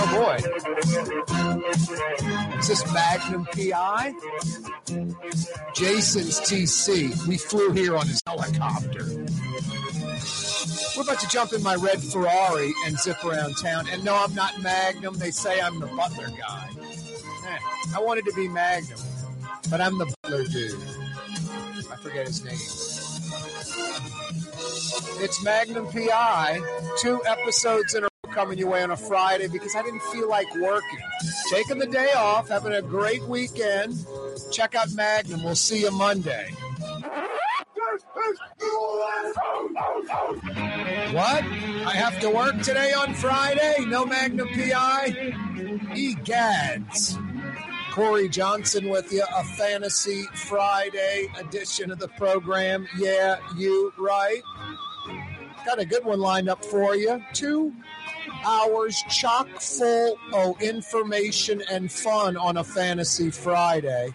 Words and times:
Oh 0.00 0.08
boy. 0.12 0.36
Is 2.58 2.68
this 2.68 2.92
Magnum 2.92 3.46
PI? 3.46 4.14
Jason's 5.74 6.40
TC. 6.40 7.26
We 7.26 7.36
flew 7.36 7.72
here 7.72 7.96
on 7.96 8.06
his 8.06 8.22
helicopter. 8.26 9.04
We're 10.96 11.04
about 11.04 11.20
to 11.20 11.28
jump 11.28 11.52
in 11.52 11.62
my 11.62 11.76
red 11.76 12.02
Ferrari 12.02 12.72
and 12.86 12.98
zip 12.98 13.24
around 13.24 13.56
town. 13.56 13.86
And 13.90 14.04
no, 14.04 14.16
I'm 14.16 14.34
not 14.34 14.60
Magnum. 14.60 15.14
They 15.18 15.30
say 15.30 15.60
I'm 15.60 15.78
the 15.78 15.86
butler 15.86 16.28
guy. 16.28 16.70
Eh, 17.46 17.58
I 17.94 18.00
wanted 18.00 18.24
to 18.24 18.32
be 18.32 18.48
Magnum, 18.48 18.98
but 19.70 19.80
I'm 19.80 19.96
the 19.98 20.12
butler 20.22 20.44
dude. 20.44 20.80
I 21.90 21.96
forget 21.96 22.26
his 22.26 22.44
name. 22.44 22.58
It's 25.20 25.42
Magnum 25.44 25.86
PI. 25.88 26.60
Two 26.98 27.20
episodes 27.26 27.94
in 27.94 28.04
a 28.04 28.06
row 28.06 28.32
coming 28.32 28.58
your 28.58 28.70
way 28.70 28.82
on 28.82 28.90
a 28.90 28.96
Friday 28.96 29.46
because 29.48 29.74
I 29.76 29.82
didn't 29.82 30.02
feel 30.04 30.28
like 30.28 30.46
working. 30.56 30.98
Taking 31.50 31.78
the 31.78 31.86
day 31.86 32.12
off, 32.16 32.48
having 32.48 32.72
a 32.72 32.80
great 32.82 33.22
weekend. 33.24 33.94
Check 34.50 34.74
out 34.74 34.90
Magnum. 34.94 35.42
We'll 35.44 35.56
see 35.56 35.80
you 35.80 35.90
Monday. 35.90 36.50
What? 41.12 41.44
I 41.44 41.92
have 41.94 42.18
to 42.20 42.30
work 42.30 42.60
today 42.62 42.92
on 42.92 43.14
Friday? 43.14 43.76
No 43.86 44.06
Magnum 44.06 44.48
PI? 44.48 45.34
Egads. 45.94 47.27
Corey 47.98 48.28
Johnson 48.28 48.90
with 48.90 49.12
you, 49.12 49.24
a 49.36 49.42
Fantasy 49.42 50.22
Friday 50.32 51.26
edition 51.36 51.90
of 51.90 51.98
the 51.98 52.06
program. 52.06 52.86
Yeah, 52.96 53.38
you 53.56 53.92
right. 53.98 54.40
Got 55.66 55.80
a 55.80 55.84
good 55.84 56.04
one 56.04 56.20
lined 56.20 56.48
up 56.48 56.64
for 56.64 56.94
you. 56.94 57.20
Two 57.32 57.74
hours 58.46 59.02
chock 59.10 59.48
full 59.58 60.16
of 60.32 60.62
information 60.62 61.60
and 61.68 61.90
fun 61.90 62.36
on 62.36 62.58
a 62.58 62.62
Fantasy 62.62 63.32
Friday. 63.32 64.14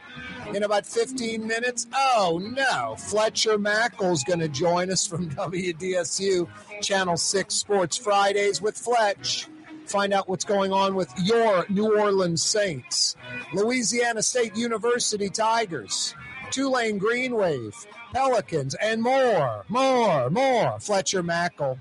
In 0.55 0.63
about 0.63 0.85
15 0.85 1.45
minutes, 1.45 1.85
oh 1.94 2.39
no, 2.41 2.95
Fletcher 2.95 3.57
Mackel's 3.57 4.23
going 4.23 4.39
to 4.39 4.47
join 4.47 4.91
us 4.91 5.05
from 5.05 5.29
WDSU 5.35 6.47
Channel 6.81 7.17
6 7.17 7.53
Sports 7.53 7.97
Fridays 7.97 8.61
with 8.61 8.77
Fletch. 8.77 9.50
Find 9.85 10.13
out 10.13 10.29
what's 10.29 10.45
going 10.45 10.71
on 10.71 10.95
with 10.95 11.13
your 11.21 11.65
New 11.69 11.97
Orleans 11.97 12.43
Saints, 12.43 13.15
Louisiana 13.53 14.23
State 14.23 14.55
University 14.55 15.29
Tigers, 15.29 16.15
Tulane 16.51 16.97
Green 16.97 17.35
Wave, 17.35 17.75
Pelicans, 18.13 18.75
and 18.75 19.01
more, 19.01 19.65
more, 19.69 20.29
more. 20.29 20.79
Fletcher 20.79 21.23
Mackel, 21.23 21.79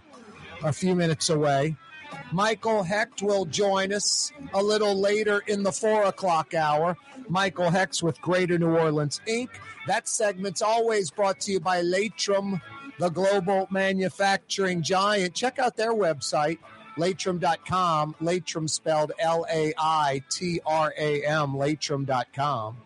a 0.64 0.72
few 0.72 0.94
minutes 0.94 1.30
away. 1.30 1.76
Michael 2.32 2.82
Hecht 2.82 3.22
will 3.22 3.44
join 3.44 3.92
us 3.92 4.32
a 4.54 4.62
little 4.62 4.94
later 4.98 5.42
in 5.46 5.62
the 5.62 5.72
four 5.72 6.04
o'clock 6.04 6.54
hour. 6.54 6.96
Michael 7.28 7.70
Hecht 7.70 8.02
with 8.02 8.20
Greater 8.20 8.58
New 8.58 8.76
Orleans 8.76 9.20
Inc. 9.28 9.48
That 9.86 10.08
segment's 10.08 10.62
always 10.62 11.10
brought 11.10 11.40
to 11.40 11.52
you 11.52 11.60
by 11.60 11.82
Laitram, 11.82 12.60
the 12.98 13.08
global 13.10 13.66
manufacturing 13.70 14.82
giant. 14.82 15.34
Check 15.34 15.58
out 15.58 15.76
their 15.76 15.92
website, 15.92 16.58
laitram.com. 16.96 18.14
Laitram 18.20 18.68
spelled 18.68 19.12
L 19.18 19.46
A 19.50 19.72
I 19.78 20.22
T 20.30 20.60
R 20.66 20.92
A 20.98 21.24
M, 21.24 21.54
laitram.com. 21.54 22.76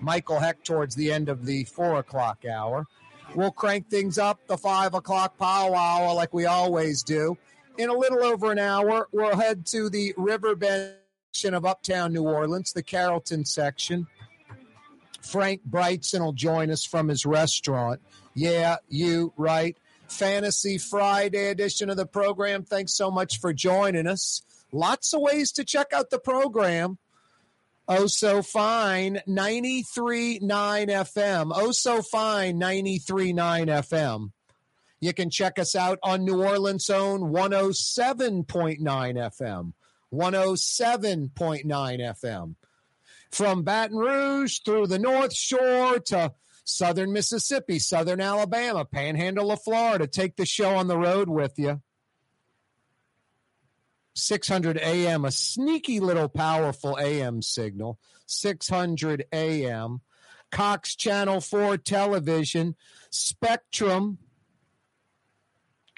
Michael 0.00 0.40
Hecht 0.40 0.64
towards 0.64 0.94
the 0.94 1.12
end 1.12 1.28
of 1.28 1.46
the 1.46 1.64
four 1.64 1.98
o'clock 1.98 2.44
hour. 2.44 2.86
We'll 3.34 3.52
crank 3.52 3.88
things 3.88 4.18
up 4.18 4.46
the 4.46 4.58
five 4.58 4.94
o'clock 4.94 5.38
powwow 5.38 6.14
like 6.14 6.32
we 6.32 6.46
always 6.46 7.02
do. 7.02 7.36
In 7.78 7.90
a 7.90 7.94
little 7.94 8.22
over 8.22 8.52
an 8.52 8.58
hour, 8.58 9.08
we'll 9.12 9.36
head 9.36 9.66
to 9.66 9.90
the 9.90 10.14
Riverbend 10.16 10.94
section 11.32 11.54
of 11.54 11.64
Uptown 11.64 12.12
New 12.12 12.22
Orleans, 12.22 12.72
the 12.72 12.82
Carrollton 12.82 13.44
section. 13.44 14.06
Frank 15.20 15.62
Brigtsen 15.68 16.20
will 16.20 16.32
join 16.32 16.70
us 16.70 16.84
from 16.84 17.08
his 17.08 17.26
restaurant. 17.26 18.00
Yeah, 18.34 18.76
you 18.88 19.32
right. 19.36 19.76
Fantasy 20.08 20.78
Friday 20.78 21.48
edition 21.48 21.90
of 21.90 21.96
the 21.96 22.06
program. 22.06 22.64
Thanks 22.64 22.94
so 22.94 23.10
much 23.10 23.40
for 23.40 23.52
joining 23.52 24.06
us. 24.06 24.42
Lots 24.72 25.12
of 25.12 25.20
ways 25.20 25.52
to 25.52 25.64
check 25.64 25.92
out 25.92 26.10
the 26.10 26.18
program. 26.18 26.98
Oh, 27.86 28.06
so 28.06 28.42
fine. 28.42 29.20
93.9 29.28 30.40
FM. 30.40 31.52
Oh, 31.54 31.70
so 31.70 32.02
fine. 32.02 32.58
93.9 32.58 33.34
FM. 33.66 34.32
You 35.00 35.12
can 35.12 35.28
check 35.28 35.58
us 35.58 35.76
out 35.76 35.98
on 36.02 36.24
New 36.24 36.42
Orleans' 36.42 36.88
own 36.88 37.32
107.9 37.32 38.80
FM. 38.80 39.72
107.9 40.12 41.64
FM. 41.66 42.54
From 43.30 43.62
Baton 43.64 43.98
Rouge 43.98 44.60
through 44.64 44.86
the 44.86 44.98
North 44.98 45.34
Shore 45.34 45.98
to 45.98 46.32
southern 46.64 47.12
Mississippi, 47.12 47.78
southern 47.78 48.20
Alabama, 48.20 48.84
panhandle 48.84 49.52
of 49.52 49.62
Florida. 49.62 50.06
Take 50.06 50.36
the 50.36 50.46
show 50.46 50.74
on 50.74 50.88
the 50.88 50.98
road 50.98 51.28
with 51.28 51.58
you. 51.58 51.80
600 54.16 54.78
AM, 54.78 55.24
a 55.24 55.30
sneaky 55.30 56.00
little 56.00 56.28
powerful 56.28 56.98
AM 56.98 57.42
signal. 57.42 57.98
600 58.26 59.26
AM. 59.32 60.00
Cox 60.50 60.94
Channel 60.94 61.40
4 61.40 61.78
television, 61.78 62.76
Spectrum 63.10 64.18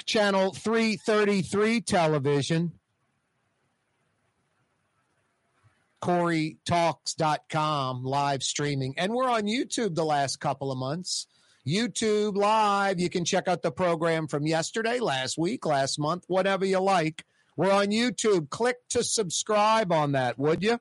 Channel 0.06 0.53
333 0.53 1.82
television, 1.82 2.72
CoreyTalks.com 6.03 8.05
live 8.05 8.43
streaming. 8.43 8.95
And 8.97 9.12
we're 9.12 9.31
on 9.31 9.43
YouTube 9.43 9.95
the 9.95 10.05
last 10.05 10.41
couple 10.41 10.73
of 10.73 10.79
months. 10.79 11.27
YouTube 11.67 12.37
live. 12.37 13.01
You 13.01 13.11
can 13.11 13.25
check 13.25 13.49
out 13.49 13.62
the 13.62 13.73
program 13.73 14.29
from 14.29 14.47
yesterday, 14.47 15.01
last 15.01 15.37
week, 15.37 15.67
last 15.67 15.99
month, 15.99 16.25
whatever 16.29 16.65
you 16.65 16.79
like. 16.79 17.25
We're 17.56 17.73
on 17.73 17.87
YouTube. 17.87 18.51
Click 18.51 18.77
to 18.91 19.03
subscribe 19.03 19.91
on 19.91 20.12
that, 20.12 20.39
would 20.39 20.62
you? 20.62 20.79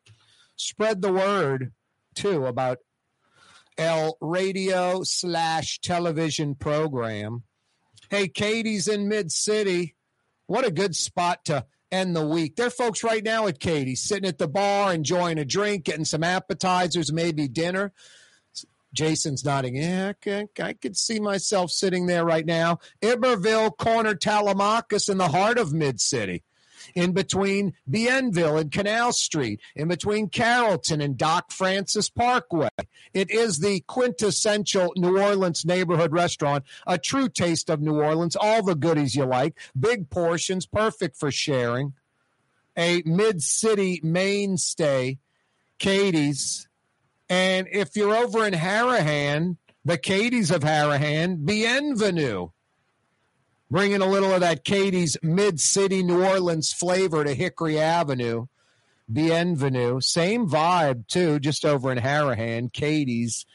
Spread 0.58 1.02
the 1.02 1.12
word 1.12 1.74
too 2.14 2.46
about 2.46 2.78
L 3.78 4.18
radio 4.22 5.04
slash 5.04 5.80
television 5.80 6.56
program. 6.56 7.44
Hey, 8.10 8.28
Katie's 8.28 8.88
in 8.88 9.08
Mid 9.08 9.32
City. 9.32 9.96
What 10.48 10.66
a 10.66 10.72
good 10.72 10.96
spot 10.96 11.46
to 11.46 11.66
end 11.96 12.16
the 12.16 12.26
week. 12.26 12.56
There 12.56 12.68
are 12.68 12.72
folks 12.72 13.04
right 13.04 13.24
now 13.24 13.48
at 13.48 13.60
Katie's 13.60 14.02
sitting 14.02 14.28
at 14.28 14.38
the 14.38 14.48
bar, 14.48 14.94
enjoying 14.94 15.38
a 15.38 15.46
drink, 15.46 15.86
getting 15.86 16.06
some 16.06 16.24
appetizers, 16.24 17.12
maybe 17.12 17.48
dinner. 17.48 17.92
Jason's 18.94 19.44
nodding. 19.44 19.76
Yeah, 19.76 20.14
I, 20.26 20.48
I 20.58 20.74
could 20.74 20.96
see 20.96 21.20
myself 21.20 21.70
sitting 21.70 22.06
there 22.06 22.24
right 22.24 22.46
now. 22.46 22.80
Iberville, 23.04 23.72
corner 23.72 24.16
Telemachus 24.16 25.10
in 25.10 25.18
the 25.18 25.28
heart 25.28 25.58
of 25.58 25.74
Mid 25.74 26.00
City 26.00 26.45
in 26.96 27.12
between 27.12 27.74
Bienville 27.90 28.58
and 28.60 28.72
Canal 28.72 29.12
Street, 29.12 29.60
in 29.76 29.90
between 29.90 30.30
Carrollton 30.30 31.02
and 31.02 31.18
Doc 31.18 31.52
Francis 31.52 32.10
Parkway. 32.10 32.70
It 33.14 33.30
is 33.30 33.60
the 33.60 33.82
quintessential 33.82 34.94
New 34.96 35.20
Orleans 35.20 35.66
neighborhood 35.66 36.14
restaurant, 36.14 36.64
a 36.88 36.98
true 36.98 37.30
taste 37.30 37.70
of 37.70 37.82
New 37.82 38.02
Orleans, 38.02 38.38
all 38.38 38.64
the 38.64 38.76
goodies 38.76 39.16
you 39.16 39.26
like, 39.26 39.58
big 39.78 40.10
portions, 40.10 40.66
perfect 40.66 41.18
for 41.18 41.32
sharing. 41.32 41.94
A 42.78 43.04
mid 43.06 43.42
city 43.42 44.02
mainstay, 44.04 45.20
Katie's. 45.80 46.68
And 47.30 47.68
if 47.72 47.96
you're 47.96 48.16
over 48.16 48.46
in 48.46 48.54
Harahan, 48.54 49.58
the 49.84 49.98
Katie's 49.98 50.52
of 50.52 50.62
Harahan, 50.62 51.46
Bienvenue 51.46 52.50
bringing 53.70 54.02
a 54.02 54.08
little 54.08 54.34
of 54.34 54.42
that 54.42 54.64
Katie's 54.64 55.18
Mid 55.22 55.60
City 55.60 56.04
New 56.04 56.24
Orleans 56.24 56.72
flavor 56.72 57.24
to 57.24 57.34
Hickory 57.34 57.80
Avenue. 57.80 58.48
Bienvenue, 59.12 60.02
same 60.02 60.50
vibe 60.50 61.08
too, 61.08 61.40
just 61.40 61.64
over 61.64 61.92
in 61.92 62.00
Harahan, 62.00 62.74
Katie's 62.74 63.46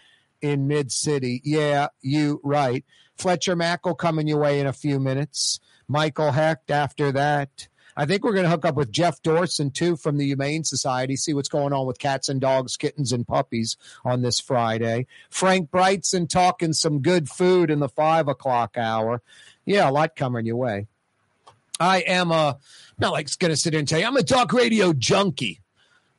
in 0.41 0.69
Mid 0.69 0.93
City. 0.93 1.41
Yeah, 1.45 1.89
you 2.01 2.41
right. 2.45 2.85
Fletcher 3.19 3.57
Mackel 3.57 3.99
coming 3.99 4.29
your 4.29 4.39
way 4.39 4.61
in 4.61 4.67
a 4.67 4.73
few 4.73 5.01
minutes. 5.01 5.59
Michael 5.89 6.33
Hecht 6.33 6.71
after 6.71 7.11
that. 7.13 7.69
I 7.97 8.07
think 8.07 8.25
we're 8.25 8.33
going 8.33 8.45
to 8.45 8.51
hook 8.51 8.65
up 8.65 8.77
with 8.77 8.93
Jeff 8.93 9.21
Dorson 9.21 9.75
too 9.75 9.97
from 9.97 10.17
the 10.17 10.27
Humane 10.27 10.63
Society, 10.63 11.17
see 11.17 11.35
what's 11.35 11.49
going 11.49 11.73
on 11.73 11.87
with 11.87 11.99
cats 11.99 12.29
and 12.29 12.41
dogs, 12.41 12.77
kittens 12.77 13.13
and 13.13 13.27
puppies 13.27 13.77
on 14.05 14.23
this 14.23 14.39
Friday. 14.39 15.07
Frank 15.29 15.71
Brigtsen 15.71 16.29
talking 16.29 16.73
some 16.73 17.03
good 17.03 17.29
food 17.29 17.71
in 17.71 17.81
the 17.81 17.89
five 17.89 18.29
o'clock 18.29 18.79
hour 18.79 19.21
yeah, 19.71 19.89
a 19.89 19.93
lot 19.93 20.17
coming 20.17 20.47
your 20.47 20.57
way. 20.57 20.89
I 21.79 21.99
am 22.01 22.33
a 22.33 22.59
not 22.99 23.13
like 23.13 23.29
going 23.39 23.53
to 23.53 23.57
sit 23.57 23.73
here 23.73 23.79
and 23.79 23.89
tell 23.89 24.01
you 24.01 24.07
I'm 24.07 24.17
a 24.17 24.23
talk 24.23 24.53
radio 24.53 24.93
junkie. 24.93 25.61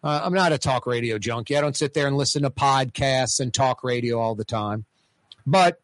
Uh, 0.04 0.22
I'm 0.24 0.34
not 0.34 0.54
a 0.54 0.58
talk 0.58 0.88
radio 0.88 1.20
junkie. 1.20 1.58
I 1.58 1.62
don't 1.62 1.76
sit 1.76 1.94
there 1.94 2.08
and 2.08 2.18
listen 2.18 2.44
to 2.44 2.50
podcasts 2.50 3.40
and 3.40 3.54
talk 3.54 3.84
radio 3.84 4.20
all 4.20 4.36
the 4.36 4.46
time, 4.46 4.86
but 5.46 5.82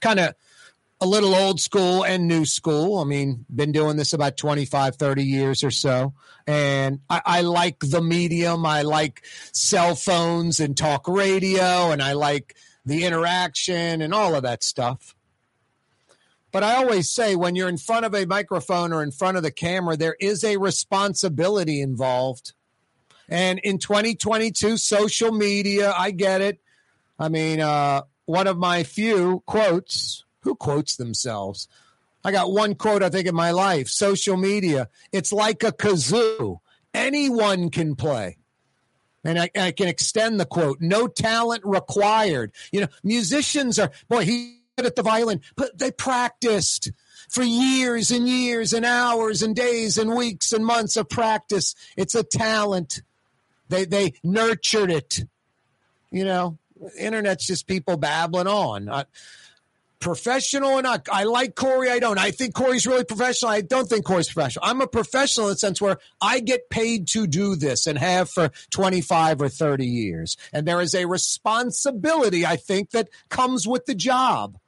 kind 0.00 0.18
of 0.18 0.34
a 1.00 1.06
little 1.06 1.34
old 1.34 1.60
school 1.60 2.02
and 2.02 2.26
new 2.26 2.44
school. 2.44 2.98
I 2.98 3.04
mean, 3.04 3.44
been 3.54 3.70
doing 3.70 3.96
this 3.96 4.14
about 4.14 4.36
25, 4.36 4.96
30 4.96 5.22
years 5.22 5.62
or 5.62 5.70
so. 5.70 6.14
And 6.46 7.00
I, 7.10 7.20
I, 7.24 7.40
like 7.42 7.78
the 7.80 8.00
medium. 8.00 8.64
I 8.64 8.82
like 8.82 9.22
cell 9.52 9.94
phones 9.94 10.60
and 10.60 10.76
talk 10.76 11.06
radio, 11.06 11.92
and 11.92 12.02
I 12.02 12.14
like 12.14 12.56
the 12.86 13.04
interaction 13.04 14.00
and 14.00 14.14
all 14.14 14.34
of 14.34 14.42
that 14.44 14.64
stuff. 14.64 15.14
But 16.50 16.62
I 16.62 16.76
always 16.76 17.10
say 17.10 17.36
when 17.36 17.54
you're 17.54 17.68
in 17.68 17.76
front 17.76 18.06
of 18.06 18.14
a 18.14 18.24
microphone 18.24 18.92
or 18.92 19.02
in 19.02 19.10
front 19.10 19.36
of 19.36 19.42
the 19.42 19.50
camera, 19.50 19.96
there 19.96 20.16
is 20.18 20.44
a 20.44 20.56
responsibility 20.56 21.80
involved. 21.80 22.52
And 23.28 23.58
in 23.58 23.78
2022, 23.78 24.78
social 24.78 25.32
media, 25.32 25.92
I 25.92 26.10
get 26.10 26.40
it. 26.40 26.60
I 27.18 27.28
mean, 27.28 27.60
uh, 27.60 28.02
one 28.24 28.46
of 28.46 28.56
my 28.56 28.82
few 28.84 29.42
quotes 29.46 30.24
who 30.40 30.54
quotes 30.54 30.96
themselves? 30.96 31.68
I 32.24 32.32
got 32.32 32.50
one 32.50 32.74
quote, 32.74 33.02
I 33.02 33.10
think, 33.10 33.26
in 33.26 33.34
my 33.34 33.50
life 33.50 33.88
social 33.88 34.36
media. 34.36 34.88
It's 35.12 35.32
like 35.32 35.62
a 35.62 35.72
kazoo. 35.72 36.60
Anyone 36.94 37.70
can 37.70 37.94
play. 37.96 38.38
And 39.24 39.38
I, 39.38 39.50
I 39.58 39.72
can 39.72 39.88
extend 39.88 40.40
the 40.40 40.46
quote 40.46 40.80
no 40.80 41.06
talent 41.06 41.62
required. 41.64 42.52
You 42.72 42.82
know, 42.82 42.86
musicians 43.02 43.78
are, 43.78 43.90
boy, 44.08 44.24
he 44.24 44.57
at 44.86 44.96
the 44.96 45.02
violin, 45.02 45.40
but 45.56 45.78
they 45.78 45.90
practiced 45.90 46.90
for 47.28 47.42
years 47.42 48.10
and 48.10 48.28
years 48.28 48.72
and 48.72 48.84
hours 48.84 49.42
and 49.42 49.54
days 49.54 49.98
and 49.98 50.14
weeks 50.14 50.52
and 50.52 50.64
months 50.64 50.96
of 50.96 51.08
practice. 51.08 51.74
It's 51.96 52.14
a 52.14 52.22
talent. 52.22 53.02
They 53.68 53.84
they 53.84 54.14
nurtured 54.22 54.90
it. 54.90 55.24
You 56.10 56.24
know, 56.24 56.58
internet's 56.98 57.46
just 57.46 57.66
people 57.66 57.96
babbling 57.96 58.46
on. 58.46 58.88
I, 58.88 59.04
professional 60.00 60.70
or 60.70 60.82
not. 60.82 61.08
I 61.10 61.24
like 61.24 61.54
Corey. 61.54 61.90
I 61.90 61.98
don't. 61.98 62.18
I 62.18 62.30
think 62.30 62.54
Corey's 62.54 62.86
really 62.86 63.04
professional. 63.04 63.50
I 63.50 63.60
don't 63.60 63.88
think 63.88 64.04
Corey's 64.04 64.32
professional. 64.32 64.64
I'm 64.64 64.80
a 64.80 64.86
professional 64.86 65.48
in 65.48 65.54
the 65.54 65.58
sense 65.58 65.80
where 65.80 65.98
I 66.20 66.40
get 66.40 66.70
paid 66.70 67.08
to 67.08 67.26
do 67.26 67.56
this 67.56 67.86
and 67.86 67.98
have 67.98 68.30
for 68.30 68.50
25 68.70 69.42
or 69.42 69.48
30 69.48 69.86
years. 69.86 70.36
And 70.52 70.66
there 70.66 70.80
is 70.80 70.94
a 70.94 71.06
responsibility, 71.06 72.46
I 72.46 72.56
think, 72.56 72.90
that 72.90 73.08
comes 73.28 73.66
with 73.66 73.86
the 73.86 73.94
job. 73.94 74.58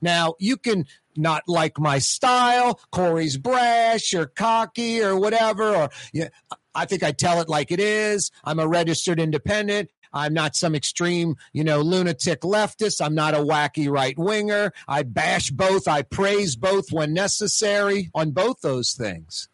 Now, 0.00 0.34
you 0.38 0.56
can 0.56 0.86
not 1.16 1.42
like 1.46 1.78
my 1.78 1.98
style. 1.98 2.80
Corey's 2.90 3.36
brash 3.36 4.14
or 4.14 4.26
cocky 4.26 5.02
or 5.02 5.18
whatever. 5.18 5.74
Or 5.74 5.90
yeah, 6.12 6.28
I 6.74 6.86
think 6.86 7.02
I 7.02 7.12
tell 7.12 7.40
it 7.40 7.48
like 7.48 7.70
it 7.70 7.80
is. 7.80 8.30
I'm 8.44 8.58
a 8.58 8.68
registered 8.68 9.20
independent. 9.20 9.90
I'm 10.12 10.34
not 10.34 10.56
some 10.56 10.74
extreme, 10.74 11.36
you 11.52 11.62
know, 11.62 11.80
lunatic 11.80 12.40
leftist. 12.40 13.04
I'm 13.04 13.14
not 13.14 13.34
a 13.34 13.38
wacky 13.38 13.88
right 13.88 14.18
winger. 14.18 14.72
I 14.88 15.04
bash 15.04 15.50
both. 15.50 15.86
I 15.86 16.02
praise 16.02 16.56
both 16.56 16.90
when 16.90 17.14
necessary 17.14 18.10
on 18.14 18.32
both 18.32 18.60
those 18.60 18.92
things. 18.92 19.48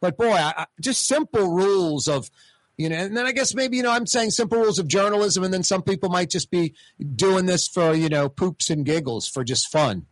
But 0.00 0.16
boy, 0.16 0.32
I, 0.32 0.66
just 0.80 1.06
simple 1.06 1.52
rules 1.52 2.08
of, 2.08 2.28
you 2.76 2.88
know, 2.90 2.96
and 2.96 3.16
then 3.16 3.26
I 3.26 3.32
guess 3.32 3.54
maybe, 3.54 3.78
you 3.78 3.82
know, 3.82 3.90
I'm 3.90 4.06
saying 4.06 4.30
simple 4.30 4.58
rules 4.58 4.78
of 4.78 4.86
journalism, 4.86 5.44
and 5.44 5.52
then 5.52 5.62
some 5.62 5.82
people 5.82 6.10
might 6.10 6.30
just 6.30 6.50
be 6.50 6.74
doing 7.14 7.46
this 7.46 7.66
for, 7.66 7.94
you 7.94 8.08
know, 8.08 8.28
poops 8.28 8.68
and 8.68 8.84
giggles 8.84 9.26
for 9.26 9.44
just 9.44 9.70
fun. 9.72 10.06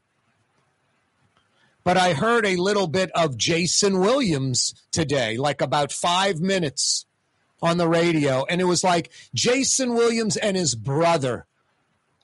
But 1.85 1.99
I 1.99 2.15
heard 2.15 2.47
a 2.47 2.57
little 2.57 2.87
bit 2.87 3.11
of 3.15 3.37
Jason 3.37 4.01
Williams 4.01 4.75
today, 4.91 5.37
like 5.37 5.61
about 5.61 5.93
five 5.93 6.41
minutes 6.41 7.05
on 7.61 7.77
the 7.77 7.89
radio, 7.89 8.47
and 8.49 8.61
it 8.61 8.65
was 8.65 8.83
like 8.83 9.11
Jason 9.35 9.95
Williams 9.95 10.39
and 10.39 10.57
his 10.57 10.75
brother 10.75 11.47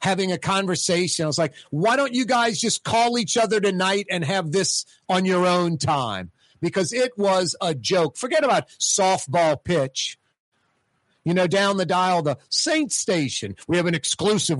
having 0.01 0.33
a 0.33 0.39
conversation. 0.39 1.25
I 1.25 1.27
was 1.27 1.39
like, 1.39 1.53
why 1.71 1.97
don't 1.97 2.15
you 2.15 2.25
guys 2.25 2.59
just 2.59 2.85
call 2.85 3.19
each 3.19 3.37
other 3.37 3.61
tonight 3.61 4.07
and 4.11 4.25
have 4.25 4.53
this 4.53 4.87
on 5.11 5.27
your 5.27 5.47
own 5.47 5.77
time? 5.77 6.31
Because 6.63 6.93
it 6.95 7.13
was 7.19 7.55
a 7.61 7.75
joke. 7.75 8.17
Forget 8.17 8.45
about 8.45 8.69
softball 8.79 9.63
pitch. 9.63 10.19
You 11.25 11.35
know, 11.35 11.47
down 11.47 11.77
the 11.77 11.87
dial, 11.87 12.23
the 12.23 12.39
Saint 12.49 12.93
Station. 12.93 13.57
We 13.69 13.77
have 13.77 13.87
an 13.87 13.95
exclusive 13.95 14.59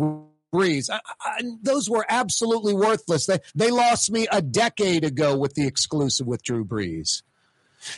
Brees. 0.53 0.91
I, 0.91 1.01
I, 1.21 1.43
those 1.63 1.89
were 1.89 2.05
absolutely 2.09 2.75
worthless. 2.75 3.27
They 3.27 3.39
they 3.55 3.71
lost 3.71 4.11
me 4.11 4.27
a 4.31 4.43
decade 4.43 5.05
ago 5.05 5.37
with 5.37 5.55
the 5.55 5.67
exclusive 5.67 6.27
with 6.27 6.43
Drew 6.43 6.65
Brees. 6.65 7.23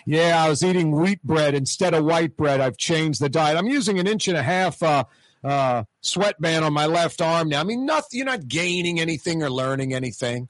Yeah, 0.06 0.42
I 0.42 0.48
was 0.48 0.62
eating 0.62 0.92
wheat 0.92 1.22
bread 1.24 1.54
instead 1.54 1.94
of 1.94 2.04
white 2.04 2.36
bread. 2.36 2.60
I've 2.60 2.76
changed 2.76 3.20
the 3.20 3.28
diet. 3.28 3.56
I'm 3.56 3.66
using 3.66 3.98
an 3.98 4.06
inch 4.06 4.28
and 4.28 4.36
a 4.36 4.42
half 4.42 4.80
uh, 4.82 5.04
uh, 5.42 5.84
sweatband 6.02 6.64
on 6.64 6.72
my 6.72 6.86
left 6.86 7.20
arm 7.20 7.48
now. 7.48 7.60
I 7.60 7.64
mean, 7.64 7.84
nothing. 7.84 8.18
You're 8.18 8.26
not 8.26 8.46
gaining 8.46 9.00
anything 9.00 9.42
or 9.42 9.50
learning 9.50 9.92
anything. 9.92 10.48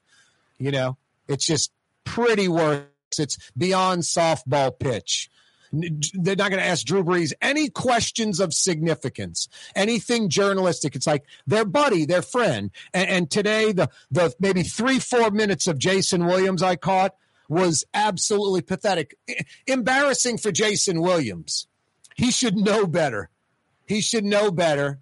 You 0.58 0.70
know, 0.70 0.98
it's 1.28 1.46
just 1.46 1.72
pretty 2.04 2.48
worse. 2.48 2.84
It's 3.18 3.38
beyond 3.56 4.02
softball 4.02 4.78
pitch. 4.78 5.30
They're 5.72 6.36
not 6.36 6.50
going 6.50 6.62
to 6.62 6.68
ask 6.68 6.84
Drew 6.84 7.02
Brees 7.02 7.32
any 7.40 7.70
questions 7.70 8.40
of 8.40 8.52
significance, 8.52 9.48
anything 9.74 10.28
journalistic. 10.28 10.94
It's 10.94 11.06
like 11.06 11.24
their 11.46 11.64
buddy, 11.64 12.04
their 12.04 12.22
friend. 12.22 12.70
And, 12.92 13.08
and 13.08 13.30
today, 13.30 13.72
the 13.72 13.88
the 14.10 14.34
maybe 14.38 14.62
three 14.62 14.98
four 14.98 15.30
minutes 15.30 15.66
of 15.66 15.78
Jason 15.78 16.26
Williams 16.26 16.62
I 16.62 16.76
caught 16.76 17.14
was 17.48 17.84
absolutely 17.94 18.62
pathetic. 18.62 19.16
Embarrassing 19.66 20.38
for 20.38 20.52
Jason 20.52 21.00
Williams. 21.00 21.66
He 22.14 22.30
should 22.30 22.56
know 22.56 22.86
better. 22.86 23.30
He 23.86 24.00
should 24.00 24.24
know 24.24 24.50
better 24.50 25.00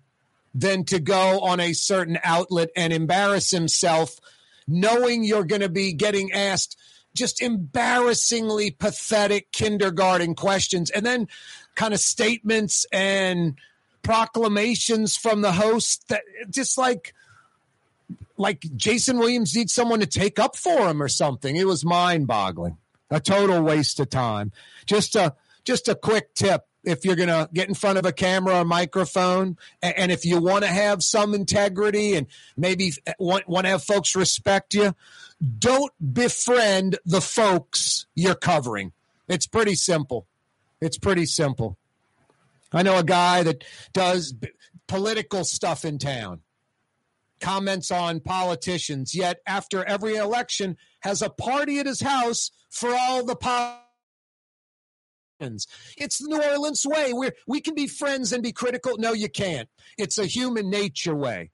than 0.54 0.84
to 0.84 1.00
go 1.00 1.40
on 1.40 1.60
a 1.60 1.72
certain 1.72 2.18
outlet 2.24 2.70
and 2.76 2.92
embarrass 2.92 3.50
himself 3.50 4.18
knowing 4.66 5.24
you're 5.24 5.44
going 5.44 5.60
to 5.60 5.68
be 5.68 5.92
getting 5.92 6.32
asked 6.32 6.76
just 7.14 7.42
embarrassingly 7.42 8.70
pathetic 8.70 9.50
kindergarten 9.52 10.34
questions 10.34 10.90
and 10.90 11.04
then 11.04 11.28
kind 11.74 11.94
of 11.94 12.00
statements 12.00 12.86
and 12.92 13.56
proclamations 14.02 15.16
from 15.16 15.42
the 15.42 15.52
host 15.52 16.08
that 16.08 16.22
just 16.48 16.78
like 16.78 17.14
like 18.36 18.64
Jason 18.74 19.18
Williams 19.18 19.54
needs 19.54 19.72
someone 19.72 20.00
to 20.00 20.06
take 20.06 20.38
up 20.38 20.56
for 20.56 20.88
him 20.88 21.02
or 21.02 21.08
something. 21.08 21.56
It 21.56 21.66
was 21.66 21.84
mind 21.84 22.26
boggling. 22.26 22.78
A 23.10 23.20
total 23.20 23.60
waste 23.62 24.00
of 24.00 24.08
time. 24.08 24.52
Just 24.86 25.14
a 25.14 25.34
just 25.64 25.88
a 25.88 25.94
quick 25.94 26.32
tip 26.34 26.64
if 26.84 27.04
you're 27.04 27.16
going 27.16 27.28
to 27.28 27.48
get 27.52 27.68
in 27.68 27.74
front 27.74 27.98
of 27.98 28.06
a 28.06 28.12
camera 28.12 28.60
or 28.60 28.64
microphone 28.64 29.58
and, 29.82 30.10
if 30.10 30.24
you 30.24 30.40
want 30.40 30.64
to 30.64 30.70
have 30.70 31.02
some 31.02 31.34
integrity 31.34 32.14
and 32.14 32.26
maybe 32.56 32.92
eh, 33.06 33.12
want, 33.18 33.46
want 33.46 33.66
to 33.66 33.70
have 33.70 33.84
folks 33.84 34.16
respect 34.16 34.72
you 34.72 34.94
don't 35.58 35.92
befriend 36.12 36.98
the 37.04 37.20
folks 37.20 38.06
you're 38.14 38.34
covering 38.34 38.92
it's 39.28 39.46
pretty 39.46 39.74
simple 39.74 40.26
it's 40.80 40.98
pretty 40.98 41.26
simple 41.26 41.78
i 42.72 42.82
know 42.82 42.98
a 42.98 43.04
guy 43.04 43.42
that 43.42 43.64
does 43.92 44.34
political 44.86 45.44
stuff 45.44 45.84
in 45.84 45.98
town 45.98 46.40
comments 47.40 47.90
on 47.90 48.20
politicians, 48.20 49.14
yet 49.14 49.40
after 49.46 49.84
every 49.84 50.16
election 50.16 50.76
has 51.00 51.22
a 51.22 51.30
party 51.30 51.78
at 51.78 51.86
his 51.86 52.00
house 52.00 52.50
for 52.68 52.94
all 52.94 53.24
the 53.24 53.34
politicians. 53.34 53.86
It's 55.96 56.18
the 56.18 56.28
New 56.28 56.42
Orleans 56.42 56.86
way 56.86 57.12
where 57.12 57.32
we 57.46 57.60
can 57.60 57.74
be 57.74 57.86
friends 57.86 58.32
and 58.32 58.42
be 58.42 58.52
critical. 58.52 58.96
No, 58.98 59.12
you 59.12 59.28
can't. 59.28 59.68
It's 59.98 60.18
a 60.18 60.26
human 60.26 60.70
nature 60.70 61.14
way. 61.14 61.50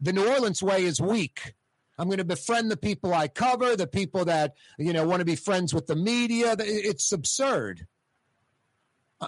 The 0.00 0.12
New 0.12 0.28
Orleans 0.28 0.62
way 0.62 0.84
is 0.84 1.00
weak. 1.00 1.54
I'm 1.98 2.08
going 2.08 2.18
to 2.18 2.24
befriend 2.24 2.70
the 2.70 2.76
people 2.76 3.14
I 3.14 3.28
cover, 3.28 3.76
the 3.76 3.86
people 3.86 4.26
that, 4.26 4.54
you 4.78 4.92
know, 4.92 5.06
want 5.06 5.20
to 5.20 5.24
be 5.24 5.36
friends 5.36 5.72
with 5.72 5.86
the 5.86 5.96
media. 5.96 6.54
It's 6.58 7.10
absurd. 7.12 7.86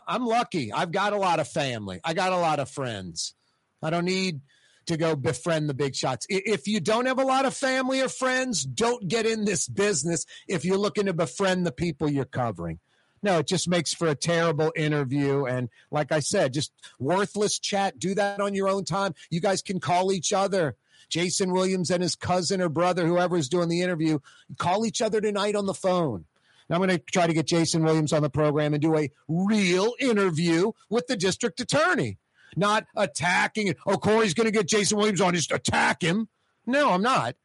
I'm 0.07 0.27
lucky. 0.27 0.73
I've 0.73 0.93
got 0.93 1.15
a 1.15 1.19
lot 1.19 1.41
of 1.41 1.49
family. 1.49 2.01
I 2.05 2.13
got 2.13 2.33
a 2.33 2.37
lot 2.37 2.61
of 2.61 2.71
friends. 2.71 3.35
I 3.83 3.91
don't 3.91 4.05
need 4.05 4.41
to 4.87 4.97
go 4.97 5.17
befriend 5.17 5.69
the 5.69 5.75
big 5.75 5.95
shots. 5.95 6.27
If 6.29 6.67
you 6.67 6.81
don't 6.81 7.07
have 7.07 7.19
a 7.19 7.25
lot 7.25 7.47
of 7.47 7.55
family 7.55 8.01
or 8.01 8.09
friends, 8.09 8.65
don't 8.65 9.09
get 9.09 9.27
in 9.27 9.45
this 9.45 9.69
business 9.69 10.27
if 10.47 10.65
you're 10.65 10.79
looking 10.79 11.07
to 11.07 11.13
befriend 11.13 11.67
the 11.67 11.73
people 11.73 12.11
you're 12.11 12.25
covering. 12.25 12.79
No, 13.23 13.39
it 13.39 13.47
just 13.47 13.69
makes 13.69 13.93
for 13.93 14.09
a 14.09 14.15
terrible 14.15 14.73
interview. 14.77 15.45
And 15.45 15.71
like 15.91 16.13
I 16.13 16.21
said, 16.21 16.53
just 16.53 16.73
worthless 16.99 17.59
chat. 17.59 17.99
Do 17.99 18.15
that 18.15 18.41
on 18.41 18.55
your 18.55 18.69
own 18.69 18.85
time. 18.85 19.15
You 19.31 19.41
guys 19.41 19.61
can 19.63 19.81
call 19.81 20.13
each 20.13 20.33
other. 20.33 20.77
Jason 21.09 21.53
Williams 21.53 21.91
and 21.91 22.03
his 22.03 22.15
cousin 22.15 22.61
or 22.61 22.69
brother, 22.69 23.07
whoever's 23.07 23.49
doing 23.49 23.69
the 23.69 23.83
interview, 23.83 24.19
call 24.59 24.85
each 24.87 25.01
other 25.03 25.21
tonight 25.21 25.55
on 25.55 25.67
the 25.67 25.75
phone. 25.75 26.25
I'm 26.71 26.79
going 26.79 26.91
to 26.91 26.99
try 26.99 27.27
to 27.27 27.33
get 27.33 27.47
Jason 27.47 27.83
Williams 27.83 28.13
on 28.13 28.23
the 28.23 28.29
program 28.29 28.75
and 28.75 28.83
do 28.83 28.95
a 28.95 29.11
real 29.27 29.95
interview 29.99 30.73
with 30.91 31.07
the 31.07 31.17
district 31.17 31.61
attorney 31.61 32.19
not 32.57 32.87
attacking. 32.97 33.75
Oh, 33.87 33.97
Corey's 33.97 34.35
going 34.35 34.47
to 34.47 34.53
get 34.53 34.67
Jason 34.67 34.99
Williams 34.99 35.21
on. 35.21 35.35
Just 35.35 35.53
attack 35.53 36.03
him. 36.03 36.29
No, 36.67 36.91
I'm 36.91 37.03
not. 37.03 37.37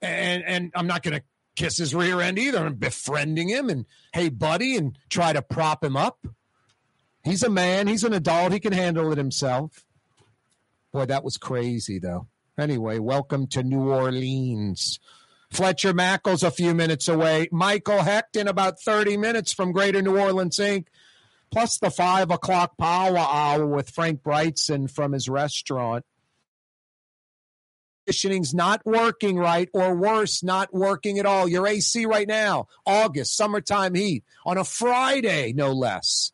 And 0.00 0.44
and 0.44 0.72
I'm 0.74 0.86
not 0.86 1.02
going 1.02 1.18
to 1.18 1.24
kiss 1.56 1.76
his 1.76 1.94
rear 1.94 2.20
end 2.20 2.38
either. 2.38 2.58
I'm 2.58 2.74
befriending 2.74 3.48
him 3.48 3.68
and 3.68 3.84
hey, 4.12 4.28
buddy, 4.28 4.76
and 4.76 4.96
try 5.08 5.32
to 5.32 5.42
prop 5.42 5.82
him 5.82 5.96
up. 5.96 6.18
He's 7.24 7.42
a 7.42 7.50
man. 7.50 7.88
He's 7.88 8.04
an 8.04 8.12
adult. 8.12 8.52
He 8.52 8.60
can 8.60 8.72
handle 8.72 9.12
it 9.12 9.18
himself. 9.18 9.84
Boy, 10.92 11.04
that 11.06 11.24
was 11.24 11.36
crazy, 11.36 11.98
though. 11.98 12.28
Anyway, 12.58 12.98
welcome 12.98 13.46
to 13.46 13.62
New 13.62 13.88
Orleans. 13.88 14.98
Fletcher 15.48 15.94
Mackel's 15.94 16.42
a 16.42 16.50
few 16.50 16.74
minutes 16.74 17.06
away. 17.06 17.48
Michael 17.52 18.02
Hecht 18.02 18.34
in 18.34 18.48
about 18.48 18.80
30 18.80 19.16
minutes 19.16 19.52
from 19.52 19.70
Greater 19.70 20.02
New 20.02 20.18
Orleans 20.18 20.56
Inc. 20.56 20.86
Plus 21.52 21.78
the 21.78 21.88
five 21.88 22.32
o'clock 22.32 22.76
power 22.76 23.16
hour 23.16 23.64
with 23.64 23.90
Frank 23.90 24.24
Brigtsen 24.24 24.90
from 24.90 25.12
his 25.12 25.28
restaurant. 25.28 26.04
Conditioning's 28.04 28.52
not 28.52 28.84
working 28.84 29.38
right, 29.38 29.68
or 29.72 29.94
worse, 29.94 30.42
not 30.42 30.74
working 30.74 31.20
at 31.20 31.26
all. 31.26 31.46
Your 31.46 31.66
AC 31.66 32.06
right 32.06 32.26
now, 32.26 32.66
August, 32.84 33.36
summertime 33.36 33.94
heat, 33.94 34.24
on 34.44 34.58
a 34.58 34.64
Friday, 34.64 35.52
no 35.54 35.72
less. 35.72 36.32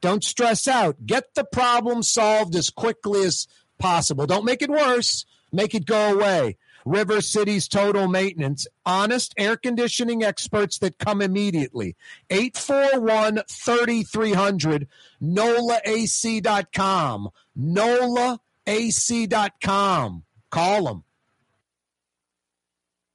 Don't 0.00 0.24
stress 0.24 0.66
out. 0.66 1.04
Get 1.04 1.34
the 1.34 1.44
problem 1.44 2.02
solved 2.02 2.56
as 2.56 2.70
quickly 2.70 3.24
as 3.24 3.46
possible. 3.78 4.26
Don't 4.26 4.44
make 4.44 4.62
it 4.62 4.70
worse. 4.70 5.24
Make 5.52 5.74
it 5.74 5.86
go 5.86 6.14
away. 6.14 6.56
River 6.84 7.20
City's 7.20 7.66
total 7.66 8.06
maintenance. 8.06 8.66
Honest 8.84 9.34
air 9.36 9.56
conditioning 9.56 10.22
experts 10.22 10.78
that 10.78 10.98
come 10.98 11.20
immediately. 11.20 11.96
841 12.30 13.42
3300, 13.50 14.86
NOLAAC.com. 15.20 16.50
NOLAAC.com. 17.58 18.38
Call 20.50 20.84
them. 20.84 21.02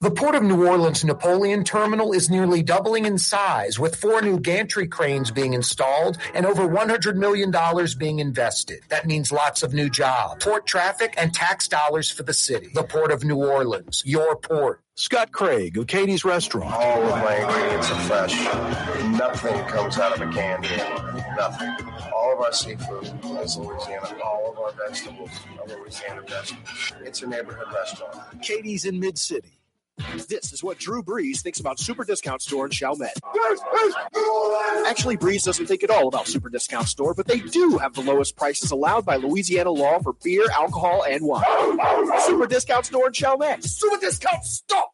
The 0.00 0.10
Port 0.10 0.34
of 0.34 0.42
New 0.42 0.66
Orleans 0.66 1.02
Napoleon 1.02 1.64
Terminal 1.64 2.12
is 2.12 2.28
nearly 2.28 2.62
doubling 2.62 3.06
in 3.06 3.16
size, 3.16 3.78
with 3.78 3.96
four 3.96 4.20
new 4.20 4.38
gantry 4.38 4.86
cranes 4.86 5.30
being 5.30 5.54
installed 5.54 6.18
and 6.34 6.44
over 6.44 6.68
$100 6.68 7.14
million 7.14 7.50
being 7.96 8.18
invested. 8.18 8.80
That 8.90 9.06
means 9.06 9.32
lots 9.32 9.62
of 9.62 9.72
new 9.72 9.88
jobs, 9.88 10.44
port 10.44 10.66
traffic, 10.66 11.14
and 11.16 11.32
tax 11.32 11.68
dollars 11.68 12.10
for 12.10 12.22
the 12.22 12.34
city. 12.34 12.68
The 12.74 12.82
Port 12.82 13.12
of 13.12 13.24
New 13.24 13.36
Orleans, 13.36 14.02
your 14.04 14.36
port. 14.36 14.82
Scott 14.96 15.32
Craig 15.32 15.78
of 15.78 15.86
Katie's 15.86 16.24
Restaurant. 16.24 16.72
All 16.74 17.02
of 17.02 17.10
my 17.24 17.36
ingredients 17.36 17.90
are 17.90 18.00
fresh. 18.00 18.44
Nothing 19.16 19.64
comes 19.68 19.98
out 19.98 20.20
of 20.20 20.28
a 20.28 20.30
can 20.32 20.62
here. 20.62 21.24
Nothing. 21.36 21.74
All 22.14 22.34
of 22.34 22.40
our 22.40 22.52
seafood 22.52 23.04
is 23.42 23.56
Louisiana. 23.56 24.18
All 24.22 24.52
of 24.52 24.58
our 24.58 24.72
vegetables 24.86 25.30
are 25.58 25.66
Louisiana 25.66 26.22
vegetables. 26.28 26.92
It's 27.00 27.22
a 27.22 27.26
neighborhood 27.26 27.72
restaurant. 27.74 28.42
Katie's 28.42 28.84
in 28.84 29.00
Mid 29.00 29.16
City. 29.18 29.60
This 30.28 30.52
is 30.52 30.62
what 30.62 30.78
Drew 30.78 31.02
Brees 31.02 31.40
thinks 31.40 31.60
about 31.60 31.78
Super 31.78 32.04
Discount 32.04 32.42
Store 32.42 32.66
in 32.66 32.70
Chalmette. 32.70 33.18
Actually, 34.86 35.16
Brees 35.16 35.44
doesn't 35.44 35.66
think 35.66 35.82
at 35.84 35.90
all 35.90 36.08
about 36.08 36.26
Super 36.26 36.48
Discount 36.48 36.88
Store, 36.88 37.14
but 37.14 37.26
they 37.26 37.40
do 37.40 37.78
have 37.78 37.94
the 37.94 38.00
lowest 38.00 38.36
prices 38.36 38.70
allowed 38.70 39.04
by 39.04 39.16
Louisiana 39.16 39.70
law 39.70 39.98
for 40.00 40.14
beer, 40.24 40.44
alcohol, 40.52 41.04
and 41.08 41.24
wine. 41.24 41.44
Super 42.20 42.46
Discount 42.46 42.86
Store 42.86 43.06
in 43.06 43.12
Chalmette. 43.12 43.64
Super 43.64 43.98
Discount 43.98 44.44
Store! 44.44 44.93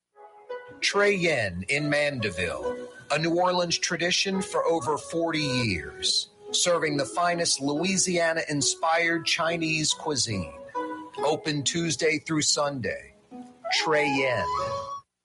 Trey 0.81 1.13
Yuen 1.13 1.63
in 1.69 1.89
Mandeville, 1.89 2.75
a 3.11 3.19
New 3.19 3.35
Orleans 3.39 3.77
tradition 3.77 4.41
for 4.41 4.65
over 4.65 4.97
40 4.97 5.39
years, 5.39 6.29
serving 6.51 6.97
the 6.97 7.05
finest 7.05 7.61
Louisiana 7.61 8.41
inspired 8.49 9.25
Chinese 9.25 9.93
cuisine. 9.93 10.53
Open 11.19 11.61
Tuesday 11.63 12.17
through 12.17 12.41
Sunday. 12.41 13.13
Trey 13.73 14.07
Yuen. 14.07 14.45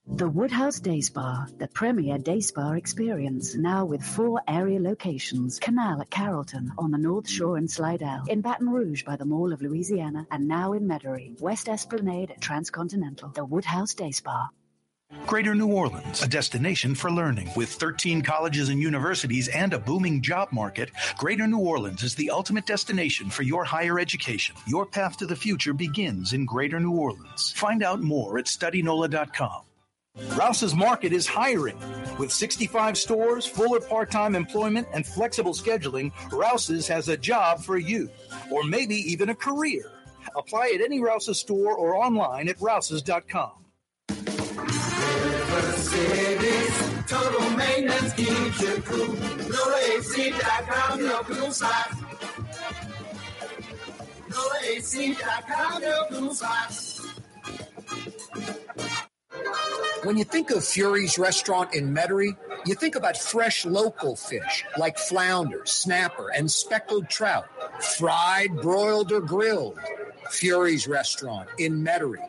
The 0.08 0.28
Woodhouse 0.28 0.78
Day 0.78 1.00
Spa, 1.00 1.46
the 1.58 1.68
premier 1.68 2.18
day 2.18 2.40
spa 2.40 2.72
experience, 2.72 3.56
now 3.56 3.84
with 3.86 4.04
four 4.04 4.40
area 4.46 4.78
locations. 4.78 5.58
Canal 5.58 6.02
at 6.02 6.10
Carrollton, 6.10 6.72
on 6.78 6.90
the 6.90 6.98
North 6.98 7.28
Shore 7.28 7.56
in 7.56 7.66
Slidell, 7.66 8.25
in 8.28 8.42
Baton 8.42 8.68
Rouge 8.68 9.04
by 9.04 9.16
the 9.16 9.25
Mall 9.25 9.52
of 9.52 9.62
Louisiana, 9.62 10.26
and 10.30 10.46
now 10.46 10.75
in 10.75 10.86
Metairie, 10.86 11.40
West 11.40 11.68
Esplanade 11.68 12.30
at 12.30 12.40
Transcontinental. 12.40 13.30
The 13.30 13.44
Woodhouse 13.44 13.94
Day 13.94 14.12
Spa. 14.12 14.50
Greater 15.26 15.56
New 15.56 15.72
Orleans, 15.72 16.22
a 16.22 16.28
destination 16.28 16.94
for 16.94 17.10
learning. 17.10 17.50
With 17.56 17.68
13 17.68 18.22
colleges 18.22 18.68
and 18.68 18.80
universities 18.80 19.48
and 19.48 19.72
a 19.72 19.78
booming 19.78 20.22
job 20.22 20.52
market, 20.52 20.90
Greater 21.18 21.48
New 21.48 21.58
Orleans 21.58 22.04
is 22.04 22.14
the 22.14 22.30
ultimate 22.30 22.64
destination 22.64 23.28
for 23.30 23.42
your 23.42 23.64
higher 23.64 23.98
education. 23.98 24.54
Your 24.68 24.86
path 24.86 25.16
to 25.18 25.26
the 25.26 25.34
future 25.34 25.72
begins 25.72 26.32
in 26.32 26.46
Greater 26.46 26.78
New 26.78 26.92
Orleans. 26.92 27.52
Find 27.56 27.82
out 27.82 28.02
more 28.02 28.38
at 28.38 28.46
studynola.com. 28.46 29.62
Rouse's 30.36 30.75
Market 30.75 31.12
is 31.12 31.26
hiring. 31.26 31.78
With 32.18 32.32
65 32.32 32.96
stores, 32.96 33.46
full 33.46 33.75
or 33.75 33.80
part 33.80 34.12
time 34.12 34.36
employment, 34.36 34.86
and 34.92 35.04
flexible 35.04 35.54
scheduling, 35.54 36.12
Rouse's 36.32 36.86
has 36.86 37.08
a 37.08 37.16
job 37.16 37.62
for 37.62 37.78
you, 37.78 38.08
or 38.50 38.62
maybe 38.62 38.94
even 38.94 39.30
a 39.30 39.34
career. 39.34 39.90
Apply 40.36 40.72
at 40.75 40.80
any 40.80 41.00
Rouse's 41.00 41.38
store 41.38 41.76
or 41.76 41.96
online 41.96 42.48
at 42.48 42.60
rouses.com. 42.60 43.65
City's 45.62 47.04
total 47.06 47.50
maintenance 47.50 48.12
keeps 48.14 48.60
you 48.60 48.82
cool. 48.82 49.14
NOLAAC.com, 49.46 51.00
your 51.00 51.25
cool. 51.25 51.52
When 60.04 60.16
you 60.18 60.25
think 60.25 60.50
of 60.50 60.64
Fury's 60.64 61.18
restaurant 61.18 61.75
in 61.75 61.92
Metairie, 61.94 62.36
you 62.64 62.75
think 62.75 62.94
about 62.94 63.16
fresh 63.16 63.64
local 63.64 64.14
fish 64.14 64.64
like 64.76 64.98
flounder, 64.98 65.62
snapper, 65.64 66.30
and 66.30 66.50
speckled 66.50 67.08
trout, 67.08 67.46
fried, 67.82 68.54
broiled, 68.60 69.10
or 69.10 69.20
grilled. 69.20 69.78
Fury's 70.30 70.86
restaurant 70.86 71.48
in 71.58 71.82
Metairie. 71.84 72.28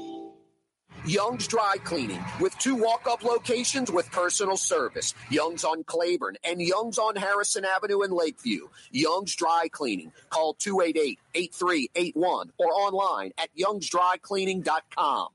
Young's 1.05 1.47
Dry 1.47 1.77
Cleaning 1.83 2.23
with 2.39 2.57
two 2.59 2.75
walk-up 2.75 3.23
locations 3.23 3.91
with 3.91 4.11
personal 4.11 4.57
service. 4.57 5.15
Young's 5.29 5.63
on 5.63 5.83
Claiborne 5.83 6.37
and 6.43 6.61
Young's 6.61 6.99
on 6.99 7.15
Harrison 7.15 7.65
Avenue 7.65 8.03
in 8.03 8.11
Lakeview. 8.11 8.67
Young's 8.91 9.35
Dry 9.35 9.67
Cleaning. 9.71 10.11
Call 10.29 10.53
288-8381 10.55 12.49
or 12.59 12.67
online 12.67 13.31
at 13.37 13.49
youngsdrycleaning.com. 13.57 15.29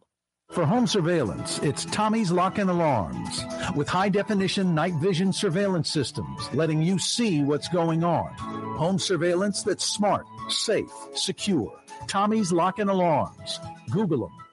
For 0.51 0.65
home 0.65 0.87
surveillance, 0.87 1.59
it's 1.59 1.85
Tommy's 1.87 2.31
Lock 2.31 2.59
and 2.59 2.71
Alarms 2.71 3.45
with 3.75 3.89
high 3.89 4.09
definition 4.09 4.77
night 4.77 4.95
vision 4.95 5.33
surveillance 5.33 5.91
systems 5.91 6.49
letting 6.55 6.81
you 6.81 7.01
see 7.01 7.43
what's 7.43 7.69
going 7.69 8.05
on. 8.05 8.33
Home 8.79 9.01
surveillance 9.01 9.65
that's 9.65 9.85
smart, 9.85 10.25
safe, 10.49 10.91
secure 11.15 11.77
Tommy's 12.07 12.53
Lock 12.53 12.79
and 12.79 12.89
Alarms. 12.89 13.59
Google 13.91 14.29
them. 14.29 14.46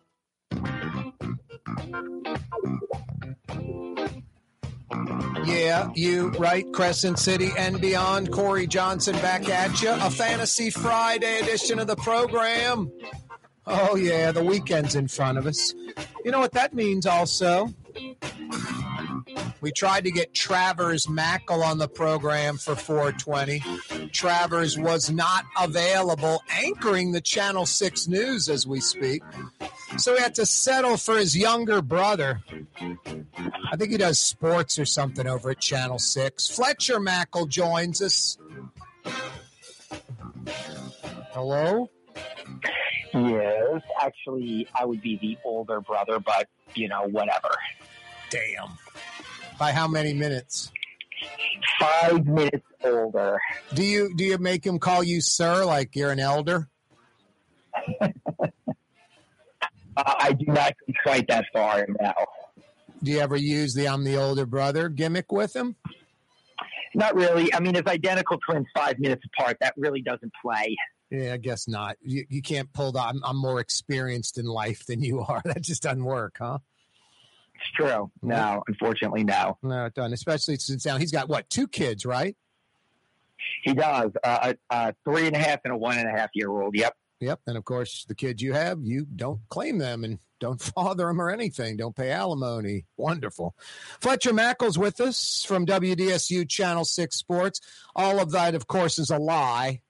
Yeah, 5.46 5.92
you 5.96 6.30
right, 6.40 6.72
Crescent 6.72 7.20
City 7.20 7.50
and 7.58 7.82
beyond. 7.82 8.32
Corey 8.32 8.68
Johnson 8.68 9.16
back 9.16 9.50
at 9.50 9.82
you. 9.82 9.92
A 9.92 10.10
Fantasy 10.10 10.70
Friday 10.70 11.40
edition 11.40 11.80
of 11.80 11.88
the 11.88 11.96
program. 11.96 12.92
Oh, 13.66 13.96
yeah, 13.96 14.32
the 14.32 14.44
weekend's 14.44 14.96
in 14.96 15.08
front 15.08 15.38
of 15.38 15.46
us. 15.46 15.74
You 16.24 16.32
know 16.32 16.40
what 16.40 16.52
that 16.54 16.74
means 16.74 17.06
also? 17.06 17.74
We 19.62 19.72
tried 19.72 20.04
to 20.04 20.12
get 20.12 20.34
Travers 20.34 21.06
Mackel 21.06 21.64
on 21.64 21.78
the 21.78 21.88
program 21.88 22.58
for 22.58 22.76
420. 22.76 24.10
Travers 24.10 24.78
was 24.78 25.10
not 25.10 25.46
available, 25.58 26.44
anchoring 26.50 27.12
the 27.12 27.22
Channel 27.22 27.66
6 27.66 28.08
news 28.08 28.50
as 28.50 28.68
we 28.68 28.82
speak. 28.82 29.24
So 29.98 30.14
we 30.14 30.20
had 30.20 30.36
to 30.36 30.46
settle 30.46 30.98
for 30.98 31.18
his 31.18 31.38
younger 31.38 31.82
brother. 31.82 32.42
I 33.72 33.78
think 33.78 33.92
he 33.92 33.98
does 33.98 34.20
sports 34.20 34.78
or 34.78 34.86
something 34.86 35.28
over 35.28 35.52
at 35.52 35.60
Channel 35.60 36.00
6. 36.00 36.48
Fletcher 36.48 37.00
Mackel 37.00 37.48
joins 37.48 38.02
us. 38.02 38.38
Hello? 41.32 41.90
Yes, 43.14 43.82
actually, 44.02 44.68
I 44.74 44.86
would 44.86 45.02
be 45.02 45.18
the 45.22 45.38
older 45.46 45.80
brother, 45.82 46.20
but 46.20 46.50
you 46.76 46.88
know, 46.88 47.04
whatever. 47.04 47.50
Damn. 48.34 48.80
By 49.60 49.72
how 49.72 49.88
many 49.88 50.12
minutes? 50.12 50.72
Five 51.80 52.26
minutes 52.26 52.66
older. 52.84 53.40
Do 53.76 53.84
you 53.84 54.16
do 54.16 54.24
you 54.24 54.40
make 54.40 54.66
him 54.66 54.80
call 54.80 55.04
you 55.04 55.22
sir 55.22 55.64
like 55.66 55.96
you're 55.96 56.12
an 56.12 56.20
elder? 56.20 56.68
Uh, 59.96 60.12
I 60.18 60.34
do 60.34 60.46
not 60.48 60.74
go 60.88 60.94
quite 61.04 61.28
that 61.28 61.46
far 61.54 61.86
now. 62.02 62.16
Do 63.04 63.12
you 63.12 63.20
ever 63.20 63.36
use 63.36 63.76
the 63.76 63.88
I'm 63.88 64.04
the 64.04 64.18
older 64.18 64.48
brother 64.48 64.90
gimmick 64.90 65.32
with 65.32 65.56
him? 65.56 65.76
Not 66.96 67.14
really. 67.14 67.54
I 67.54 67.60
mean, 67.60 67.76
if 67.76 67.86
identical 67.86 68.40
twins 68.40 68.66
five 68.76 68.98
minutes 68.98 69.22
apart, 69.32 69.58
that 69.62 69.76
really 69.78 70.02
doesn't 70.02 70.32
play. 70.42 70.76
Yeah, 71.12 71.34
I 71.34 71.38
guess 71.38 71.68
not. 71.68 71.98
You, 72.02 72.26
you 72.28 72.42
can't 72.42 72.74
pull 72.74 72.92
the 72.92 73.02
I'm, 73.02 73.22
I'm 73.24 73.38
more 73.38 73.60
experienced 73.60 74.40
in 74.40 74.46
life 74.46 74.84
than 74.88 75.04
you 75.04 75.20
are. 75.20 75.42
That 75.46 75.62
just 75.62 75.84
doesn't 75.84 76.04
work, 76.04 76.38
huh? 76.40 76.58
It's 77.64 77.72
true. 77.76 78.12
No, 78.22 78.36
mm-hmm. 78.36 78.60
unfortunately, 78.68 79.24
no. 79.24 79.58
No, 79.64 79.86
it 79.86 79.94
doesn't. 79.94 80.14
Especially 80.14 80.58
since 80.58 80.86
now 80.86 80.98
he's 80.98 81.12
got 81.12 81.30
what 81.30 81.50
two 81.50 81.68
kids, 81.68 82.06
right? 82.06 82.36
He 83.64 83.74
does. 83.74 84.12
Uh, 84.24 84.54
a, 84.70 84.76
a 84.76 84.96
three 85.04 85.28
and 85.28 85.36
a 85.36 85.40
half 85.40 85.60
and 85.64 85.74
a 85.74 85.78
one 85.78 85.98
and 85.98 86.08
a 86.08 86.12
half 86.12 86.30
year 86.34 86.50
old. 86.50 86.76
Yep. 86.76 86.96
Yep. 87.20 87.40
And 87.48 87.58
of 87.58 87.66
course, 87.66 88.06
the 88.08 88.16
kids 88.16 88.42
you 88.42 88.54
have, 88.54 88.80
you 88.82 89.06
don't 89.06 89.40
claim 89.50 89.78
them 89.78 90.04
and 90.04 90.20
don't 90.40 90.62
father 90.76 91.08
them 91.08 91.22
or 91.22 91.30
anything. 91.30 91.78
Don't 91.78 91.96
pay 91.96 92.12
alimony. 92.12 92.86
Wonderful. 92.98 93.56
Fletcher 94.02 94.34
Mackel's 94.34 94.78
with 94.78 95.00
us 95.00 95.46
from 95.48 95.66
WDSU 95.66 96.48
Channel 96.48 96.86
6 96.86 97.16
Sports. 97.16 97.62
All 97.96 98.20
of 98.20 98.32
that, 98.32 98.56
of 98.56 98.68
course, 98.68 99.00
is 99.00 99.10
a 99.10 99.18
lie. 99.18 99.82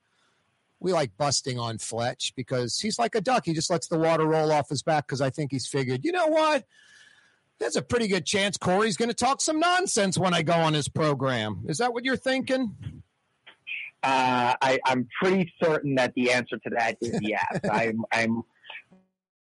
We 0.79 0.91
like 0.91 1.15
busting 1.17 1.57
on 1.57 1.77
Fletch 1.77 2.33
because 2.35 2.77
he's 2.77 2.99
like 2.99 3.15
a 3.15 3.21
duck. 3.21 3.45
He 3.45 3.53
just 3.53 3.71
lets 3.71 3.87
the 3.87 3.97
water 3.97 4.27
roll 4.27 4.51
off 4.51 4.69
his 4.69 4.83
back 4.83 5.07
because 5.07 5.21
I 5.21 5.29
think 5.29 5.51
he's 5.51 5.65
figured, 5.65 6.03
you 6.03 6.11
know 6.11 6.27
what? 6.27 6.65
There's 7.59 7.75
a 7.75 7.81
pretty 7.81 8.07
good 8.07 8.25
chance 8.25 8.57
Corey's 8.57 8.97
going 8.97 9.09
to 9.09 9.15
talk 9.15 9.41
some 9.41 9.59
nonsense 9.59 10.17
when 10.17 10.33
I 10.33 10.41
go 10.41 10.53
on 10.53 10.73
his 10.73 10.89
program. 10.89 11.63
Is 11.67 11.77
that 11.77 11.93
what 11.93 12.03
you're 12.03 12.17
thinking? 12.17 12.75
Uh, 14.03 14.55
I, 14.61 14.79
I'm 14.85 15.07
pretty 15.21 15.51
certain 15.63 15.95
that 15.95 16.13
the 16.13 16.31
answer 16.31 16.57
to 16.57 16.69
that 16.77 16.97
is 16.99 17.19
yes. 17.21 17.59
I'm, 17.71 18.03
I'm 18.11 18.43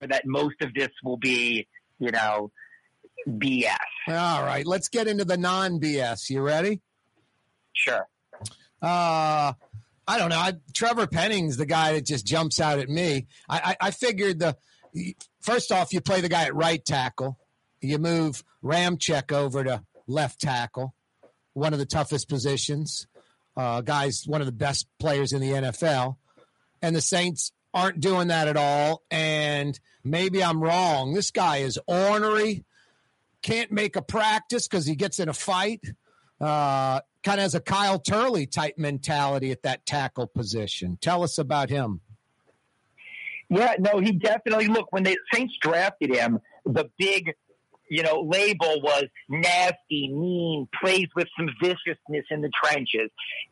that 0.01 0.25
most 0.25 0.55
of 0.61 0.73
this 0.73 0.89
will 1.03 1.17
be, 1.17 1.67
you 1.99 2.11
know, 2.11 2.51
BS. 3.27 3.75
All 4.07 4.43
right, 4.43 4.65
let's 4.65 4.87
get 4.87 5.07
into 5.07 5.25
the 5.25 5.37
non 5.37 5.79
BS. 5.79 6.29
You 6.29 6.41
ready? 6.41 6.81
Sure. 7.73 8.07
Uh, 8.81 9.53
I 10.07 10.17
don't 10.17 10.29
know. 10.29 10.37
I, 10.37 10.53
Trevor 10.73 11.07
Penning's 11.07 11.57
the 11.57 11.65
guy 11.65 11.93
that 11.93 12.05
just 12.05 12.25
jumps 12.25 12.61
out 12.61 12.79
at 12.79 12.89
me. 12.89 13.27
I, 13.49 13.75
I, 13.81 13.87
I 13.87 13.91
figured 13.91 14.39
the 14.39 14.55
first 15.41 15.71
off, 15.71 15.91
you 15.91 16.01
play 16.01 16.21
the 16.21 16.29
guy 16.29 16.43
at 16.45 16.55
right 16.55 16.83
tackle, 16.83 17.37
you 17.81 17.97
move 17.97 18.43
Ramczyk 18.63 19.31
over 19.31 19.63
to 19.63 19.83
left 20.07 20.39
tackle, 20.39 20.93
one 21.53 21.73
of 21.73 21.79
the 21.79 21.85
toughest 21.85 22.29
positions. 22.29 23.07
Uh, 23.55 23.81
guys, 23.81 24.23
one 24.27 24.41
of 24.41 24.45
the 24.45 24.53
best 24.53 24.87
players 24.99 25.33
in 25.33 25.41
the 25.41 25.49
NFL, 25.49 26.17
and 26.81 26.95
the 26.95 27.01
Saints 27.01 27.51
aren't 27.73 27.99
doing 27.99 28.27
that 28.27 28.47
at 28.47 28.55
all. 28.55 29.03
And 29.09 29.79
maybe 30.03 30.43
I'm 30.43 30.61
wrong. 30.61 31.13
This 31.13 31.31
guy 31.31 31.57
is 31.57 31.79
ornery, 31.87 32.65
can't 33.41 33.71
make 33.71 33.95
a 33.95 34.01
practice 34.01 34.67
because 34.67 34.85
he 34.85 34.95
gets 34.95 35.19
in 35.19 35.29
a 35.29 35.33
fight. 35.33 35.81
Uh, 36.39 37.01
kind 37.23 37.39
of 37.39 37.43
has 37.43 37.55
a 37.55 37.59
Kyle 37.59 37.99
Turley 37.99 38.45
type 38.45 38.77
mentality 38.77 39.51
at 39.51 39.63
that 39.63 39.85
tackle 39.85 40.27
position. 40.27 40.97
Tell 41.01 41.23
us 41.23 41.37
about 41.37 41.69
him. 41.69 42.01
Yeah, 43.49 43.75
no, 43.79 43.99
he 43.99 44.11
definitely 44.11 44.67
look 44.67 44.91
when 44.91 45.03
the 45.03 45.17
Saints 45.33 45.55
drafted 45.61 46.13
him, 46.13 46.39
the 46.65 46.89
big 46.97 47.33
you 47.89 48.03
know, 48.03 48.21
label 48.21 48.81
was 48.81 49.05
nasty, 49.29 50.11
mean, 50.13 50.67
plays 50.81 51.07
with 51.15 51.27
some 51.37 51.49
viciousness 51.61 52.25
in 52.29 52.41
the 52.41 52.51
trenches. 52.63 53.09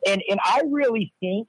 And 0.07 0.21
and 0.29 0.39
I 0.43 0.63
really 0.69 1.13
think 1.19 1.47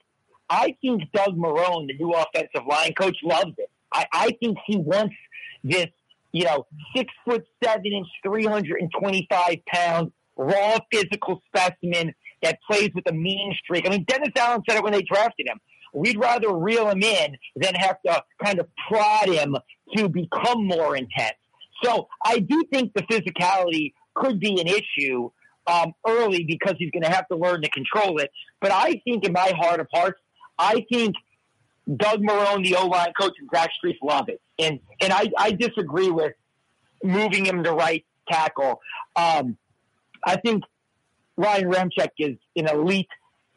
I 0.49 0.75
think 0.81 1.03
Doug 1.13 1.37
Marrone, 1.37 1.87
the 1.87 1.97
new 1.99 2.13
offensive 2.13 2.65
line 2.67 2.93
coach, 2.93 3.17
loves 3.23 3.53
it. 3.57 3.69
I, 3.91 4.05
I 4.11 4.37
think 4.41 4.57
he 4.65 4.77
wants 4.77 5.15
this, 5.63 5.87
you 6.31 6.45
know, 6.45 6.65
six 6.95 7.11
foot 7.25 7.45
seven 7.63 7.85
inch, 7.85 8.07
three 8.23 8.45
hundred 8.45 8.81
and 8.81 8.91
twenty 8.97 9.27
five 9.29 9.57
pound, 9.67 10.11
raw 10.35 10.77
physical 10.91 11.41
specimen 11.47 12.13
that 12.43 12.59
plays 12.69 12.91
with 12.93 13.09
a 13.09 13.13
mean 13.13 13.53
streak. 13.63 13.87
I 13.87 13.89
mean, 13.89 14.05
Dennis 14.07 14.29
Allen 14.37 14.61
said 14.69 14.77
it 14.77 14.83
when 14.83 14.93
they 14.93 15.01
drafted 15.01 15.47
him. 15.47 15.59
We'd 15.93 16.19
rather 16.19 16.53
reel 16.53 16.89
him 16.89 17.01
in 17.01 17.37
than 17.55 17.73
have 17.75 17.97
to 18.05 18.23
kind 18.43 18.59
of 18.59 18.67
prod 18.87 19.29
him 19.29 19.55
to 19.95 20.09
become 20.09 20.67
more 20.67 20.95
intense. 20.95 21.37
So 21.83 22.07
I 22.23 22.39
do 22.39 22.63
think 22.71 22.93
the 22.93 23.03
physicality 23.03 23.93
could 24.13 24.39
be 24.39 24.59
an 24.59 24.67
issue 24.67 25.29
um, 25.67 25.93
early 26.07 26.43
because 26.43 26.75
he's 26.77 26.91
going 26.91 27.03
to 27.03 27.09
have 27.09 27.27
to 27.27 27.35
learn 27.35 27.61
to 27.61 27.69
control 27.69 28.19
it. 28.19 28.31
But 28.61 28.71
I 28.71 29.01
think 29.03 29.25
in 29.25 29.33
my 29.33 29.51
heart 29.57 29.79
of 29.79 29.87
hearts, 29.93 30.19
I 30.57 30.85
think 30.91 31.15
Doug 31.95 32.21
Marrone, 32.21 32.63
the 32.63 32.75
O 32.75 32.87
line 32.87 33.13
coach, 33.19 33.33
and 33.39 33.49
Zach 33.53 33.69
Strief 33.83 33.97
love 34.01 34.29
it. 34.29 34.41
And 34.59 34.79
and 35.01 35.13
I, 35.13 35.29
I 35.37 35.51
disagree 35.51 36.09
with 36.09 36.33
moving 37.03 37.45
him 37.45 37.63
to 37.63 37.71
right 37.71 38.05
tackle. 38.29 38.81
Um, 39.15 39.57
I 40.25 40.37
think 40.37 40.63
Ryan 41.37 41.71
Ramczyk 41.71 42.09
is 42.17 42.37
an 42.55 42.67
elite 42.67 43.07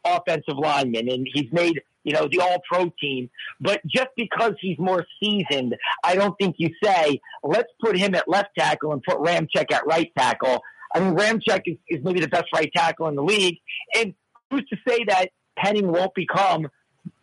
offensive 0.05 0.57
lineman, 0.57 1.09
and 1.11 1.27
he's 1.33 1.51
made 1.53 1.81
you 2.05 2.13
know, 2.13 2.29
the 2.31 2.41
all 2.41 2.61
pro 2.71 2.91
team. 3.01 3.31
But 3.61 3.81
just 3.87 4.09
because 4.17 4.53
he's 4.61 4.79
more 4.79 5.05
seasoned, 5.23 5.77
I 6.05 6.15
don't 6.15 6.35
think 6.41 6.57
you 6.59 6.71
say, 6.83 7.21
let's 7.43 7.69
put 7.83 7.97
him 7.97 8.15
at 8.15 8.29
left 8.29 8.51
tackle 8.59 8.93
and 8.93 9.03
put 9.03 9.19
Ramczyk 9.19 9.73
at 9.73 9.87
right 9.87 10.11
tackle. 10.17 10.61
I 10.95 11.01
mean, 11.01 11.15
Ramczyk 11.15 11.63
is, 11.67 11.77
is 11.89 12.01
maybe 12.03 12.21
the 12.21 12.29
best 12.29 12.47
right 12.55 12.71
tackle 12.75 13.09
in 13.09 13.15
the 13.15 13.23
league. 13.23 13.59
And 13.97 14.15
who's 14.51 14.65
to 14.71 14.77
say 14.89 15.05
that 15.09 15.29
Penning 15.57 15.93
won't 15.93 16.15
become 16.15 16.69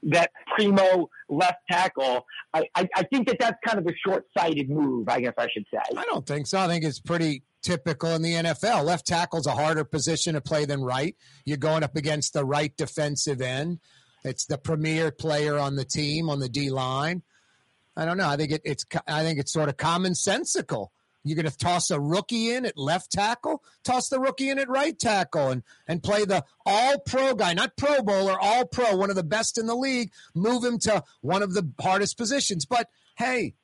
that 0.04 0.32
primo 0.56 1.10
left 1.30 1.60
tackle? 1.70 2.26
I, 2.54 2.64
I, 2.76 2.88
I 2.96 3.04
think 3.04 3.28
that 3.28 3.38
that's 3.40 3.58
kind 3.66 3.80
of 3.80 3.86
a 3.86 3.94
short 4.06 4.26
sighted 4.38 4.70
move, 4.70 5.10
I 5.10 5.22
guess 5.22 5.34
I 5.38 5.48
should 5.54 5.66
say. 5.74 5.80
I 5.98 6.06
don't 6.06 6.26
think 6.26 6.48
so. 6.48 6.60
I 6.60 6.68
think 6.68 6.86
it's 6.86 7.00
pretty 7.00 7.44
typical 7.62 8.12
in 8.12 8.22
the 8.22 8.34
NFL. 8.34 8.86
Left 8.86 9.06
tackle's 9.06 9.48
a 9.48 9.52
harder 9.52 9.84
position 9.84 10.36
to 10.36 10.42
play 10.42 10.66
than 10.66 10.82
right. 10.82 11.16
You're 11.46 11.58
going 11.58 11.84
up 11.84 11.96
against 11.96 12.34
the 12.34 12.46
right 12.46 12.76
defensive 12.78 13.42
end. 13.42 13.80
It's 14.28 14.46
the 14.46 14.58
premier 14.58 15.12
player 15.12 15.58
on 15.58 15.76
the 15.76 15.86
team 15.86 16.30
on 16.30 16.40
the 16.40 16.50
D 16.50 16.70
line. 16.70 17.24
I 17.96 18.06
don't 18.06 18.18
know. 18.18 18.30
I 18.30 18.38
think 18.38 18.52
it, 18.52 18.62
it's 18.64 18.86
I 19.08 19.24
think 19.24 19.40
it's 19.40 19.52
sort 19.52 19.70
of 19.70 19.78
commonsensical. 19.78 20.90
You're 21.24 21.36
going 21.36 21.52
to 21.52 21.58
toss 21.58 21.92
a 21.92 22.00
rookie 22.00 22.54
in 22.54 22.66
at 22.66 22.78
left 22.78 23.12
tackle, 23.12 23.62
toss 23.84 24.08
the 24.08 24.20
rookie 24.20 24.50
in 24.50 24.60
at 24.60 24.70
right 24.70 24.98
tackle, 24.98 25.50
and 25.50 25.64
and 25.88 26.02
play 26.02 26.24
the 26.24 26.46
All 26.66 27.00
Pro 27.00 27.36
guy, 27.36 27.54
not 27.54 27.76
Pro 27.76 28.02
Bowler, 28.02 28.40
All 28.40 28.66
Pro, 28.66 28.96
one 28.96 29.10
of 29.10 29.16
the 29.16 29.24
best 29.24 29.58
in 29.58 29.66
the 29.66 29.76
league. 29.76 30.12
Move 30.36 30.64
him 30.64 30.78
to 30.80 31.04
one 31.22 31.42
of 31.42 31.54
the 31.54 31.70
hardest 31.82 32.18
positions. 32.18 32.66
But 32.66 32.88
hey, 33.18 33.56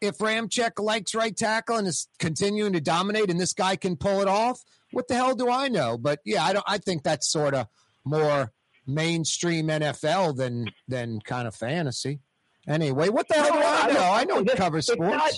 if 0.00 0.18
Ramczyk 0.18 0.82
likes 0.82 1.14
right 1.14 1.36
tackle 1.36 1.76
and 1.76 1.86
is 1.86 2.08
continuing 2.18 2.72
to 2.72 2.80
dominate, 2.80 3.30
and 3.30 3.38
this 3.38 3.52
guy 3.52 3.76
can 3.76 3.96
pull 3.96 4.20
it 4.20 4.28
off, 4.28 4.64
what 4.90 5.06
the 5.06 5.14
hell 5.14 5.34
do 5.34 5.48
I 5.48 5.68
know? 5.68 5.98
But 5.98 6.20
yeah, 6.24 6.44
I 6.44 6.52
don't. 6.52 6.64
I 6.66 6.78
think 6.78 7.02
that's 7.02 7.30
sort 7.30 7.54
of 7.54 7.68
more 8.04 8.52
mainstream 8.86 9.68
NFL 9.68 10.36
than 10.36 10.66
than 10.88 11.20
kind 11.20 11.46
of 11.46 11.54
fantasy. 11.54 12.20
Anyway, 12.68 13.08
what 13.08 13.26
the 13.28 13.34
hell 13.34 13.52
do 13.52 13.58
I 13.58 13.92
know? 13.92 14.12
I 14.12 14.24
know 14.24 14.38
it 14.38 14.56
covers 14.56 14.86
sports. 14.86 15.12
It's 15.14 15.16
not, 15.16 15.32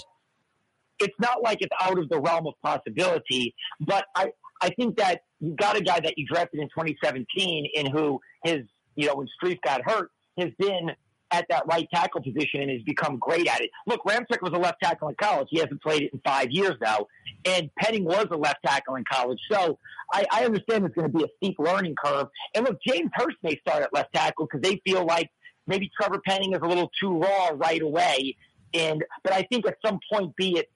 it's 1.01 1.21
not 1.21 1.43
like 1.43 1.59
it's 1.63 1.75
out 1.81 1.99
of 1.99 2.09
the 2.09 2.21
realm 2.21 2.47
of 2.47 2.55
possibility, 2.63 3.55
but 3.81 4.05
I 4.15 4.33
I 4.61 4.71
think 4.71 4.97
that 4.97 5.23
you 5.41 5.55
got 5.57 5.77
a 5.77 5.81
guy 5.81 6.01
that 6.01 6.15
you 6.17 6.27
drafted 6.27 6.61
in 6.61 6.69
2017 6.69 7.71
in 7.75 7.91
who 7.91 8.21
his 8.45 8.63
you 8.95 9.07
know 9.07 9.17
when 9.17 9.29
Strief 9.43 9.61
got 9.63 9.83
hurt 9.85 10.11
has 10.39 10.51
been 10.59 10.91
at 11.35 11.47
that 11.51 11.65
right 11.67 11.89
tackle 11.93 12.23
position 12.23 12.63
and 12.63 12.71
has 12.71 12.83
become 12.83 13.19
great 13.19 13.49
at 13.49 13.61
it. 13.61 13.71
Look, 13.87 14.05
Ramczyk 14.05 14.41
was 14.41 14.53
a 14.55 14.59
left 14.59 14.81
tackle 14.83 15.09
in 15.09 15.17
college. 15.21 15.49
He 15.51 15.59
hasn't 15.59 15.83
played 15.83 16.03
it 16.03 16.13
in 16.13 16.21
five 16.25 16.51
years 16.51 16.75
now. 16.81 17.07
And 17.45 17.71
Penning 17.79 18.05
was 18.05 18.27
a 18.31 18.37
left 18.37 18.59
tackle 18.65 18.95
in 18.95 19.05
college. 19.11 19.41
So 19.51 19.79
I, 20.13 20.25
I 20.33 20.45
understand 20.45 20.85
it's 20.85 20.95
going 20.95 21.11
to 21.11 21.17
be 21.17 21.25
a 21.25 21.29
steep 21.37 21.57
learning 21.59 21.97
curve. 22.03 22.29
And 22.55 22.65
look, 22.65 22.79
James 22.87 23.11
Hurst 23.15 23.37
may 23.43 23.59
start 23.59 23.83
at 23.83 23.93
left 23.93 24.15
tackle 24.15 24.47
because 24.47 24.63
they 24.63 24.81
feel 24.87 25.05
like 25.05 25.31
maybe 25.67 25.91
Trevor 26.01 26.21
Penning 26.27 26.53
is 26.55 26.61
a 26.63 26.67
little 26.67 26.91
too 27.01 27.19
raw 27.19 27.51
right 27.55 27.83
away. 27.83 28.37
And 28.73 29.05
but 29.23 29.33
I 29.33 29.43
think 29.43 29.67
at 29.67 29.77
some 29.85 29.99
point, 30.13 30.35
be 30.37 30.59
it 30.59 30.71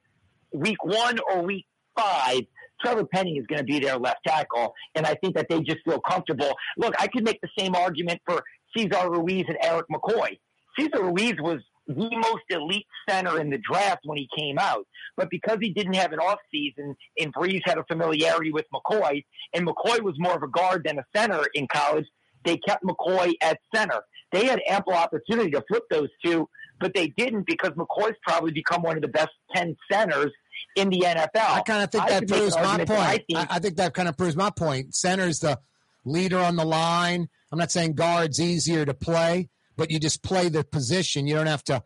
week 0.53 0.83
one 0.85 1.18
or 1.31 1.42
week 1.42 1.66
five, 1.97 2.42
Trevor 2.81 3.05
Penning 3.05 3.37
is 3.37 3.47
going 3.47 3.59
to 3.59 3.64
be 3.64 3.81
their 3.81 3.99
left 3.99 4.21
tackle, 4.27 4.75
and 4.94 5.05
I 5.05 5.14
think 5.14 5.35
that 5.35 5.49
they 5.49 5.61
just 5.61 5.79
feel 5.85 6.01
comfortable. 6.01 6.53
Look, 6.77 6.94
I 6.99 7.09
could 7.09 7.25
make 7.25 7.40
the 7.40 7.49
same 7.59 7.75
argument 7.75 8.21
for 8.25 8.42
Cesar 8.77 9.11
Ruiz 9.11 9.44
and 9.49 9.59
Eric 9.62 9.87
McCoy. 9.92 10.38
Cesar 10.79 11.03
Ruiz 11.03 11.35
was 11.41 11.61
the 11.87 12.11
most 12.17 12.43
elite 12.51 12.87
center 13.09 13.41
in 13.41 13.49
the 13.51 13.59
draft 13.59 14.01
when 14.05 14.19
he 14.19 14.29
came 14.37 14.59
out. 14.59 14.87
But 15.17 15.31
because 15.31 15.59
he 15.61 15.71
didn't 15.73 15.95
have 15.95 16.12
an 16.12 16.19
offseason 16.19 16.95
and 17.19 17.35
Brees 17.35 17.62
had 17.64 17.79
a 17.79 17.85
familiarity 17.85 18.53
with 18.53 18.67
McCoy, 18.75 19.25
and 19.55 19.67
McCoy 19.67 20.03
was 20.03 20.14
more 20.19 20.37
of 20.37 20.43
a 20.43 20.49
guard 20.49 20.85
than 20.85 20.99
a 20.99 21.05
center 21.17 21.43
in 21.55 21.67
college, 21.73 22.05
they 22.45 22.59
kept 22.59 22.85
McCoy 22.85 23.33
at 23.41 23.59
center. 23.75 24.01
They 24.33 24.45
had 24.45 24.61
ample 24.69 24.93
opportunity 24.93 25.51
to 25.53 25.64
flip 25.67 25.85
those 25.91 26.09
two, 26.25 26.49
but 26.79 26.93
they 26.95 27.09
didn't 27.17 27.47
because 27.47 27.71
McCoy's 27.71 28.17
probably 28.23 28.53
become 28.53 28.83
one 28.83 28.97
of 28.97 29.03
the 29.03 29.09
best 29.09 29.31
10 29.55 29.75
centers 29.91 30.31
in 30.77 30.91
the 30.91 31.01
NFL. 31.01 31.29
I 31.35 31.62
kind 31.62 31.83
of 31.83 31.91
think 31.91 32.05
I 32.05 32.09
that 32.11 32.29
proves 32.29 32.55
my 32.57 32.79
point. 32.79 32.91
I 32.91 33.12
I 33.14 33.19
think, 33.19 33.62
think- 33.62 33.77
that 33.77 33.95
kind 33.95 34.09
of 34.09 34.17
proves 34.17 34.37
my 34.37 34.51
point. 34.51 34.95
Center's 34.95 35.41
the 35.41 35.59
leader 36.05 36.38
on 36.38 36.57
the 36.57 36.64
line. 36.64 37.29
I'm 37.51 37.59
not 37.59 37.73
saying 37.73 37.95
guard's 37.95 38.41
easier 38.41 38.85
to 38.85 38.93
play, 38.93 39.49
but 39.79 39.91
you 39.91 39.99
just 39.99 40.23
play 40.23 40.51
the 40.51 40.64
position. 40.64 41.27
You 41.27 41.37
don't 41.37 41.47
have 41.47 41.64
to 41.64 41.83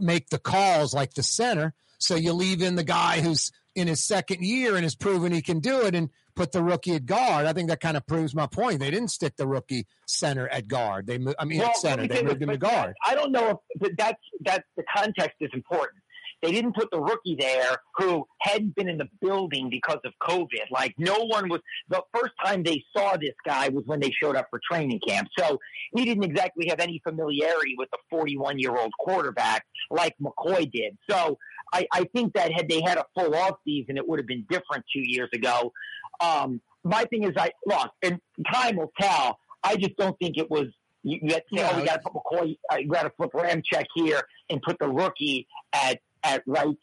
make 0.00 0.30
the 0.30 0.38
calls 0.38 0.94
like 0.94 1.12
the 1.14 1.22
center. 1.22 1.74
So 1.98 2.14
you 2.14 2.32
leave 2.32 2.62
in 2.62 2.76
the 2.76 2.84
guy 2.84 3.20
who's 3.20 3.50
in 3.74 3.88
his 3.88 4.02
second 4.04 4.42
year 4.42 4.76
and 4.76 4.84
has 4.84 4.94
proven 4.94 5.32
he 5.32 5.42
can 5.42 5.60
do 5.60 5.82
it 5.82 5.94
and 5.94 6.08
put 6.34 6.52
the 6.52 6.62
rookie 6.62 6.94
at 6.94 7.06
guard. 7.06 7.46
I 7.46 7.52
think 7.52 7.68
that 7.70 7.80
kind 7.80 7.96
of 7.96 8.06
proves 8.06 8.34
my 8.34 8.46
point. 8.46 8.80
They 8.80 8.90
didn't 8.90 9.08
stick 9.10 9.36
the 9.36 9.46
rookie 9.46 9.86
center 10.06 10.46
at 10.48 10.68
guard. 10.68 11.06
They, 11.06 11.18
mo- 11.18 11.34
I 11.38 11.44
mean, 11.44 11.58
Well, 11.58 11.70
at 11.70 11.76
center. 11.76 12.06
They 12.06 12.22
moved 12.22 12.42
him 12.42 12.50
to 12.50 12.58
guard. 12.58 12.94
I 13.04 13.14
don't 13.14 13.32
know 13.32 13.50
if 13.50 13.56
but 13.80 13.90
that's 13.98 14.22
that's 14.42 14.64
the 14.76 14.84
context 14.94 15.36
is 15.40 15.50
important. 15.54 16.02
They 16.42 16.52
didn't 16.52 16.74
put 16.74 16.90
the 16.90 17.00
rookie 17.00 17.36
there 17.38 17.78
who 17.96 18.26
hadn't 18.40 18.74
been 18.74 18.88
in 18.88 18.98
the 18.98 19.08
building 19.20 19.70
because 19.70 19.98
of 20.04 20.12
COVID. 20.22 20.70
Like 20.70 20.94
no 20.98 21.24
one 21.24 21.48
was. 21.48 21.60
The 21.88 22.02
first 22.14 22.32
time 22.44 22.62
they 22.62 22.82
saw 22.96 23.16
this 23.16 23.34
guy 23.44 23.68
was 23.68 23.84
when 23.86 24.00
they 24.00 24.10
showed 24.10 24.36
up 24.36 24.46
for 24.50 24.60
training 24.70 25.00
camp. 25.06 25.28
So 25.38 25.58
he 25.94 26.04
didn't 26.04 26.24
exactly 26.24 26.68
have 26.68 26.80
any 26.80 27.00
familiarity 27.06 27.74
with 27.78 27.88
the 27.90 27.98
41 28.10 28.58
year 28.58 28.76
old 28.76 28.92
quarterback 29.00 29.64
like 29.90 30.14
McCoy 30.20 30.70
did. 30.70 30.96
So 31.08 31.38
I, 31.72 31.86
I 31.92 32.04
think 32.14 32.34
that 32.34 32.52
had 32.52 32.68
they 32.68 32.82
had 32.82 32.98
a 32.98 33.04
full 33.14 33.34
off 33.34 33.56
season, 33.64 33.96
it 33.96 34.06
would 34.06 34.18
have 34.18 34.26
been 34.26 34.46
different 34.48 34.84
two 34.92 35.02
years 35.02 35.28
ago. 35.32 35.72
Um, 36.20 36.60
my 36.84 37.04
thing 37.04 37.24
is, 37.24 37.32
I 37.36 37.50
look, 37.66 37.90
and 38.02 38.20
time 38.52 38.76
will 38.76 38.92
tell. 39.00 39.38
I 39.62 39.76
just 39.76 39.96
don't 39.96 40.16
think 40.18 40.38
it 40.38 40.50
was. 40.50 40.66
You, 41.02 41.18
you 41.22 41.30
got 41.30 41.42
to 41.52 41.56
say, 41.56 41.68
oh, 41.70 41.80
we 41.80 41.86
got 41.86 42.02
to 42.02 42.10
put 42.10 42.14
McCoy, 42.14 42.58
uh, 42.72 42.76
you 42.76 42.88
got 42.88 43.02
to 43.02 43.12
flip 43.16 43.30
Ramczyk 43.32 43.84
here 43.94 44.22
and 44.50 44.60
put 44.62 44.76
the 44.80 44.88
rookie 44.88 45.46
at 45.72 46.00
at 46.26 46.42
right 46.46 46.76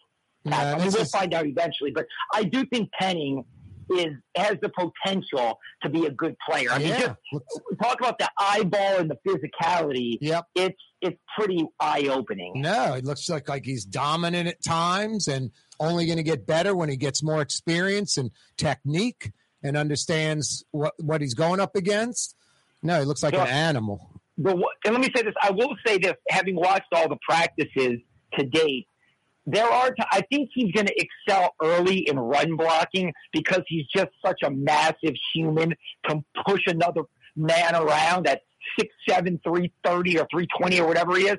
Yeah, 0.45 0.51
tackle. 0.51 0.85
We'll 0.87 0.97
is- 1.01 1.09
find 1.11 1.33
out 1.33 1.45
eventually, 1.45 1.91
but 1.91 2.05
I 2.33 2.43
do 2.43 2.65
think 2.65 2.89
Penning 2.99 3.45
is 3.89 4.13
has 4.37 4.55
the 4.61 4.69
potential 4.69 5.59
to 5.83 5.89
be 5.89 6.05
a 6.05 6.09
good 6.11 6.35
player. 6.49 6.69
I 6.71 6.79
mean, 6.79 6.87
Yeah. 6.87 7.15
just 7.33 7.45
talk 7.81 7.99
about 7.99 8.17
the 8.17 8.29
eyeball 8.39 8.99
and 8.99 9.11
the 9.11 9.17
physicality. 9.27 10.17
Yep. 10.21 10.45
It's 10.55 10.81
it's 11.01 11.17
pretty 11.37 11.65
eye 11.81 12.07
opening. 12.09 12.53
No, 12.61 12.93
it 12.93 13.03
looks 13.03 13.29
like 13.29 13.49
like 13.49 13.65
he's 13.65 13.83
dominant 13.85 14.47
at 14.47 14.63
times 14.63 15.27
and 15.27 15.51
only 15.81 16.05
going 16.05 16.17
to 16.17 16.23
get 16.23 16.47
better 16.47 16.73
when 16.75 16.87
he 16.87 16.95
gets 16.95 17.21
more 17.21 17.41
experience 17.41 18.15
and 18.17 18.31
technique 18.57 19.31
and 19.61 19.75
understands 19.75 20.63
what 20.71 20.93
what 21.01 21.19
he's 21.21 21.33
going 21.33 21.59
up 21.59 21.75
against. 21.75 22.35
No, 22.81 22.99
he 22.99 23.05
looks 23.05 23.21
like 23.23 23.33
an 23.33 23.47
animal. 23.47 24.09
one- 24.37 24.63
and 24.85 24.93
let 24.93 25.01
me 25.01 25.09
say 25.15 25.23
this: 25.23 25.33
I 25.41 25.51
will 25.51 25.75
say 25.85 25.97
this, 25.97 26.13
having 26.29 26.55
watched 26.55 26.87
all 26.93 27.09
the 27.09 27.17
practices 27.27 27.99
to 28.39 28.45
date, 28.45 28.87
there 29.45 29.65
are. 29.65 29.91
T- 29.91 30.03
I 30.11 30.21
think 30.31 30.49
he's 30.53 30.71
going 30.71 30.87
to 30.87 30.95
excel 30.95 31.53
early 31.61 32.07
in 32.07 32.17
run 32.17 32.55
blocking 32.55 33.13
because 33.31 33.61
he's 33.67 33.85
just 33.87 34.09
such 34.25 34.41
a 34.43 34.49
massive 34.49 35.13
human. 35.33 35.73
Can 36.07 36.23
push 36.45 36.61
another 36.67 37.01
man 37.35 37.75
around 37.75 38.27
at 38.27 38.41
six 38.79 38.93
seven, 39.07 39.39
three 39.43 39.71
thirty 39.83 40.19
or 40.19 40.27
three 40.31 40.47
twenty 40.57 40.79
or 40.79 40.87
whatever 40.87 41.15
he 41.15 41.27
is. 41.27 41.37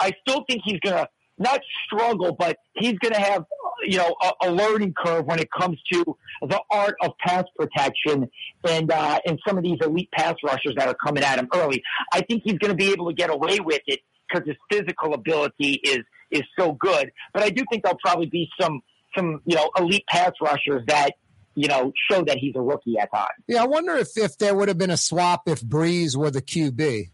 I 0.00 0.12
still 0.26 0.44
think 0.48 0.62
he's 0.64 0.80
going 0.80 0.96
to 0.96 1.08
not 1.38 1.60
struggle, 1.84 2.34
but 2.38 2.56
he's 2.74 2.98
going 2.98 3.12
to 3.12 3.20
have 3.20 3.44
you 3.86 3.98
know 3.98 4.14
a, 4.22 4.48
a 4.48 4.50
learning 4.50 4.94
curve 4.96 5.26
when 5.26 5.38
it 5.38 5.48
comes 5.50 5.78
to 5.92 6.16
the 6.42 6.60
art 6.70 6.96
of 7.02 7.12
pass 7.18 7.44
protection 7.56 8.30
and 8.66 8.90
uh, 8.90 9.18
and 9.26 9.38
some 9.46 9.58
of 9.58 9.64
these 9.64 9.78
elite 9.82 10.10
pass 10.12 10.34
rushers 10.42 10.74
that 10.76 10.88
are 10.88 10.96
coming 11.04 11.22
at 11.22 11.38
him 11.38 11.48
early. 11.54 11.82
I 12.12 12.22
think 12.22 12.42
he's 12.44 12.58
going 12.58 12.70
to 12.70 12.76
be 12.76 12.92
able 12.92 13.08
to 13.08 13.14
get 13.14 13.30
away 13.30 13.60
with 13.60 13.82
it 13.86 14.00
because 14.28 14.46
his 14.46 14.56
physical 14.70 15.14
ability 15.14 15.74
is 15.84 15.98
is 16.30 16.42
so 16.58 16.72
good. 16.72 17.10
But 17.32 17.42
I 17.42 17.50
do 17.50 17.64
think 17.70 17.82
there'll 17.82 17.98
probably 18.02 18.26
be 18.26 18.48
some 18.60 18.82
some 19.16 19.40
you 19.44 19.56
know 19.56 19.70
elite 19.78 20.04
pass 20.08 20.32
rushers 20.40 20.82
that 20.86 21.12
you 21.54 21.68
know 21.68 21.92
show 22.10 22.24
that 22.24 22.38
he's 22.38 22.54
a 22.56 22.60
rookie 22.60 22.98
at 22.98 23.10
times. 23.12 23.42
Yeah, 23.46 23.62
I 23.62 23.66
wonder 23.66 23.94
if 23.96 24.16
if 24.16 24.38
there 24.38 24.54
would 24.54 24.68
have 24.68 24.78
been 24.78 24.90
a 24.90 24.96
swap 24.96 25.48
if 25.48 25.60
Brees 25.60 26.16
were 26.16 26.30
the 26.30 26.42
QB. 26.42 27.10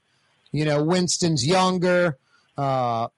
You 0.54 0.66
know, 0.66 0.84
Winston's 0.84 1.46
younger, 1.46 2.18
a 2.58 2.60
uh, 2.60 3.08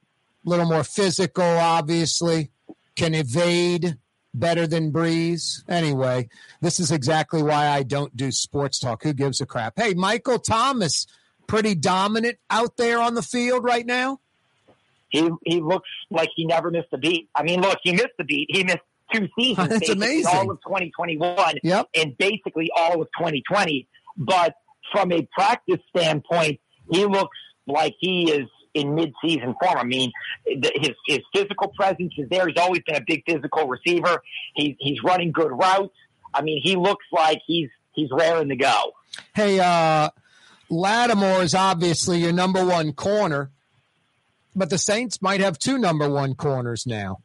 little 0.45 0.67
more 0.67 0.85
physical, 0.85 1.43
obviously, 1.43 2.53
can 2.95 3.13
evade 3.13 3.99
better 4.33 4.67
than 4.67 4.93
Brees. 4.93 5.63
Anyway, 5.69 6.29
this 6.61 6.79
is 6.79 6.93
exactly 6.93 7.43
why 7.43 7.69
I 7.69 7.83
don't 7.83 8.17
do 8.17 8.31
sports 8.31 8.79
talk. 8.79 9.03
Who 9.03 9.13
gives 9.13 9.41
a 9.41 9.47
crap? 9.47 9.75
Hey, 9.77 9.95
Michael 9.95 10.39
Thomas, 10.39 11.07
pretty 11.47 11.75
dominant 11.75 12.39
out 12.51 12.77
there 12.77 13.01
on 13.01 13.15
the 13.15 13.23
field 13.23 13.65
right 13.65 13.87
now. 13.87 14.21
He 15.15 15.29
he 15.47 15.61
looks 15.61 15.89
like 16.11 16.29
he 16.35 16.45
never 16.45 16.71
missed 16.71 16.89
a 16.93 16.99
beat. 16.99 17.29
I 17.35 17.43
mean, 17.43 17.61
look, 17.61 17.79
he 17.83 17.93
missed 17.93 18.15
a 18.21 18.25
beat. 18.25 18.49
He 18.51 18.65
missed 18.65 18.79
two 19.13 19.29
seasons. 19.39 19.69
That's 19.69 19.89
amazing. 19.89 20.27
All 20.35 20.51
of 20.51 20.59
2021 20.63 21.55
Yep. 21.63 21.89
and 21.95 22.19
basically 22.19 22.71
all 22.77 23.01
of 23.01 23.09
2020. 23.19 23.87
But 24.17 24.55
from 24.93 25.13
a 25.13 25.27
practice 25.33 25.81
standpoint, 25.97 26.61
he 26.91 27.05
looks 27.05 27.37
like 27.67 27.95
he 28.01 28.31
is 28.31 28.49
in 28.75 28.95
mid-season 28.97 29.55
form. 29.63 29.79
I 29.79 29.85
mean, 29.85 30.11
the, 30.47 30.73
his 30.75 30.91
his 31.07 31.21
physical 31.33 31.69
presence 31.79 32.13
is 32.19 32.29
there. 32.29 32.47
He's 32.49 32.59
always 32.59 32.81
been 32.87 32.97
a 32.97 33.05
big 33.07 33.23
physical 33.25 33.69
receiver. 33.69 34.21
He, 34.57 34.77
he's 34.81 34.99
running 35.05 35.31
good 35.33 35.53
routes. 35.53 35.95
I 36.35 36.43
mean, 36.43 36.61
he 36.63 36.75
looks 36.75 37.05
like 37.13 37.41
he's 37.47 37.69
he's 37.93 38.09
raring 38.13 38.49
to 38.49 38.57
go. 38.57 38.93
Hey, 39.35 39.61
uh, 39.61 40.11
Lattimore 40.71 41.43
is 41.45 41.55
obviously 41.55 42.19
your 42.19 42.33
number 42.33 42.65
one 42.65 42.93
corner, 42.93 43.53
but 44.55 44.71
the 44.71 44.79
Saints 44.79 45.21
might 45.21 45.41
have 45.41 45.59
two 45.59 45.79
number 45.79 46.09
one 46.09 46.35
corners 46.35 46.87
now. 46.87 47.19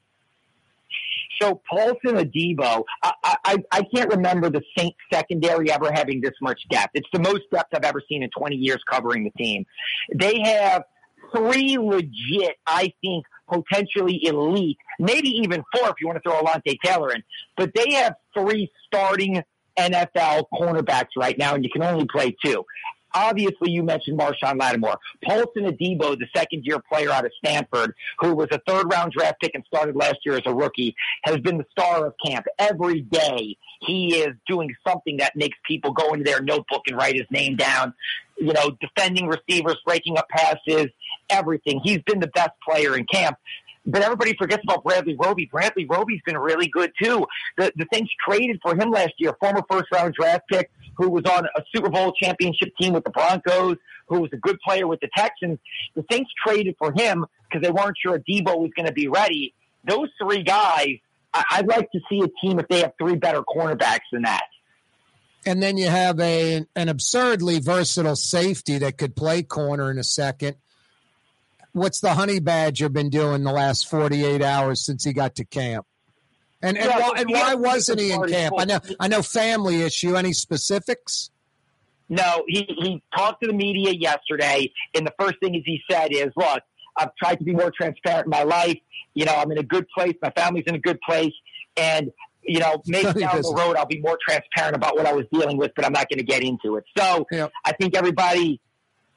So 1.42 1.62
Paulson 1.70 2.16
Adebo, 2.18 2.84
I, 3.02 3.14
I 3.24 3.58
I 3.72 3.84
can't 3.94 4.10
remember 4.10 4.50
the 4.50 4.62
Saints 4.78 4.98
secondary 5.12 5.72
ever 5.72 5.90
having 5.92 6.20
this 6.22 6.34
much 6.42 6.60
depth. 6.70 6.92
It's 6.96 7.08
the 7.14 7.20
most 7.20 7.44
depth 7.52 7.74
I've 7.74 7.86
ever 7.86 8.02
seen 8.10 8.24
in 8.24 8.30
20 8.38 8.56
years 8.58 8.82
covering 8.90 9.24
the 9.24 9.32
team. 9.32 9.66
They 10.14 10.42
have 10.44 10.84
three 11.36 11.78
legit, 11.78 12.56
I 12.68 12.94
think, 13.02 13.26
potentially 13.48 14.20
elite, 14.26 14.78
maybe 15.00 15.30
even 15.30 15.64
four 15.74 15.90
if 15.90 15.96
you 16.02 16.08
want 16.08 16.22
to 16.22 16.30
throw 16.30 16.42
Alontae 16.42 16.78
Taylor 16.84 17.14
in. 17.14 17.24
But 17.58 17.72
they 17.74 17.94
have 17.94 18.16
three 18.38 18.70
starting 18.86 19.42
NFL 19.78 20.46
cornerbacks 20.54 21.16
right 21.18 21.38
now, 21.38 21.56
and 21.56 21.64
you 21.64 21.70
can 21.72 21.84
only 21.84 22.06
play 22.06 22.36
two. 22.44 22.66
Obviously, 23.14 23.72
you 23.72 23.84
mentioned 23.84 24.20
Marshon 24.20 24.60
Lattimore. 24.60 24.98
Paulson 25.24 25.66
Adebo, 25.66 26.18
the 26.18 26.28
second 26.36 26.66
year 26.66 26.80
player 26.80 27.10
out 27.10 27.26
of 27.26 27.32
Stanford, 27.44 27.94
who 28.20 28.36
was 28.36 28.48
a 28.52 28.60
third 28.68 28.92
round 28.92 29.12
draft 29.12 29.40
pick 29.42 29.56
and 29.56 29.64
started 29.66 29.96
last 29.96 30.18
year 30.26 30.36
as 30.36 30.44
a 30.46 30.54
rookie, 30.54 30.96
has 31.24 31.38
been 31.38 31.58
the 31.58 31.66
star 31.72 32.06
of 32.06 32.14
camp. 32.26 32.46
Every 32.58 33.02
day, 33.02 33.58
he 33.82 34.18
is 34.18 34.36
doing 34.48 34.74
something 34.88 35.18
that 35.18 35.36
makes 35.36 35.58
people 35.68 35.92
go 35.92 36.14
into 36.14 36.24
their 36.24 36.42
notebook 36.42 36.84
and 36.88 36.98
write 36.98 37.16
his 37.16 37.26
name 37.32 37.56
down. 37.56 37.94
You 38.38 38.54
know, 38.54 38.72
defending 38.80 39.28
receivers, 39.28 39.78
breaking 39.86 40.18
up 40.18 40.28
passes, 40.30 40.88
everything. 41.30 41.82
He's 41.84 42.00
been 42.00 42.20
the 42.20 42.28
best 42.28 42.52
player 42.68 42.96
in 42.96 43.06
camp. 43.06 43.38
But 43.92 44.02
everybody 44.04 44.36
forgets 44.38 44.64
about 44.64 44.84
Bradley 44.84 45.16
Roby. 45.16 45.46
Bradley 45.46 45.86
Roby's 45.86 46.22
been 46.26 46.38
really 46.38 46.68
good 46.68 46.92
too. 47.02 47.26
The 47.58 47.72
the 47.76 47.86
Saints 47.94 48.12
traded 48.28 48.60
for 48.62 48.76
him 48.76 48.92
last 48.92 49.14
year, 49.18 49.34
former 49.40 49.62
first 49.70 49.88
round 49.94 50.14
draft 50.14 50.44
pick 50.52 50.70
who 50.98 51.10
was 51.10 51.24
on 51.26 51.46
a 51.56 51.62
Super 51.74 51.90
Bowl 51.90 52.12
championship 52.22 52.70
team 52.80 52.94
with 52.94 53.06
the 53.06 53.10
Broncos, 53.10 53.78
who 54.08 54.20
was 54.20 54.30
a 54.34 54.38
good 54.38 54.60
player 54.60 54.86
with 54.86 55.00
the 55.00 55.10
Texans. 55.16 55.58
The 55.96 56.04
Saints 56.12 56.30
traded 56.46 56.76
for 56.78 56.92
him 56.92 57.26
because 57.50 57.64
they 57.66 57.72
weren't 57.72 57.96
sure 57.98 58.20
Debo 58.20 58.60
was 58.60 58.72
going 58.76 58.86
to 58.88 58.92
be 58.92 59.08
ready. 59.08 59.54
Those 59.88 60.10
three 60.22 60.44
guys, 60.44 60.98
I- 61.34 61.46
I'd 61.52 61.68
like 61.68 61.90
to 61.94 62.00
see 62.10 62.20
a 62.22 62.28
team 62.46 62.60
if 62.60 62.68
they 62.68 62.82
have 62.82 62.92
three 63.00 63.16
better 63.16 63.42
cornerbacks 63.44 64.00
than 64.12 64.24
that. 64.24 64.44
And 65.46 65.64
then 65.64 65.78
you 65.78 65.88
have 65.88 66.20
a 66.20 66.66
an 66.76 66.90
absurdly 66.90 67.60
versatile 67.60 68.18
safety 68.18 68.78
that 68.80 68.98
could 68.98 69.16
play 69.16 69.42
corner 69.42 69.90
in 69.90 69.98
a 69.98 70.04
second. 70.04 70.58
What's 71.74 72.00
the 72.00 72.14
honey 72.14 72.40
badger 72.40 72.90
been 72.90 73.10
doing 73.10 73.44
the 73.44 73.52
last 73.52 73.90
48 73.90 74.42
hours 74.42 74.86
since 74.86 75.04
he 75.04 75.14
got 75.14 75.36
to 75.36 75.46
camp? 75.46 75.86
And 76.62 76.78
and, 76.78 76.88
Yeah, 76.88 77.00
why, 77.00 77.14
and 77.18 77.30
why 77.30 77.56
wasn't 77.56 78.00
he 78.00 78.12
in 78.12 78.28
camp? 78.28 78.56
I 78.58 78.66
know 78.66 78.80
I 79.00 79.08
know 79.08 79.22
family 79.22 79.82
issue. 79.82 80.16
Any 80.16 80.34
specifics? 80.34 81.30
No, 82.10 82.44
he, 82.48 82.66
he 82.68 83.04
talked 83.16 83.42
to 83.44 83.48
the 83.48 83.54
media 83.54 83.94
yesterday, 83.94 84.72
and 84.96 85.06
the 85.06 85.14
first 85.20 85.36
thing 85.42 85.56
is 85.56 85.62
he 85.66 85.80
said 85.90 86.12
is, 86.12 86.30
"Look, 86.36 86.62
I've 86.98 87.16
tried 87.16 87.36
to 87.36 87.46
be 87.46 87.54
more 87.54 87.72
transparent 87.72 88.26
in 88.26 88.30
my 88.32 88.44
life. 88.44 88.78
You 89.14 89.26
know, 89.26 89.36
I'm 89.36 89.52
in 89.52 89.58
a 89.58 89.64
good 89.64 89.86
place. 89.96 90.16
My 90.22 90.32
family's 90.32 90.66
in 90.68 90.76
a 90.76 90.80
good 90.80 91.00
place, 91.08 91.34
and 91.78 92.12
you 92.42 92.60
know, 92.60 92.82
maybe 92.88 93.22
down 93.22 93.42
the 93.42 93.54
road 93.56 93.78
I'll 93.78 93.86
be 93.86 94.02
more 94.02 94.18
transparent 94.28 94.76
about 94.76 94.98
what 94.98 95.06
I 95.06 95.14
was 95.14 95.26
dealing 95.32 95.58
with, 95.58 95.72
but 95.76 95.86
I'm 95.86 95.94
not 95.94 96.10
going 96.10 96.20
to 96.20 96.26
get 96.26 96.44
into 96.44 96.76
it." 96.76 96.84
So 96.98 97.26
Yep. 97.32 97.52
I 97.64 97.72
think 97.74 97.96
everybody 97.96 98.60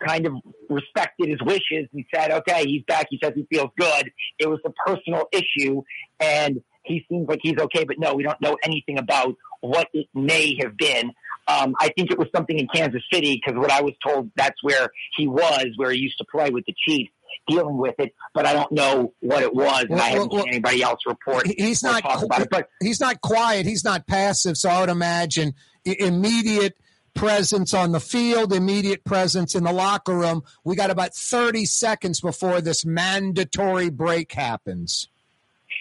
kind 0.04 0.26
of 0.26 0.34
respected 0.68 1.28
his 1.28 1.40
wishes 1.42 1.88
and 1.92 2.04
said, 2.14 2.30
"Okay, 2.30 2.64
he's 2.64 2.82
back. 2.84 3.06
He 3.10 3.18
says 3.22 3.32
he 3.34 3.46
feels 3.52 3.70
good. 3.78 4.10
It 4.38 4.48
was 4.48 4.60
a 4.64 4.70
personal 4.86 5.28
issue, 5.32 5.82
and 6.20 6.60
he 6.84 7.04
seems 7.08 7.28
like 7.28 7.40
he's 7.42 7.58
okay." 7.58 7.84
But 7.84 7.98
no, 7.98 8.14
we 8.14 8.22
don't 8.22 8.40
know 8.40 8.56
anything 8.64 8.98
about 8.98 9.34
what 9.60 9.88
it 9.92 10.06
may 10.14 10.56
have 10.60 10.76
been. 10.76 11.12
Um, 11.48 11.74
I 11.80 11.90
think 11.96 12.10
it 12.10 12.18
was 12.18 12.28
something 12.34 12.58
in 12.58 12.68
Kansas 12.72 13.02
City 13.12 13.40
because 13.44 13.58
what 13.58 13.70
I 13.70 13.82
was 13.82 13.94
told 14.06 14.30
that's 14.36 14.62
where 14.62 14.88
he 15.16 15.26
was, 15.26 15.66
where 15.76 15.90
he 15.90 15.98
used 15.98 16.18
to 16.18 16.24
play 16.30 16.50
with 16.50 16.64
the 16.66 16.74
Chiefs, 16.86 17.10
dealing 17.48 17.76
with 17.78 17.94
it. 17.98 18.14
But 18.34 18.46
I 18.46 18.52
don't 18.52 18.72
know 18.72 19.12
what 19.20 19.42
it 19.42 19.54
was, 19.54 19.82
and 19.82 19.90
Well, 19.90 20.02
I 20.02 20.08
haven't 20.10 20.32
well, 20.32 20.42
seen 20.42 20.50
anybody 20.50 20.82
else 20.82 21.00
report. 21.06 21.46
He's 21.46 21.82
not 21.82 22.02
talk 22.02 22.22
about 22.22 22.42
it. 22.42 22.48
But 22.50 22.68
he's 22.80 23.00
not 23.00 23.20
quiet. 23.20 23.66
He's 23.66 23.84
not 23.84 24.06
passive. 24.06 24.56
So 24.56 24.68
I 24.68 24.80
would 24.80 24.90
imagine 24.90 25.54
immediate 25.84 26.74
presence 27.14 27.74
on 27.74 27.92
the 27.92 28.00
field, 28.00 28.52
immediate 28.52 29.04
presence 29.04 29.54
in 29.54 29.64
the 29.64 29.72
locker 29.72 30.16
room. 30.16 30.42
We 30.64 30.76
got 30.76 30.90
about 30.90 31.14
30 31.14 31.66
seconds 31.66 32.20
before 32.20 32.60
this 32.60 32.84
mandatory 32.84 33.90
break 33.90 34.32
happens. 34.32 35.08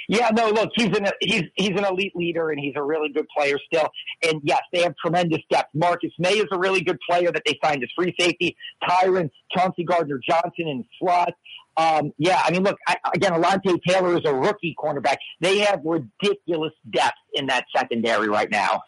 Yeah, 0.08 0.30
no, 0.34 0.50
look, 0.50 0.70
he's 0.76 0.88
an 0.88 1.08
he's 1.22 1.44
he's 1.56 1.70
an 1.70 1.86
elite 1.86 2.15
leader 2.15 2.50
and 2.50 2.60
he's 2.60 2.74
a 2.76 2.84
really 2.84 3.10
good 3.10 3.28
player 3.36 3.58
still. 3.65 3.89
And 4.22 4.41
yes, 4.44 4.62
they 4.74 4.82
have 4.82 4.94
tremendous 4.98 5.39
depth. 5.50 5.70
Marcus 5.74 6.12
Maye 6.20 6.39
is 6.39 6.48
a 6.52 6.60
really 6.60 6.82
good 6.82 6.98
player 7.10 7.32
that 7.32 7.44
they 7.46 7.58
signed 7.63 7.84
as 7.84 7.89
free 7.96 8.13
safety. 8.20 8.58
Tyron, 8.84 9.30
Chauncey 9.56 9.84
Gardner 9.84 10.20
Johnson 10.28 10.67
in 10.67 10.86
slot. 11.00 11.34
Um, 11.78 12.12
yeah, 12.17 12.41
I 12.44 12.52
mean, 12.52 12.63
look 12.63 12.78
I, 12.88 12.98
again. 13.13 13.32
Alontae 13.32 13.82
Taylor 13.88 14.17
is 14.17 14.26
a 14.26 14.34
rookie 14.34 14.76
cornerback. 14.78 15.17
They 15.39 15.60
have 15.60 15.82
ridiculous 15.86 16.74
depth 16.89 17.15
in 17.34 17.48
that 17.48 17.65
secondary 17.76 18.28
right 18.28 18.52
now. 18.52 18.82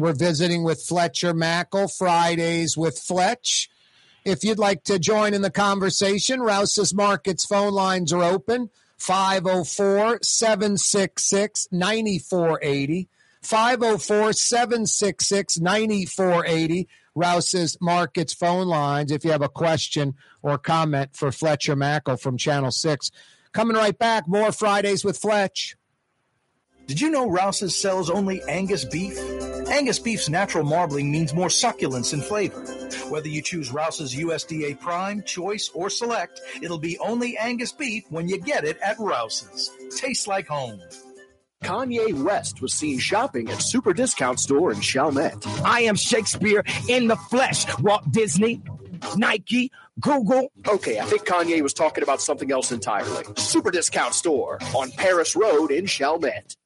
We're 0.00 0.14
visiting 0.14 0.62
with 0.62 0.82
Fletcher 0.82 1.34
Mackel 1.34 1.94
Fridays 1.94 2.74
with 2.74 2.98
Fletch. 2.98 3.68
If 4.24 4.42
you'd 4.42 4.58
like 4.58 4.82
to 4.84 4.98
join 4.98 5.34
in 5.34 5.42
the 5.42 5.50
conversation, 5.50 6.40
Rouse's 6.40 6.94
Markets 6.94 7.44
phone 7.44 7.74
lines 7.74 8.10
are 8.10 8.22
open 8.22 8.70
504 8.96 10.20
766 10.22 11.68
9480. 11.70 13.08
504 13.42 14.32
766 14.32 15.60
9480. 15.60 16.88
Rouse's 17.14 17.76
Markets 17.82 18.32
phone 18.32 18.68
lines 18.68 19.12
if 19.12 19.22
you 19.22 19.32
have 19.32 19.42
a 19.42 19.50
question 19.50 20.14
or 20.42 20.56
comment 20.56 21.14
for 21.14 21.30
Fletcher 21.30 21.76
Mackel 21.76 22.18
from 22.18 22.38
Channel 22.38 22.70
6. 22.70 23.10
Coming 23.52 23.76
right 23.76 23.98
back, 23.98 24.26
more 24.26 24.50
Fridays 24.50 25.04
with 25.04 25.18
Fletch. 25.18 25.76
Did 26.90 27.00
you 27.00 27.08
know 27.08 27.30
Rouse's 27.30 27.76
sells 27.76 28.10
only 28.10 28.42
Angus 28.48 28.84
beef? 28.84 29.16
Angus 29.68 30.00
beef's 30.00 30.28
natural 30.28 30.64
marbling 30.64 31.12
means 31.12 31.32
more 31.32 31.48
succulence 31.48 32.12
and 32.12 32.20
flavor. 32.20 32.60
Whether 33.10 33.28
you 33.28 33.42
choose 33.42 33.70
Rouse's 33.70 34.16
USDA 34.16 34.80
Prime, 34.80 35.22
Choice, 35.22 35.70
or 35.72 35.88
Select, 35.88 36.40
it'll 36.60 36.80
be 36.80 36.98
only 36.98 37.38
Angus 37.38 37.70
beef 37.70 38.02
when 38.08 38.28
you 38.28 38.40
get 38.40 38.64
it 38.64 38.76
at 38.84 38.98
Rouse's. 38.98 39.70
Tastes 39.96 40.26
like 40.26 40.48
home. 40.48 40.80
Kanye 41.62 42.12
West 42.24 42.60
was 42.60 42.72
seen 42.72 42.98
shopping 42.98 43.48
at 43.50 43.62
Super 43.62 43.92
Discount 43.92 44.40
Store 44.40 44.72
in 44.72 44.80
Chalmette. 44.80 45.46
I 45.64 45.82
am 45.82 45.94
Shakespeare 45.94 46.64
in 46.88 47.06
the 47.06 47.14
flesh. 47.14 47.66
Walt 47.78 48.10
Disney, 48.10 48.62
Nike, 49.16 49.70
Google. 50.00 50.50
Okay, 50.66 50.98
I 50.98 51.04
think 51.04 51.24
Kanye 51.24 51.62
was 51.62 51.72
talking 51.72 52.02
about 52.02 52.20
something 52.20 52.50
else 52.50 52.72
entirely. 52.72 53.24
Super 53.36 53.70
Discount 53.70 54.14
Store 54.14 54.58
on 54.74 54.90
Paris 54.90 55.36
Road 55.36 55.70
in 55.70 55.86
Chalmette. 55.86 56.56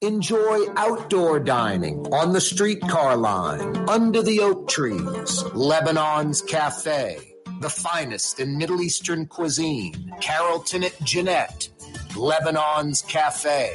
Enjoy 0.00 0.60
outdoor 0.76 1.40
dining 1.40 2.06
on 2.12 2.32
the 2.32 2.40
streetcar 2.40 3.16
line, 3.16 3.76
under 3.88 4.22
the 4.22 4.38
oak 4.38 4.68
trees, 4.68 5.42
Lebanon's 5.54 6.40
Cafe, 6.40 7.18
the 7.60 7.68
finest 7.68 8.38
in 8.38 8.56
Middle 8.56 8.80
Eastern 8.80 9.26
cuisine, 9.26 10.14
Carrollton 10.20 10.84
at 10.84 11.02
Jeanette, 11.02 11.68
Lebanon's 12.14 13.02
Cafe. 13.02 13.74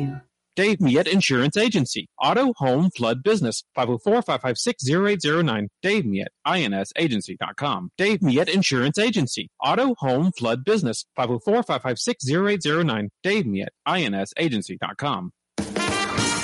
Dave 0.55 0.81
Miet 0.81 1.07
Insurance 1.07 1.55
Agency. 1.57 2.07
Auto, 2.21 2.53
home, 2.57 2.89
flood, 2.95 3.23
business. 3.23 3.63
504-556-0809. 3.77 5.67
Dave 5.81 6.05
Miet, 6.05 6.27
insagency.com. 6.45 7.89
Dave 7.97 8.21
Miet 8.21 8.49
Insurance 8.49 8.97
Agency. 8.97 9.49
Auto, 9.63 9.95
home, 9.99 10.31
flood, 10.37 10.65
business. 10.65 11.05
504-556-0809. 11.17 13.09
Dave 13.23 13.45
Miet, 13.45 13.69
insagency.com. 13.87 15.31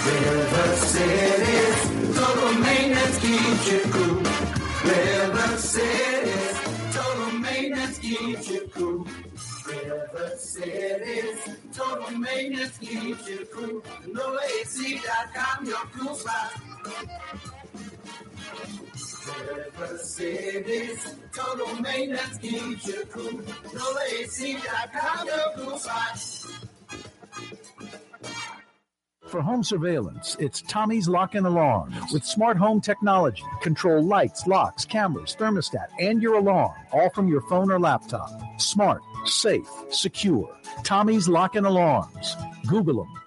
River 0.08 0.76
City's 0.78 2.16
total 2.16 2.54
maintenance 2.60 3.20
keeps 3.20 3.72
you 3.72 3.80
cool. 3.92 4.24
River 4.86 5.58
City's 5.58 6.96
total 6.96 7.40
maintenance 7.40 8.00
keeps 8.00 8.50
you 8.50 8.70
cool. 8.74 9.06
River 9.68 10.34
City's 10.38 11.58
total 11.74 12.18
maintenance 12.18 12.78
keeps 12.78 13.28
you 13.28 13.46
cool. 13.52 13.82
NoAC.com, 14.08 15.66
your 15.66 15.86
cool 15.94 16.16
spot. 16.16 16.54
River 19.56 19.98
City's 19.98 21.16
total 21.34 21.76
maintenance 21.82 22.38
keeps 22.38 22.88
you 22.88 23.06
cool. 23.12 23.42
NoAC.com, 23.74 25.28
your 25.28 25.54
cool 25.58 25.78
spot. 25.78 26.18
For 29.28 29.42
home 29.42 29.62
surveillance, 29.62 30.38
it's 30.40 30.62
Tommy's 30.62 31.10
Lock 31.10 31.36
and 31.36 31.46
Alarm. 31.46 31.94
With 32.14 32.24
smart 32.24 32.56
home 32.56 32.80
technology, 32.80 33.44
control 33.62 34.02
lights, 34.02 34.48
locks, 34.48 34.86
cameras, 34.86 35.36
thermostat, 35.38 35.88
and 36.00 36.22
your 36.22 36.36
alarm, 36.36 36.72
all 36.94 37.10
from 37.10 37.28
your 37.28 37.42
phone 37.42 37.70
or 37.70 37.78
laptop. 37.78 38.30
Smart, 38.58 39.02
safe, 39.26 39.68
secure. 39.90 40.50
Tommy's 40.84 41.28
Lock 41.28 41.56
and 41.56 41.68
Alarms. 41.68 42.38
Google 42.68 43.04
them. 43.04 43.27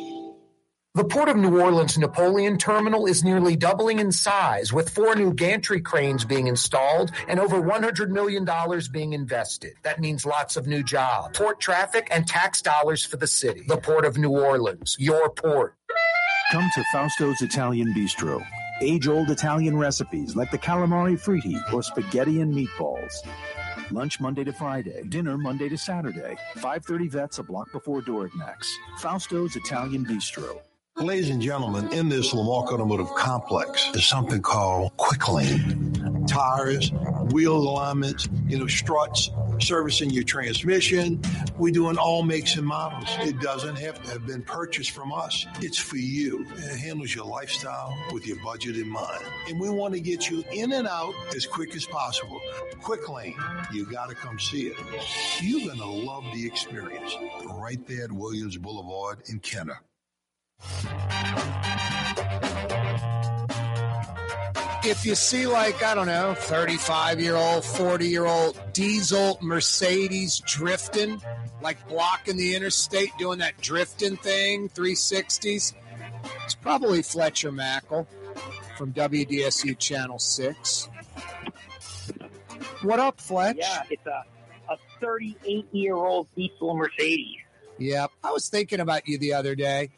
The 0.93 1.05
Port 1.05 1.29
of 1.29 1.37
New 1.37 1.61
Orleans 1.61 1.97
Napoleon 1.97 2.57
Terminal 2.57 3.05
is 3.05 3.23
nearly 3.23 3.55
doubling 3.55 3.99
in 3.99 4.11
size, 4.11 4.73
with 4.73 4.89
four 4.89 5.15
new 5.15 5.33
gantry 5.33 5.79
cranes 5.79 6.25
being 6.25 6.47
installed 6.47 7.11
and 7.29 7.39
over 7.39 7.61
$100 7.61 8.09
million 8.09 8.45
being 8.91 9.13
invested. 9.13 9.71
That 9.83 10.01
means 10.01 10.25
lots 10.25 10.57
of 10.57 10.67
new 10.67 10.83
jobs, 10.83 11.39
port 11.39 11.61
traffic, 11.61 12.09
and 12.11 12.27
tax 12.27 12.61
dollars 12.61 13.05
for 13.05 13.15
the 13.15 13.25
city. 13.25 13.63
The 13.69 13.77
Port 13.77 14.03
of 14.03 14.17
New 14.17 14.31
Orleans, 14.31 14.97
your 14.99 15.29
port. 15.29 15.75
Come 16.51 16.69
to 16.75 16.83
Fausto's 16.93 17.41
Italian 17.41 17.93
Bistro. 17.93 18.45
Age 18.81 19.07
old 19.07 19.29
Italian 19.29 19.77
recipes 19.77 20.35
like 20.35 20.51
the 20.51 20.57
calamari 20.57 21.17
fritti 21.17 21.55
or 21.73 21.83
spaghetti 21.83 22.41
and 22.41 22.53
meatballs. 22.53 23.13
Lunch 23.91 24.19
Monday 24.19 24.43
to 24.43 24.51
Friday, 24.51 25.03
dinner 25.07 25.37
Monday 25.37 25.69
to 25.69 25.77
Saturday. 25.77 26.35
530 26.55 27.07
vets 27.07 27.39
a 27.39 27.43
block 27.43 27.71
before 27.71 28.01
Dorignac's. 28.01 28.69
Fausto's 28.99 29.55
Italian 29.55 30.05
Bistro. 30.05 30.59
Ladies 30.97 31.31
and 31.31 31.41
gentlemen, 31.41 31.91
in 31.93 32.09
this 32.09 32.31
Lamarque 32.31 32.73
Automotive 32.73 33.09
Complex 33.15 33.89
is 33.95 34.05
something 34.05 34.39
called 34.41 34.95
Quick 34.97 35.27
Lane. 35.29 36.25
Tires, 36.27 36.91
wheel 37.31 37.55
alignments, 37.55 38.29
you 38.45 38.59
know, 38.59 38.67
struts, 38.67 39.31
servicing 39.59 40.11
your 40.11 40.23
transmission. 40.23 41.19
We 41.57 41.71
do 41.71 41.89
in 41.89 41.97
all 41.97 42.21
makes 42.21 42.55
and 42.55 42.67
models. 42.67 43.09
It 43.21 43.39
doesn't 43.39 43.77
have 43.77 44.03
to 44.03 44.09
have 44.11 44.27
been 44.27 44.43
purchased 44.43 44.91
from 44.91 45.11
us. 45.11 45.47
It's 45.59 45.79
for 45.79 45.97
you. 45.97 46.45
It 46.57 46.77
handles 46.77 47.15
your 47.15 47.25
lifestyle 47.25 47.97
with 48.11 48.27
your 48.27 48.37
budget 48.43 48.77
in 48.77 48.87
mind. 48.87 49.23
And 49.47 49.59
we 49.59 49.69
want 49.69 49.95
to 49.95 49.99
get 49.99 50.29
you 50.29 50.43
in 50.51 50.71
and 50.71 50.87
out 50.87 51.15
as 51.35 51.47
quick 51.47 51.75
as 51.75 51.85
possible. 51.85 52.39
Quick 52.79 53.09
Lane, 53.09 53.35
you 53.73 53.85
got 53.85 54.09
to 54.09 54.15
come 54.15 54.37
see 54.37 54.67
it. 54.67 54.77
You're 55.41 55.65
going 55.65 55.79
to 55.79 55.85
love 55.85 56.25
the 56.33 56.45
experience. 56.45 57.15
Right 57.45 57.83
there 57.87 58.03
at 58.03 58.11
Williams 58.11 58.57
Boulevard 58.57 59.23
in 59.29 59.39
Kenner. 59.39 59.81
If 64.83 65.05
you 65.05 65.13
see, 65.13 65.45
like, 65.45 65.83
I 65.83 65.93
don't 65.93 66.07
know, 66.07 66.33
35 66.35 67.21
year 67.21 67.35
old, 67.35 67.63
40 67.63 68.07
year 68.07 68.25
old 68.25 68.59
diesel 68.73 69.37
Mercedes 69.39 70.41
drifting, 70.45 71.21
like 71.61 71.87
blocking 71.87 72.35
the 72.35 72.55
interstate, 72.55 73.11
doing 73.19 73.39
that 73.39 73.61
drifting 73.61 74.17
thing, 74.17 74.69
360s, 74.69 75.73
it's 76.43 76.55
probably 76.55 77.03
Fletcher 77.03 77.51
Mackel 77.51 78.07
from 78.75 78.91
WDSU 78.93 79.77
Channel 79.77 80.17
6. 80.17 80.89
What 82.81 82.99
up, 82.99 83.21
Fletch? 83.21 83.57
Yeah, 83.59 83.83
it's 83.91 84.07
a, 84.07 84.23
a 84.67 84.77
38 84.99 85.67
year 85.71 85.95
old 85.95 86.27
diesel 86.35 86.75
Mercedes. 86.75 87.37
Yep. 87.77 88.11
I 88.23 88.31
was 88.31 88.49
thinking 88.49 88.79
about 88.79 89.07
you 89.07 89.19
the 89.19 89.33
other 89.33 89.53
day. 89.53 89.91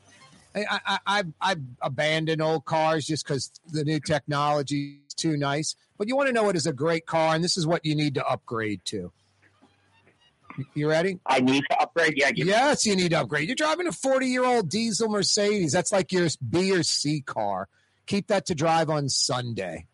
I 0.55 0.79
I, 0.85 0.99
I, 1.05 1.23
I 1.41 1.55
abandon 1.81 2.41
old 2.41 2.65
cars 2.65 3.05
just 3.05 3.25
because 3.25 3.51
the 3.71 3.83
new 3.83 3.99
technology 3.99 4.99
is 5.07 5.13
too 5.13 5.37
nice. 5.37 5.75
But 5.97 6.07
you 6.07 6.15
want 6.15 6.27
to 6.27 6.33
know 6.33 6.43
what 6.43 6.55
is 6.55 6.67
a 6.67 6.73
great 6.73 7.05
car, 7.05 7.35
and 7.35 7.43
this 7.43 7.57
is 7.57 7.65
what 7.67 7.85
you 7.85 7.95
need 7.95 8.15
to 8.15 8.25
upgrade 8.25 8.81
to. 8.85 9.11
You 10.75 10.87
ready? 10.87 11.19
I 11.25 11.39
need 11.39 11.63
to 11.71 11.81
upgrade. 11.81 12.13
Yeah. 12.15 12.31
give- 12.31 12.45
Yes, 12.47 12.85
you 12.85 12.95
need 12.95 13.09
to 13.09 13.21
upgrade. 13.21 13.47
You're 13.47 13.55
driving 13.55 13.87
a 13.87 13.91
40 13.91 14.27
year 14.27 14.45
old 14.45 14.69
diesel 14.69 15.09
Mercedes. 15.09 15.71
That's 15.71 15.91
like 15.91 16.11
your 16.11 16.27
B 16.47 16.71
or 16.71 16.83
C 16.83 17.21
car. 17.21 17.67
Keep 18.05 18.27
that 18.27 18.45
to 18.47 18.55
drive 18.55 18.89
on 18.89 19.09
Sunday. 19.09 19.87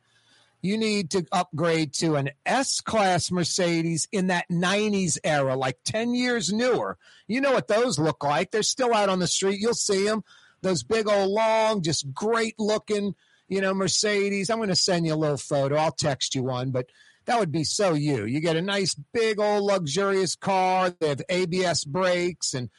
You 0.61 0.77
need 0.77 1.11
to 1.11 1.25
upgrade 1.31 1.93
to 1.95 2.15
an 2.15 2.31
S 2.45 2.81
Class 2.81 3.31
Mercedes 3.31 4.09
in 4.11 4.27
that 4.27 4.45
90s 4.51 5.17
era, 5.23 5.55
like 5.55 5.77
10 5.85 6.13
years 6.13 6.51
newer. 6.51 6.97
You 7.27 7.39
know 7.39 7.53
what 7.53 7.69
those 7.69 7.97
look 7.97 8.21
like. 8.25 8.51
They're 8.51 8.61
still 8.63 8.93
out 8.93 9.07
on 9.07 9.19
the 9.19 9.27
street. 9.27 9.61
You'll 9.61 9.73
see 9.73 10.03
them. 10.03 10.25
Those 10.61 10.83
big 10.83 11.07
old 11.07 11.29
long, 11.29 11.81
just 11.81 12.13
great 12.13 12.55
looking, 12.59 13.15
you 13.47 13.61
know, 13.61 13.73
Mercedes. 13.73 14.49
I'm 14.49 14.57
going 14.57 14.69
to 14.69 14.75
send 14.75 15.05
you 15.05 15.13
a 15.13 15.15
little 15.15 15.37
photo. 15.37 15.75
I'll 15.75 15.91
text 15.91 16.35
you 16.35 16.43
one, 16.43 16.71
but 16.71 16.87
that 17.25 17.39
would 17.39 17.51
be 17.51 17.63
so 17.63 17.93
you. 17.93 18.25
You 18.25 18.39
get 18.39 18.55
a 18.55 18.61
nice 18.61 18.95
big 19.13 19.39
old 19.39 19.63
luxurious 19.63 20.35
car. 20.35 20.93
They 20.99 21.09
have 21.09 21.21
ABS 21.29 21.85
brakes 21.85 22.53
and 22.53 22.69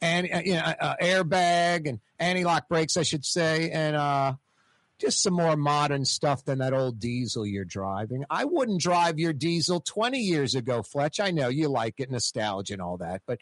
and 0.00 0.28
uh, 0.32 0.40
you 0.44 0.54
know, 0.54 0.60
uh, 0.60 0.94
airbag 1.02 1.88
and 1.88 2.00
anti-lock 2.18 2.68
brakes, 2.68 2.96
I 2.96 3.02
should 3.02 3.24
say, 3.24 3.70
and 3.70 3.96
uh, 3.96 4.34
just 4.98 5.22
some 5.22 5.34
more 5.34 5.56
modern 5.56 6.04
stuff 6.04 6.44
than 6.44 6.58
that 6.58 6.72
old 6.72 6.98
diesel 6.98 7.46
you're 7.46 7.64
driving. 7.64 8.24
I 8.30 8.44
wouldn't 8.44 8.80
drive 8.80 9.18
your 9.18 9.32
diesel 9.32 9.80
20 9.80 10.18
years 10.18 10.54
ago, 10.54 10.82
Fletch. 10.82 11.20
I 11.20 11.30
know 11.30 11.48
you 11.48 11.68
like 11.68 11.94
it, 11.98 12.10
nostalgia 12.10 12.74
and 12.74 12.82
all 12.82 12.96
that, 12.98 13.22
but 13.26 13.40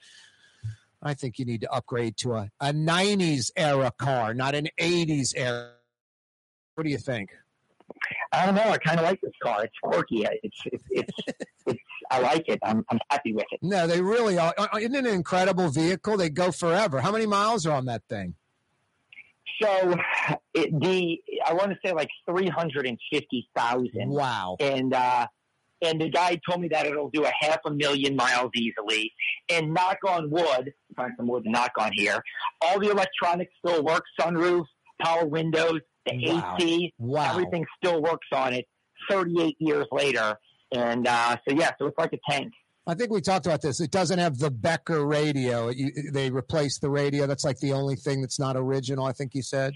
I 1.03 1.15
think 1.15 1.39
you 1.39 1.45
need 1.45 1.61
to 1.63 1.73
upgrade 1.73 2.17
to 2.19 2.35
a, 2.35 2.51
a 2.61 2.73
90s 2.73 3.51
era 3.57 3.93
car, 3.97 4.35
not 4.35 4.55
an 4.55 4.69
80s 4.81 5.33
era. 5.37 5.73
What 6.75 6.85
do 6.85 6.91
you 6.91 6.99
think? 6.99 7.31
I 8.33 8.47
don't 8.47 8.55
know. 8.55 8.63
I 8.63 8.79
kind 8.79 8.99
of 8.99 9.05
like 9.05 9.21
this 9.21 9.33
car. 9.43 9.65
It's 9.65 9.75
quirky. 9.83 10.27
It's 10.43 10.59
it's 10.67 10.85
it's, 10.91 11.13
it's 11.67 11.81
I 12.11 12.21
like 12.21 12.49
it. 12.49 12.59
I'm 12.63 12.85
I'm 12.91 12.99
happy 13.11 13.33
with 13.33 13.47
it. 13.51 13.61
No, 13.63 13.87
they 13.87 14.01
really 14.01 14.39
are. 14.39 14.55
Isn't 14.79 14.95
it 14.95 15.07
an 15.07 15.15
incredible 15.15 15.69
vehicle? 15.71 16.17
They 16.17 16.29
go 16.29 16.51
forever. 16.51 17.01
How 17.01 17.13
many 17.13 17.27
miles 17.27 17.67
are 17.67 17.77
on 17.77 17.87
that 17.87 18.03
thing? 18.09 18.35
So 19.63 19.97
it, 20.55 20.79
the 20.81 21.19
I 21.47 21.55
want 21.55 21.71
to 21.71 21.79
say 21.85 21.93
like 21.93 22.11
three 22.29 22.49
hundred 22.49 22.87
and 22.87 22.99
fifty 23.11 23.49
thousand. 23.57 24.11
Wow. 24.11 24.57
And 24.61 24.93
uh, 24.93 25.29
and 25.83 26.01
the 26.01 26.09
guy 26.09 26.41
told 26.49 26.61
me 26.61 26.69
that 26.69 26.87
it'll 26.87 27.11
do 27.11 27.25
a 27.25 27.33
half 27.41 27.59
a 27.67 27.71
million 27.71 28.17
miles 28.17 28.51
easily. 28.55 29.12
And 29.51 29.73
knock 29.75 29.99
on 30.07 30.31
wood, 30.31 30.73
find 30.97 31.12
some 31.17 31.29
wood 31.29 31.45
to 31.45 31.51
knock 31.51 31.73
on 31.79 31.91
here. 31.95 32.23
All 32.62 32.81
the 32.81 32.91
electronics 32.91 33.53
still 33.65 33.85
work. 33.85 34.03
Sunroof, 34.21 34.65
power 35.03 35.27
windows, 35.27 35.81
the 36.07 36.12
Wow. 36.33 36.57
AC, 36.59 36.95
Wow. 36.99 37.31
everything 37.33 37.65
still 37.83 38.03
works 38.03 38.27
on 38.33 38.53
it. 38.55 38.67
Thirty 39.11 39.41
eight 39.43 39.57
years 39.59 39.87
later. 39.93 40.37
And 40.73 41.07
uh, 41.07 41.37
so 41.49 41.55
yeah, 41.55 41.71
so 41.79 41.87
it's 41.87 41.99
like 41.99 42.12
a 42.12 42.19
tank. 42.31 42.53
I 42.89 42.95
think 42.95 43.11
we 43.11 43.21
talked 43.21 43.47
about 43.47 43.62
this. 43.62 43.81
It 43.81 43.91
doesn't 43.91 44.19
have 44.19 44.39
the 44.39 44.51
Becker 44.51 45.05
radio. 45.07 45.69
You, 45.71 45.91
they 46.12 46.31
replaced 46.31 46.81
the 46.81 46.91
radio. 46.91 47.27
That's 47.27 47.45
like 47.45 47.59
the 47.59 47.73
only 47.73 47.97
thing 47.97 48.21
that's 48.21 48.39
not 48.39 48.57
original. 48.57 49.05
I 49.07 49.12
think 49.12 49.35
you 49.35 49.43
said. 49.43 49.75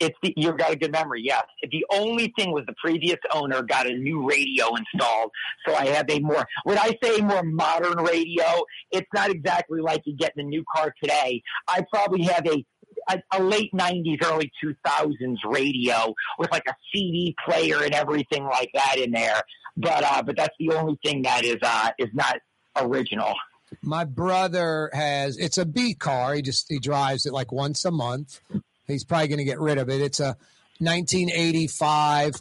It's 0.00 0.16
the, 0.22 0.32
you've 0.36 0.58
got 0.58 0.72
a 0.72 0.76
good 0.76 0.92
memory, 0.92 1.22
yes. 1.24 1.44
The 1.62 1.84
only 1.92 2.32
thing 2.36 2.52
was 2.52 2.64
the 2.66 2.74
previous 2.82 3.18
owner 3.32 3.62
got 3.62 3.86
a 3.86 3.92
new 3.92 4.28
radio 4.28 4.68
installed, 4.74 5.30
so 5.66 5.74
I 5.74 5.86
have 5.86 6.06
a 6.10 6.18
more. 6.18 6.44
When 6.64 6.78
I 6.78 6.98
say 7.02 7.20
more 7.20 7.42
modern 7.42 7.98
radio, 7.98 8.64
it's 8.90 9.06
not 9.14 9.30
exactly 9.30 9.80
like 9.80 10.02
you 10.04 10.16
get 10.16 10.32
in 10.36 10.46
a 10.46 10.48
new 10.48 10.64
car 10.74 10.92
today. 11.00 11.42
I 11.68 11.84
probably 11.92 12.24
have 12.24 12.46
a 12.46 12.64
a, 13.08 13.22
a 13.32 13.42
late 13.42 13.72
'90s, 13.72 14.24
early 14.24 14.50
2000s 14.62 15.36
radio 15.44 16.14
with 16.38 16.50
like 16.50 16.64
a 16.68 16.74
CD 16.92 17.34
player 17.46 17.82
and 17.82 17.94
everything 17.94 18.44
like 18.44 18.70
that 18.74 18.98
in 18.98 19.12
there. 19.12 19.42
But 19.76 20.04
uh, 20.04 20.22
but 20.22 20.36
that's 20.36 20.54
the 20.58 20.70
only 20.74 20.98
thing 21.04 21.22
that 21.22 21.44
is 21.44 21.58
uh, 21.62 21.90
is 21.98 22.08
not 22.12 22.36
original. 22.76 23.34
My 23.80 24.04
brother 24.04 24.90
has. 24.92 25.38
It's 25.38 25.58
a 25.58 25.64
B 25.64 25.94
car. 25.94 26.34
He 26.34 26.42
just 26.42 26.66
he 26.68 26.78
drives 26.78 27.24
it 27.26 27.32
like 27.32 27.52
once 27.52 27.84
a 27.84 27.90
month. 27.90 28.40
He's 28.86 29.04
probably 29.04 29.28
going 29.28 29.38
to 29.38 29.44
get 29.44 29.60
rid 29.60 29.78
of 29.78 29.88
it. 29.88 30.00
It's 30.00 30.20
a 30.20 30.36
1985 30.78 32.34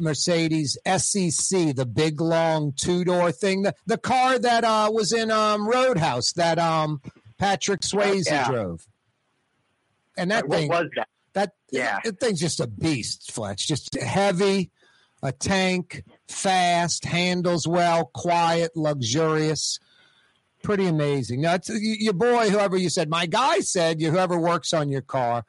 Mercedes 0.00 0.78
SEC, 0.86 1.74
the 1.74 1.86
big 1.86 2.20
long 2.20 2.72
two 2.76 3.04
door 3.04 3.32
thing. 3.32 3.62
The, 3.62 3.74
the 3.86 3.98
car 3.98 4.38
that 4.38 4.64
uh, 4.64 4.90
was 4.92 5.12
in 5.12 5.30
um, 5.30 5.66
Roadhouse 5.66 6.32
that 6.32 6.58
um, 6.58 7.00
Patrick 7.38 7.80
Swayze 7.80 8.26
Yeah. 8.26 8.48
drove. 8.48 8.86
And 10.16 10.30
that 10.30 10.46
What 10.48 10.58
thing 10.58 10.68
was 10.68 10.86
that? 10.96 11.08
That 11.32 11.52
Yeah. 11.72 11.98
that 12.04 12.20
thing's 12.20 12.40
just 12.40 12.60
a 12.60 12.66
beast, 12.66 13.32
Fletch. 13.32 13.66
Just 13.66 13.94
heavy, 13.94 14.70
a 15.22 15.32
tank, 15.32 16.04
fast, 16.28 17.04
handles 17.06 17.66
well, 17.66 18.06
quiet, 18.14 18.72
luxurious. 18.76 19.78
Pretty 20.62 20.86
amazing. 20.86 21.40
Now, 21.40 21.54
it's, 21.54 21.70
your 21.70 22.12
boy, 22.12 22.50
whoever 22.50 22.76
you 22.76 22.90
said, 22.90 23.08
my 23.08 23.24
guy 23.26 23.60
said, 23.60 24.00
you 24.00 24.10
whoever 24.10 24.38
works 24.38 24.74
on 24.74 24.90
your 24.90 25.00
car. 25.00 25.44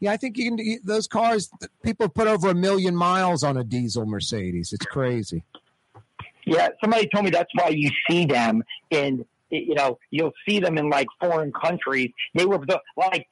Yeah, 0.00 0.12
I 0.12 0.16
think 0.16 0.36
you 0.36 0.50
can. 0.50 0.58
you- 0.58 0.80
Those 0.84 1.06
cars, 1.06 1.50
people 1.82 2.08
put 2.08 2.26
over 2.28 2.50
a 2.50 2.54
million 2.54 2.94
miles 2.94 3.42
on 3.42 3.56
a 3.56 3.64
diesel 3.64 4.04
Mercedes. 4.06 4.72
It's 4.72 4.84
crazy. 4.86 5.42
Yeah, 6.44 6.68
somebody 6.80 7.08
told 7.12 7.24
me 7.24 7.30
that's 7.30 7.50
why 7.54 7.70
you 7.70 7.90
see 8.08 8.24
them 8.26 8.62
in, 8.90 9.24
you 9.50 9.74
know, 9.74 9.98
you'll 10.10 10.32
see 10.48 10.60
them 10.60 10.78
in 10.78 10.90
like 10.90 11.08
foreign 11.20 11.52
countries. 11.52 12.12
They 12.34 12.44
were 12.46 12.58
the, 12.58 12.80
like 12.96 13.26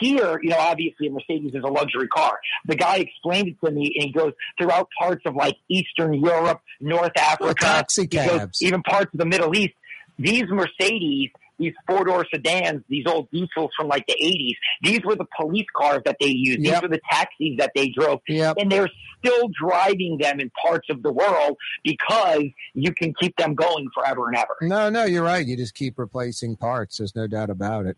here, 0.00 0.38
you 0.42 0.50
know, 0.50 0.58
obviously 0.58 1.08
a 1.08 1.10
Mercedes 1.10 1.54
is 1.54 1.62
a 1.64 1.68
luxury 1.68 2.08
car. 2.08 2.38
The 2.66 2.76
guy 2.76 2.96
explained 2.96 3.48
it 3.48 3.56
to 3.66 3.70
me, 3.70 3.94
and 3.98 4.04
he 4.06 4.12
goes 4.12 4.32
throughout 4.58 4.88
parts 4.98 5.22
of 5.26 5.34
like 5.34 5.56
Eastern 5.68 6.14
Europe, 6.14 6.60
North 6.80 7.12
Africa, 7.18 7.54
taxi 7.54 8.06
cabs. 8.06 8.62
even 8.62 8.82
parts 8.82 9.12
of 9.12 9.18
the 9.18 9.26
Middle 9.26 9.54
East. 9.56 9.74
These 10.18 10.44
Mercedes, 10.48 11.30
these 11.58 11.72
four 11.86 12.04
door 12.04 12.26
sedans, 12.32 12.82
these 12.88 13.04
old 13.06 13.30
diesels 13.30 13.70
from 13.76 13.88
like 13.88 14.06
the 14.06 14.14
80s. 14.22 14.54
These 14.82 15.04
were 15.04 15.14
the 15.16 15.26
police 15.38 15.66
cars 15.76 16.02
that 16.04 16.16
they 16.20 16.28
used. 16.28 16.60
These 16.60 16.68
Yep. 16.68 16.82
were 16.82 16.88
the 16.88 17.00
taxis 17.10 17.56
that 17.58 17.70
they 17.74 17.88
drove. 17.88 18.20
Yep. 18.28 18.56
And 18.58 18.70
they're 18.72 18.90
still 19.24 19.48
driving 19.48 20.18
them 20.18 20.40
in 20.40 20.50
parts 20.50 20.88
of 20.90 21.02
the 21.02 21.12
world 21.12 21.56
because 21.84 22.44
you 22.74 22.92
can 22.92 23.14
keep 23.20 23.36
them 23.36 23.54
going 23.54 23.88
forever 23.94 24.28
and 24.28 24.36
ever. 24.36 24.56
No, 24.62 24.90
no, 24.90 25.04
you're 25.04 25.22
right. 25.24 25.46
You 25.46 25.56
just 25.56 25.74
keep 25.74 25.98
replacing 25.98 26.56
parts. 26.56 26.98
There's 26.98 27.14
no 27.14 27.26
doubt 27.26 27.50
about 27.50 27.86
it. 27.86 27.96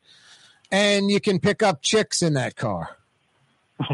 And 0.71 1.11
you 1.11 1.21
can 1.21 1.39
pick 1.41 1.63
up 1.63 1.81
chicks 1.83 2.23
in 2.23 2.35
that 2.35 2.57
car. 2.57 2.97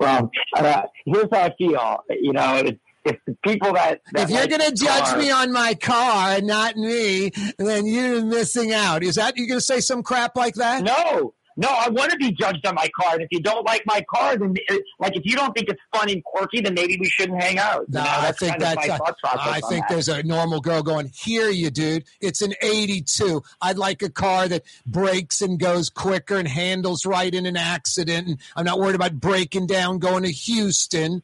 Well, 0.00 0.30
uh, 0.56 0.82
here's 1.04 1.28
how 1.30 1.42
I 1.42 1.54
feel. 1.56 2.02
You 2.10 2.32
know, 2.32 2.62
if 3.04 3.16
the 3.26 3.36
people 3.46 3.72
that, 3.74 4.00
that 4.12 4.24
if 4.24 4.30
you're 4.30 4.40
like 4.40 4.50
going 4.50 4.62
to 4.62 4.72
judge 4.74 5.04
cars- 5.04 5.18
me 5.22 5.30
on 5.30 5.52
my 5.52 5.74
car 5.74 6.30
and 6.36 6.46
not 6.46 6.76
me, 6.76 7.30
then 7.58 7.86
you're 7.86 8.24
missing 8.24 8.72
out. 8.72 9.02
Is 9.02 9.16
that 9.16 9.36
you 9.36 9.46
going 9.48 9.58
to 9.60 9.64
say 9.64 9.80
some 9.80 10.02
crap 10.02 10.36
like 10.36 10.54
that? 10.56 10.82
No, 10.84 11.34
no, 11.56 11.68
I 11.68 11.90
want 11.90 12.10
to 12.12 12.16
be 12.16 12.32
judged 12.32 12.64
on 12.66 12.74
my 12.74 12.88
car. 12.98 13.12
And 13.14 13.22
if 13.22 13.28
you 13.30 13.40
don't 13.40 13.66
like 13.66 13.82
my 13.84 14.02
car, 14.08 14.36
then 14.38 14.54
uh, 14.70 14.76
like 14.98 15.14
if 15.16 15.22
you 15.26 15.36
don't 15.36 15.52
think 15.54 15.68
it's 15.68 15.82
fun 15.94 16.08
and 16.10 16.24
quirky, 16.24 16.60
then 16.62 16.72
maybe 16.74 16.96
we 16.98 17.06
shouldn't 17.08 17.42
hang 17.42 17.58
out. 17.58 17.80
You 17.88 17.94
No, 17.98 18.04
know, 18.04 18.08
I 18.10 18.20
that's 18.22 18.38
think 18.38 18.58
that's. 18.58 18.86
thought 18.86 19.16
I 19.24 19.60
think 19.68 19.86
that. 19.86 19.88
there's 19.90 20.08
a 20.08 20.22
normal 20.22 20.60
girl 20.60 20.82
going, 20.82 21.10
"Here, 21.14 21.50
you 21.50 21.70
dude. 21.70 22.04
It's 22.22 22.40
an 22.40 22.54
'82. 22.62 23.42
I'd 23.60 23.76
like 23.76 24.00
a 24.02 24.08
car 24.08 24.48
that 24.48 24.62
brakes 24.86 25.42
and 25.42 25.58
goes 25.60 25.90
quicker 25.90 26.36
and 26.36 26.48
handles 26.48 27.04
right 27.04 27.34
in 27.34 27.44
an 27.44 27.58
accident. 27.58 28.28
And 28.28 28.38
I'm 28.56 28.64
not 28.64 28.78
worried 28.78 28.94
about 28.94 29.20
breaking 29.20 29.66
down 29.66 29.98
going 29.98 30.22
to 30.22 30.30
Houston." 30.30 31.22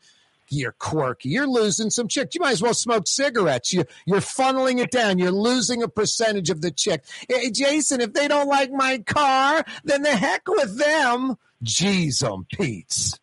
You're 0.50 0.72
quirky. 0.72 1.28
You're 1.28 1.46
losing 1.46 1.90
some 1.90 2.08
chick. 2.08 2.34
You 2.34 2.40
might 2.40 2.52
as 2.52 2.62
well 2.62 2.74
smoke 2.74 3.06
cigarettes. 3.06 3.72
You, 3.72 3.84
you're 4.06 4.20
funneling 4.20 4.78
it 4.82 4.90
down. 4.90 5.18
You're 5.18 5.30
losing 5.30 5.82
a 5.82 5.88
percentage 5.88 6.48
of 6.50 6.60
the 6.62 6.70
chick. 6.70 7.04
Hey, 7.28 7.50
Jason, 7.50 8.00
if 8.00 8.12
they 8.14 8.28
don't 8.28 8.48
like 8.48 8.70
my 8.72 8.98
car, 8.98 9.64
then 9.84 10.02
the 10.02 10.16
heck 10.16 10.48
with 10.48 10.78
them. 10.78 11.36
Jeez, 11.64 12.22
um, 12.22 12.46
Pete's. 12.52 13.18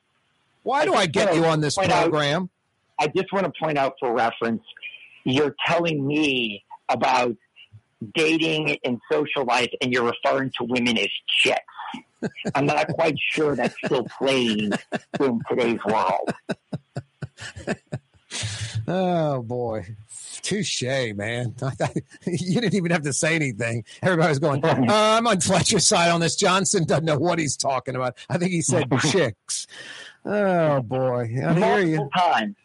Why 0.63 0.85
do 0.85 0.93
I 0.93 1.05
get 1.07 1.35
you 1.35 1.45
on 1.45 1.61
this 1.61 1.75
Point 1.75 1.91
out- 1.91 2.03
program? 2.03 2.49
I 2.99 3.07
just 3.07 3.33
want 3.33 3.45
to 3.45 3.51
point 3.61 3.77
out 3.77 3.95
for 3.99 4.13
reference, 4.13 4.63
you're 5.25 5.53
telling 5.67 6.05
me 6.07 6.63
about 6.87 7.35
dating 8.13 8.77
and 8.85 9.01
social 9.11 9.43
life, 9.45 9.69
and 9.81 9.91
you're 9.91 10.05
referring 10.05 10.51
to 10.57 10.63
women 10.63 10.97
as 10.97 11.09
chicks. 11.27 11.59
I'm 12.55 12.65
not 12.65 12.87
quite 12.89 13.15
sure 13.19 13.55
that's 13.55 13.75
still 13.83 14.05
playing 14.17 14.71
in 15.19 15.41
today's 15.49 15.79
world. 15.85 16.33
Oh 18.87 19.41
boy, 19.41 19.85
touche, 20.41 20.83
man! 21.15 21.55
You 22.25 22.61
didn't 22.61 22.75
even 22.75 22.91
have 22.91 23.01
to 23.03 23.13
say 23.13 23.35
anything. 23.35 23.83
Everybody 24.01 24.29
was 24.29 24.39
going. 24.39 24.63
Uh, 24.65 24.83
I'm 24.89 25.25
on 25.25 25.39
Fletcher's 25.39 25.87
side 25.87 26.09
on 26.11 26.19
this. 26.19 26.35
Johnson 26.35 26.83
doesn't 26.83 27.05
know 27.05 27.17
what 27.17 27.39
he's 27.39 27.57
talking 27.57 27.95
about. 27.95 28.17
I 28.29 28.37
think 28.37 28.51
he 28.51 28.61
said 28.61 28.85
chicks. 29.09 29.65
Oh 30.23 30.81
boy, 30.81 31.31
I 31.43 31.53
hear 31.53 31.79
you. 31.79 32.09
Times. 32.15 32.55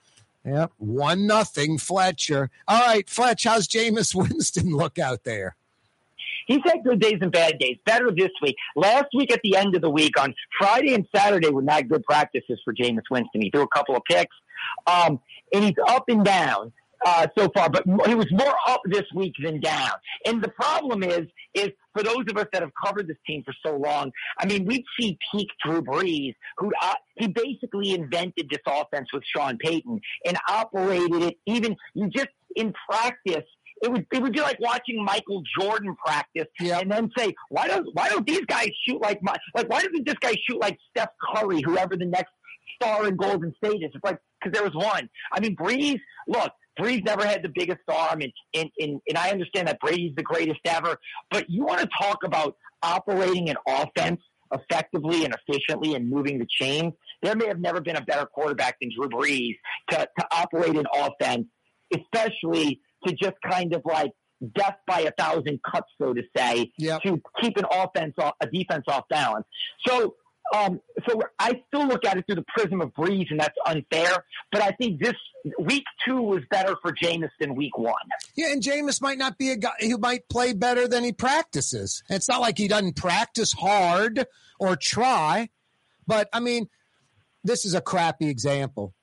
Yep, 0.45 0.73
one 0.79 1.27
nothing, 1.27 1.79
Fletcher. 1.79 2.51
All 2.67 2.81
right, 2.87 3.09
Fletch, 3.09 3.45
how's 3.45 3.69
Jameis 3.69 4.15
Winston 4.15 4.71
look 4.71 4.99
out 4.99 5.25
there? 5.25 5.57
He's 6.47 6.61
had 6.65 6.83
good 6.83 7.01
days 7.01 7.19
and 7.21 7.31
bad 7.31 7.59
days. 7.59 7.77
Better 7.87 8.11
this 8.11 8.31
week. 8.43 8.57
Last 8.75 9.07
week 9.15 9.33
at 9.33 9.41
the 9.45 9.57
end 9.57 9.77
of 9.77 9.83
the 9.83 9.91
week 9.91 10.19
on 10.19 10.35
Friday 10.59 10.95
and 10.95 11.07
Saturday 11.15 11.49
were 11.49 11.63
not 11.63 11.89
good 11.89 12.03
practices 12.03 12.61
for 12.65 12.75
Jameis 12.75 13.05
Winston. 13.11 13.41
He 13.41 13.51
threw 13.51 13.63
a 13.63 13.69
couple 13.69 13.95
of 13.95 14.03
picks, 14.05 14.35
um, 14.87 15.21
and 15.53 15.65
he's 15.65 15.75
up 15.89 16.05
and 16.09 16.25
down 16.25 16.73
uh, 17.05 17.27
so 17.37 17.51
far. 17.55 17.71
But 17.71 17.85
he 18.07 18.15
was 18.15 18.31
more 18.31 18.55
up 18.69 18.83
this 18.87 19.05
week 19.15 19.35
than 19.43 19.61
down. 19.61 19.91
And 20.27 20.43
the 20.43 20.49
problem 20.49 21.03
is, 21.03 21.27
is 21.55 21.71
for 21.93 22.03
those 22.03 22.25
of 22.29 22.37
us 22.37 22.47
that 22.53 22.63
have 22.63 22.73
covered 22.85 23.09
this 23.09 23.17
team 23.27 23.43
for 23.45 23.55
so 23.65 23.77
long. 23.77 24.13
I 24.39 24.47
mean, 24.47 24.65
we'd 24.65 24.85
see 24.99 25.19
peak 25.33 25.49
Drew 25.65 25.83
Brees, 25.83 26.35
who 26.59 26.71
uh, 26.81 26.95
he 27.17 27.29
basically 27.29 27.93
invented 27.93 28.49
this 28.51 28.61
offense 28.67 29.09
with 29.13 29.25
Sean 29.25 29.59
Payton 29.59 30.01
and 30.27 30.39
operated 30.49 31.23
it. 31.23 31.37
Even 31.47 31.77
you 31.95 32.09
just 32.09 32.29
in 32.57 32.73
practice 32.89 33.45
it 33.83 33.91
would 33.91 34.07
it 34.13 34.23
would 34.23 34.33
be 34.33 34.41
like 34.41 34.61
watching 34.61 35.03
Michael 35.05 35.43
Jordan 35.59 35.97
practice 36.05 36.47
and 36.59 36.91
then 36.91 37.11
say, 37.17 37.35
why 37.49 37.67
don't 37.67 37.89
why 37.95 38.09
don't 38.09 38.27
these 38.27 38.45
guys 38.47 38.69
shoot 38.87 39.01
like 39.01 39.23
my 39.23 39.37
like 39.55 39.69
why 39.69 39.81
doesn't 39.81 40.07
this 40.07 40.17
guy 40.21 40.35
shoot 40.47 40.61
like 40.61 40.79
Steph 40.91 41.11
Curry, 41.35 41.63
whoever 41.63 41.97
the 41.97 42.05
next 42.05 42.33
star 42.75 43.07
in 43.07 43.17
Golden 43.17 43.55
State 43.57 43.83
is? 43.83 43.91
It's 43.95 44.05
like 44.05 44.19
because 44.41 44.55
there 44.55 44.65
was 44.65 44.75
one. 44.75 45.09
I 45.33 45.41
mean, 45.41 45.57
Brees. 45.57 46.01
Look, 46.29 46.53
Brees 46.79 47.05
never 47.05 47.25
had 47.25 47.43
the 47.43 47.51
biggest 47.55 47.81
arm, 47.89 48.21
and 48.23 48.33
and 48.55 48.71
and, 48.79 49.01
and 49.09 49.19
I 49.19 49.31
understand 49.31 49.69
that 49.69 49.81
Brady's 49.81 50.15
the 50.17 50.23
greatest 50.23 50.61
ever. 50.65 50.97
But 51.31 51.51
you 51.51 51.65
want 51.65 51.81
to 51.81 51.89
talk 52.01 52.19
about 52.25 52.57
operating 52.83 53.51
an 53.51 53.57
offense 53.67 54.21
effectively 54.53 55.25
and 55.25 55.35
efficiently 55.35 55.95
and 55.95 56.09
moving 56.09 56.39
the 56.39 56.47
chains. 56.61 56.93
There 57.23 57.37
may 57.37 57.47
have 57.47 57.61
never 57.61 57.81
been 57.81 57.97
a 57.97 58.01
better 58.01 58.27
quarterback 58.27 58.77
than 58.81 58.91
Drew 58.95 59.09
Brees 59.09 59.57
to, 59.91 60.09
to 60.19 60.27
operate 60.33 60.77
an 60.77 60.87
offense, 60.95 61.47
especially 61.95 62.81
to 63.07 63.15
just 63.15 63.37
kind 63.49 63.75
of 63.75 63.83
like 63.85 64.13
death 64.55 64.77
by 64.87 65.01
a 65.01 65.13
thousand 65.19 65.61
cuts, 65.71 65.89
so 66.01 66.15
to 66.15 66.23
say, 66.37 66.73
to 67.03 67.21
keep 67.41 67.57
an 67.57 67.67
offense, 67.71 68.15
off, 68.19 68.35
a 68.43 68.47
defense 68.47 68.85
off 68.89 69.05
balance. 69.11 69.47
So, 69.87 70.15
um, 70.55 70.81
so 71.09 71.21
I 71.39 71.63
still 71.69 71.87
look 71.87 72.05
at 72.05 72.17
it 72.17 72.27
through 72.27 72.37
the 72.37 72.45
prism 72.57 72.81
of 72.81 72.93
Brees, 72.95 73.31
and 73.31 73.39
that's 73.39 73.57
unfair. 73.67 74.25
But 74.51 74.63
I 74.63 74.73
think 74.73 75.01
this 75.01 75.15
week 75.59 75.85
two 76.05 76.21
was 76.21 76.41
better 76.51 76.77
for 76.83 76.93
Jameis 76.93 77.31
than 77.39 77.55
week 77.55 77.79
one. 77.79 77.95
Yeah, 78.37 78.53
and 78.53 78.63
Jameis 78.63 79.01
might 79.01 79.19
not 79.19 79.39
be 79.39 79.51
a 79.51 79.57
guy 79.57 79.71
who 79.81 79.99
might 79.99 80.29
play 80.29 80.53
better 80.53 80.89
than 80.89 81.05
he 81.05 81.13
practices. 81.13 82.03
It's 82.09 82.29
not 82.29 82.41
like 82.41 82.59
he 82.59 82.69
doesn't 82.69 82.97
practice 82.97 83.53
hard 83.53 84.27
or 84.59 84.77
try, 84.77 85.51
but 86.07 86.29
I 86.33 86.41
mean, 86.41 86.69
this 87.45 87.65
is 87.65 87.75
a 87.75 87.81
crappy 87.81 88.29
example. 88.29 88.95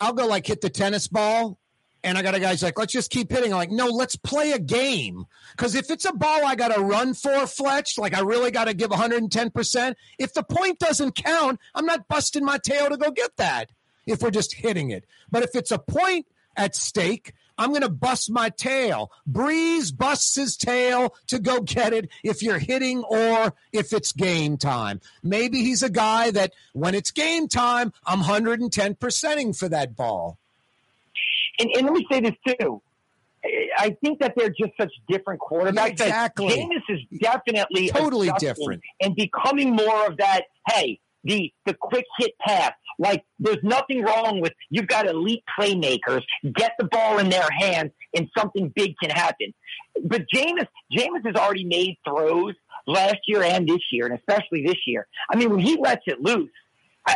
I'll 0.00 0.12
go 0.12 0.26
like 0.26 0.46
hit 0.46 0.60
the 0.60 0.70
tennis 0.70 1.08
ball, 1.08 1.58
and 2.06 2.16
I 2.16 2.22
got 2.22 2.36
a 2.36 2.40
guy's 2.40 2.62
like, 2.62 2.78
let's 2.78 2.92
just 2.92 3.10
keep 3.10 3.32
hitting. 3.32 3.52
I'm 3.52 3.58
like, 3.58 3.72
no, 3.72 3.88
let's 3.88 4.14
play 4.14 4.52
a 4.52 4.60
game. 4.60 5.26
Because 5.50 5.74
if 5.74 5.90
it's 5.90 6.04
a 6.04 6.12
ball 6.12 6.46
I 6.46 6.54
got 6.54 6.72
to 6.72 6.80
run 6.80 7.14
for, 7.14 7.48
Fletch, 7.48 7.98
like 7.98 8.16
I 8.16 8.20
really 8.20 8.52
got 8.52 8.66
to 8.66 8.74
give 8.74 8.90
110%, 8.90 9.94
if 10.16 10.32
the 10.32 10.44
point 10.44 10.78
doesn't 10.78 11.16
count, 11.16 11.58
I'm 11.74 11.84
not 11.84 12.06
busting 12.06 12.44
my 12.44 12.58
tail 12.58 12.88
to 12.88 12.96
go 12.96 13.10
get 13.10 13.36
that 13.38 13.72
if 14.06 14.22
we're 14.22 14.30
just 14.30 14.54
hitting 14.54 14.90
it. 14.90 15.04
But 15.32 15.42
if 15.42 15.56
it's 15.56 15.72
a 15.72 15.80
point 15.80 16.26
at 16.56 16.76
stake, 16.76 17.32
I'm 17.58 17.70
going 17.70 17.82
to 17.82 17.88
bust 17.88 18.30
my 18.30 18.50
tail. 18.50 19.10
Brees 19.28 19.96
busts 19.96 20.36
his 20.36 20.56
tail 20.56 21.12
to 21.26 21.40
go 21.40 21.60
get 21.60 21.92
it 21.92 22.08
if 22.22 22.40
you're 22.40 22.60
hitting 22.60 23.02
or 23.02 23.52
if 23.72 23.92
it's 23.92 24.12
game 24.12 24.58
time. 24.58 25.00
Maybe 25.24 25.64
he's 25.64 25.82
a 25.82 25.90
guy 25.90 26.30
that 26.30 26.52
when 26.72 26.94
it's 26.94 27.10
game 27.10 27.48
time, 27.48 27.92
I'm 28.06 28.20
110%ing 28.20 29.54
for 29.54 29.68
that 29.70 29.96
ball. 29.96 30.38
And, 31.58 31.70
and 31.76 31.86
let 31.86 31.92
me 31.92 32.06
say 32.10 32.20
this 32.20 32.34
too. 32.46 32.82
I 33.78 33.96
think 34.02 34.20
that 34.20 34.34
they're 34.36 34.48
just 34.50 34.72
such 34.80 34.92
different 35.08 35.40
quarterbacks. 35.40 35.90
Exactly. 35.90 36.48
Jameis 36.48 36.82
is 36.88 37.00
definitely 37.20 37.88
Totally 37.90 38.30
different. 38.38 38.82
and 39.00 39.14
becoming 39.14 39.70
more 39.76 40.06
of 40.06 40.16
that. 40.16 40.42
Hey, 40.68 40.98
the 41.22 41.52
the 41.64 41.74
quick 41.74 42.04
hit 42.18 42.32
pass. 42.40 42.72
Like 42.98 43.24
there's 43.38 43.62
nothing 43.62 44.02
wrong 44.02 44.40
with 44.40 44.52
you've 44.70 44.88
got 44.88 45.06
elite 45.06 45.44
playmakers. 45.58 46.22
Get 46.54 46.72
the 46.78 46.86
ball 46.86 47.18
in 47.18 47.28
their 47.28 47.48
hands, 47.56 47.92
and 48.16 48.28
something 48.36 48.72
big 48.74 48.94
can 49.00 49.10
happen. 49.10 49.52
But 50.02 50.22
Jameis, 50.34 50.66
Jameis 50.96 51.24
has 51.26 51.36
already 51.36 51.64
made 51.64 51.98
throws 52.08 52.54
last 52.86 53.18
year 53.26 53.42
and 53.42 53.68
this 53.68 53.80
year, 53.92 54.06
and 54.06 54.18
especially 54.18 54.64
this 54.66 54.78
year. 54.86 55.06
I 55.30 55.36
mean, 55.36 55.50
when 55.50 55.60
he 55.60 55.76
lets 55.78 56.02
it 56.06 56.20
loose, 56.20 56.50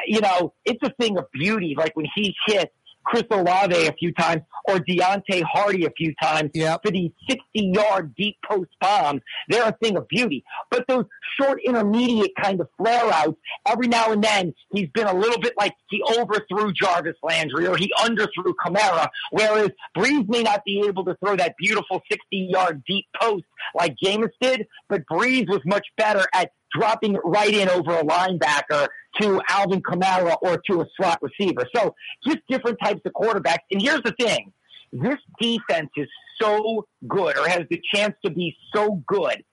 you 0.07 0.21
know, 0.21 0.53
it's 0.65 0.83
a 0.83 0.93
thing 1.01 1.19
of 1.19 1.27
beauty. 1.33 1.75
Like 1.77 1.97
when 1.97 2.07
he 2.15 2.35
hits 2.47 2.73
Chris 3.05 3.25
Olave 3.31 3.87
a 3.87 3.93
few 3.93 4.13
times 4.13 4.43
or 4.69 4.79
Deonte 4.79 5.43
Harty 5.43 5.85
a 5.85 5.91
few 5.91 6.15
times 6.23 6.51
for 6.55 6.91
these 6.91 7.11
60 7.29 7.43
yard 7.55 8.15
deep 8.17 8.37
post 8.49 8.71
bombs. 8.81 9.23
They're 9.49 9.69
a 9.69 9.77
thing 9.83 9.97
of 9.97 10.09
beauty. 10.09 10.45
But 10.71 10.87
those 10.89 11.05
short 11.41 11.61
intermediate 11.65 12.33
kind 12.41 12.61
of 12.61 12.69
flare 12.77 13.11
outs, 13.13 13.39
every 13.67 13.89
now 13.89 14.13
and 14.13 14.23
then 14.23 14.55
he's 14.73 14.89
been 14.91 15.07
a 15.07 15.15
little 15.15 15.41
bit 15.41 15.55
like 15.59 15.75
he 15.89 16.03
overthrew 16.19 16.73
Jarvis 16.73 17.17
Landry 17.23 17.67
or 17.67 17.77
he 17.77 17.93
underthrew 17.99 18.53
Kamara, 18.65 19.09
whereas 19.31 19.71
Brees 19.97 20.29
may 20.29 20.43
not 20.43 20.65
be 20.65 20.85
able 20.87 21.05
to 21.07 21.17
throw 21.25 21.37
that 21.37 21.55
beautiful 21.59 22.03
60 22.11 22.19
yard 22.33 22.83
deep 22.87 23.07
post 23.21 23.45
like 23.75 23.97
Jameis 24.03 24.31
did, 24.41 24.67
but 24.89 25.03
Brees 25.11 25.49
was 25.49 25.61
much 25.65 25.87
better 25.97 26.27
at 26.35 26.53
dropping 26.75 27.17
right 27.25 27.53
in 27.53 27.69
over 27.69 27.93
a 27.93 28.05
linebacker 28.05 28.89
to 29.21 29.41
Alvin 29.49 29.83
Kamara 29.83 30.37
or 30.43 30.61
to 30.71 30.81
a 30.83 30.87
slot 30.97 31.21
receiver. 31.23 31.67
So 31.75 31.95
just 32.27 32.39
different 32.49 32.79
types 32.83 33.01
of 33.05 33.13
quarterbacks. 33.13 33.65
And 33.71 33.81
here's 33.81 34.03
the 34.03 34.15
thing. 34.19 34.53
This 34.93 35.19
defense 35.41 35.91
is 35.97 36.09
so 36.41 36.87
good 37.07 37.37
or 37.37 37.49
has 37.49 37.63
the 37.71 37.81
chance 37.95 38.15
to 38.25 38.31
be 38.31 38.57
so 38.75 39.03
good. 39.07 39.45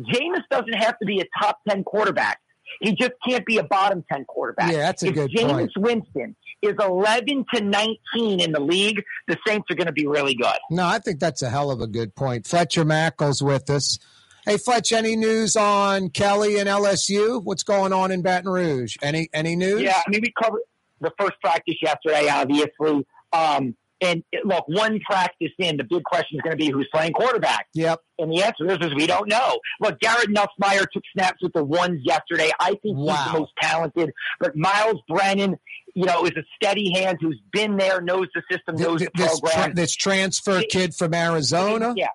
Jameis 0.00 0.42
doesn't 0.50 0.74
have 0.74 0.98
to 0.98 1.06
be 1.06 1.20
a 1.20 1.24
top 1.40 1.60
10 1.68 1.84
quarterback. 1.84 2.40
He 2.80 2.94
just 2.94 3.12
can't 3.26 3.44
be 3.44 3.58
a 3.58 3.64
bottom 3.64 4.04
10 4.10 4.24
quarterback. 4.24 4.72
Yeah, 4.72 4.78
that's 4.78 5.02
a 5.02 5.08
if 5.08 5.14
good 5.14 5.30
Jameis 5.30 5.52
point. 5.52 5.72
Winston 5.76 6.36
is 6.62 6.74
11 6.80 7.44
to 7.54 7.60
19 7.60 8.40
in 8.40 8.52
the 8.52 8.60
league, 8.60 9.02
the 9.28 9.36
Saints 9.46 9.66
are 9.70 9.74
going 9.74 9.86
to 9.86 9.92
be 9.92 10.06
really 10.06 10.34
good. 10.34 10.56
No, 10.70 10.86
I 10.86 10.98
think 10.98 11.20
that's 11.20 11.42
a 11.42 11.50
hell 11.50 11.70
of 11.70 11.80
a 11.80 11.86
good 11.86 12.14
point. 12.14 12.46
Fletcher 12.46 12.84
Mackel's 12.84 13.42
with 13.42 13.68
us. 13.68 13.98
Hey, 14.44 14.56
Fletch, 14.56 14.90
any 14.92 15.14
news 15.14 15.56
on 15.56 16.08
Kelly 16.10 16.58
and 16.58 16.68
LSU? 16.68 17.42
What's 17.44 17.62
going 17.62 17.92
on 17.92 18.10
in 18.10 18.22
Baton 18.22 18.50
Rouge? 18.50 18.96
Any 19.00 19.28
any 19.32 19.54
news? 19.54 19.82
Yeah, 19.82 20.00
I 20.04 20.10
mean, 20.10 20.20
we 20.22 20.32
covered 20.42 20.62
the 21.00 21.12
first 21.18 21.34
practice 21.40 21.76
yesterday, 21.80 22.28
obviously. 22.28 23.06
Um, 23.32 23.76
and 24.00 24.24
it- 24.32 24.44
look, 24.44 24.64
one 24.66 24.98
practice 25.08 25.52
in, 25.60 25.76
the 25.76 25.84
big 25.84 26.02
question 26.02 26.38
is 26.38 26.42
going 26.42 26.56
to 26.58 26.64
be 26.64 26.70
who's 26.72 26.88
playing 26.92 27.12
quarterback. 27.12 27.68
Yep. 27.74 28.00
And 28.18 28.32
the 28.32 28.42
answer 28.42 28.68
is, 28.68 28.78
is 28.84 28.92
we 28.96 29.06
don't 29.06 29.28
know. 29.28 29.60
Look, 29.80 30.00
Garrett 30.00 30.28
Nussmeier 30.28 30.86
took 30.92 31.04
snaps 31.12 31.40
with 31.40 31.52
the 31.52 31.62
ones 31.62 32.00
yesterday. 32.02 32.50
I 32.58 32.70
think 32.82 32.98
he's 32.98 33.06
the 33.06 33.30
most 33.38 33.52
talented. 33.60 34.10
But 34.40 34.56
Myles 34.56 35.00
Brennan, 35.08 35.56
you 35.94 36.04
know, 36.04 36.24
is 36.24 36.32
a 36.36 36.42
steady 36.56 36.92
hand 36.92 37.18
who's 37.20 37.40
been 37.52 37.76
there, 37.76 38.00
knows 38.00 38.26
the 38.34 38.42
system, 38.50 38.74
knows 38.74 38.98
Th- 38.98 39.10
the 39.14 39.22
this, 39.22 39.40
program. 39.40 39.64
tra- 39.66 39.74
this 39.74 39.94
transfer 39.94 40.62
kid 40.68 40.96
from 40.96 41.14
Arizona. 41.14 41.94
Yeah. 41.96 42.08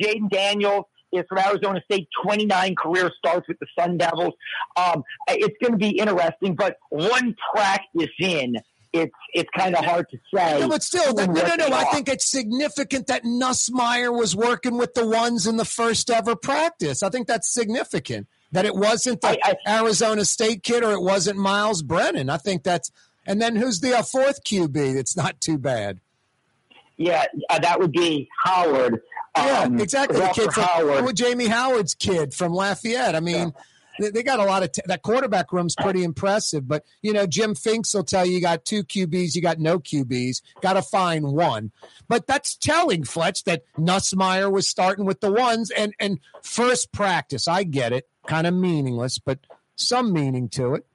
Jayden 0.00 0.28
Daniels 0.28 0.84
is 1.14 1.24
from 1.28 1.38
Arizona 1.38 1.80
State, 1.84 2.08
29 2.22 2.74
career 2.76 3.10
starts 3.18 3.48
with 3.48 3.58
the 3.58 3.66
Sun 3.78 3.98
Devils. 3.98 4.34
Um, 4.76 5.02
it's 5.28 5.56
going 5.60 5.72
to 5.72 5.78
be 5.78 5.98
interesting, 5.98 6.54
but 6.54 6.76
one 6.90 7.36
practice 7.54 8.10
in, 8.18 8.56
it's 8.92 9.14
it's 9.32 9.50
kind 9.56 9.74
of 9.74 9.84
hard 9.84 10.06
to 10.10 10.18
say. 10.32 10.60
No, 10.60 10.68
but 10.68 10.82
still, 10.82 11.12
that, 11.14 11.28
no, 11.28 11.42
no, 11.56 11.68
no. 11.68 11.76
I 11.76 11.84
think 11.86 12.08
it's 12.08 12.30
significant 12.30 13.08
that 13.08 13.24
Nussmeier 13.24 14.16
was 14.16 14.36
working 14.36 14.78
with 14.78 14.94
the 14.94 15.06
ones 15.06 15.46
in 15.46 15.56
the 15.56 15.64
first 15.64 16.10
ever 16.10 16.36
practice. 16.36 17.02
I 17.02 17.08
think 17.08 17.26
that's 17.26 17.52
significant 17.52 18.28
that 18.52 18.64
it 18.64 18.74
wasn't 18.74 19.20
the 19.20 19.56
Arizona 19.66 20.24
State 20.24 20.62
kid 20.62 20.84
or 20.84 20.92
it 20.92 21.02
wasn't 21.02 21.38
Myles 21.38 21.82
Brennan. 21.82 22.30
I 22.30 22.36
think 22.36 22.62
that's. 22.62 22.90
And 23.26 23.40
then 23.40 23.56
who's 23.56 23.80
the 23.80 23.98
uh, 23.98 24.02
fourth 24.02 24.44
QB? 24.44 24.96
It's 24.96 25.16
not 25.16 25.40
too 25.40 25.58
bad. 25.58 25.98
Yeah, 26.96 27.24
uh, 27.50 27.58
that 27.58 27.80
would 27.80 27.92
be 27.92 28.28
Howard. 28.44 29.00
Yeah, 29.36 29.62
Um, 29.62 29.80
exactly. 29.80 30.20
The 30.20 30.28
kid 30.28 30.52
from 30.52 30.64
Howard. 30.64 31.04
well, 31.04 31.12
Jamie 31.12 31.46
Howard's 31.48 31.94
kid 31.94 32.32
from 32.34 32.52
Lafayette. 32.52 33.14
I 33.16 33.20
mean, 33.20 33.52
they, 33.98 34.10
they 34.10 34.22
got 34.22 34.38
a 34.40 34.44
lot 34.44 34.62
of 34.62 34.72
t- 34.72 34.82
that 34.86 35.02
quarterback 35.02 35.52
room's 35.52 35.74
pretty 35.74 36.04
impressive. 36.04 36.66
But 36.68 36.84
you 37.02 37.12
know, 37.12 37.26
Jim 37.26 37.54
Finks 37.54 37.92
will 37.94 38.04
tell 38.04 38.24
you 38.26 38.32
you 38.34 38.40
got 38.40 38.64
two 38.64 38.84
QBs, 38.84 39.34
you 39.34 39.42
got 39.42 39.58
no 39.58 39.78
QBs, 39.80 40.40
got 40.60 40.74
to 40.74 40.82
find 40.82 41.32
one. 41.32 41.72
But 42.08 42.26
that's 42.26 42.56
telling 42.56 43.04
Fletch 43.04 43.44
that 43.44 43.62
Nussmeier 43.78 44.50
was 44.52 44.68
starting 44.68 45.04
with 45.04 45.20
the 45.20 45.32
ones 45.32 45.70
and 45.70 45.94
and 45.98 46.20
first 46.42 46.92
practice. 46.92 47.48
I 47.48 47.64
get 47.64 47.92
it, 47.92 48.08
kind 48.26 48.46
of 48.46 48.54
meaningless, 48.54 49.18
but 49.18 49.40
some 49.76 50.12
meaning 50.12 50.48
to 50.50 50.74
it. 50.74 50.86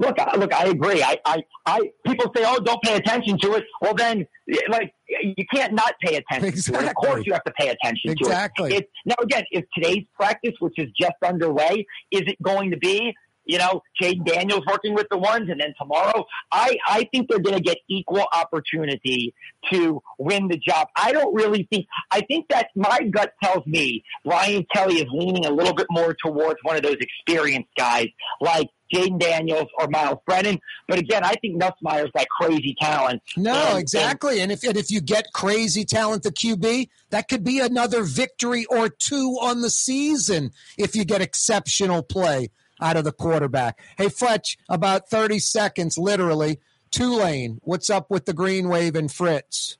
Look, 0.00 0.18
I- 0.18 0.36
look, 0.36 0.52
I 0.54 0.64
agree. 0.64 1.02
I, 1.02 1.18
I, 1.26 1.42
I, 1.66 1.80
people 2.06 2.32
say, 2.34 2.42
"Oh, 2.46 2.58
don't 2.58 2.82
pay 2.82 2.96
attention 2.96 3.38
to 3.40 3.52
it." 3.52 3.64
Well, 3.82 3.94
then, 3.94 4.26
like, 4.70 4.94
you 5.06 5.44
can't 5.54 5.74
not 5.74 5.92
pay 6.02 6.16
attention 6.16 6.74
to 6.74 6.80
it. 6.80 6.88
Of 6.88 6.94
course, 6.94 7.26
you 7.26 7.34
have 7.34 7.44
to 7.44 7.52
pay 7.52 7.68
attention 7.68 8.10
Exactly. 8.12 8.70
to 8.70 8.76
it. 8.76 8.78
It's, 8.84 8.90
now, 9.04 9.16
again, 9.22 9.44
is 9.52 9.62
today's 9.76 10.04
practice, 10.16 10.54
which 10.58 10.74
is 10.78 10.88
just 10.98 11.16
underway, 11.22 11.86
is 12.10 12.22
it 12.22 12.40
going 12.42 12.70
to 12.70 12.78
be? 12.78 13.12
You 13.44 13.58
know, 13.58 13.82
Jayden 14.00 14.24
Daniels 14.24 14.62
working 14.66 14.94
with 14.94 15.08
the 15.10 15.18
ones, 15.18 15.50
and 15.50 15.60
then 15.60 15.74
tomorrow, 15.80 16.24
I, 16.52 16.76
I 16.86 17.08
think 17.12 17.28
they're 17.28 17.40
going 17.40 17.56
to 17.56 17.62
get 17.62 17.78
equal 17.88 18.24
opportunity 18.32 19.34
to 19.72 20.00
win 20.18 20.48
the 20.48 20.56
job. 20.56 20.88
I 20.96 21.10
don't 21.12 21.34
really 21.34 21.66
think. 21.70 21.86
I 22.12 22.20
think 22.20 22.48
that 22.50 22.68
my 22.76 23.00
gut 23.10 23.32
tells 23.42 23.66
me 23.66 24.04
Brian 24.24 24.64
Kelly 24.72 24.96
is 24.96 25.06
leaning 25.12 25.46
a 25.46 25.50
little 25.50 25.74
bit 25.74 25.88
more 25.90 26.14
towards 26.24 26.58
one 26.62 26.76
of 26.76 26.82
those 26.82 26.98
experienced 27.00 27.70
guys 27.76 28.08
like 28.40 28.68
Jayden 28.92 29.18
Daniels 29.18 29.68
or 29.78 29.88
Myles 29.88 30.18
Brennan. 30.26 30.58
But 30.88 30.98
again, 30.98 31.24
I 31.24 31.34
think 31.34 31.60
Nussmeier's 31.60 32.10
that 32.14 32.26
crazy 32.40 32.74
talent. 32.80 33.22
No, 33.36 33.70
And- 33.70 33.78
exactly. 33.78 34.40
And 34.40 34.50
if 34.52 34.62
and 34.64 34.76
if 34.76 34.90
you 34.90 35.00
get 35.00 35.32
crazy 35.32 35.84
talent 35.84 36.22
the 36.22 36.32
QB, 36.32 36.88
that 37.10 37.28
could 37.28 37.44
be 37.44 37.60
another 37.60 38.02
victory 38.02 38.64
or 38.66 38.88
two 38.88 39.38
on 39.40 39.60
the 39.60 39.70
season 39.70 40.50
if 40.78 40.94
you 40.96 41.04
get 41.04 41.20
exceptional 41.20 42.02
play 42.02 42.50
out 42.80 42.96
of 42.96 43.04
the 43.04 43.12
quarterback. 43.12 43.78
Hey 43.98 44.08
Fletch, 44.08 44.56
about 44.68 45.08
30 45.10 45.38
seconds 45.38 45.98
literally. 45.98 46.58
Tulane, 46.90 47.60
what's 47.62 47.88
up 47.90 48.10
with 48.10 48.24
the 48.24 48.32
Green 48.32 48.68
Wave 48.68 48.96
and 48.96 49.12
Fritz? 49.12 49.76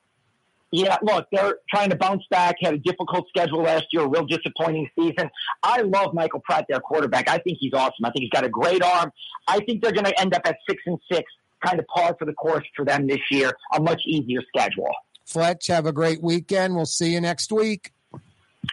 Yeah, 0.73 0.99
look, 1.03 1.27
they're 1.33 1.57
trying 1.69 1.91
to 1.91 1.97
bounce 1.97 2.23
back. 2.31 2.57
Had 2.61 2.75
a 2.75 2.79
difficult 2.79 3.27
schedule 3.29 3.63
last 3.63 3.87
year, 3.93 4.03
a 4.03 4.09
real 4.09 4.25
disappointing 4.25 4.89
season. 4.97 5.31
I 5.63 5.81
love 5.83 6.15
Michael 6.15 6.41
Pratt, 6.41 6.67
their 6.69 6.81
quarterback. 6.81 7.29
I 7.29 7.39
think 7.39 7.59
he's 7.61 7.73
awesome. 7.73 8.05
I 8.05 8.11
think 8.11 8.23
he's 8.23 8.31
got 8.31 8.45
a 8.45 8.49
great 8.49 8.83
arm. 8.83 9.11
I 9.49 9.59
think 9.61 9.83
they're 9.83 9.93
going 9.93 10.05
to 10.05 10.21
end 10.21 10.35
up 10.35 10.43
at 10.45 10.57
six 10.69 10.83
and 10.87 10.99
six, 11.11 11.25
kind 11.65 11.81
of 11.81 11.87
par 11.89 12.15
for 12.19 12.25
the 12.25 12.35
course 12.35 12.65
for 12.77 12.85
them 12.85 13.09
this 13.09 13.21
year. 13.31 13.53
A 13.75 13.81
much 13.81 14.03
easier 14.07 14.43
schedule. 14.55 14.91
Fletch, 15.25 15.67
have 15.67 15.87
a 15.87 15.93
great 15.93 16.23
weekend. 16.23 16.77
We'll 16.77 16.87
see 16.87 17.15
you 17.15 17.21
next 17.21 17.51
week. 17.51 17.93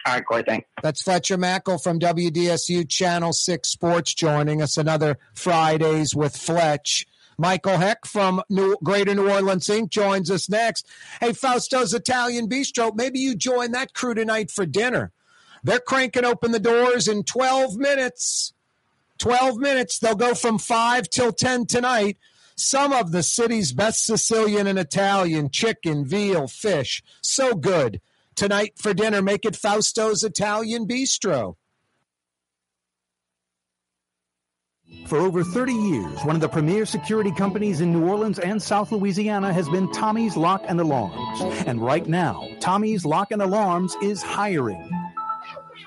All 0.06 0.14
right, 0.14 0.24
Corey, 0.24 0.44
thanks. 0.46 0.68
That's 0.82 1.02
Fletcher 1.02 1.38
Mackel 1.38 1.82
from 1.82 1.98
WDSU 1.98 2.88
Channel 2.88 3.32
6 3.32 3.68
Sports 3.68 4.14
joining 4.14 4.62
us 4.62 4.76
another 4.76 5.18
Fridays 5.34 6.14
with 6.14 6.36
Fletch. 6.36 7.06
Michael 7.38 7.78
Hecht 7.78 8.06
from 8.06 8.42
New, 8.50 8.76
Greater 8.82 9.14
New 9.14 9.30
Orleans 9.30 9.68
Inc. 9.68 9.90
joins 9.90 10.28
us 10.28 10.48
next. 10.48 10.86
Hey, 11.20 11.30
Fausto's 11.30 11.94
Italian 11.94 12.48
Bistro, 12.48 12.94
maybe 12.94 13.20
you 13.20 13.36
join 13.36 13.70
that 13.72 13.94
crew 13.94 14.12
tonight 14.12 14.50
for 14.50 14.66
dinner. 14.66 15.12
They're 15.62 15.78
cranking 15.78 16.24
open 16.24 16.50
the 16.50 16.58
doors 16.58 17.06
in 17.06 17.22
12 17.22 17.76
minutes. 17.76 18.52
12 19.18 19.58
minutes. 19.58 19.98
They'll 19.98 20.16
go 20.16 20.34
from 20.34 20.58
5 20.58 21.08
till 21.10 21.32
10 21.32 21.66
tonight. 21.66 22.18
Some 22.56 22.92
of 22.92 23.12
the 23.12 23.22
city's 23.22 23.72
best 23.72 24.04
Sicilian 24.04 24.66
and 24.66 24.78
Italian 24.78 25.50
chicken, 25.50 26.04
veal, 26.04 26.48
fish. 26.48 27.04
So 27.20 27.54
good. 27.54 28.00
Tonight 28.34 28.74
for 28.76 28.92
dinner, 28.92 29.22
make 29.22 29.44
it 29.44 29.54
Fausto's 29.54 30.24
Italian 30.24 30.86
Bistro. 30.86 31.54
For 35.06 35.18
over 35.18 35.42
30 35.42 35.72
years, 35.72 36.24
one 36.24 36.34
of 36.34 36.40
the 36.40 36.48
premier 36.48 36.86
security 36.86 37.32
companies 37.32 37.80
in 37.80 37.92
New 37.92 38.06
Orleans 38.06 38.38
and 38.38 38.62
South 38.62 38.92
Louisiana 38.92 39.52
has 39.52 39.68
been 39.68 39.90
Tommy's 39.92 40.36
Lock 40.36 40.62
and 40.66 40.80
Alarms. 40.80 41.40
And 41.66 41.80
right 41.80 42.06
now, 42.06 42.48
Tommy's 42.60 43.04
Lock 43.04 43.30
and 43.30 43.42
Alarms 43.42 43.96
is 44.02 44.22
hiring. 44.22 44.90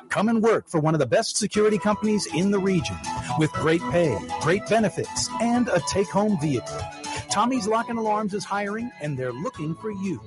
Come 0.10 0.28
and 0.28 0.42
work 0.42 0.68
for 0.68 0.80
one 0.80 0.94
of 0.94 1.00
the 1.00 1.06
best 1.06 1.38
security 1.38 1.78
companies 1.78 2.28
in 2.34 2.52
the 2.52 2.60
region 2.60 2.98
with 3.38 3.52
great 3.54 3.82
pay, 3.92 4.18
great 4.42 4.68
benefits, 4.68 5.30
and 5.40 5.70
a 5.70 5.80
take 5.88 6.10
home 6.10 6.40
vehicle. 6.40 6.80
Tommy's 7.30 7.68
Lock 7.68 7.90
and 7.90 7.98
Alarms 7.98 8.34
is 8.34 8.44
hiring 8.44 8.92
and 9.02 9.18
they're 9.18 9.32
looking 9.32 9.74
for 9.76 9.92
you. 9.92 10.22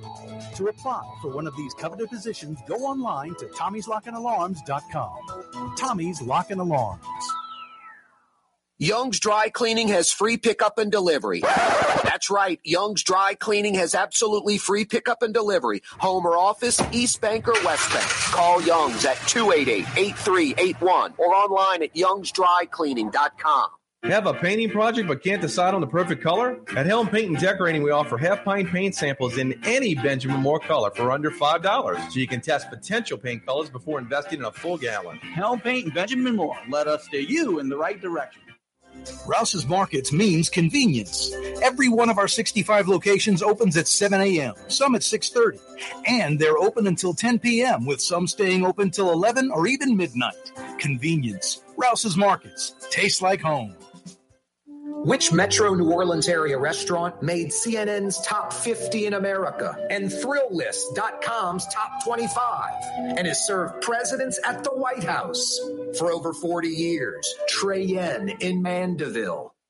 To 0.55 0.67
apply 0.67 1.03
for 1.21 1.31
one 1.31 1.47
of 1.47 1.55
these 1.55 1.73
coveted 1.73 2.09
positions, 2.09 2.59
go 2.67 2.75
online 2.75 3.35
to 3.35 3.45
tommy'slockandalarms.com. 3.45 5.75
Tommy's 5.77 6.21
Lock 6.21 6.51
and 6.51 6.61
Alarms. 6.61 7.01
Young's 8.77 9.21
Dry 9.21 9.47
Cleaning 9.47 9.87
has 9.87 10.11
free 10.11 10.35
pickup 10.35 10.77
and 10.77 10.91
delivery. 10.91 11.39
That's 11.39 12.29
right. 12.29 12.59
Young's 12.65 13.03
Dry 13.03 13.33
Cleaning 13.33 13.75
has 13.75 13.95
absolutely 13.95 14.57
free 14.57 14.83
pickup 14.83 15.21
and 15.21 15.33
delivery. 15.33 15.81
Home 15.99 16.25
or 16.25 16.37
office, 16.37 16.81
East 16.91 17.21
Bank 17.21 17.47
or 17.47 17.53
West 17.63 17.89
Bank. 17.93 18.05
Call 18.05 18.61
Young's 18.61 19.05
at 19.05 19.15
288-8381 19.15 21.13
or 21.17 21.33
online 21.33 21.83
at 21.83 21.93
youngsdrycleaning.com. 21.95 23.69
Have 24.03 24.27
a 24.27 24.33
painting 24.33 24.69
project 24.69 25.07
but 25.07 25.23
can't 25.23 25.41
decide 25.41 25.73
on 25.73 25.79
the 25.79 25.87
perfect 25.87 26.21
color? 26.21 26.59
At 26.75 26.85
Helm 26.85 27.07
Paint 27.07 27.29
and 27.29 27.39
Decorating, 27.39 27.81
we 27.81 27.91
offer 27.91 28.17
half 28.17 28.43
pint 28.43 28.69
paint 28.69 28.93
samples 28.93 29.37
in 29.37 29.57
any 29.65 29.95
Benjamin 29.95 30.41
Moore 30.41 30.59
color 30.59 30.91
for 30.91 31.11
under 31.11 31.31
$5, 31.31 32.11
so 32.11 32.19
you 32.19 32.27
can 32.27 32.41
test 32.41 32.69
potential 32.69 33.17
paint 33.17 33.45
colors 33.45 33.69
before 33.69 33.97
investing 33.99 34.39
in 34.39 34.45
a 34.45 34.51
full 34.51 34.77
gallon. 34.77 35.17
Helm 35.17 35.61
Paint 35.61 35.85
and 35.85 35.93
Benjamin 35.93 36.35
Moore. 36.35 36.57
Let 36.69 36.87
us 36.87 37.05
steer 37.05 37.21
you 37.21 37.59
in 37.59 37.69
the 37.69 37.77
right 37.77 37.99
direction. 37.99 38.41
Rouse's 39.25 39.65
Markets 39.67 40.11
means 40.11 40.49
convenience. 40.49 41.33
Every 41.61 41.89
one 41.89 42.09
of 42.09 42.17
our 42.17 42.27
65 42.27 42.87
locations 42.87 43.41
opens 43.41 43.77
at 43.77 43.87
7 43.87 44.21
a.m., 44.21 44.53
some 44.67 44.95
at 44.95 45.01
6:30, 45.01 45.59
and 46.07 46.39
they're 46.39 46.57
open 46.57 46.87
until 46.87 47.13
10 47.13 47.39
p.m. 47.39 47.85
with 47.85 48.01
some 48.01 48.27
staying 48.27 48.65
open 48.65 48.91
till 48.91 49.11
11 49.11 49.51
or 49.51 49.67
even 49.67 49.95
midnight. 49.97 50.51
Convenience. 50.77 51.63
Rouse's 51.77 52.17
Markets. 52.17 52.75
Tastes 52.89 53.21
like 53.21 53.41
home. 53.41 53.75
Which 55.03 55.31
Metro 55.33 55.73
New 55.73 55.91
Orleans 55.91 56.27
area 56.27 56.57
restaurant 56.57 57.21
made 57.21 57.49
CNN's 57.49 58.21
top 58.21 58.53
50 58.53 59.07
in 59.07 59.13
America 59.13 59.75
and 59.89 60.05
ThrillList.com's 60.05 61.65
top 61.67 62.03
25 62.03 62.69
and 63.17 63.27
has 63.27 63.45
served 63.45 63.81
presidents 63.81 64.39
at 64.45 64.63
the 64.63 64.71
White 64.71 65.03
House 65.03 65.59
for 65.97 66.11
over 66.11 66.33
40 66.33 66.67
years? 66.67 67.35
Trey 67.47 67.83
Yuen 67.83 68.29
in 68.39 68.61
Mandeville. 68.61 69.54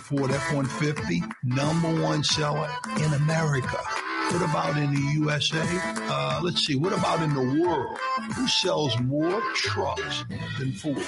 Ford 0.00 0.30
F-150, 0.30 1.32
number 1.44 2.02
one 2.02 2.22
seller 2.22 2.70
in 2.98 3.12
America. 3.14 3.78
What 4.30 4.42
about 4.42 4.76
in 4.76 4.94
the 4.94 5.00
USA? 5.20 5.62
Uh, 5.62 6.40
let's 6.42 6.66
see. 6.66 6.76
What 6.76 6.92
about 6.92 7.22
in 7.22 7.34
the 7.34 7.62
world? 7.62 7.98
Who 8.34 8.48
sells 8.48 8.98
more 9.00 9.40
trucks 9.54 10.24
than 10.58 10.72
Ford? 10.72 11.04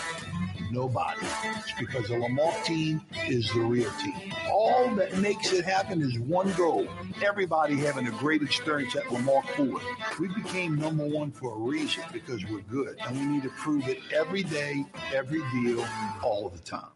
Nobody. 0.70 1.20
It's 1.44 1.72
because 1.78 2.08
the 2.08 2.14
Lamarque 2.14 2.64
team 2.64 3.00
is 3.26 3.50
the 3.52 3.60
real 3.60 3.90
team. 4.02 4.32
All 4.50 4.94
that 4.96 5.16
makes 5.18 5.52
it 5.52 5.64
happen 5.64 6.02
is 6.02 6.18
one 6.18 6.52
goal. 6.52 6.86
Everybody 7.22 7.76
having 7.76 8.06
a 8.06 8.12
great 8.12 8.42
experience 8.42 8.96
at 8.96 9.04
Lamarque 9.04 9.48
Ford. 9.50 9.82
We 10.20 10.28
became 10.28 10.76
number 10.76 11.06
one 11.06 11.30
for 11.30 11.54
a 11.54 11.58
reason 11.58 12.04
because 12.12 12.44
we're 12.46 12.60
good. 12.62 12.96
And 13.06 13.18
we 13.18 13.26
need 13.26 13.42
to 13.44 13.50
prove 13.50 13.88
it 13.88 13.98
every 14.12 14.42
day, 14.42 14.84
every 15.12 15.42
deal, 15.52 15.86
all 16.22 16.48
the 16.48 16.58
time. 16.58 16.95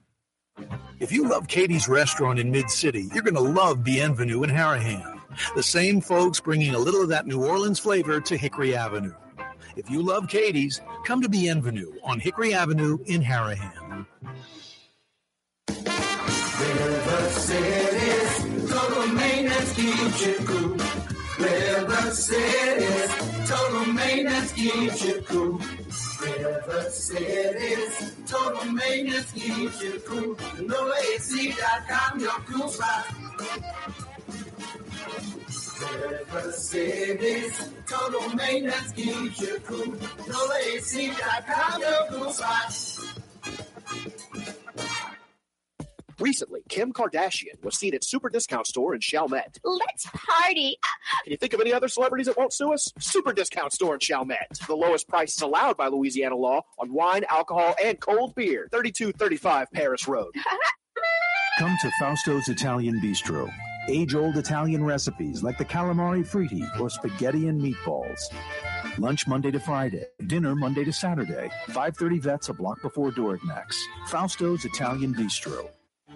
If 0.99 1.13
you 1.13 1.29
love 1.29 1.49
Katie's 1.49 1.89
Restaurant 1.89 2.39
in 2.39 2.51
Mid 2.51 2.71
City, 2.71 3.09
you're 3.15 3.23
going 3.23 3.35
to 3.35 3.41
love 3.41 3.83
Bienvenue 3.83 4.43
in 4.43 4.51
Harahan. 4.51 5.21
The 5.55 5.63
same 5.63 6.01
folks 6.01 6.41
bringing 6.41 6.75
a 6.75 6.79
little 6.79 7.03
of 7.03 7.09
that 7.09 7.27
New 7.27 7.45
Orleans 7.45 7.79
flavor 7.79 8.21
to 8.21 8.37
Hickory 8.37 8.75
Avenue. 8.75 9.15
If 9.77 9.89
you 9.89 10.03
love 10.03 10.29
Katie's, 10.29 10.81
come 11.05 11.23
to 11.23 11.29
Bienvenue 11.29 11.93
on 12.03 12.21
Hickory 12.21 12.53
Avenue 12.53 12.99
in 13.07 13.23
Harahan. 13.23 14.07
River 16.61 17.31
City's 17.31 18.71
total 18.71 19.07
maintenance 19.15 19.75
keeps 19.75 20.27
you 20.27 20.35
cool. 20.45 20.77
River 21.39 22.11
City's 22.11 23.49
total 23.49 23.93
maintenance 23.93 24.53
keeps 24.53 25.05
you 25.05 25.23
cool. 25.23 25.61
River 26.23 26.91
City's 26.91 28.15
total 28.27 28.73
maintenance 28.73 29.33
keeps 29.33 29.83
you 29.83 30.01
cool. 30.07 30.35
NoAC.com, 30.37 32.21
your 32.21 32.31
cool 32.47 32.69
spot. 32.69 33.07
River 36.11 36.53
City's 36.53 37.71
total 37.89 38.29
maintenance 38.35 38.93
keeps 38.93 39.41
you 39.41 39.59
cool. 39.67 39.87
NoAC.com, 39.87 41.81
your 41.81 42.07
cool 42.11 42.33
spot. 42.33 43.01
Recently, 46.21 46.61
Kim 46.69 46.93
Kardashian 46.93 47.63
was 47.65 47.77
seen 47.79 47.95
at 47.95 48.05
Super 48.05 48.29
Discount 48.29 48.67
Store 48.67 48.95
in 48.95 49.01
Chalmette. 49.01 49.59
Let's 49.65 50.07
party. 50.13 50.77
Can 51.25 51.31
you 51.33 51.39
think 51.39 51.55
of 51.55 51.61
any 51.63 51.73
other 51.73 51.89
celebrities 51.89 52.27
that 52.27 52.37
won't 52.37 52.53
sue 52.53 52.75
us? 52.75 52.93
Super 52.99 53.33
Discount 53.33 53.73
Store 53.73 53.95
in 53.95 54.01
Chalmette. 54.01 54.59
The 54.67 54.77
lowest 54.77 55.09
prices 55.09 55.41
allowed 55.41 55.79
by 55.79 55.89
Louisiana 55.89 56.37
law 56.37 56.61
on 56.79 56.93
wine, 56.93 57.25
alcohol, 57.31 57.75
and 57.83 57.99
cold 58.01 58.35
beer. 58.35 58.69
3235 58.71 59.69
Paris 59.73 60.07
Road. 60.07 60.35
Come 61.59 61.77
to 61.81 61.91
Fausto's 61.99 62.49
Italian 62.49 63.01
Bistro. 63.01 63.51
Age 63.89 64.15
old 64.15 64.37
Italian 64.37 64.85
recipes 64.85 65.43
like 65.43 65.57
the 65.57 65.65
calamari 65.65 66.21
fritti 66.27 66.69
or 66.79 66.91
spaghetti 66.91 67.49
and 67.49 67.61
meatballs. 67.61 68.21
Lunch 68.99 69.27
Monday 69.27 69.51
to 69.51 69.59
Friday, 69.59 70.05
dinner 70.27 70.55
Monday 70.55 70.85
to 70.85 70.93
Saturday. 70.93 71.51
530 71.69 72.19
Vets 72.19 72.49
a 72.51 72.53
block 72.53 72.81
before 72.83 73.11
Dorignac's. 73.11 73.83
Fausto's 74.09 74.67
Italian 74.67 75.15
Bistro. 75.15 75.67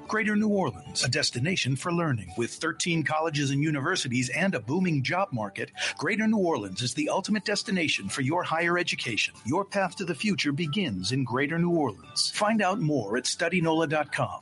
Greater 0.08 0.36
New 0.36 0.48
Orleans, 0.48 1.04
a 1.04 1.08
destination 1.08 1.76
for 1.76 1.92
learning. 1.92 2.32
With 2.36 2.52
13 2.52 3.02
colleges 3.02 3.50
and 3.50 3.62
universities 3.62 4.30
and 4.30 4.54
a 4.54 4.60
booming 4.60 5.02
job 5.02 5.28
market, 5.32 5.70
Greater 5.98 6.26
New 6.26 6.38
Orleans 6.38 6.82
is 6.82 6.94
the 6.94 7.08
ultimate 7.08 7.44
destination 7.44 8.08
for 8.08 8.22
your 8.22 8.42
higher 8.42 8.78
education. 8.78 9.34
Your 9.44 9.64
path 9.64 9.96
to 9.96 10.04
the 10.04 10.14
future 10.14 10.52
begins 10.52 11.12
in 11.12 11.24
Greater 11.24 11.58
New 11.58 11.70
Orleans. 11.70 12.30
Find 12.30 12.62
out 12.62 12.80
more 12.80 13.16
at 13.16 13.24
studynola.com. 13.24 14.40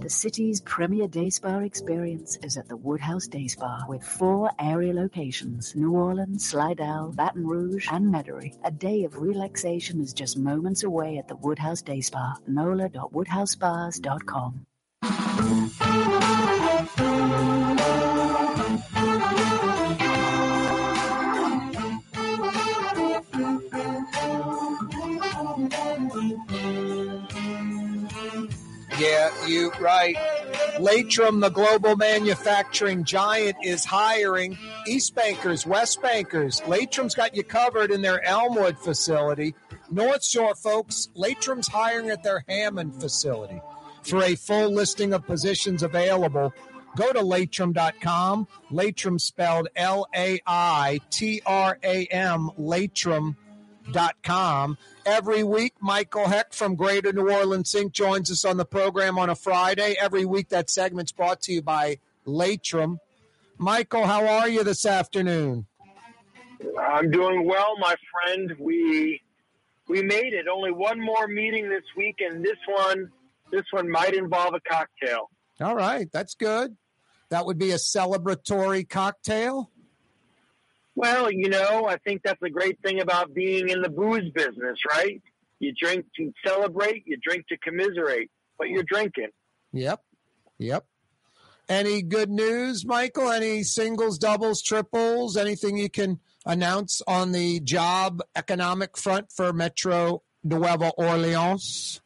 The 0.00 0.08
city's 0.08 0.62
premier 0.62 1.06
day 1.06 1.28
spa 1.28 1.58
experience 1.58 2.38
is 2.42 2.56
at 2.56 2.66
the 2.68 2.76
Woodhouse 2.76 3.26
Day 3.26 3.46
Spa 3.46 3.84
with 3.86 4.02
four 4.02 4.50
area 4.58 4.94
locations 4.94 5.76
New 5.76 5.92
Orleans, 5.92 6.48
Slidell, 6.48 7.12
Baton 7.12 7.46
Rouge, 7.46 7.88
and 7.90 8.06
Metairie. 8.06 8.56
A 8.64 8.70
day 8.70 9.04
of 9.04 9.18
relaxation 9.18 10.00
is 10.00 10.14
just 10.14 10.38
moments 10.38 10.82
away 10.82 11.18
at 11.18 11.28
the 11.28 11.36
Woodhouse 11.36 11.82
Day 11.82 12.00
Spa. 12.00 12.36
NOLA.woodhousespas.com. 12.46 14.66
Yeah, 28.98 29.30
you 29.48 29.72
right. 29.80 30.14
Laitram, 30.78 31.40
the 31.40 31.50
global 31.50 31.96
manufacturing 31.96 33.02
giant, 33.02 33.56
is 33.64 33.84
hiring 33.84 34.56
East 34.86 35.16
Bankers, 35.16 35.66
West 35.66 36.00
Bankers. 36.00 36.60
Laitram's 36.66 37.16
got 37.16 37.34
you 37.34 37.42
covered 37.42 37.90
in 37.90 38.02
their 38.02 38.24
Elmwood 38.24 38.78
facility. 38.78 39.56
North 39.90 40.24
Shore 40.24 40.54
folks, 40.54 41.08
Laitram's 41.16 41.66
hiring 41.66 42.10
at 42.10 42.22
their 42.22 42.44
Hammond 42.48 43.00
facility. 43.00 43.60
For 44.02 44.22
a 44.22 44.34
full 44.34 44.70
listing 44.70 45.12
of 45.12 45.26
positions 45.26 45.82
available, 45.82 46.52
go 46.96 47.12
to 47.12 47.20
laitram.com. 47.20 48.48
Laitram 48.70 49.20
spelled 49.20 49.68
L 49.76 50.06
A 50.14 50.40
I 50.46 51.00
T 51.10 51.40
R 51.46 51.78
A 51.82 52.06
M, 52.06 52.50
laitram.com. 52.58 53.36
Every 55.04 55.42
week, 55.44 55.74
Michael 55.80 56.28
Hecht 56.28 56.54
from 56.54 56.74
Greater 56.74 57.12
New 57.12 57.30
Orleans 57.30 57.72
Inc. 57.72 57.92
joins 57.92 58.30
us 58.30 58.44
on 58.44 58.56
the 58.56 58.64
program 58.64 59.18
on 59.18 59.30
a 59.30 59.34
Friday. 59.34 59.96
Every 60.00 60.24
week, 60.24 60.48
that 60.50 60.70
segment's 60.70 61.12
brought 61.12 61.40
to 61.42 61.52
you 61.52 61.62
by 61.62 61.98
Laitram. 62.26 62.98
Michael, 63.58 64.06
how 64.06 64.26
are 64.26 64.48
you 64.48 64.64
this 64.64 64.84
afternoon? 64.84 65.66
I'm 66.80 67.10
doing 67.10 67.44
well, 67.44 67.76
my 67.78 67.94
friend. 68.10 68.54
We 68.58 69.20
we 69.88 70.02
made 70.02 70.32
it. 70.32 70.46
Only 70.48 70.72
one 70.72 71.00
more 71.00 71.26
meeting 71.28 71.68
this 71.68 71.84
week, 71.96 72.16
and 72.20 72.44
this 72.44 72.58
one 72.66 73.10
this 73.52 73.64
one 73.70 73.88
might 73.88 74.14
involve 74.14 74.54
a 74.54 74.60
cocktail. 74.68 75.30
All 75.60 75.76
right, 75.76 76.08
that's 76.12 76.34
good. 76.34 76.76
That 77.30 77.46
would 77.46 77.58
be 77.58 77.70
a 77.70 77.76
celebratory 77.76 78.88
cocktail. 78.88 79.70
Well, 80.94 81.30
you 81.30 81.48
know, 81.48 81.86
I 81.86 81.96
think 81.98 82.22
that's 82.22 82.40
the 82.40 82.50
great 82.50 82.80
thing 82.82 83.00
about 83.00 83.32
being 83.32 83.68
in 83.68 83.80
the 83.80 83.88
booze 83.88 84.30
business, 84.34 84.78
right? 84.90 85.22
You 85.58 85.72
drink 85.72 86.06
to 86.16 86.32
celebrate, 86.44 87.04
you 87.06 87.16
drink 87.22 87.46
to 87.48 87.56
commiserate, 87.56 88.30
but 88.58 88.68
you're 88.68 88.82
drinking. 88.82 89.28
Yep. 89.72 90.02
Yep. 90.58 90.84
Any 91.68 92.02
good 92.02 92.28
news, 92.28 92.84
Michael? 92.84 93.30
Any 93.30 93.62
singles, 93.62 94.18
doubles, 94.18 94.60
triples? 94.60 95.36
Anything 95.36 95.78
you 95.78 95.88
can 95.88 96.20
announce 96.44 97.00
on 97.06 97.32
the 97.32 97.60
job 97.60 98.20
economic 98.36 98.98
front 98.98 99.32
for 99.32 99.54
Metro 99.54 100.22
Nueva 100.44 100.90
Orleans? 100.98 102.01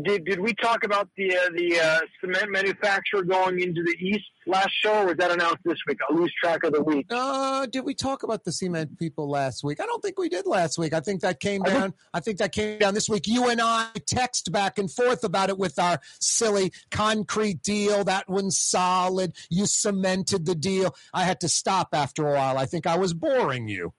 Did, 0.00 0.24
did 0.24 0.40
we 0.40 0.54
talk 0.54 0.84
about 0.84 1.10
the 1.18 1.36
uh, 1.36 1.50
the 1.54 1.78
uh, 1.78 2.00
cement 2.20 2.50
manufacturer 2.50 3.22
going 3.22 3.60
into 3.60 3.82
the 3.82 3.94
east 4.00 4.24
last 4.46 4.70
show, 4.82 5.02
or 5.02 5.06
was 5.08 5.16
that 5.18 5.30
announced 5.30 5.58
this 5.66 5.76
week? 5.86 5.98
I 6.08 6.14
lose 6.14 6.32
track 6.42 6.64
of 6.64 6.72
the 6.72 6.82
week. 6.82 7.04
Uh, 7.10 7.66
did 7.66 7.84
we 7.84 7.92
talk 7.92 8.22
about 8.22 8.44
the 8.44 8.52
cement 8.52 8.98
people 8.98 9.28
last 9.28 9.62
week? 9.62 9.80
I 9.80 9.84
don't 9.84 10.02
think 10.02 10.18
we 10.18 10.30
did 10.30 10.46
last 10.46 10.78
week. 10.78 10.94
I 10.94 11.00
think 11.00 11.20
that 11.20 11.40
came 11.40 11.62
down. 11.62 11.92
I 12.14 12.20
think 12.20 12.38
that 12.38 12.52
came 12.52 12.78
down 12.78 12.94
this 12.94 13.06
week. 13.06 13.26
You 13.26 13.50
and 13.50 13.60
I 13.60 13.88
text 14.06 14.50
back 14.50 14.78
and 14.78 14.90
forth 14.90 15.24
about 15.24 15.50
it 15.50 15.58
with 15.58 15.78
our 15.78 16.00
silly 16.18 16.72
concrete 16.90 17.62
deal. 17.62 18.02
That 18.02 18.30
one's 18.30 18.56
solid. 18.56 19.36
You 19.50 19.66
cemented 19.66 20.46
the 20.46 20.54
deal. 20.54 20.96
I 21.12 21.24
had 21.24 21.38
to 21.40 21.50
stop 21.50 21.90
after 21.92 22.26
a 22.28 22.32
while. 22.32 22.56
I 22.56 22.64
think 22.64 22.86
I 22.86 22.96
was 22.96 23.12
boring 23.12 23.68
you. 23.68 23.92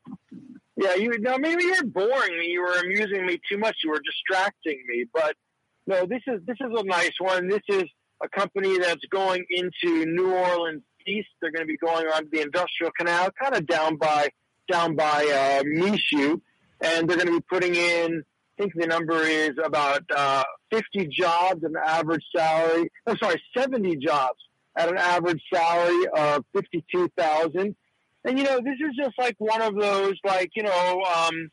Yeah, 0.75 0.95
you. 0.95 1.19
No, 1.19 1.37
maybe 1.37 1.65
you're 1.65 1.85
boring 1.85 2.39
me. 2.39 2.47
You 2.47 2.61
were 2.61 2.79
amusing 2.79 3.27
me 3.27 3.39
too 3.47 3.59
much. 3.59 3.77
You 3.83 3.91
were 3.91 4.01
distracting 4.03 4.83
me. 4.87 5.05
But 5.13 5.35
no, 5.87 6.05
this 6.05 6.21
is 6.27 6.41
this 6.45 6.57
is 6.59 6.71
a 6.75 6.83
nice 6.83 7.13
one. 7.19 7.47
This 7.47 7.61
is 7.67 7.83
a 8.21 8.29
company 8.29 8.77
that's 8.79 9.05
going 9.11 9.43
into 9.49 10.05
New 10.05 10.33
Orleans 10.33 10.83
East. 11.07 11.27
They're 11.41 11.51
going 11.51 11.65
to 11.65 11.71
be 11.71 11.77
going 11.77 12.07
on 12.07 12.27
the 12.31 12.41
Industrial 12.41 12.91
Canal, 12.97 13.29
kind 13.41 13.55
of 13.55 13.67
down 13.67 13.97
by 13.97 14.29
down 14.71 14.95
by 14.95 15.03
uh, 15.03 15.63
Michoud, 15.63 16.41
and 16.81 17.09
they're 17.09 17.17
going 17.17 17.27
to 17.27 17.39
be 17.39 17.45
putting 17.49 17.75
in 17.75 18.23
I 18.57 18.61
think 18.61 18.73
the 18.75 18.85
number 18.85 19.23
is 19.23 19.51
about 19.63 20.03
uh, 20.15 20.43
50 20.71 21.07
jobs 21.07 21.63
at 21.63 21.71
an 21.71 21.75
average 21.83 22.23
salary. 22.35 22.91
I'm 23.07 23.17
sorry, 23.17 23.41
70 23.57 23.97
jobs 23.97 24.37
at 24.77 24.89
an 24.89 24.97
average 24.97 25.41
salary 25.51 26.07
of 26.15 26.45
52,000. 26.53 27.75
And 28.25 28.37
you 28.37 28.45
know, 28.45 28.59
this 28.63 28.75
is 28.75 28.95
just 28.95 29.17
like 29.17 29.35
one 29.39 29.61
of 29.61 29.75
those 29.75 30.13
like 30.23 30.51
you 30.55 30.63
know, 30.63 31.01
um, 31.15 31.49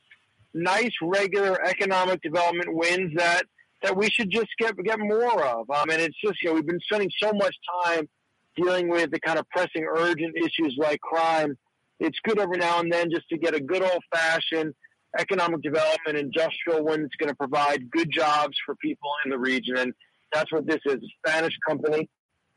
nice 0.53 0.93
regular 1.03 1.63
economic 1.67 2.21
development 2.23 2.75
wins 2.75 3.15
that 3.17 3.45
that 3.83 3.97
we 3.97 4.09
should 4.11 4.31
just 4.31 4.49
get 4.59 4.77
get 4.85 4.99
more 4.99 5.45
of. 5.45 5.71
I 5.71 5.85
mean, 5.87 6.01
it's 6.01 6.17
just 6.23 6.43
you 6.43 6.51
know 6.51 6.55
we've 6.55 6.67
been 6.67 6.81
spending 6.81 7.11
so 7.19 7.33
much 7.33 7.55
time 7.85 8.09
dealing 8.57 8.89
with 8.89 9.11
the 9.11 9.21
kind 9.21 9.39
of 9.39 9.49
pressing, 9.51 9.87
urgent 9.97 10.37
issues 10.37 10.75
like 10.79 11.01
crime. 11.01 11.57
It's 11.99 12.19
good 12.25 12.39
every 12.39 12.59
now 12.59 12.81
and 12.81 12.93
then 12.93 13.11
just 13.11 13.29
to 13.29 13.39
get 13.39 13.55
a 13.55 13.61
good 13.61 13.83
old 13.83 14.03
fashioned 14.13 14.75
economic 15.19 15.63
development, 15.63 16.17
industrial 16.17 16.85
one 16.85 17.03
that's 17.03 17.17
going 17.17 17.29
to 17.29 17.35
provide 17.35 17.91
good 17.91 18.11
jobs 18.11 18.57
for 18.65 18.77
people 18.77 19.11
in 19.25 19.31
the 19.31 19.39
region, 19.39 19.77
and 19.77 19.93
that's 20.33 20.53
what 20.53 20.67
this 20.67 20.81
is. 20.87 20.95
A 20.95 21.29
Spanish 21.29 21.57
company. 21.67 22.09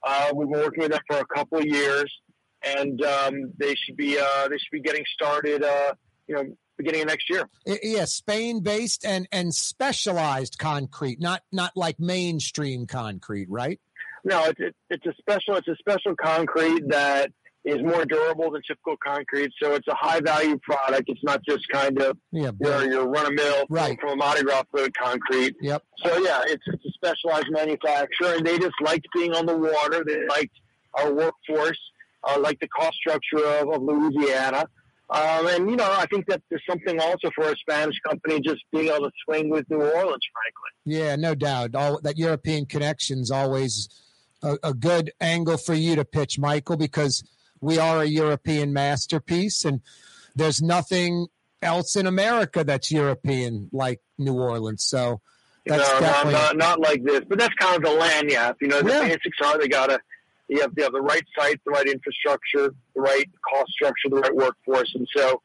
Uh, 0.03 0.31
we've 0.35 0.49
been 0.49 0.59
working 0.59 0.83
with 0.83 0.91
them 0.91 1.01
for 1.09 1.17
a 1.17 1.25
couple 1.25 1.57
of 1.57 1.65
years, 1.65 2.11
and 2.63 3.01
um, 3.03 3.53
they 3.57 3.75
should 3.75 3.97
be 3.97 4.17
uh, 4.19 4.47
they 4.47 4.57
should 4.57 4.71
be 4.71 4.81
getting 4.81 5.03
started. 5.13 5.63
Uh, 5.63 5.93
you 6.27 6.35
know, 6.35 6.43
beginning 6.77 7.01
of 7.01 7.07
next 7.07 7.29
year. 7.29 7.49
Yeah, 7.65 8.05
Spain 8.05 8.61
based 8.61 9.05
and 9.05 9.27
and 9.31 9.53
specialized 9.53 10.57
concrete, 10.57 11.19
not 11.19 11.41
not 11.51 11.71
like 11.75 11.99
mainstream 11.99 12.87
concrete, 12.87 13.49
right? 13.49 13.79
No, 14.23 14.45
it's 14.45 14.59
it, 14.59 14.75
it's 14.89 15.05
a 15.05 15.13
special 15.19 15.55
it's 15.55 15.67
a 15.67 15.75
special 15.75 16.15
concrete 16.15 16.83
that 16.89 17.31
is 17.65 17.81
more 17.81 18.05
durable 18.05 18.51
than 18.51 18.61
typical 18.67 18.95
concrete. 19.03 19.51
So 19.61 19.73
it's 19.73 19.87
a 19.87 19.95
high 19.95 20.19
value 20.19 20.57
product. 20.59 21.03
It's 21.07 21.23
not 21.23 21.41
just 21.47 21.67
kind 21.69 22.01
of 22.01 22.17
yeah, 22.31 22.51
where 22.57 22.89
you're 22.89 23.07
run 23.07 23.25
a 23.25 23.31
mill 23.31 23.65
right. 23.69 23.97
from 23.99 24.11
a 24.11 24.15
Mardi 24.15 24.43
Gras 24.43 24.63
fluid 24.71 24.93
concrete. 24.97 25.55
Yep. 25.61 25.83
So 26.03 26.17
yeah, 26.19 26.41
it's 26.45 26.63
it's 26.67 26.85
a 26.85 26.91
specialized 26.91 27.47
manufacturer, 27.49 28.35
and 28.35 28.45
they 28.45 28.57
just 28.59 28.75
liked 28.81 29.07
being 29.13 29.33
on 29.33 29.45
the 29.45 29.57
water. 29.57 30.03
They 30.05 30.25
liked 30.27 30.55
our 30.93 31.13
workforce, 31.13 31.79
uh, 32.23 32.39
like 32.39 32.59
the 32.59 32.67
cost 32.67 32.95
structure 32.95 33.45
of, 33.45 33.69
of 33.69 33.81
Louisiana. 33.81 34.65
Um, 35.13 35.45
and 35.47 35.69
you 35.69 35.75
know, 35.75 35.89
I 35.89 36.07
think 36.07 36.25
that 36.27 36.41
there's 36.49 36.63
something 36.67 36.99
also 36.99 37.29
for 37.35 37.45
a 37.51 37.55
Spanish 37.55 37.95
company 38.07 38.39
just 38.41 38.61
being 38.71 38.87
able 38.87 39.05
to 39.05 39.11
swing 39.25 39.49
with 39.49 39.69
New 39.69 39.77
Orleans, 39.79 39.93
frankly. 40.33 40.71
Yeah, 40.85 41.15
no 41.15 41.35
doubt. 41.35 41.75
All 41.75 42.01
that 42.01 42.17
European 42.17 42.65
connection's 42.65 43.29
always 43.29 43.89
a, 44.41 44.57
a 44.63 44.73
good 44.73 45.11
angle 45.21 45.57
for 45.57 45.75
you 45.75 45.95
to 45.95 46.03
pitch, 46.03 46.39
Michael, 46.39 46.77
because 46.77 47.23
we 47.61 47.77
are 47.77 48.01
a 48.01 48.05
European 48.05 48.73
masterpiece, 48.73 49.63
and 49.65 49.81
there's 50.35 50.61
nothing 50.63 51.27
else 51.61 51.95
in 51.95 52.07
America 52.07 52.63
that's 52.63 52.91
European 52.91 53.69
like 53.71 54.01
New 54.17 54.33
Orleans. 54.33 54.83
So 54.83 55.21
that's 55.65 55.87
no, 55.87 55.93
not, 55.93 56.01
definitely 56.01 56.33
not, 56.33 56.57
not 56.57 56.79
like 56.79 57.03
this, 57.03 57.21
but 57.29 57.37
that's 57.37 57.53
kind 57.55 57.75
of 57.77 57.83
the 57.83 57.97
land 57.97 58.31
you 58.31 58.37
have. 58.37 58.55
You 58.59 58.67
know, 58.67 58.81
the 58.81 58.89
Yeah. 58.89 59.01
basics 59.03 59.37
are 59.45 59.59
they 59.59 59.67
gotta 59.67 59.99
you 60.47 60.61
have, 60.61 60.71
you 60.75 60.83
have 60.83 60.93
the 60.93 61.01
right 61.01 61.23
site, 61.37 61.59
the 61.65 61.71
right 61.71 61.87
infrastructure, 61.87 62.73
the 62.95 63.01
right 63.01 63.29
cost 63.49 63.71
structure, 63.71 64.09
the 64.09 64.17
right 64.17 64.35
workforce, 64.35 64.93
and 64.95 65.07
so 65.15 65.41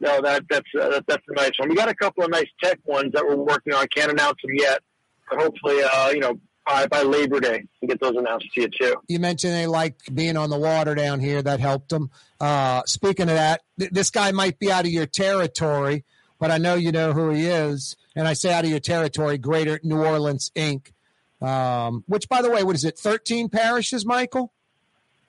no, 0.00 0.20
that 0.22 0.44
that's 0.48 0.66
uh, 0.80 0.88
that, 0.88 1.06
that's 1.06 1.22
a 1.28 1.34
nice 1.34 1.52
one. 1.58 1.68
We 1.68 1.74
got 1.74 1.88
a 1.88 1.94
couple 1.94 2.24
of 2.24 2.30
nice 2.30 2.48
tech 2.62 2.78
ones 2.84 3.12
that 3.12 3.24
we're 3.26 3.36
working 3.36 3.74
on. 3.74 3.86
Can't 3.94 4.10
announce 4.10 4.38
them 4.42 4.52
yet, 4.54 4.80
but 5.28 5.40
hopefully, 5.40 5.82
uh, 5.82 6.10
you 6.10 6.20
know, 6.20 6.40
by, 6.66 6.86
by 6.86 7.02
Labor 7.02 7.40
Day, 7.40 7.64
we 7.82 7.88
get 7.88 8.00
those 8.00 8.16
announced 8.16 8.46
to 8.54 8.62
you 8.62 8.68
too. 8.68 8.96
you 9.08 9.18
mentioned 9.18 9.52
they 9.52 9.66
like 9.66 9.96
being 10.12 10.36
on 10.36 10.50
the 10.50 10.58
water 10.58 10.94
down 10.94 11.20
here. 11.20 11.42
That 11.42 11.60
helped 11.60 11.90
them. 11.90 12.10
Uh, 12.40 12.82
speaking 12.86 13.28
of 13.28 13.34
that, 13.34 13.62
th- 13.78 13.90
this 13.90 14.10
guy 14.10 14.32
might 14.32 14.58
be 14.58 14.70
out 14.70 14.84
of 14.84 14.90
your 14.90 15.06
territory, 15.06 16.04
but 16.38 16.50
I 16.50 16.58
know 16.58 16.74
you 16.74 16.92
know 16.92 17.12
who 17.12 17.30
he 17.30 17.46
is. 17.46 17.96
And 18.16 18.26
I 18.26 18.32
say 18.32 18.52
out 18.52 18.64
of 18.64 18.70
your 18.70 18.80
territory, 18.80 19.38
Greater 19.38 19.80
New 19.82 20.02
Orleans 20.02 20.50
Inc. 20.56 20.92
Um, 21.40 22.04
which, 22.06 22.28
by 22.28 22.42
the 22.42 22.50
way, 22.50 22.62
what 22.62 22.76
is 22.76 22.84
it? 22.84 22.98
Thirteen 22.98 23.48
parishes, 23.48 24.04
Michael. 24.04 24.52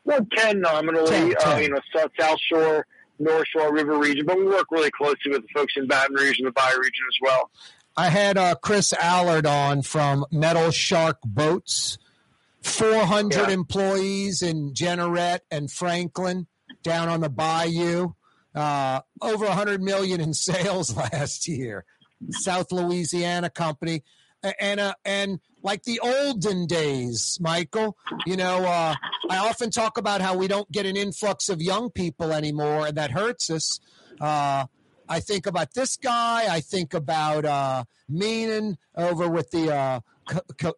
Well, 0.04 0.26
ten 0.36 0.62
nominally, 0.62 1.36
10, 1.36 1.36
uh, 1.46 1.58
you 1.58 1.70
know, 1.70 1.80
South, 1.96 2.12
South 2.20 2.40
Shore, 2.40 2.88
North 3.20 3.48
Shore, 3.48 3.72
River 3.74 3.98
region, 3.98 4.26
but 4.26 4.38
we 4.38 4.46
work 4.46 4.66
really 4.72 4.90
closely 4.92 5.32
with 5.32 5.44
the 5.44 5.48
folks 5.54 5.74
in 5.78 5.88
Baton 5.88 6.16
Rouge 6.16 6.40
and 6.40 6.48
the 6.48 6.52
Bayou 6.52 6.78
region 6.78 7.06
as 7.08 7.18
well. 7.22 7.52
I 7.96 8.10
had 8.10 8.38
uh, 8.38 8.56
Chris 8.56 8.94
Allard 8.94 9.46
on 9.46 9.82
from 9.82 10.26
Metal 10.32 10.72
Shark 10.72 11.20
Boats. 11.26 11.98
400 12.64 13.50
employees 13.50 14.42
in 14.42 14.74
Jeanerette 14.74 15.40
and 15.50 15.72
Franklin 15.72 16.48
down 16.84 17.10
on 17.10 17.22
the 17.22 17.30
bayou. 17.30 18.14
Uh, 18.54 19.02
over 19.22 19.46
100 19.46 19.82
million 19.82 20.22
in 20.22 20.34
sales 20.36 20.96
last 20.96 21.48
year. 21.48 21.86
South 22.30 22.72
Louisiana 22.72 23.50
company. 23.50 24.04
And 24.60 24.80
uh, 24.80 24.96
and 25.06 25.40
like 25.64 25.84
the 25.84 26.00
olden 26.00 26.66
days, 26.68 27.38
Michael, 27.42 27.98
you 28.26 28.36
know, 28.36 28.66
uh, 28.66 28.96
I 29.30 29.38
often 29.38 29.70
talk 29.70 29.98
about 29.98 30.22
how 30.22 30.36
we 30.36 30.48
don't 30.48 30.72
get 30.72 30.86
an 30.86 30.96
influx 30.98 31.50
of 31.50 31.62
young 31.62 31.90
people 31.90 32.32
anymore, 32.32 32.88
and 32.88 32.98
that 32.98 33.12
hurts 33.12 33.50
us. 33.50 33.80
Uh, 34.20 34.66
I 35.08 35.20
think 35.20 35.46
about 35.46 35.74
this 35.74 35.98
guy. 35.98 36.46
I 36.50 36.62
think 36.62 36.94
about 36.94 37.46
uh, 37.46 37.84
Meenan 38.10 38.78
over 38.96 39.28
with 39.28 39.52
the 39.52 39.74
uh, 39.74 40.00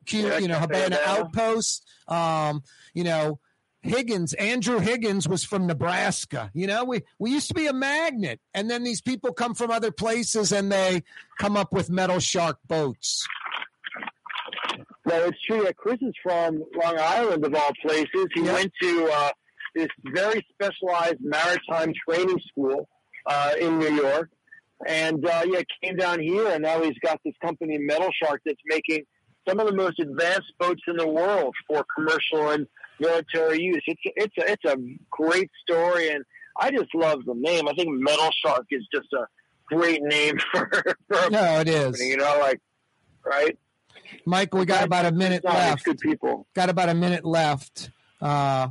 Q, 0.05 0.37
you 0.39 0.47
know 0.47 0.59
Havana. 0.59 0.97
Outpost. 1.05 1.85
Um, 2.07 2.63
you 2.93 3.03
know 3.03 3.39
Higgins, 3.83 4.33
Andrew 4.35 4.79
Higgins 4.79 5.27
was 5.27 5.43
from 5.43 5.67
Nebraska. 5.67 6.49
You 6.53 6.67
know 6.67 6.85
we 6.85 7.01
we 7.19 7.31
used 7.31 7.49
to 7.49 7.53
be 7.53 7.67
a 7.67 7.73
magnet, 7.73 8.39
and 8.53 8.69
then 8.69 8.83
these 8.83 9.01
people 9.01 9.33
come 9.33 9.53
from 9.53 9.71
other 9.71 9.91
places 9.91 10.51
and 10.51 10.71
they 10.71 11.03
come 11.37 11.57
up 11.57 11.73
with 11.73 11.89
metal 11.89 12.19
shark 12.19 12.57
boats. 12.67 13.27
No, 15.05 15.15
it's 15.25 15.37
true. 15.45 15.63
Yeah, 15.63 15.71
Chris 15.75 15.97
is 16.01 16.13
from 16.21 16.63
Long 16.81 16.97
Island, 16.97 17.45
of 17.45 17.53
all 17.53 17.71
places. 17.81 18.27
He 18.33 18.41
went 18.41 18.71
to 18.81 19.09
uh, 19.13 19.31
this 19.75 19.89
very 20.05 20.45
specialized 20.53 21.19
maritime 21.19 21.93
training 22.07 22.39
school 22.49 22.87
uh, 23.25 23.51
in 23.59 23.79
New 23.79 23.93
York, 23.93 24.29
and 24.87 25.25
uh, 25.25 25.43
yeah, 25.45 25.61
came 25.83 25.97
down 25.97 26.21
here, 26.21 26.47
and 26.47 26.63
now 26.63 26.81
he's 26.81 26.97
got 27.03 27.19
this 27.25 27.33
company, 27.43 27.77
Metal 27.79 28.09
Shark, 28.21 28.41
that's 28.45 28.61
making 28.65 29.03
some 29.47 29.59
of 29.59 29.67
the 29.67 29.75
most 29.75 29.99
advanced 29.99 30.53
boats 30.57 30.81
in 30.87 30.95
the 30.95 31.07
world 31.07 31.53
for 31.67 31.83
commercial 31.95 32.51
and 32.51 32.67
military 32.99 33.61
use. 33.61 33.83
It's 33.85 34.01
a, 34.05 34.11
it's 34.15 34.37
a, 34.37 34.51
it's 34.53 34.65
a 34.65 34.77
great 35.11 35.49
story, 35.67 36.09
and 36.09 36.23
I 36.57 36.71
just 36.71 36.93
love 36.95 37.25
the 37.25 37.35
name. 37.35 37.67
I 37.67 37.73
think 37.73 37.89
Metal 37.91 38.29
Shark 38.45 38.65
is 38.71 38.87
just 38.93 39.11
a 39.13 39.25
great 39.65 40.01
name 40.01 40.37
for, 40.53 40.69
for 41.09 41.29
No, 41.29 41.59
it 41.59 41.67
is. 41.67 41.83
company, 41.83 42.09
you 42.09 42.17
know, 42.17 42.37
like 42.39 42.61
right. 43.25 43.57
Michael, 44.25 44.59
we 44.59 44.65
got 44.65 44.83
about 44.83 45.05
a 45.05 45.11
minute 45.11 45.43
left. 45.43 45.85
good 45.85 45.99
people. 45.99 46.47
Got 46.53 46.69
about 46.69 46.89
a 46.89 46.93
minute 46.93 47.25
left. 47.25 47.89
Uh, 48.21 48.69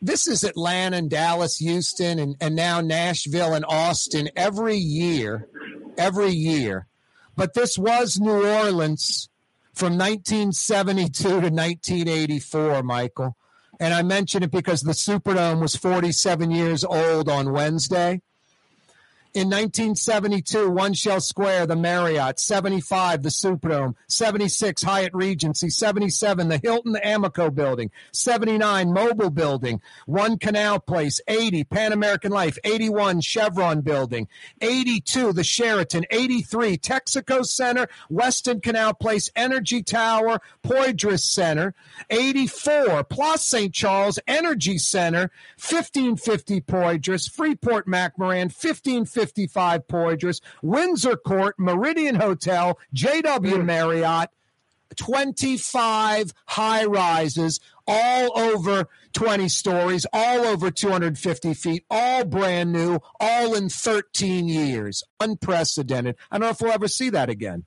this 0.00 0.26
is 0.26 0.44
Atlanta 0.44 0.96
and 0.96 1.10
Dallas, 1.10 1.56
Houston, 1.58 2.18
and, 2.18 2.36
and 2.40 2.54
now 2.54 2.80
Nashville 2.80 3.54
and 3.54 3.64
Austin 3.68 4.30
every 4.36 4.76
year, 4.76 5.48
every 5.96 6.30
year. 6.30 6.86
But 7.36 7.54
this 7.54 7.78
was 7.78 8.18
New 8.18 8.46
Orleans 8.46 9.28
from 9.74 9.96
1972 9.96 11.22
to 11.22 11.34
1984, 11.34 12.82
Michael. 12.82 13.36
And 13.80 13.94
I 13.94 14.02
mention 14.02 14.42
it 14.42 14.50
because 14.50 14.82
the 14.82 14.92
Superdome 14.92 15.60
was 15.60 15.76
47 15.76 16.50
years 16.50 16.84
old 16.84 17.28
on 17.28 17.52
Wednesday. 17.52 18.20
In 19.34 19.50
1972, 19.50 20.70
One 20.70 20.94
Shell 20.94 21.20
Square, 21.20 21.66
the 21.66 21.76
Marriott. 21.76 22.40
75, 22.40 23.22
the 23.22 23.28
Superdome. 23.28 23.94
76, 24.08 24.82
Hyatt 24.82 25.12
Regency. 25.12 25.68
77, 25.68 26.48
the 26.48 26.56
Hilton 26.56 26.96
Amico 27.04 27.50
Building. 27.50 27.90
79, 28.12 28.88
Mobil 28.88 29.32
Building. 29.32 29.82
One 30.06 30.38
Canal 30.38 30.80
Place. 30.80 31.20
80, 31.28 31.64
Pan 31.64 31.92
American 31.92 32.32
Life. 32.32 32.56
81, 32.64 33.20
Chevron 33.20 33.82
Building. 33.82 34.28
82, 34.62 35.34
the 35.34 35.44
Sheraton. 35.44 36.06
83, 36.10 36.78
Texaco 36.78 37.44
Center. 37.44 37.86
Westin 38.10 38.62
Canal 38.62 38.94
Place. 38.94 39.30
Energy 39.36 39.82
Tower. 39.82 40.40
Poydras 40.64 41.20
Center. 41.20 41.74
84, 42.08 43.04
Plus 43.04 43.46
St. 43.46 43.74
Charles 43.74 44.18
Energy 44.26 44.78
Center. 44.78 45.30
1550 45.58 46.62
Poydras. 46.62 47.30
Freeport 47.30 47.86
McMoRan. 47.86 48.48
1550 48.48 49.18
55 49.28 49.86
Poydras, 49.86 50.40
Windsor 50.62 51.16
Court, 51.16 51.54
Meridian 51.58 52.14
Hotel, 52.14 52.78
JW 52.94 53.40
mm. 53.40 53.64
Marriott, 53.64 54.30
25 54.96 56.32
high 56.46 56.84
rises, 56.84 57.60
all 57.86 58.38
over 58.38 58.86
20 59.12 59.48
stories, 59.48 60.06
all 60.12 60.46
over 60.46 60.70
250 60.70 61.54
feet, 61.54 61.84
all 61.90 62.24
brand 62.24 62.72
new, 62.72 62.98
all 63.20 63.54
in 63.54 63.68
13 63.68 64.48
years. 64.48 65.04
Unprecedented. 65.20 66.16
I 66.30 66.38
don't 66.38 66.46
know 66.46 66.50
if 66.50 66.60
we'll 66.60 66.72
ever 66.72 66.88
see 66.88 67.10
that 67.10 67.28
again. 67.28 67.64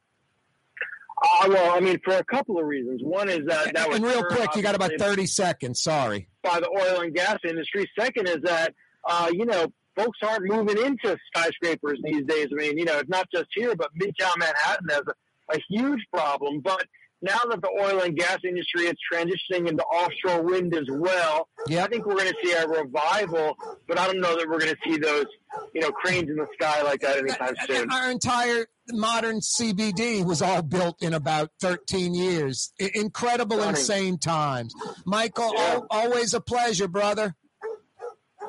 Uh, 1.24 1.46
well, 1.50 1.78
I 1.78 1.80
mean, 1.80 2.00
for 2.04 2.16
a 2.16 2.24
couple 2.24 2.58
of 2.58 2.66
reasons. 2.66 3.02
One 3.04 3.30
is 3.30 3.46
that 3.46 3.76
that 3.76 3.88
was 3.88 3.98
and 3.98 4.06
real 4.06 4.24
quick. 4.24 4.56
You 4.56 4.64
got 4.64 4.74
about 4.74 4.92
thirty 4.98 5.28
seconds. 5.28 5.80
Sorry. 5.80 6.28
By 6.42 6.60
the 6.60 6.68
oil 6.70 7.02
and 7.02 7.14
gas 7.14 7.38
industry. 7.48 7.88
Second 8.00 8.28
is 8.28 8.40
that 8.42 8.74
uh, 9.08 9.30
you 9.32 9.46
know 9.46 9.72
folks 10.04 10.20
aren't 10.24 10.46
moving 10.46 10.78
into 10.84 11.18
skyscrapers 11.34 12.00
these 12.04 12.24
days. 12.26 12.48
I 12.52 12.56
mean, 12.56 12.78
you 12.78 12.86
know, 12.86 13.00
it's 13.00 13.10
not 13.10 13.28
just 13.34 13.48
here, 13.54 13.76
but 13.76 13.90
Midtown 14.00 14.38
Manhattan 14.38 14.90
has 14.90 15.02
a, 15.08 15.56
a 15.56 15.60
huge 15.70 16.02
problem. 16.14 16.60
But 16.62 16.86
now 17.22 17.38
that 17.50 17.62
the 17.62 17.70
oil 17.70 18.02
and 18.02 18.18
gas 18.18 18.40
industry 18.44 18.86
is 18.86 18.96
transitioning 19.14 19.70
into 19.70 19.84
offshore 19.84 20.42
wind 20.42 20.74
as 20.74 20.88
well, 20.90 21.48
I 21.70 21.88
think 21.88 22.06
we're 22.06 22.16
going 22.16 22.30
to 22.32 22.36
see 22.44 22.52
a 22.54 22.68
revival. 22.68 23.56
But 23.88 24.00
I 24.00 24.08
don't 24.08 24.20
know 24.22 24.36
that 24.38 24.48
we're 24.50 24.60
going 24.60 24.74
to 24.74 24.78
see 24.84 24.98
those, 24.98 25.26
you 25.74 25.82
know, 25.82 25.92
cranes 25.92 26.30
in 26.30 26.36
the 26.36 26.48
sky 26.60 26.82
like 26.82 27.02
that 27.02 27.18
anytime 27.18 27.56
uh, 27.60 27.66
soon. 27.68 27.92
Our 27.92 28.10
entire 28.10 28.66
modern 28.90 29.40
CBD 29.40 30.26
was 30.26 30.42
all 30.42 30.64
built 30.64 31.04
in 31.04 31.14
about 31.14 31.52
13 31.62 32.16
years. 32.16 32.74
I- 32.82 32.90
incredible, 32.96 33.58
Stunning. 33.58 33.76
insane 33.80 34.18
times. 34.18 34.74
Michael, 35.06 35.54
al- 35.58 35.86
always 35.92 36.34
a 36.34 36.42
pleasure, 36.42 36.88
brother. 36.88 37.36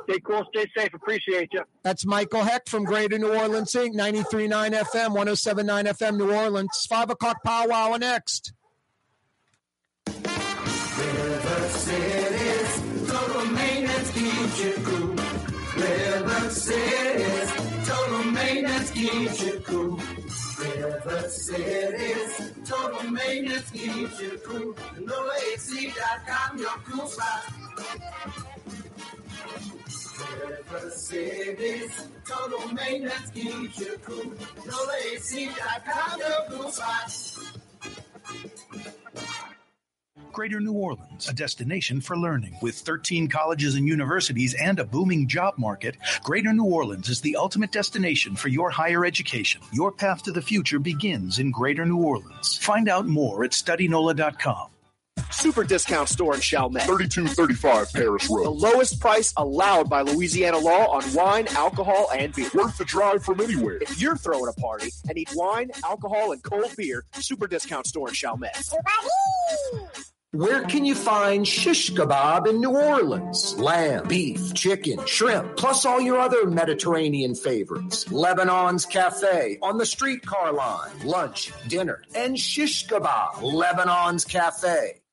Stay 0.08 0.20
cool, 0.20 0.44
stay 0.54 0.66
safe. 0.76 0.92
Appreciate 0.94 1.50
you. 1.52 1.62
That's 1.82 2.04
Michael 2.04 2.42
Hecht 2.42 2.68
from 2.68 2.84
Greater 2.84 3.18
New 3.18 3.34
Orleans 3.34 3.72
Inc., 3.72 3.94
93.9 3.94 4.48
FM, 4.72 5.16
107.9 5.16 5.84
FM, 5.84 6.16
New 6.16 6.32
Orleans. 6.32 6.86
5 6.88 7.10
o'clock 7.10 7.42
powwow 7.44 7.96
next. 7.96 8.52
River 10.06 11.68
City's 11.68 13.10
total 13.10 13.46
maintenance 13.46 14.12
keeps 14.12 14.64
you 14.64 14.74
cool. 14.84 15.16
River 15.76 16.50
City's 16.50 17.88
total 17.88 18.24
maintenance 18.32 18.90
keeps 18.90 19.42
you 19.42 19.60
cool. 19.60 20.00
River 20.58 21.28
City's 21.28 22.52
total 22.64 23.10
maintenance 23.10 23.70
keeps 23.70 24.20
you 24.20 24.40
cool. 24.44 24.74
NoAC.com, 24.98 26.58
your 26.58 26.76
cool 26.86 27.06
spot. 27.06 27.44
Greater 40.32 40.60
New 40.60 40.72
Orleans, 40.72 41.28
a 41.28 41.34
destination 41.34 42.00
for 42.00 42.16
learning. 42.16 42.56
With 42.62 42.74
13 42.74 43.28
colleges 43.28 43.74
and 43.74 43.86
universities 43.86 44.54
and 44.54 44.78
a 44.78 44.84
booming 44.84 45.28
job 45.28 45.54
market, 45.58 45.96
Greater 46.22 46.54
New 46.54 46.64
Orleans 46.64 47.10
is 47.10 47.20
the 47.20 47.36
ultimate 47.36 47.70
destination 47.70 48.34
for 48.36 48.48
your 48.48 48.70
higher 48.70 49.04
education. 49.04 49.60
Your 49.72 49.92
path 49.92 50.22
to 50.22 50.32
the 50.32 50.40
future 50.40 50.78
begins 50.78 51.38
in 51.38 51.50
Greater 51.50 51.84
New 51.84 51.98
Orleans. 51.98 52.56
Find 52.58 52.88
out 52.88 53.06
more 53.06 53.44
at 53.44 53.50
studynola.com. 53.50 54.71
Super 55.42 55.64
discount 55.64 56.08
store 56.08 56.36
in 56.36 56.40
Chalmette. 56.40 56.84
3235 56.84 57.92
Paris 57.92 58.28
Road. 58.30 58.44
The 58.44 58.50
lowest 58.50 59.00
price 59.00 59.34
allowed 59.36 59.90
by 59.90 60.02
Louisiana 60.02 60.58
law 60.58 60.86
on 60.92 61.02
wine, 61.14 61.48
alcohol, 61.48 62.08
and 62.14 62.32
beer. 62.32 62.48
Worth 62.54 62.78
the 62.78 62.84
drive 62.84 63.24
from 63.24 63.40
anywhere. 63.40 63.78
If 63.80 64.00
you're 64.00 64.14
throwing 64.14 64.48
a 64.48 64.60
party 64.60 64.90
and 65.08 65.16
need 65.16 65.30
wine, 65.34 65.72
alcohol, 65.84 66.30
and 66.30 66.42
cold 66.44 66.70
beer, 66.76 67.04
super 67.14 67.48
discount 67.48 67.86
store 67.86 68.08
in 68.08 68.14
Chalmette. 68.14 68.70
Where 70.30 70.62
can 70.62 70.84
you 70.84 70.94
find 70.94 71.46
shish 71.46 71.90
kebab 71.90 72.46
in 72.46 72.60
New 72.60 72.74
Orleans? 72.76 73.58
Lamb, 73.58 74.08
beef, 74.08 74.54
chicken, 74.54 75.04
shrimp, 75.06 75.56
plus 75.56 75.84
all 75.84 76.00
your 76.00 76.18
other 76.20 76.46
Mediterranean 76.46 77.34
favorites. 77.34 78.04
Lebanon's 78.06 78.86
Cafe 78.86 79.58
on 79.60 79.76
the 79.76 79.84
streetcar 79.84 80.52
line. 80.52 80.90
Lunch, 81.04 81.52
dinner, 81.68 82.02
and 82.14 82.38
shish 82.38 82.86
kebab. 82.86 83.42
Lebanon's 83.42 84.24
Cafe. 84.24 85.01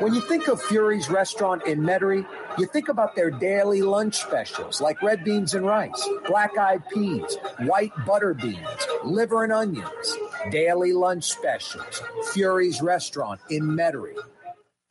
When 0.00 0.12
you 0.12 0.20
think 0.20 0.48
of 0.48 0.60
Fury's 0.60 1.08
restaurant 1.08 1.66
in 1.66 1.80
Metairie, 1.80 2.26
you 2.58 2.66
think 2.66 2.88
about 2.88 3.14
their 3.14 3.30
daily 3.30 3.80
lunch 3.80 4.16
specials 4.16 4.80
like 4.80 5.00
red 5.02 5.22
beans 5.22 5.54
and 5.54 5.64
rice, 5.64 6.08
black 6.26 6.58
eyed 6.58 6.82
peas, 6.88 7.36
white 7.60 7.92
butter 8.04 8.34
beans, 8.34 8.88
liver 9.04 9.44
and 9.44 9.52
onions. 9.52 10.16
Daily 10.50 10.92
lunch 10.92 11.24
specials. 11.24 12.02
Fury's 12.32 12.82
restaurant 12.82 13.40
in 13.50 13.62
Metairie. 13.62 14.18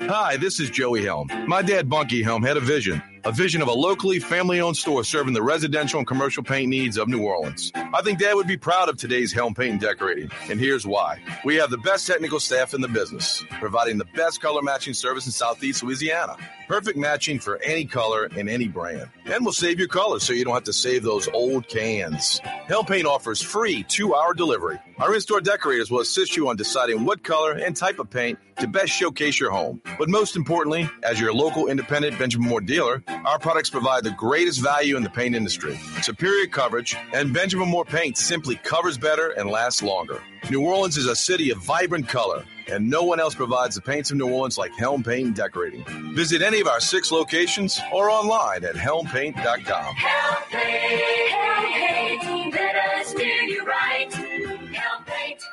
Hi, 0.04 0.38
this 0.38 0.60
is 0.60 0.70
Joey 0.70 1.04
Helm. 1.04 1.28
My 1.48 1.62
dad, 1.62 1.90
Bunky 1.90 2.24
Helm, 2.24 2.42
had 2.42 2.56
a 2.56 2.62
vision. 2.62 3.02
A 3.26 3.32
vision 3.32 3.62
of 3.62 3.70
a 3.70 3.74
locally 3.74 4.20
family 4.20 4.60
owned 4.60 4.76
store 4.76 5.02
serving 5.06 5.34
the 5.34 5.42
residential 5.42 5.98
and 5.98 6.06
commercial 6.06 6.44
paint 6.44 6.68
needs 6.68 6.98
of 6.98 7.08
New 7.08 7.24
Orleans. 7.24 7.72
I 7.74 8.02
think 8.02 8.20
Dad 8.20 8.34
would 8.34 8.48
be 8.48 8.58
proud 8.58 8.90
of 8.90 8.98
today's 8.98 9.32
Helm 9.32 9.54
Paint 9.54 9.72
and 9.72 9.80
Decorating, 9.80 10.30
and 10.50 10.60
here's 10.60 10.86
why. 10.86 11.22
We 11.46 11.56
have 11.56 11.70
the 11.70 11.78
best 11.78 12.06
technical 12.06 12.42
staff 12.42 12.74
in 12.74 12.82
the 12.82 12.90
business, 12.90 13.42
providing 13.62 13.98
the 13.98 14.06
best 14.06 14.42
color 14.42 14.62
matching 14.62 14.94
service 14.94 15.26
in 15.26 15.32
Southeast 15.32 15.84
Louisiana. 15.84 16.36
Perfect 16.68 16.98
matching 16.98 17.40
for 17.40 17.62
any 17.64 17.86
color 17.86 18.30
and 18.38 18.50
any 18.50 18.68
brand. 18.68 19.10
And 19.26 19.44
we'll 19.44 19.54
save 19.54 19.80
your 19.80 19.88
colors 19.88 20.24
so 20.24 20.34
you 20.34 20.46
don't 20.46 20.54
have 20.54 20.64
to 20.64 20.74
save 20.74 21.04
those 21.04 21.28
old 21.34 21.68
cans. 21.68 22.40
Helm 22.68 22.86
Paint 22.86 23.06
offers 23.06 23.42
free 23.42 23.84
two 23.84 24.16
hour 24.16 24.34
delivery. 24.34 24.80
Our 25.00 25.14
in 25.14 25.22
store 25.22 25.42
decorators 25.42 25.92
will 25.92 26.00
assist 26.00 26.38
you 26.38 26.48
on 26.50 26.56
deciding 26.56 27.04
what 27.04 27.24
color 27.24 27.54
and 27.54 27.76
type 27.76 28.00
of 28.00 28.10
paint 28.10 28.40
to 28.60 28.68
best 28.68 28.92
showcase 28.92 29.40
your 29.40 29.52
home. 29.52 29.82
But 29.98 30.10
most 30.10 30.36
importantly, 30.36 30.90
as 31.04 31.20
your 31.20 31.34
local 31.34 31.68
independent 31.68 32.18
Benjamin 32.18 32.48
Moore 32.48 32.62
dealer, 32.62 33.04
our 33.08 33.40
products 33.40 33.70
provide 33.70 34.04
the 34.04 34.12
greatest 34.12 34.62
value 34.62 34.96
in 34.96 35.04
the 35.04 35.10
paint 35.10 35.36
industry. 35.36 35.78
Superior 36.02 36.48
coverage, 36.48 36.96
and 37.14 37.34
Benjamin 37.34 37.68
Moore 37.68 37.86
paint 37.86 38.18
simply 38.18 38.56
covers 38.56 38.98
better 38.98 39.30
and 39.32 39.50
lasts 39.50 39.82
longer. 39.82 40.22
New 40.50 40.62
Orleans 40.66 40.98
is 40.98 41.08
a 41.08 41.16
city 41.16 41.50
of 41.50 41.58
vibrant 41.58 42.08
color, 42.08 42.46
and 42.68 42.90
no 42.90 43.04
one 43.04 43.20
else 43.20 43.36
provides 43.36 43.76
the 43.76 43.82
paints 43.82 44.12
of 44.12 44.18
New 44.18 44.30
Orleans 44.30 44.58
like 44.58 44.72
Helm 44.74 45.04
Paint 45.04 45.28
and 45.28 45.36
Decorating. 45.36 45.84
Visit 46.14 46.42
any 46.42 46.62
of 46.62 46.68
our 46.68 46.80
six 46.80 47.12
locations 47.12 47.80
or 47.94 48.10
online 48.10 48.64
at 48.64 48.76
helmpaint.com. 48.76 49.96
Help 49.96 50.50
paint, 50.50 51.30
help 51.32 51.66
paint, 51.74 52.54
let 52.54 52.76
us 52.76 53.14
do 53.14 53.26
you 53.26 53.66
right. 53.66 54.14
Help 54.14 55.06
paint 55.06 55.44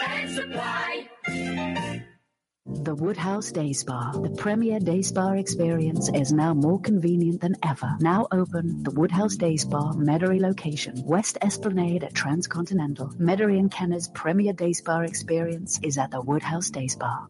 and 0.00 0.30
supply. 0.30 2.06
The 2.72 2.94
Woodhouse 2.94 3.52
Day 3.52 3.72
Spa, 3.72 4.12
the 4.12 4.30
premier 4.30 4.80
day 4.80 5.02
spa 5.02 5.32
experience, 5.32 6.08
is 6.14 6.32
now 6.32 6.54
more 6.54 6.80
convenient 6.80 7.40
than 7.40 7.56
ever. 7.62 7.96
Now 8.00 8.26
open, 8.32 8.82
the 8.84 8.90
Woodhouse 8.92 9.36
Day 9.36 9.56
Spa, 9.56 9.92
Metairie 9.92 10.40
location, 10.40 10.94
West 11.04 11.36
Esplanade 11.42 12.04
at 12.04 12.14
Transcontinental. 12.14 13.08
Metairie 13.18 13.58
and 13.58 13.70
Kenner's 13.70 14.08
premier 14.08 14.52
day 14.54 14.72
spa 14.72 15.00
experience 15.00 15.78
is 15.82 15.98
at 15.98 16.10
the 16.10 16.22
Woodhouse 16.22 16.70
Day 16.70 16.86
Spa. 16.86 17.26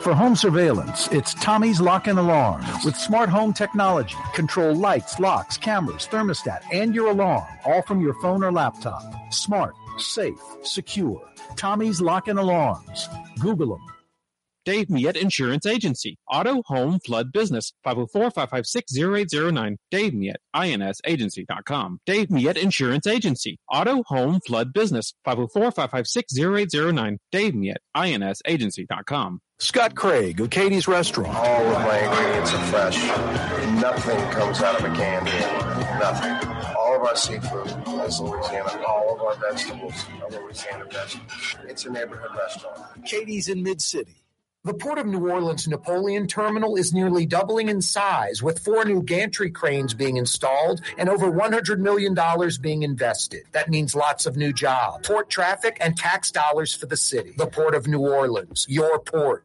For 0.00 0.14
home 0.14 0.36
surveillance, 0.36 1.08
it's 1.08 1.34
Tommy's 1.34 1.80
Lock 1.80 2.06
and 2.06 2.18
Alarm. 2.18 2.64
With 2.84 2.96
smart 2.96 3.28
home 3.28 3.52
technology, 3.52 4.16
control 4.34 4.74
lights, 4.74 5.18
locks, 5.18 5.56
cameras, 5.56 6.06
thermostat, 6.06 6.62
and 6.72 6.94
your 6.94 7.10
alarm, 7.10 7.44
all 7.64 7.82
from 7.82 8.00
your 8.00 8.14
phone 8.20 8.44
or 8.44 8.52
laptop. 8.52 9.02
Smart, 9.32 9.74
safe, 9.98 10.38
secure. 10.62 11.22
Tommy's 11.56 12.00
Lock 12.00 12.28
and 12.28 12.38
Alarms. 12.38 13.08
Google 13.40 13.76
them. 13.76 13.93
Dave 14.64 14.88
Miet 14.90 15.16
Insurance 15.16 15.66
Agency. 15.66 16.16
Auto, 16.30 16.62
home, 16.66 16.98
flood 17.00 17.32
business. 17.32 17.72
504-556-0809. 17.86 19.76
Dave 19.90 20.14
Miet, 20.14 20.36
insagency.com. 20.54 22.00
Dave 22.06 22.30
Miet 22.30 22.56
Insurance 22.56 23.06
Agency. 23.06 23.58
Auto, 23.70 24.02
home, 24.06 24.40
flood 24.46 24.72
business. 24.72 25.14
504-556-0809. 25.26 27.18
Dave 27.30 27.54
Miet, 27.54 27.78
insagency.com. 27.94 29.40
Scott 29.60 29.94
Craig 29.94 30.40
of 30.40 30.50
Katie's 30.50 30.88
Restaurant. 30.88 31.34
All 31.34 31.66
of 31.66 31.80
my 31.82 31.98
ingredients 31.98 32.52
are 32.52 32.64
fresh. 32.66 32.98
Nothing 33.80 34.18
comes 34.30 34.60
out 34.60 34.80
of 34.80 34.84
a 34.84 34.94
can 34.96 35.24
here. 35.24 35.48
Nothing. 36.00 36.48
All 36.76 36.96
of 36.96 37.02
our 37.02 37.14
seafood 37.16 37.68
is 38.06 38.20
Louisiana. 38.20 38.82
All 38.86 39.14
of 39.14 39.22
our 39.22 39.36
vegetables 39.36 39.94
are 40.22 40.30
Louisiana 40.30 40.86
vegetables. 40.90 41.56
It's 41.68 41.84
a 41.86 41.90
neighborhood 41.90 42.36
restaurant. 42.36 43.04
Katie's 43.06 43.48
in 43.48 43.62
Mid 43.62 43.80
City. 43.80 44.23
The 44.66 44.72
Port 44.72 44.96
of 44.96 45.04
New 45.04 45.28
Orleans 45.28 45.68
Napoleon 45.68 46.26
Terminal 46.26 46.76
is 46.76 46.94
nearly 46.94 47.26
doubling 47.26 47.68
in 47.68 47.82
size, 47.82 48.42
with 48.42 48.60
four 48.60 48.86
new 48.86 49.02
gantry 49.02 49.50
cranes 49.50 49.92
being 49.92 50.16
installed 50.16 50.80
and 50.96 51.10
over 51.10 51.30
$100 51.30 51.80
million 51.80 52.16
being 52.62 52.82
invested. 52.82 53.42
That 53.52 53.68
means 53.68 53.94
lots 53.94 54.24
of 54.24 54.38
new 54.38 54.54
jobs, 54.54 55.06
port 55.06 55.28
traffic, 55.28 55.76
and 55.82 55.98
tax 55.98 56.30
dollars 56.30 56.74
for 56.74 56.86
the 56.86 56.96
city. 56.96 57.34
The 57.36 57.46
Port 57.46 57.74
of 57.74 57.86
New 57.86 58.00
Orleans, 58.00 58.64
your 58.66 58.98
port. 59.00 59.44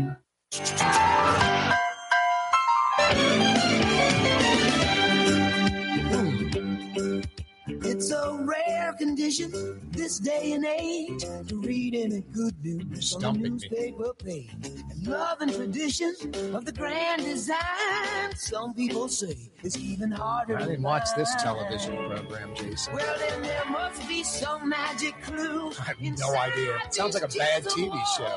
It's 0.53 1.47
condition 9.31 9.79
this 9.91 10.19
day 10.19 10.51
and 10.53 10.65
age 10.65 11.23
to 11.47 11.61
read 11.61 11.95
any 11.95 12.21
good 12.33 12.53
news 12.63 13.13
on 13.23 13.41
the 13.41 13.49
newspaper 13.49 14.13
page. 14.23 14.49
And 14.63 15.07
love 15.07 15.39
and 15.41 15.53
tradition 15.53 16.13
of 16.53 16.65
the 16.65 16.71
grand 16.71 17.23
design, 17.23 18.35
some 18.35 18.73
people 18.73 19.07
say 19.07 19.37
it's 19.63 19.77
even 19.77 20.11
harder. 20.11 20.57
I 20.57 20.65
didn't 20.65 20.83
watch 20.83 21.07
this 21.15 21.33
television 21.35 21.95
program, 21.95 22.53
Jason. 22.55 22.93
Well, 22.93 23.15
then 23.19 23.41
there 23.41 23.65
must 23.69 24.07
be 24.07 24.23
some 24.23 24.67
magic 24.67 25.15
clue. 25.23 25.71
I 25.79 25.83
have 25.83 26.01
no 26.01 26.35
idea. 26.35 26.77
It 26.85 26.93
sounds 26.93 27.13
like 27.13 27.23
a 27.23 27.37
bad 27.37 27.63
TV 27.63 27.91
show. 28.17 28.27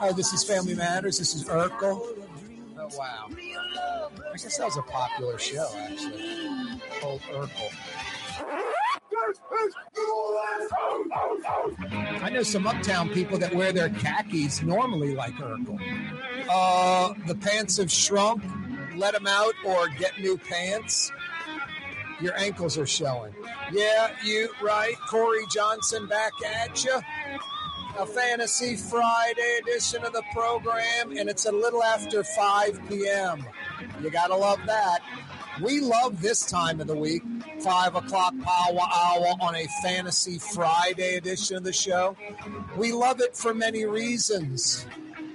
Oh, 0.00 0.12
this 0.12 0.32
is 0.32 0.44
Family 0.44 0.74
Matters. 0.74 1.18
This 1.18 1.34
is 1.34 1.44
Urkel. 1.44 2.00
Oh, 2.78 2.88
wow. 2.98 3.28
I 3.30 4.36
guess 4.36 4.56
that 4.58 4.64
was 4.64 4.76
a 4.76 4.82
popular 4.82 5.38
show, 5.38 5.68
actually. 5.76 6.80
Old 7.02 7.20
Urkel. 7.22 7.70
I 12.20 12.30
know 12.32 12.42
some 12.42 12.66
uptown 12.66 13.10
people 13.10 13.38
that 13.38 13.54
wear 13.54 13.72
their 13.72 13.88
khakis 13.90 14.62
normally 14.62 15.14
like 15.14 15.34
Urkel. 15.34 15.78
Uh, 16.48 17.14
the 17.26 17.34
pants 17.34 17.76
have 17.76 17.90
shrunk. 17.90 18.42
Let 18.96 19.14
them 19.14 19.26
out 19.26 19.54
or 19.66 19.88
get 19.88 20.18
new 20.18 20.38
pants. 20.38 21.12
Your 22.20 22.36
ankles 22.38 22.78
are 22.78 22.86
showing. 22.86 23.34
Yeah, 23.72 24.14
you 24.24 24.48
right. 24.62 24.94
Corey 25.08 25.44
Johnson 25.50 26.06
back 26.06 26.32
at 26.44 26.84
you. 26.84 27.00
A 27.98 28.06
Fantasy 28.06 28.76
Friday 28.76 29.58
edition 29.60 30.04
of 30.04 30.12
the 30.12 30.22
program, 30.32 31.16
and 31.16 31.28
it's 31.28 31.44
a 31.44 31.52
little 31.52 31.82
after 31.82 32.24
5 32.24 32.80
p.m. 32.88 33.44
You 34.02 34.10
gotta 34.10 34.36
love 34.36 34.60
that. 34.66 35.00
We 35.60 35.80
love 35.80 36.22
this 36.22 36.46
time 36.46 36.80
of 36.80 36.86
the 36.86 36.96
week, 36.96 37.22
5 37.60 37.94
o'clock 37.94 38.34
power 38.42 38.80
hour 38.80 39.26
on 39.40 39.54
a 39.54 39.66
Fantasy 39.82 40.38
Friday 40.38 41.16
edition 41.16 41.56
of 41.56 41.64
the 41.64 41.72
show. 41.72 42.16
We 42.76 42.92
love 42.92 43.20
it 43.20 43.36
for 43.36 43.52
many 43.52 43.84
reasons. 43.84 44.86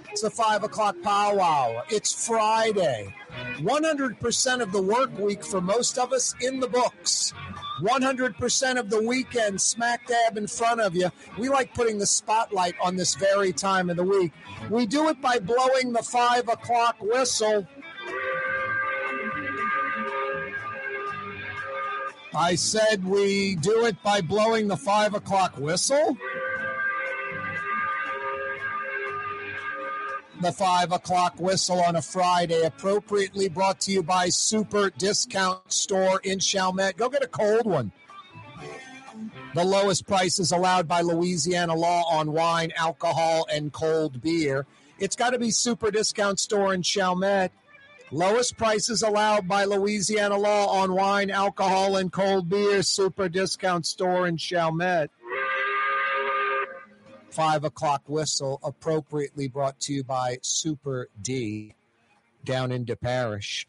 It's 0.09 0.23
the 0.23 0.31
5 0.31 0.63
o'clock 0.63 0.95
power 1.03 1.39
hour. 1.39 1.83
It's 1.89 2.25
Friday. 2.25 3.13
100% 3.59 4.61
of 4.61 4.71
the 4.71 4.81
work 4.81 5.15
week 5.19 5.43
for 5.43 5.61
most 5.61 5.99
of 5.99 6.11
us 6.11 6.33
in 6.41 6.59
the 6.59 6.67
books. 6.67 7.33
100% 7.81 8.79
of 8.79 8.89
the 8.89 9.01
weekend 9.03 9.61
smack 9.61 10.07
dab 10.07 10.37
in 10.37 10.47
front 10.47 10.81
of 10.81 10.95
you. 10.95 11.11
We 11.37 11.49
like 11.49 11.75
putting 11.75 11.99
the 11.99 12.07
spotlight 12.07 12.73
on 12.81 12.95
this 12.95 13.13
very 13.13 13.53
time 13.53 13.91
of 13.91 13.97
the 13.97 14.03
week. 14.03 14.31
We 14.71 14.87
do 14.87 15.09
it 15.09 15.21
by 15.21 15.37
blowing 15.37 15.93
the 15.93 16.01
5 16.01 16.49
o'clock 16.49 16.95
whistle. 16.99 17.67
I 22.37 22.53
said 22.53 23.03
we 23.03 23.55
do 23.55 23.85
it 23.85 24.01
by 24.03 24.21
blowing 24.21 24.67
the 24.67 24.77
5 24.77 25.15
o'clock 25.15 25.57
whistle. 25.57 26.15
the 30.41 30.51
five 30.51 30.91
o'clock 30.91 31.39
whistle 31.39 31.81
on 31.81 31.95
a 31.95 32.01
Friday, 32.01 32.61
appropriately 32.63 33.49
brought 33.49 33.79
to 33.81 33.91
you 33.91 34.03
by 34.03 34.29
Super 34.29 34.91
Discount 34.91 35.71
Store 35.73 36.19
in 36.23 36.39
Chalmette. 36.39 36.95
Go 36.95 37.09
get 37.09 37.23
a 37.23 37.27
cold 37.27 37.65
one. 37.65 37.91
The 39.55 39.63
lowest 39.63 40.05
prices 40.05 40.51
allowed 40.51 40.87
by 40.87 41.01
Louisiana 41.01 41.73
law 41.73 42.03
on 42.11 42.31
wine, 42.31 42.71
alcohol, 42.77 43.47
and 43.51 43.73
cold 43.73 44.21
beer. 44.21 44.67
It's 44.99 45.15
got 45.15 45.31
to 45.31 45.39
be 45.39 45.49
Super 45.49 45.89
Discount 45.89 46.39
Store 46.39 46.73
in 46.73 46.83
Chalmette. 46.83 47.51
Lowest 48.11 48.57
prices 48.57 49.03
allowed 49.03 49.47
by 49.47 49.65
Louisiana 49.65 50.37
law 50.37 50.67
on 50.81 50.93
wine, 50.93 51.29
alcohol, 51.29 51.97
and 51.97 52.11
cold 52.11 52.49
beer. 52.49 52.81
Super 52.81 53.27
Discount 53.27 53.85
Store 53.85 54.27
in 54.27 54.37
Chalmette 54.37 55.09
five 57.37 57.63
o'clock 57.63 58.01
whistle, 58.07 58.59
appropriately 58.63 59.47
brought 59.47 59.79
to 59.79 59.93
you 59.93 60.03
by 60.03 60.39
Super 60.41 61.07
D 61.21 61.75
down 62.43 62.71
into 62.71 62.95
Parish. 62.95 63.67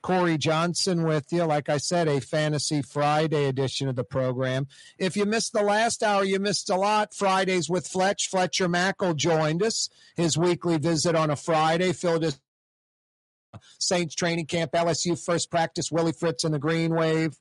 Corey 0.00 0.38
Johnson 0.38 1.02
with 1.02 1.30
you. 1.30 1.44
Like 1.44 1.68
I 1.68 1.76
said, 1.76 2.08
a 2.08 2.22
Fantasy 2.22 2.80
Friday 2.80 3.44
edition 3.44 3.88
of 3.88 3.96
the 3.96 4.04
program. 4.04 4.68
If 4.98 5.18
you 5.18 5.26
missed 5.26 5.52
the 5.52 5.62
last 5.62 6.02
hour, 6.02 6.24
you 6.24 6.38
missed 6.38 6.70
a 6.70 6.76
lot. 6.76 7.12
Fridays 7.12 7.68
with 7.68 7.86
Fletch. 7.86 8.28
Fletcher 8.28 8.68
Mackel 8.68 9.14
joined 9.14 9.62
us. 9.62 9.90
His 10.16 10.38
weekly 10.38 10.78
visit 10.78 11.14
on 11.14 11.28
a 11.28 11.36
Friday 11.36 11.92
filled 11.92 12.22
his 12.22 12.40
Saints 13.78 14.14
training 14.14 14.46
camp, 14.46 14.72
LSU 14.72 15.22
first 15.22 15.50
practice, 15.50 15.90
Willie 15.90 16.12
Fritz 16.12 16.44
and 16.44 16.54
the 16.54 16.58
Green 16.58 16.94
Wave. 16.94 17.36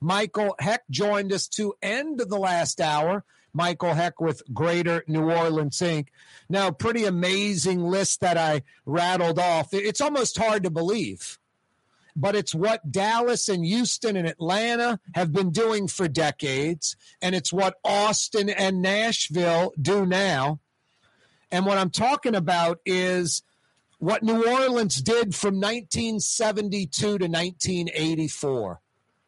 Michael 0.00 0.54
Hecht 0.58 0.88
joined 0.90 1.32
us 1.32 1.48
to 1.48 1.74
end 1.82 2.18
the 2.20 2.38
last 2.38 2.80
hour. 2.80 3.24
Michael 3.52 3.94
Hecht 3.94 4.20
with 4.20 4.42
Greater 4.52 5.02
New 5.06 5.30
Orleans 5.30 5.78
Inc. 5.78 6.08
Now, 6.48 6.70
pretty 6.70 7.06
amazing 7.06 7.82
list 7.82 8.20
that 8.20 8.36
I 8.36 8.62
rattled 8.84 9.38
off. 9.38 9.72
It's 9.72 10.00
almost 10.00 10.36
hard 10.36 10.62
to 10.64 10.70
believe, 10.70 11.38
but 12.14 12.36
it's 12.36 12.54
what 12.54 12.92
Dallas 12.92 13.48
and 13.48 13.64
Houston 13.64 14.14
and 14.14 14.28
Atlanta 14.28 15.00
have 15.14 15.32
been 15.32 15.50
doing 15.52 15.88
for 15.88 16.06
decades, 16.06 16.96
and 17.22 17.34
it's 17.34 17.50
what 17.50 17.76
Austin 17.82 18.50
and 18.50 18.82
Nashville 18.82 19.72
do 19.80 20.04
now. 20.04 20.60
And 21.50 21.64
what 21.64 21.78
I'm 21.78 21.90
talking 21.90 22.34
about 22.34 22.80
is 22.84 23.42
what 23.98 24.22
New 24.22 24.46
Orleans 24.46 25.00
did 25.00 25.34
from 25.34 25.54
1972 25.56 26.88
to 27.00 27.26
1984 27.26 28.80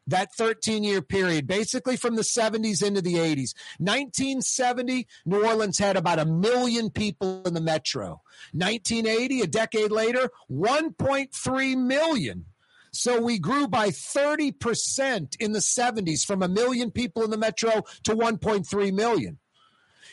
that 0.09 0.35
13 0.35 0.85
year 0.85 1.03
period, 1.03 1.47
basically 1.47 1.97
from 1.97 2.16
the 2.16 2.23
70s 2.23 2.83
into 2.83 3.01
the 3.01 3.14
80s. 3.14 3.55
1970, 3.79 5.07
New 5.27 5.47
Orleans 5.47 5.79
had 5.79 5.97
about 5.97 6.19
a 6.19 6.25
million 6.25 6.91
people 6.91 7.43
in 7.45 7.55
the 7.55 7.61
metro. 7.61 8.23
1980, 8.53 9.43
a 9.43 9.47
decade 9.47 9.91
later, 9.91 10.31
1.3 10.51 11.77
million. 11.77 12.47
So 12.91 13.21
we 13.21 13.39
grew 13.39 13.69
by 13.69 13.89
30% 13.89 15.37
in 15.39 15.53
the 15.53 15.59
70s 15.59 16.25
from 16.25 16.43
a 16.43 16.49
million 16.49 16.91
people 16.91 17.23
in 17.23 17.31
the 17.31 17.37
metro 17.37 17.83
to 18.05 18.16
1.3 18.16 18.93
million. 18.95 19.39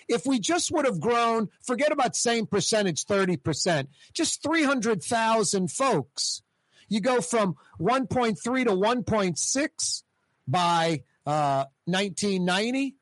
If 0.08 0.26
we 0.26 0.40
just 0.40 0.72
would 0.72 0.86
have 0.86 1.00
grown, 1.00 1.50
forget 1.62 1.92
about 1.92 2.16
same 2.16 2.46
percentage, 2.46 3.06
30%, 3.06 3.88
just 4.14 4.44
300,000 4.44 5.72
folks 5.72 6.42
you 6.90 7.02
go 7.02 7.22
from 7.22 7.56
1.3 7.80 8.36
to 8.66 8.72
1.6 8.72 10.04
by 10.48 11.04
uh, 11.26 11.66
1990. 11.86 12.96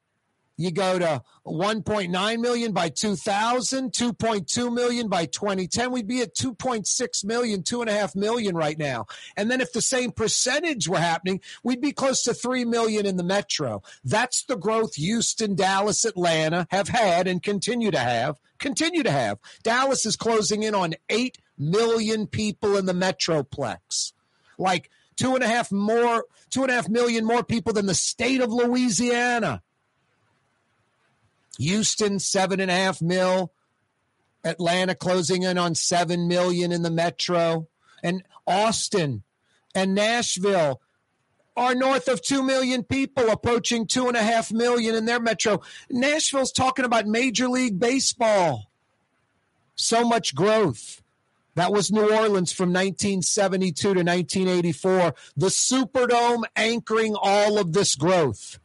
You 0.56 0.72
go 0.72 1.00
to 1.00 1.24
1.9 1.48 2.40
million 2.40 2.74
by 2.74 2.90
2000, 2.90 3.92
2.2 3.92 4.74
million 4.74 5.08
by 5.08 5.26
2010. 5.26 5.92
We'd 5.92 6.08
be 6.08 6.22
at 6.22 6.36
2.6 6.36 7.26
million, 7.26 7.64
two 7.64 7.82
and 7.82 7.90
a 7.90 7.94
half 7.94 8.16
million 8.16 8.56
right 8.56 8.78
now. 8.78 9.08
And 9.36 9.50
then 9.50 9.62
if 9.62 9.74
the 9.74 9.82
same 9.82 10.12
percentage 10.12 10.88
were 10.88 11.00
happening, 11.00 11.42
we'd 11.64 11.82
be 11.82 11.92
close 11.92 12.24
to 12.24 12.34
3 12.34 12.66
million 12.66 13.06
in 13.06 13.18
the 13.18 13.24
metro. 13.24 13.82
That's 14.04 14.44
the 14.44 14.56
growth 14.56 14.96
Houston, 14.96 15.56
Dallas, 15.56 16.06
Atlanta 16.06 16.68
have 16.70 16.88
had 16.88 17.28
and 17.28 17.42
continue 17.42 17.90
to 17.90 18.00
have. 18.00 18.40
Continue 18.60 19.04
to 19.04 19.12
have. 19.12 19.40
Dallas 19.64 20.06
is 20.06 20.16
closing 20.16 20.64
in 20.64 20.76
on 20.76 20.94
8 21.10 21.38
million 21.58 22.28
people 22.28 22.78
in 22.78 22.86
the 22.86 22.94
metroplex. 22.94 24.14
Like 24.58 24.92
two 25.16 25.34
and 25.34 25.44
a 25.44 25.48
half 25.48 25.72
more, 25.72 26.26
two 26.50 26.62
and 26.62 26.72
a 26.72 26.76
half 26.76 26.90
million 26.90 27.26
more 27.26 27.44
people 27.44 27.74
than 27.74 27.88
the 27.88 27.96
state 27.96 28.42
of 28.42 28.52
Louisiana. 28.52 29.64
Houston, 31.60 32.20
seven 32.20 32.60
and 32.60 32.72
a 32.72 32.76
half 32.76 33.02
mil. 33.02 33.52
Atlanta 34.44 34.94
closing 34.94 35.44
in 35.44 35.58
on 35.58 35.76
seven 35.76 36.28
million 36.28 36.72
in 36.72 36.82
the 36.82 36.92
metro. 36.92 37.68
And 38.04 38.24
Austin 38.46 39.24
and 39.74 39.96
Nashville 39.96 40.82
are 41.56 41.76
north 41.76 42.08
of 42.08 42.22
2 42.22 42.44
million 42.44 42.84
people, 42.84 43.30
approaching 43.30 43.86
two 43.86 44.08
and 44.08 44.18
a 44.18 44.24
half 44.24 44.52
million 44.52 44.96
in 44.96 45.06
their 45.06 45.20
metro. 45.20 45.62
Nashville's 45.90 46.52
talking 46.52 46.84
about 46.84 47.06
Major 47.06 47.48
League 47.48 47.80
Baseball. 47.80 48.70
So 49.76 50.08
much 50.08 50.36
growth. 50.36 51.02
That 51.56 51.72
was 51.72 51.92
New 51.92 52.12
Orleans 52.12 52.52
from 52.52 52.70
1972 52.70 53.82
to 53.82 53.90
1984. 53.90 55.14
The 55.38 55.48
Superdome 55.48 56.44
anchoring 56.56 57.16
all 57.16 57.60
of 57.60 57.74
this 57.74 57.96
growth. 57.96 58.60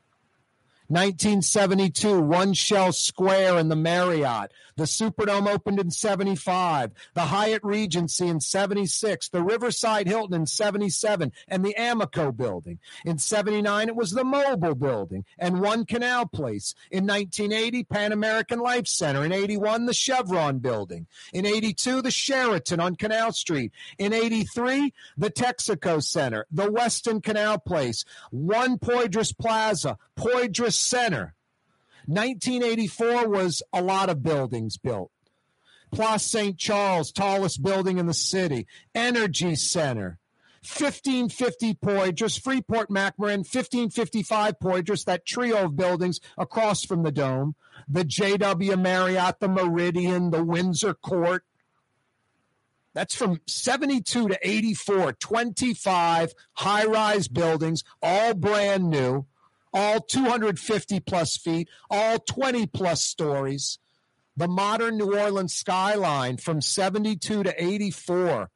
1972, 0.88 2.20
One 2.20 2.54
Shell 2.54 2.92
Square 2.92 3.58
in 3.58 3.68
the 3.68 3.76
Marriott. 3.76 4.52
The 4.78 4.84
Superdome 4.84 5.48
opened 5.48 5.80
in 5.80 5.90
75. 5.90 6.92
The 7.14 7.22
Hyatt 7.22 7.64
Regency 7.64 8.28
in 8.28 8.38
76. 8.38 9.28
The 9.28 9.42
Riverside 9.42 10.06
Hilton 10.06 10.34
in 10.34 10.46
77. 10.46 11.32
And 11.48 11.64
the 11.64 11.74
Amoco 11.76 12.34
building. 12.34 12.78
In 13.04 13.18
79, 13.18 13.88
it 13.88 13.96
was 13.96 14.12
the 14.12 14.22
Mobil 14.22 14.78
building 14.78 15.24
and 15.36 15.60
One 15.60 15.84
Canal 15.84 16.26
Place. 16.26 16.76
In 16.92 17.08
1980, 17.08 17.84
Pan 17.84 18.12
American 18.12 18.60
Life 18.60 18.86
Center. 18.86 19.24
In 19.24 19.32
81, 19.32 19.86
the 19.86 19.92
Chevron 19.92 20.60
building. 20.60 21.08
In 21.32 21.44
82, 21.44 22.00
the 22.00 22.12
Sheraton 22.12 22.78
on 22.78 22.94
Canal 22.94 23.32
Street. 23.32 23.72
In 23.98 24.12
83, 24.12 24.94
the 25.16 25.30
Texaco 25.30 26.00
Center. 26.00 26.46
The 26.52 26.70
Westin 26.70 27.20
Canal 27.20 27.58
Place. 27.58 28.04
One 28.30 28.78
Poydras 28.78 29.36
Plaza. 29.36 29.98
Poydras 30.16 30.74
Center. 30.74 31.34
1984 32.08 33.28
was 33.28 33.62
a 33.70 33.82
lot 33.82 34.08
of 34.08 34.22
buildings 34.22 34.78
built. 34.78 35.10
Place 35.92 36.22
St. 36.22 36.56
Charles, 36.56 37.12
tallest 37.12 37.62
building 37.62 37.98
in 37.98 38.06
the 38.06 38.14
city. 38.14 38.66
Energy 38.94 39.54
Center. 39.54 40.18
1550 40.62 41.74
Poydras, 41.74 42.40
Freeport 42.40 42.88
McMoRan, 42.88 43.44
1555 43.44 44.58
Poydras, 44.58 45.04
that 45.04 45.26
trio 45.26 45.66
of 45.66 45.76
buildings 45.76 46.18
across 46.38 46.82
from 46.82 47.02
the 47.02 47.12
dome. 47.12 47.54
The 47.86 48.06
JW 48.06 48.80
Marriott, 48.80 49.38
the 49.40 49.48
Meridian, 49.48 50.30
the 50.30 50.42
Windsor 50.42 50.94
Court. 50.94 51.44
That's 52.94 53.14
from 53.14 53.42
72 53.46 54.28
to 54.28 54.38
84, 54.42 55.12
25 55.12 56.32
high 56.54 56.86
rise 56.86 57.28
buildings, 57.28 57.84
all 58.02 58.32
brand 58.32 58.88
new 58.88 59.26
all 59.72 60.00
250 60.00 61.00
plus 61.00 61.36
feet, 61.36 61.68
all 61.90 62.18
20 62.18 62.66
plus 62.66 63.02
stories. 63.02 63.78
The 64.36 64.48
modern 64.48 64.98
New 64.98 65.18
Orleans 65.18 65.54
skyline 65.54 66.36
from 66.36 66.60
72 66.60 67.42
to 67.42 67.64
84, 67.64 68.50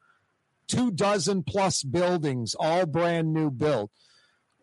two 0.68 0.90
dozen 0.92 1.42
plus 1.42 1.82
buildings, 1.82 2.54
all 2.58 2.86
brand 2.86 3.34
new 3.34 3.50
built. 3.50 3.90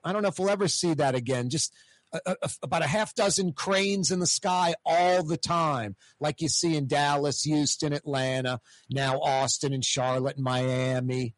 I 0.04 0.14
don't 0.14 0.22
know 0.22 0.30
if 0.30 0.40
we'll 0.40 0.50
ever 0.50 0.70
see 0.70 0.94
that 0.94 1.16
again. 1.16 1.50
Just 1.50 1.74
a, 2.14 2.36
a, 2.42 2.50
about 2.64 2.84
a 2.84 2.88
half 2.88 3.14
dozen 3.14 3.54
cranes 3.54 4.12
in 4.12 4.20
the 4.20 4.28
sky 4.28 4.76
all 4.86 5.24
the 5.24 5.38
time, 5.38 5.96
like 6.20 6.42
you 6.42 6.50
see 6.50 6.76
in 6.76 6.88
Dallas, 6.88 7.44
Houston, 7.44 7.94
Atlanta, 7.94 8.60
now 8.90 9.20
Austin 9.20 9.74
and 9.74 9.86
Charlotte 9.86 10.38
and 10.38 10.44
Miami. 10.44 11.36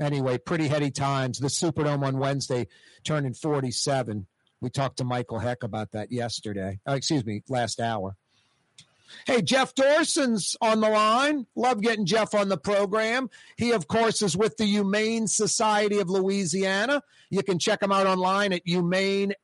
Anyway, 0.00 0.38
pretty 0.38 0.66
heady 0.66 0.90
times. 0.90 1.38
The 1.38 1.48
Superdome 1.48 2.04
on 2.04 2.18
Wednesday 2.18 2.66
turning 3.04 3.34
47. 3.34 4.26
We 4.60 4.70
talked 4.70 4.98
to 4.98 5.04
Michael 5.04 5.38
Hecht 5.38 5.62
about 5.62 5.92
that 5.92 6.10
yesterday. 6.10 6.80
Uh, 6.88 6.92
excuse 6.92 7.24
me, 7.24 7.42
last 7.48 7.80
hour. 7.80 8.16
Hey, 9.26 9.42
Jeff 9.42 9.74
Dorson's 9.74 10.56
on 10.60 10.80
the 10.80 10.88
line. 10.88 11.46
Love 11.54 11.82
getting 11.82 12.06
Jeff 12.06 12.34
on 12.34 12.48
the 12.48 12.56
program. 12.56 13.28
He, 13.56 13.72
of 13.72 13.88
course, 13.88 14.22
is 14.22 14.36
with 14.36 14.56
the 14.56 14.64
Humane 14.64 15.26
Society 15.26 15.98
of 15.98 16.08
Louisiana. 16.08 17.02
You 17.28 17.42
can 17.42 17.58
check 17.58 17.82
him 17.82 17.92
out 17.92 18.06
online 18.06 18.52
at 18.52 18.64
humanela.org. 18.66 19.34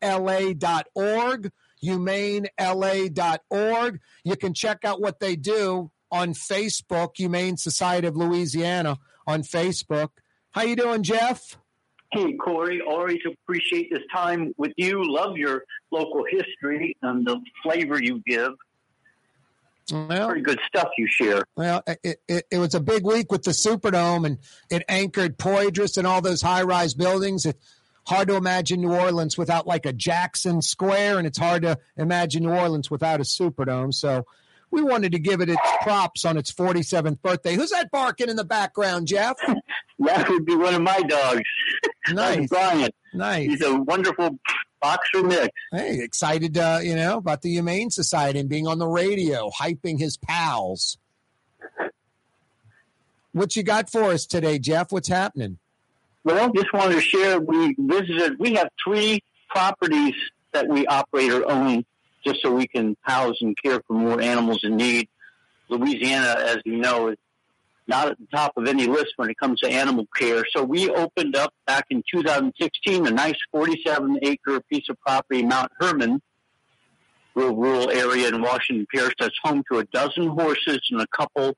Humanela.org. 1.82 4.00
You 4.24 4.36
can 4.36 4.54
check 4.54 4.84
out 4.84 5.00
what 5.00 5.20
they 5.20 5.36
do 5.36 5.90
on 6.10 6.32
Facebook, 6.32 7.16
Humane 7.16 7.56
Society 7.56 8.06
of 8.06 8.16
Louisiana 8.16 8.98
on 9.26 9.42
Facebook. 9.42 10.10
How 10.56 10.62
you 10.62 10.74
doing, 10.74 11.02
Jeff? 11.02 11.58
Hey, 12.12 12.32
Corey. 12.32 12.80
Always 12.80 13.18
appreciate 13.26 13.90
this 13.90 14.00
time 14.10 14.54
with 14.56 14.72
you. 14.78 15.02
Love 15.04 15.36
your 15.36 15.64
local 15.90 16.24
history 16.24 16.96
and 17.02 17.26
the 17.26 17.42
flavor 17.62 18.02
you 18.02 18.22
give. 18.26 18.52
Well, 19.92 20.28
Pretty 20.28 20.40
good 20.40 20.58
stuff 20.66 20.88
you 20.96 21.06
share. 21.08 21.42
Well, 21.56 21.82
it, 21.86 22.22
it, 22.26 22.46
it 22.50 22.58
was 22.58 22.74
a 22.74 22.80
big 22.80 23.04
week 23.04 23.30
with 23.30 23.42
the 23.42 23.50
Superdome, 23.50 24.24
and 24.24 24.38
it 24.70 24.82
anchored 24.88 25.36
Poydras 25.36 25.98
and 25.98 26.06
all 26.06 26.22
those 26.22 26.40
high 26.40 26.62
rise 26.62 26.94
buildings. 26.94 27.44
It's 27.44 27.76
hard 28.06 28.28
to 28.28 28.36
imagine 28.36 28.80
New 28.80 28.94
Orleans 28.94 29.36
without 29.36 29.66
like 29.66 29.84
a 29.84 29.92
Jackson 29.92 30.62
Square, 30.62 31.18
and 31.18 31.26
it's 31.26 31.38
hard 31.38 31.64
to 31.64 31.78
imagine 31.98 32.44
New 32.44 32.54
Orleans 32.54 32.90
without 32.90 33.20
a 33.20 33.24
Superdome. 33.24 33.92
So 33.92 34.24
we 34.70 34.82
wanted 34.82 35.12
to 35.12 35.18
give 35.18 35.40
it 35.40 35.48
its 35.48 35.60
props 35.82 36.24
on 36.24 36.36
its 36.36 36.52
47th 36.52 37.20
birthday. 37.22 37.54
Who's 37.54 37.70
that 37.70 37.90
barking 37.90 38.28
in 38.28 38.36
the 38.36 38.44
background, 38.44 39.06
Jeff? 39.06 39.36
that 40.00 40.28
would 40.28 40.44
be 40.44 40.56
one 40.56 40.74
of 40.74 40.82
my 40.82 41.00
dogs. 41.02 41.42
Nice. 42.10 42.48
Brian. 42.48 42.90
Nice. 43.14 43.48
He's 43.48 43.62
a 43.62 43.74
wonderful 43.74 44.38
boxer 44.80 45.22
mix. 45.22 45.48
Hey, 45.72 46.00
excited, 46.02 46.58
uh, 46.58 46.80
you 46.82 46.94
know, 46.94 47.18
about 47.18 47.42
the 47.42 47.50
Humane 47.50 47.90
Society 47.90 48.38
and 48.38 48.48
being 48.48 48.66
on 48.66 48.78
the 48.78 48.86
radio, 48.86 49.50
hyping 49.50 49.98
his 49.98 50.16
pals. 50.16 50.98
What 53.32 53.54
you 53.56 53.62
got 53.62 53.90
for 53.90 54.04
us 54.04 54.26
today, 54.26 54.58
Jeff? 54.58 54.92
What's 54.92 55.08
happening? 55.08 55.58
Well, 56.24 56.50
just 56.52 56.72
wanted 56.72 56.94
to 56.94 57.00
share. 57.00 57.38
We 57.38 57.76
visited. 57.78 58.38
We 58.38 58.54
have 58.54 58.68
three 58.82 59.22
properties 59.48 60.14
that 60.52 60.68
we 60.68 60.86
operate 60.86 61.30
or 61.32 61.50
own, 61.50 61.84
just 62.26 62.42
so 62.42 62.50
we 62.50 62.66
can 62.66 62.96
house 63.02 63.36
and 63.40 63.56
care 63.62 63.80
for 63.86 63.94
more 63.94 64.20
animals 64.20 64.60
in 64.64 64.76
need. 64.76 65.08
Louisiana, 65.68 66.36
as 66.38 66.58
you 66.64 66.76
know, 66.76 67.08
is 67.08 67.18
not 67.88 68.08
at 68.08 68.18
the 68.18 68.26
top 68.34 68.52
of 68.56 68.66
any 68.66 68.86
list 68.86 69.12
when 69.16 69.30
it 69.30 69.38
comes 69.38 69.60
to 69.60 69.68
animal 69.70 70.06
care. 70.16 70.44
So 70.54 70.62
we 70.64 70.88
opened 70.90 71.36
up 71.36 71.54
back 71.66 71.86
in 71.90 72.02
2016 72.12 73.06
a 73.06 73.10
nice 73.10 73.36
47 73.52 74.18
acre 74.22 74.60
piece 74.60 74.88
of 74.88 74.98
property, 75.00 75.44
Mount 75.44 75.70
Hermon, 75.78 76.20
real 77.34 77.54
rural 77.54 77.90
area 77.90 78.28
in 78.28 78.42
Washington 78.42 78.86
Parish 78.92 79.14
that's 79.18 79.36
home 79.42 79.62
to 79.70 79.78
a 79.78 79.84
dozen 79.84 80.28
horses 80.28 80.80
and 80.90 81.00
a 81.00 81.06
couple 81.08 81.56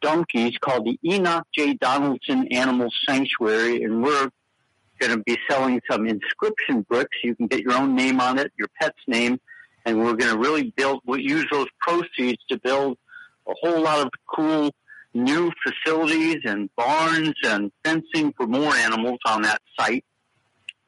donkeys 0.00 0.56
called 0.58 0.86
the 0.86 0.98
Enoch 1.04 1.46
J. 1.54 1.74
Donaldson 1.74 2.48
Animal 2.48 2.90
Sanctuary. 3.06 3.82
And 3.84 4.02
we're 4.02 4.30
going 4.98 5.16
to 5.16 5.22
be 5.24 5.38
selling 5.48 5.80
some 5.90 6.06
inscription 6.06 6.82
bricks. 6.82 7.16
You 7.22 7.34
can 7.36 7.46
get 7.46 7.60
your 7.60 7.74
own 7.74 7.94
name 7.94 8.20
on 8.20 8.38
it, 8.38 8.52
your 8.58 8.68
pet's 8.80 8.98
name. 9.06 9.40
And 9.84 9.98
we're 9.98 10.14
going 10.14 10.32
to 10.32 10.38
really 10.38 10.72
build, 10.76 11.00
we'll 11.04 11.20
use 11.20 11.46
those 11.52 11.66
proceeds 11.80 12.42
to 12.50 12.58
build 12.58 12.96
a 13.46 13.52
whole 13.62 13.82
lot 13.82 14.06
of 14.06 14.10
cool 14.26 14.70
new 15.12 15.52
facilities 15.62 16.38
and 16.44 16.70
barns 16.76 17.34
and 17.44 17.70
fencing 17.84 18.32
for 18.36 18.46
more 18.46 18.74
animals 18.74 19.18
on 19.26 19.42
that 19.42 19.60
site. 19.78 20.04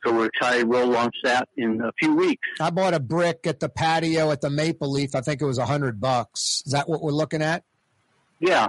So 0.04 0.14
we're 0.14 0.26
excited. 0.26 0.68
We'll 0.68 0.88
launch 0.88 1.14
that 1.24 1.48
in 1.56 1.80
a 1.80 1.92
few 1.98 2.14
weeks. 2.14 2.46
I 2.60 2.70
bought 2.70 2.94
a 2.94 3.00
brick 3.00 3.46
at 3.46 3.60
the 3.60 3.68
patio 3.68 4.30
at 4.30 4.40
the 4.40 4.50
Maple 4.50 4.90
Leaf. 4.90 5.14
I 5.14 5.20
think 5.20 5.42
it 5.42 5.44
was 5.44 5.58
a 5.58 5.66
hundred 5.66 6.00
bucks. 6.00 6.62
Is 6.64 6.72
that 6.72 6.88
what 6.88 7.02
we're 7.02 7.12
looking 7.12 7.42
at? 7.42 7.64
Yeah, 8.38 8.68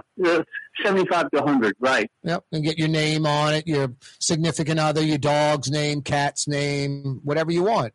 seventy-five 0.84 1.30
to 1.32 1.42
hundred, 1.42 1.76
right? 1.80 2.10
Yep, 2.24 2.46
and 2.54 2.64
get 2.64 2.78
your 2.78 2.88
name 2.88 3.26
on 3.26 3.54
it, 3.54 3.68
your 3.68 3.94
significant 4.20 4.80
other, 4.80 5.04
your 5.04 5.18
dog's 5.18 5.70
name, 5.70 6.02
cat's 6.02 6.48
name, 6.48 7.20
whatever 7.24 7.52
you 7.52 7.64
want. 7.64 7.94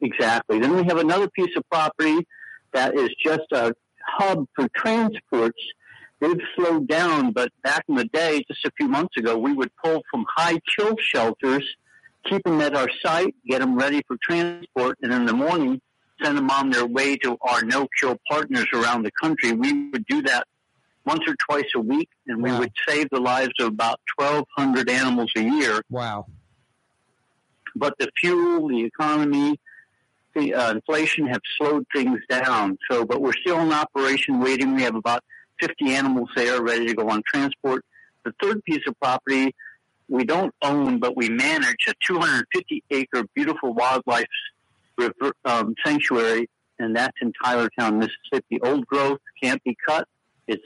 Exactly. 0.00 0.58
Then 0.58 0.74
we 0.76 0.84
have 0.84 0.98
another 0.98 1.28
piece 1.28 1.54
of 1.56 1.68
property 1.70 2.26
that 2.72 2.96
is 2.98 3.10
just 3.24 3.52
a 3.52 3.74
hub 4.04 4.46
for 4.54 4.68
transports 4.74 5.58
they've 6.20 6.40
slowed 6.56 6.86
down, 6.86 7.32
but 7.32 7.50
back 7.62 7.84
in 7.88 7.94
the 7.94 8.04
day, 8.04 8.44
just 8.46 8.64
a 8.64 8.70
few 8.76 8.88
months 8.88 9.16
ago, 9.16 9.36
we 9.38 9.52
would 9.52 9.70
pull 9.82 10.02
from 10.10 10.24
high 10.36 10.58
chill 10.68 10.96
shelters 10.98 11.64
keep 12.26 12.42
them 12.44 12.60
at 12.60 12.76
our 12.76 12.88
site, 13.02 13.34
get 13.46 13.60
them 13.60 13.76
ready 13.76 14.02
for 14.06 14.16
transport, 14.22 14.98
and 15.02 15.12
in 15.12 15.24
the 15.24 15.32
morning 15.32 15.80
send 16.22 16.36
them 16.36 16.50
on 16.50 16.68
their 16.68 16.84
way 16.84 17.16
to 17.16 17.36
our 17.40 17.62
no-kill 17.62 18.18
partners 18.30 18.66
around 18.74 19.02
the 19.04 19.10
country. 19.10 19.52
We 19.52 19.88
would 19.90 20.04
do 20.06 20.20
that 20.22 20.46
once 21.06 21.22
or 21.26 21.34
twice 21.48 21.70
a 21.74 21.80
week, 21.80 22.10
and 22.26 22.42
we 22.42 22.50
Wow. 22.50 22.58
would 22.60 22.72
save 22.86 23.08
the 23.10 23.20
lives 23.20 23.54
of 23.58 23.68
about 23.68 24.00
1,200 24.16 24.90
animals 24.90 25.32
a 25.34 25.40
year. 25.40 25.80
Wow. 25.88 26.26
But 27.74 27.96
the 27.98 28.10
fuel, 28.20 28.68
the 28.68 28.84
economy, 28.84 29.58
uh, 30.36 30.72
inflation 30.72 31.26
have 31.26 31.40
slowed 31.58 31.84
things 31.94 32.20
down. 32.28 32.78
So, 32.90 33.04
but 33.04 33.20
we're 33.20 33.32
still 33.40 33.60
in 33.60 33.72
operation 33.72 34.40
waiting. 34.40 34.74
We 34.74 34.82
have 34.82 34.94
about 34.94 35.22
50 35.60 35.92
animals 35.92 36.28
there 36.34 36.62
ready 36.62 36.86
to 36.86 36.94
go 36.94 37.08
on 37.08 37.22
transport. 37.26 37.84
The 38.24 38.32
third 38.40 38.62
piece 38.64 38.82
of 38.86 38.98
property 39.00 39.54
we 40.10 40.24
don't 40.24 40.52
own, 40.62 40.98
but 40.98 41.16
we 41.16 41.28
manage 41.28 41.86
a 41.88 41.94
250 42.06 42.82
acre 42.90 43.22
beautiful 43.34 43.72
wildlife 43.72 44.26
river, 44.98 45.32
um, 45.44 45.74
sanctuary, 45.86 46.50
and 46.78 46.96
that's 46.96 47.16
in 47.22 47.32
Tylertown, 47.42 47.98
Mississippi. 47.98 48.60
Old 48.60 48.84
growth 48.86 49.20
can't 49.40 49.62
be 49.62 49.76
cut. 49.86 50.08
It's 50.48 50.64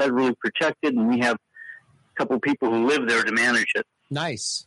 federally 0.00 0.34
protected, 0.38 0.94
and 0.94 1.08
we 1.08 1.20
have 1.20 1.36
a 1.36 2.18
couple 2.18 2.40
people 2.40 2.70
who 2.70 2.86
live 2.86 3.06
there 3.06 3.22
to 3.22 3.32
manage 3.32 3.72
it. 3.74 3.86
Nice. 4.10 4.66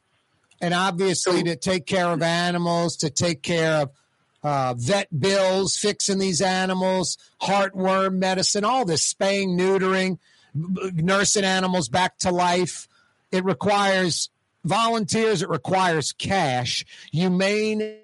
And 0.62 0.74
obviously, 0.74 1.44
to 1.44 1.56
take 1.56 1.88
care 1.88 2.08
of 2.08 2.22
animals, 2.22 2.98
to 2.98 3.10
take 3.10 3.42
care 3.42 3.82
of 3.82 3.90
uh, 4.44 4.74
vet 4.78 5.08
bills, 5.18 5.78
fixing 5.78 6.20
these 6.20 6.42
animals, 6.42 7.18
heartworm 7.42 8.16
medicine, 8.16 8.66
all 8.66 8.86
this 8.86 9.06
spaying, 9.06 9.58
neutering, 9.58 10.20
nursing 10.54 11.46
animals 11.46 11.90
back 11.90 12.18
to 12.20 12.32
life. 12.32 12.88
It 13.32 13.44
requires 13.46 14.30
volunteers, 14.64 15.42
it 15.42 15.50
requires 15.50 16.12
cash. 16.14 16.86
HumaneLA.org 17.14 18.00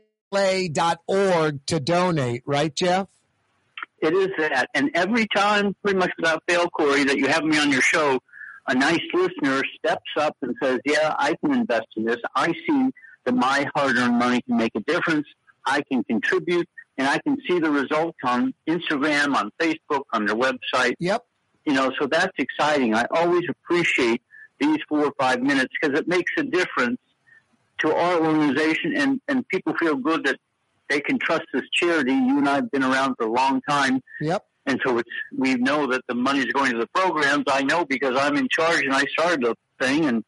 to 1.66 1.80
donate, 1.80 2.44
right, 2.45 2.74
Jeff? 2.74 3.07
It 4.02 4.14
is 4.14 4.30
that. 4.38 4.70
And 4.74 4.91
every 4.94 5.28
time, 5.36 5.76
pretty 5.84 5.99
much 5.99 6.11
without 6.18 6.41
fail, 6.48 6.70
Corey, 6.70 7.03
that 7.03 7.18
you 7.18 7.28
have 7.28 7.44
me 7.44 7.60
on 7.60 7.70
your 7.72 7.82
show, 7.82 8.20
a 8.68 8.74
nice 8.74 9.02
listener 9.14 9.61
steps 9.78 10.10
up 10.18 10.38
and 10.41 10.56
says, 10.61 10.80
Yeah, 10.86 11.14
I 11.18 11.36
can 11.44 11.53
invest 11.53 11.88
in 11.98 12.06
this. 12.06 12.18
I 12.36 12.53
see 12.68 12.91
that 13.26 13.36
my 13.36 13.68
hard 13.76 13.98
earned 13.98 14.18
money 14.18 14.41
can 14.41 14.57
make 14.57 14.72
a 14.76 14.80
difference. 14.82 15.28
I 15.70 15.82
can 15.90 16.04
contribute, 16.04 16.68
and 16.98 17.08
I 17.08 17.18
can 17.20 17.38
see 17.48 17.60
the 17.60 17.72
results 17.72 18.18
on 18.24 18.54
Instagram, 18.68 19.36
on 19.36 19.52
Facebook, 19.60 20.04
on 20.12 20.26
their 20.26 20.36
website. 20.36 20.96
Yep. 21.00 21.26
You 21.66 21.74
know, 21.74 21.91
so 22.00 22.08
that's 22.08 22.34
exciting. 22.38 22.96
I 22.96 23.06
always 23.12 23.44
appreciate 23.50 24.22
these 24.60 24.80
four 24.90 25.06
or 25.06 25.14
five 25.20 25.41
minutes 25.41 25.74
because 25.80 25.98
it 25.98 26.08
makes 26.08 26.32
a 26.38 26.44
difference 26.44 27.00
to 27.80 27.96
our 27.96 28.16
organization, 28.26 28.98
and, 28.98 29.22
and 29.28 29.48
people 29.48 29.74
feel 29.76 29.96
good 29.96 30.26
that 30.26 30.38
they 30.90 31.00
can 31.00 31.20
trust 31.20 31.44
this 31.54 31.64
charity. 31.72 32.14
You 32.14 32.40
and 32.40 32.50
I 32.50 32.56
have 32.56 32.72
been 32.72 32.84
around 32.84 33.16
for 33.18 33.28
a 33.28 33.32
long 33.32 33.62
time. 33.70 34.02
Yep. 34.20 34.44
And 34.66 34.82
so 34.86 34.98
it's, 34.98 35.10
we 35.36 35.56
know 35.56 35.88
that 35.88 36.02
the 36.08 36.16
money's 36.16 36.52
going 36.52 36.72
to 36.74 36.80
the 36.80 36.90
programs. 36.94 37.46
I 37.48 37.64
know 37.64 37.86
because 37.86 38.16
I'm 38.18 38.36
in 38.36 38.48
charge 38.50 38.84
and 38.84 38.94
I 38.94 39.04
started 39.06 39.44
the 39.44 39.56
thing, 39.80 40.06
and 40.06 40.24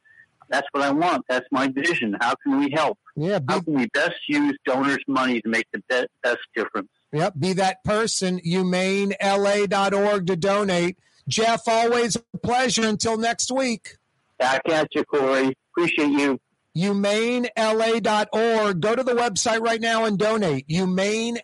that's 0.49 0.67
what 0.71 0.83
I 0.83 0.91
want. 0.91 1.25
That's 1.27 1.47
my 1.51 1.67
vision. 1.67 2.15
How 2.21 2.35
can 2.35 2.59
we 2.59 2.71
help? 2.71 2.97
Yeah. 3.15 3.39
How 3.47 3.61
can 3.61 3.73
we 3.73 3.87
best 3.87 4.15
use 4.27 4.57
donors' 4.65 4.99
money 5.07 5.41
to 5.41 5.49
make 5.49 5.65
the 5.73 5.81
be- 5.89 6.05
best 6.23 6.39
difference? 6.55 6.89
Yep, 7.13 7.33
be 7.37 7.53
that 7.53 7.83
person, 7.83 8.39
humanela.org 8.39 10.27
to 10.27 10.35
donate. 10.35 10.97
Jeff, 11.27 11.61
always 11.67 12.15
a 12.15 12.23
pleasure. 12.37 12.87
Until 12.87 13.17
next 13.17 13.51
week. 13.51 13.97
Back 14.39 14.61
at 14.69 14.87
you, 14.93 15.03
Corey. 15.03 15.53
Appreciate 15.71 16.11
you. 16.11 16.39
HumaneLA.org. 16.75 18.81
Go 18.81 18.95
to 18.95 19.03
the 19.03 19.13
website 19.13 19.61
right 19.61 19.81
now 19.81 20.05
and 20.05 20.17
donate. 20.17 20.67
HumaneLA.org. 20.69 21.43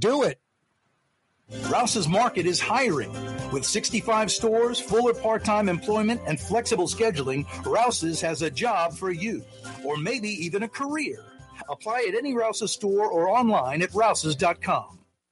Do 0.00 0.22
it. 0.22 0.40
Rouse's 1.70 2.08
Market 2.08 2.44
is 2.46 2.60
hiring. 2.60 3.12
With 3.52 3.64
65 3.64 4.30
stores, 4.30 4.78
full 4.78 5.08
or 5.08 5.14
part 5.14 5.44
time 5.44 5.68
employment, 5.68 6.20
and 6.26 6.38
flexible 6.38 6.86
scheduling, 6.86 7.46
Rouse's 7.64 8.20
has 8.20 8.42
a 8.42 8.50
job 8.50 8.92
for 8.92 9.10
you, 9.10 9.42
or 9.84 9.96
maybe 9.96 10.28
even 10.28 10.62
a 10.62 10.68
career. 10.68 11.24
Apply 11.70 12.04
at 12.08 12.14
any 12.14 12.34
Rouse's 12.34 12.72
store 12.72 13.06
or 13.10 13.28
online 13.30 13.82
at 13.82 13.94
rouses.com. 13.94 14.97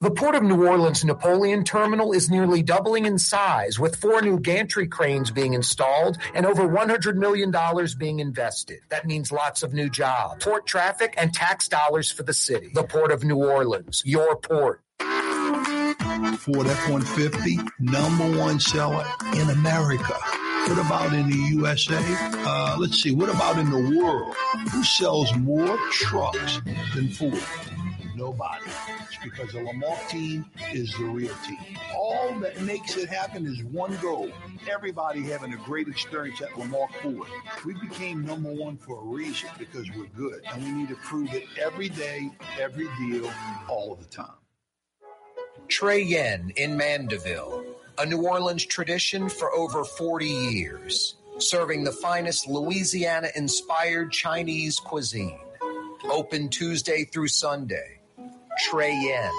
The 0.00 0.12
Port 0.12 0.36
of 0.36 0.44
New 0.44 0.64
Orleans 0.64 1.04
Napoleon 1.04 1.64
Terminal 1.64 2.12
is 2.12 2.30
nearly 2.30 2.62
doubling 2.62 3.04
in 3.04 3.18
size, 3.18 3.80
with 3.80 3.96
four 3.96 4.22
new 4.22 4.38
gantry 4.38 4.86
cranes 4.86 5.32
being 5.32 5.54
installed 5.54 6.18
and 6.34 6.46
over 6.46 6.68
$100 6.68 7.16
million 7.16 7.52
being 7.98 8.20
invested. 8.20 8.78
That 8.90 9.06
means 9.06 9.32
lots 9.32 9.64
of 9.64 9.74
new 9.74 9.90
jobs, 9.90 10.44
port 10.44 10.66
traffic, 10.66 11.14
and 11.16 11.34
tax 11.34 11.66
dollars 11.66 12.12
for 12.12 12.22
the 12.22 12.32
city. 12.32 12.70
The 12.72 12.84
Port 12.84 13.10
of 13.10 13.24
New 13.24 13.38
Orleans, 13.38 14.04
your 14.04 14.36
port. 14.36 14.82
Ford 15.00 16.68
F-150, 16.68 17.68
number 17.80 18.38
one 18.38 18.60
seller 18.60 19.04
in 19.34 19.50
America. 19.50 20.14
What 20.68 20.78
about 20.78 21.12
in 21.12 21.28
the 21.28 21.36
USA? 21.54 21.98
Uh, 21.98 22.76
let's 22.78 23.02
see. 23.02 23.10
What 23.10 23.30
about 23.30 23.58
in 23.58 23.68
the 23.68 23.98
world? 23.98 24.36
Who 24.70 24.84
sells 24.84 25.34
more 25.34 25.76
trucks 25.90 26.60
than 26.94 27.08
Ford? 27.08 27.42
Nobody. 28.18 28.64
It's 29.04 29.16
because 29.22 29.52
the 29.52 29.60
Lamarque 29.60 30.08
team 30.08 30.44
is 30.72 30.92
the 30.94 31.04
real 31.04 31.34
team. 31.46 31.78
All 31.94 32.36
that 32.40 32.60
makes 32.62 32.96
it 32.96 33.08
happen 33.08 33.46
is 33.46 33.62
one 33.62 33.96
goal. 34.02 34.28
Everybody 34.68 35.22
having 35.22 35.52
a 35.52 35.56
great 35.58 35.86
experience 35.86 36.42
at 36.42 36.48
Lamarque 36.50 36.94
Ford. 37.00 37.28
We 37.64 37.74
became 37.74 38.26
number 38.26 38.52
one 38.52 38.76
for 38.76 39.00
a 39.00 39.04
reason 39.04 39.50
because 39.56 39.88
we're 39.96 40.08
good. 40.16 40.42
And 40.52 40.64
we 40.64 40.72
need 40.72 40.88
to 40.88 40.96
prove 40.96 41.32
it 41.32 41.44
every 41.62 41.88
day, 41.88 42.28
every 42.60 42.88
deal, 42.98 43.30
all 43.68 43.92
of 43.92 44.00
the 44.00 44.06
time. 44.06 44.34
Trey 45.68 46.02
Yuen 46.02 46.52
in 46.56 46.76
Mandeville, 46.76 47.64
a 47.98 48.06
New 48.06 48.26
Orleans 48.26 48.66
tradition 48.66 49.28
for 49.28 49.52
over 49.52 49.84
40 49.84 50.26
years, 50.26 51.14
serving 51.38 51.84
the 51.84 51.92
finest 51.92 52.48
Louisiana 52.48 53.28
inspired 53.36 54.10
Chinese 54.10 54.80
cuisine. 54.80 55.38
Open 56.10 56.48
Tuesday 56.48 57.04
through 57.04 57.28
Sunday. 57.28 57.97
Trey 58.58 58.94
Yuen. 58.94 59.30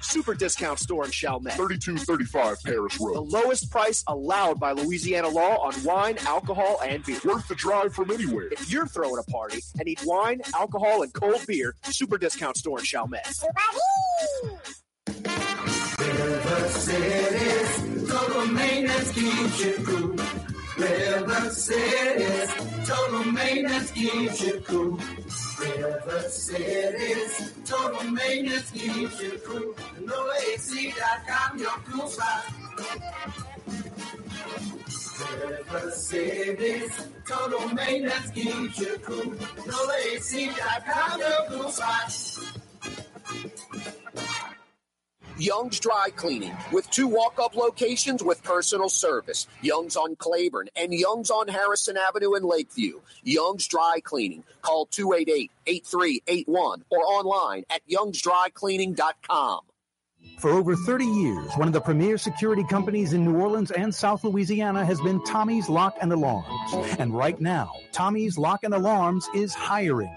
Super 0.00 0.34
discount 0.34 0.78
store 0.78 1.04
in 1.04 1.10
Chalmette. 1.10 1.54
3235 1.54 2.62
Paris 2.64 2.98
Road. 3.00 3.14
The 3.14 3.20
lowest 3.20 3.70
price 3.70 4.04
allowed 4.06 4.60
by 4.60 4.72
Louisiana 4.72 5.28
law 5.28 5.56
on 5.56 5.74
wine, 5.84 6.16
alcohol, 6.26 6.80
and 6.84 7.04
beer. 7.04 7.18
Worth 7.24 7.48
the 7.48 7.54
drive 7.54 7.94
from 7.94 8.10
anywhere. 8.10 8.48
If 8.52 8.70
you're 8.70 8.86
throwing 8.86 9.18
a 9.18 9.30
party 9.30 9.60
and 9.78 9.86
need 9.86 10.00
wine, 10.04 10.42
alcohol, 10.54 11.02
and 11.02 11.12
cold 11.12 11.44
beer, 11.46 11.74
super 11.84 12.18
discount 12.18 12.56
store 12.56 12.78
in 12.78 12.84
Chalmette. 12.84 13.26
River 15.98 16.68
City's 16.68 18.08
total 18.08 18.46
maintenance 18.46 19.12
keeps 19.12 19.64
you 19.64 19.74
cool. 19.84 20.55
River 20.78 21.50
City's 21.50 22.54
total 22.86 23.24
maintenance 23.32 23.90
keeps 23.92 24.42
you 24.42 24.60
cool. 24.60 25.00
River 25.58 26.22
City's 26.28 27.54
total 27.64 28.10
maintenance 28.10 28.70
keeps 28.70 29.22
you 29.22 29.40
cool. 29.46 29.72
NoAC.com, 30.04 31.58
your 31.58 31.70
cool 31.90 32.08
spot. 32.08 32.44
River 35.42 35.90
City's 35.92 37.08
total 37.26 37.68
maintenance 37.74 38.30
keeps 38.32 38.78
you 38.78 38.98
cool. 39.02 39.32
NoAC.com, 39.32 41.20
your 41.20 41.46
cool 41.48 41.70
spot. 41.70 42.12
Young's 45.38 45.78
Dry 45.80 46.08
Cleaning 46.16 46.56
with 46.72 46.90
two 46.90 47.06
walk 47.06 47.38
up 47.42 47.56
locations 47.56 48.22
with 48.22 48.42
personal 48.42 48.88
service 48.88 49.46
Young's 49.60 49.96
on 49.96 50.16
Claiborne 50.16 50.68
and 50.76 50.92
Young's 50.94 51.30
on 51.30 51.48
Harrison 51.48 51.96
Avenue 51.96 52.34
in 52.34 52.42
Lakeview. 52.42 53.00
Young's 53.22 53.66
Dry 53.66 54.00
Cleaning. 54.02 54.44
Call 54.62 54.86
288 54.86 55.50
8381 55.66 56.84
or 56.90 56.98
online 56.98 57.64
at 57.70 57.82
youngsdrycleaning.com. 57.88 59.60
For 60.38 60.50
over 60.50 60.76
30 60.76 61.04
years, 61.04 61.52
one 61.54 61.68
of 61.68 61.72
the 61.72 61.80
premier 61.80 62.18
security 62.18 62.64
companies 62.64 63.12
in 63.12 63.24
New 63.24 63.36
Orleans 63.38 63.70
and 63.70 63.94
South 63.94 64.24
Louisiana 64.24 64.84
has 64.84 65.00
been 65.00 65.22
Tommy's 65.24 65.68
Lock 65.68 65.96
and 66.02 66.12
Alarms. 66.12 66.72
And 66.98 67.14
right 67.14 67.40
now, 67.40 67.72
Tommy's 67.92 68.36
Lock 68.36 68.64
and 68.64 68.74
Alarms 68.74 69.28
is 69.34 69.54
hiring. 69.54 70.14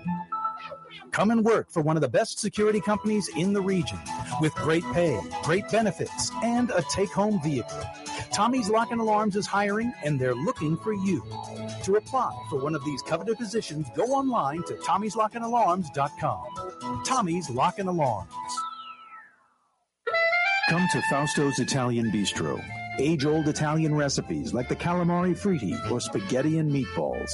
Come 1.12 1.32
and 1.32 1.44
work 1.44 1.70
for 1.70 1.82
one 1.82 1.98
of 1.98 2.02
the 2.02 2.08
best 2.08 2.40
security 2.40 2.80
companies 2.80 3.30
in 3.36 3.52
the 3.54 3.62
region 3.62 4.00
with 4.42 4.54
great 4.56 4.84
pay, 4.94 5.20
great 5.44 5.70
benefits, 5.72 6.32
and 6.44 6.72
a 6.72 6.82
take 6.84 7.12
home 7.12 7.42
vehicle. 7.42 7.82
Tommy's 8.32 8.70
Lock 8.70 8.92
and 8.92 9.02
Alarms 9.02 9.36
is 9.36 9.48
hiring 9.48 9.92
and 10.04 10.20
they're 10.20 10.36
looking 10.36 10.78
for 10.78 10.94
you. 10.94 11.24
To 11.84 11.96
apply 11.96 12.32
for 12.50 12.62
one 12.62 12.76
of 12.76 12.86
these 12.86 13.02
coveted 13.02 13.38
positions, 13.38 13.88
go 13.96 14.04
online 14.04 14.62
to 14.64 14.76
tommy'slockandalarms.com. 14.76 17.04
Tommy's 17.04 17.50
Lock 17.50 17.80
and 17.80 17.90
Alarms. 17.90 18.32
Come 20.70 20.88
to 20.92 21.02
Fausto's 21.12 21.60
Italian 21.60 22.12
Bistro. 22.12 22.64
Age 23.00 23.26
old 23.26 23.48
Italian 23.48 23.96
recipes 23.96 24.54
like 24.54 24.68
the 24.68 24.76
calamari 24.76 25.32
fritti 25.32 25.90
or 25.90 26.02
spaghetti 26.02 26.60
and 26.60 26.70
meatballs. 26.70 27.32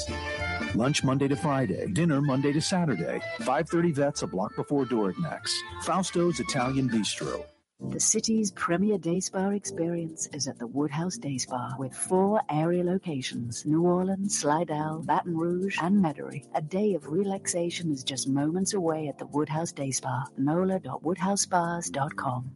Lunch 0.76 1.04
Monday 1.04 1.28
to 1.28 1.36
Friday, 1.36 1.88
dinner 1.88 2.22
Monday 2.22 2.54
to 2.54 2.62
Saturday. 2.62 3.20
530 3.40 3.92
Vets 3.92 4.22
a 4.22 4.28
block 4.28 4.56
before 4.56 4.86
Dorignac's. 4.86 5.60
Fausto's 5.84 6.40
Italian 6.40 6.88
Bistro. 6.88 7.44
The 7.90 8.00
city's 8.00 8.52
premier 8.52 9.00
day 9.00 9.20
spa 9.20 9.50
experience 9.50 10.28
is 10.34 10.48
at 10.48 10.60
the 10.60 10.68
Woodhouse 10.68 11.18
Day 11.18 11.40
Spa 11.40 11.74
with 11.80 11.96
four 11.96 12.42
area 12.50 12.84
locations 12.84 13.66
New 13.66 13.82
Orleans, 13.82 14.38
Slidell, 14.38 15.02
Baton 15.04 15.36
Rouge, 15.36 15.80
and 15.82 16.04
Metairie. 16.04 16.46
A 16.54 16.62
day 16.62 16.94
of 16.94 17.08
relaxation 17.08 17.92
is 17.92 18.04
just 18.04 18.30
moments 18.30 18.76
away 18.76 19.08
at 19.08 19.18
the 19.18 19.26
Woodhouse 19.26 19.72
Day 19.72 19.90
Spa. 19.90 20.28
NOLA.woodhousespas.com. 20.38 22.56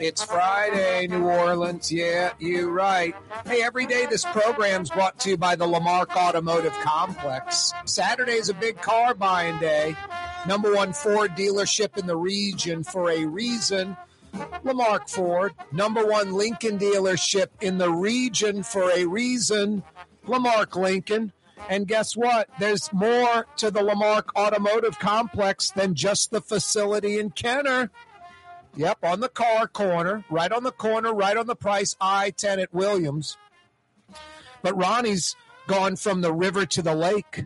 It's 0.00 0.24
Friday, 0.24 1.06
New 1.08 1.28
Orleans. 1.28 1.92
Yeah, 1.92 2.32
you're 2.38 2.70
right. 2.70 3.14
Hey, 3.44 3.62
every 3.62 3.86
day 3.86 4.06
this 4.06 4.24
program's 4.24 4.88
brought 4.88 5.18
to 5.20 5.30
you 5.30 5.36
by 5.36 5.56
the 5.56 5.66
Lamarque 5.66 6.16
Automotive 6.16 6.72
Complex. 6.82 7.74
Saturday's 7.84 8.48
a 8.48 8.54
big 8.54 8.80
car 8.80 9.14
buying 9.14 9.58
day. 9.58 9.94
Number 10.48 10.74
one 10.74 10.94
Ford 10.94 11.32
dealership 11.32 11.98
in 11.98 12.06
the 12.06 12.16
region 12.16 12.82
for 12.82 13.10
a 13.10 13.26
reason. 13.26 13.96
Lamarque 14.64 15.08
Ford, 15.08 15.54
number 15.72 16.04
one 16.04 16.32
Lincoln 16.32 16.78
dealership 16.78 17.48
in 17.60 17.78
the 17.78 17.90
region 17.90 18.62
for 18.62 18.90
a 18.90 19.06
reason. 19.06 19.82
Lamarque 20.26 20.76
Lincoln. 20.76 21.32
And 21.68 21.86
guess 21.86 22.16
what? 22.16 22.48
There's 22.58 22.92
more 22.92 23.46
to 23.56 23.70
the 23.70 23.82
Lamarque 23.82 24.34
Automotive 24.34 24.98
Complex 24.98 25.70
than 25.70 25.94
just 25.94 26.30
the 26.30 26.40
facility 26.40 27.18
in 27.18 27.30
Kenner. 27.30 27.90
Yep, 28.76 28.98
on 29.02 29.20
the 29.20 29.28
car 29.28 29.66
corner, 29.66 30.24
right 30.30 30.50
on 30.50 30.62
the 30.62 30.72
corner, 30.72 31.12
right 31.12 31.36
on 31.36 31.46
the 31.46 31.56
price, 31.56 31.96
I 32.00 32.30
10 32.30 32.60
at 32.60 32.72
Williams. 32.72 33.36
But 34.62 34.76
Ronnie's 34.76 35.36
gone 35.66 35.96
from 35.96 36.20
the 36.20 36.32
river 36.32 36.66
to 36.66 36.82
the 36.82 36.94
lake. 36.94 37.44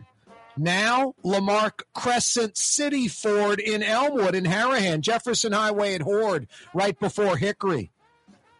Now, 0.57 1.13
Lamarque 1.23 1.83
Crescent 1.93 2.57
City 2.57 3.07
Ford 3.07 3.59
in 3.59 3.83
Elmwood 3.83 4.35
in 4.35 4.45
Harahan, 4.45 5.01
Jefferson 5.01 5.51
Highway 5.51 5.95
at 5.95 6.01
Horde, 6.01 6.47
right 6.73 6.97
before 6.97 7.37
Hickory. 7.37 7.91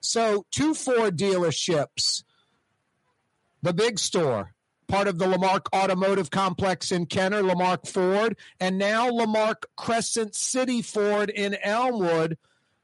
So, 0.02 0.46
two 0.52 0.74
Ford 0.74 1.18
dealerships, 1.18 2.24
the 3.62 3.74
big 3.74 3.98
store, 3.98 4.54
part 4.88 5.08
of 5.08 5.18
the 5.18 5.28
Lamarque 5.28 5.68
Automotive 5.74 6.30
Complex 6.30 6.92
in 6.92 7.06
Kenner, 7.06 7.42
Lamarque 7.42 7.88
Ford, 7.88 8.38
and 8.60 8.78
now 8.78 9.10
Lamarque 9.10 9.66
Crescent 9.76 10.36
City 10.36 10.82
Ford 10.82 11.30
in 11.30 11.56
Elmwood. 11.56 12.38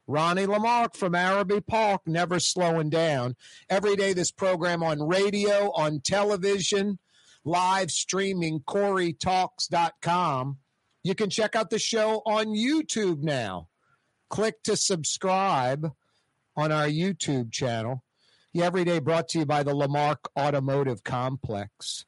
Ronnie 0.07 0.45
Lamarque 0.45 0.97
from 0.97 1.15
Araby 1.15 1.61
Park, 1.61 2.01
never 2.05 2.39
slowing 2.39 2.89
down. 2.89 3.35
Every 3.69 3.95
day, 3.95 4.13
this 4.13 4.31
program 4.31 4.83
on 4.83 5.01
radio, 5.01 5.71
on 5.71 6.01
television, 6.01 6.97
live 7.43 7.91
streaming, 7.91 8.59
CoreyTalks.com. 8.61 10.57
You 11.03 11.15
can 11.15 11.29
check 11.29 11.55
out 11.55 11.69
the 11.69 11.79
show 11.79 12.21
on 12.25 12.47
YouTube 12.47 13.23
now. 13.23 13.69
Click 14.29 14.61
to 14.63 14.75
subscribe 14.75 15.91
on 16.55 16.71
our 16.71 16.87
YouTube 16.87 17.51
channel. 17.51 18.03
Yeah, 18.53 18.65
every 18.65 18.83
day 18.83 18.99
brought 18.99 19.29
to 19.29 19.39
you 19.39 19.45
by 19.45 19.63
the 19.63 19.73
Lamarque 19.73 20.27
Automotive 20.37 21.03
Complex. 21.03 22.05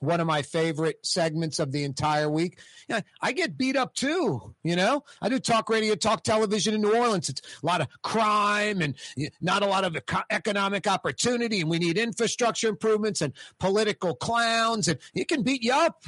One 0.00 0.20
of 0.20 0.26
my 0.26 0.42
favorite 0.42 1.04
segments 1.04 1.58
of 1.58 1.72
the 1.72 1.82
entire 1.82 2.30
week. 2.30 2.60
Yeah, 2.88 3.00
I 3.20 3.32
get 3.32 3.58
beat 3.58 3.76
up 3.76 3.94
too. 3.94 4.54
You 4.62 4.76
know, 4.76 5.04
I 5.20 5.28
do 5.28 5.40
talk 5.40 5.68
radio, 5.68 5.96
talk 5.96 6.22
television 6.22 6.74
in 6.74 6.82
New 6.82 6.94
Orleans. 6.94 7.28
It's 7.28 7.42
a 7.62 7.66
lot 7.66 7.80
of 7.80 7.88
crime 8.02 8.80
and 8.80 8.94
not 9.40 9.62
a 9.62 9.66
lot 9.66 9.84
of 9.84 9.96
economic 10.30 10.86
opportunity, 10.86 11.60
and 11.60 11.68
we 11.68 11.78
need 11.78 11.98
infrastructure 11.98 12.68
improvements 12.68 13.20
and 13.22 13.32
political 13.58 14.14
clowns, 14.14 14.86
and 14.86 14.98
it 15.14 15.26
can 15.26 15.42
beat 15.42 15.62
you 15.64 15.72
up. 15.72 16.04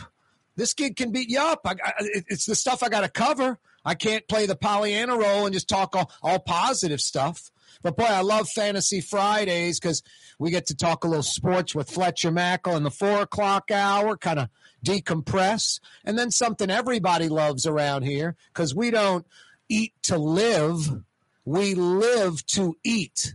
This 0.57 0.75
gig 0.75 0.97
can 0.97 1.11
beat 1.11 1.31
you 1.31 1.41
up. 1.41 1.62
I, 1.65 1.73
I, 1.83 1.93
it's 2.29 2.47
the 2.47 2.55
stuff 2.55 2.83
I 2.83 2.89
got 2.89 3.01
to 3.01 3.09
cover. 3.09 3.59
I 3.85 3.95
can't 3.95 4.29
play 4.29 4.47
the 4.47 4.57
Pollyanna 4.57 5.17
role 5.17 5.47
and 5.47 5.55
just 5.55 5.69
talk 5.69 5.97
all, 5.97 6.12
all 6.23 6.39
positive 6.39 7.01
stuff. 7.01 7.51
But 7.82 7.97
boy, 7.97 8.05
I 8.05 8.20
love 8.20 8.48
Fantasy 8.48 9.01
Fridays 9.01 9.81
because 9.81 10.02
we 10.39 10.51
get 10.51 10.66
to 10.66 10.77
talk 10.77 11.05
a 11.05 11.09
little 11.09 11.23
sports 11.23 11.74
with 11.74 11.90
Fletcher 11.90 12.31
Mackel 12.31 12.77
in 12.77 12.82
the 12.82 12.90
four 12.90 13.23
o'clock 13.23 13.70
hour, 13.70 14.16
kind 14.16 14.39
of 14.39 14.48
decompress. 14.85 15.81
And 16.05 16.19
then 16.19 16.31
something 16.31 16.70
everybody 16.70 17.28
loves 17.28 17.66
around 17.66 18.02
here 18.02 18.36
because 18.52 18.74
we 18.74 18.90
don't 18.90 19.27
eat 19.69 19.94
to 20.02 20.19
live, 20.19 21.02
we 21.44 21.74
live 21.74 22.44
to 22.47 22.77
eat. 22.85 23.35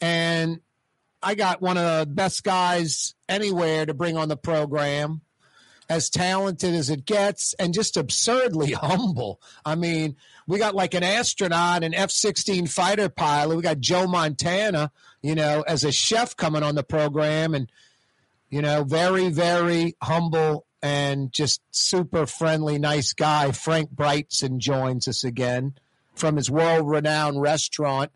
And 0.00 0.60
I 1.22 1.34
got 1.34 1.60
one 1.60 1.76
of 1.76 1.84
the 1.84 2.06
best 2.06 2.44
guys 2.44 3.14
anywhere 3.28 3.84
to 3.84 3.94
bring 3.94 4.16
on 4.16 4.28
the 4.28 4.36
program 4.36 5.22
as 5.88 6.10
talented 6.10 6.74
as 6.74 6.90
it 6.90 7.06
gets 7.06 7.54
and 7.54 7.72
just 7.72 7.96
absurdly 7.96 8.72
humble. 8.72 9.40
I 9.64 9.74
mean, 9.74 10.16
we 10.46 10.58
got 10.58 10.74
like 10.74 10.94
an 10.94 11.02
astronaut, 11.02 11.82
an 11.82 11.94
F 11.94 12.10
16 12.10 12.66
fighter 12.66 13.08
pilot. 13.08 13.56
We 13.56 13.62
got 13.62 13.80
Joe 13.80 14.06
Montana, 14.06 14.90
you 15.22 15.34
know, 15.34 15.64
as 15.66 15.84
a 15.84 15.92
chef 15.92 16.36
coming 16.36 16.62
on 16.62 16.74
the 16.74 16.82
program 16.82 17.54
and, 17.54 17.70
you 18.50 18.62
know, 18.62 18.84
very, 18.84 19.28
very 19.30 19.96
humble 20.02 20.66
and 20.82 21.32
just 21.32 21.60
super 21.70 22.26
friendly, 22.26 22.78
nice 22.78 23.12
guy. 23.12 23.52
Frank 23.52 23.90
Brigtsen 23.94 24.58
joins 24.58 25.08
us 25.08 25.24
again 25.24 25.74
from 26.14 26.36
his 26.36 26.50
world 26.50 26.88
renowned 26.88 27.40
restaurant 27.40 28.10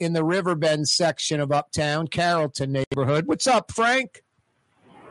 in 0.00 0.12
the 0.12 0.24
Riverbend 0.24 0.88
section 0.88 1.40
of 1.40 1.52
Uptown, 1.52 2.08
Carrollton 2.08 2.72
neighborhood. 2.72 3.26
What's 3.26 3.46
up, 3.46 3.72
Frank? 3.72 4.22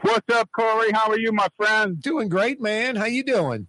What's 0.01 0.29
up, 0.35 0.51
Corey? 0.51 0.91
How 0.91 1.09
are 1.09 1.17
you, 1.17 1.31
my 1.31 1.47
friend? 1.57 1.99
Doing 1.99 2.29
great, 2.29 2.61
man. 2.61 2.95
How 2.95 3.05
you 3.05 3.23
doing? 3.23 3.67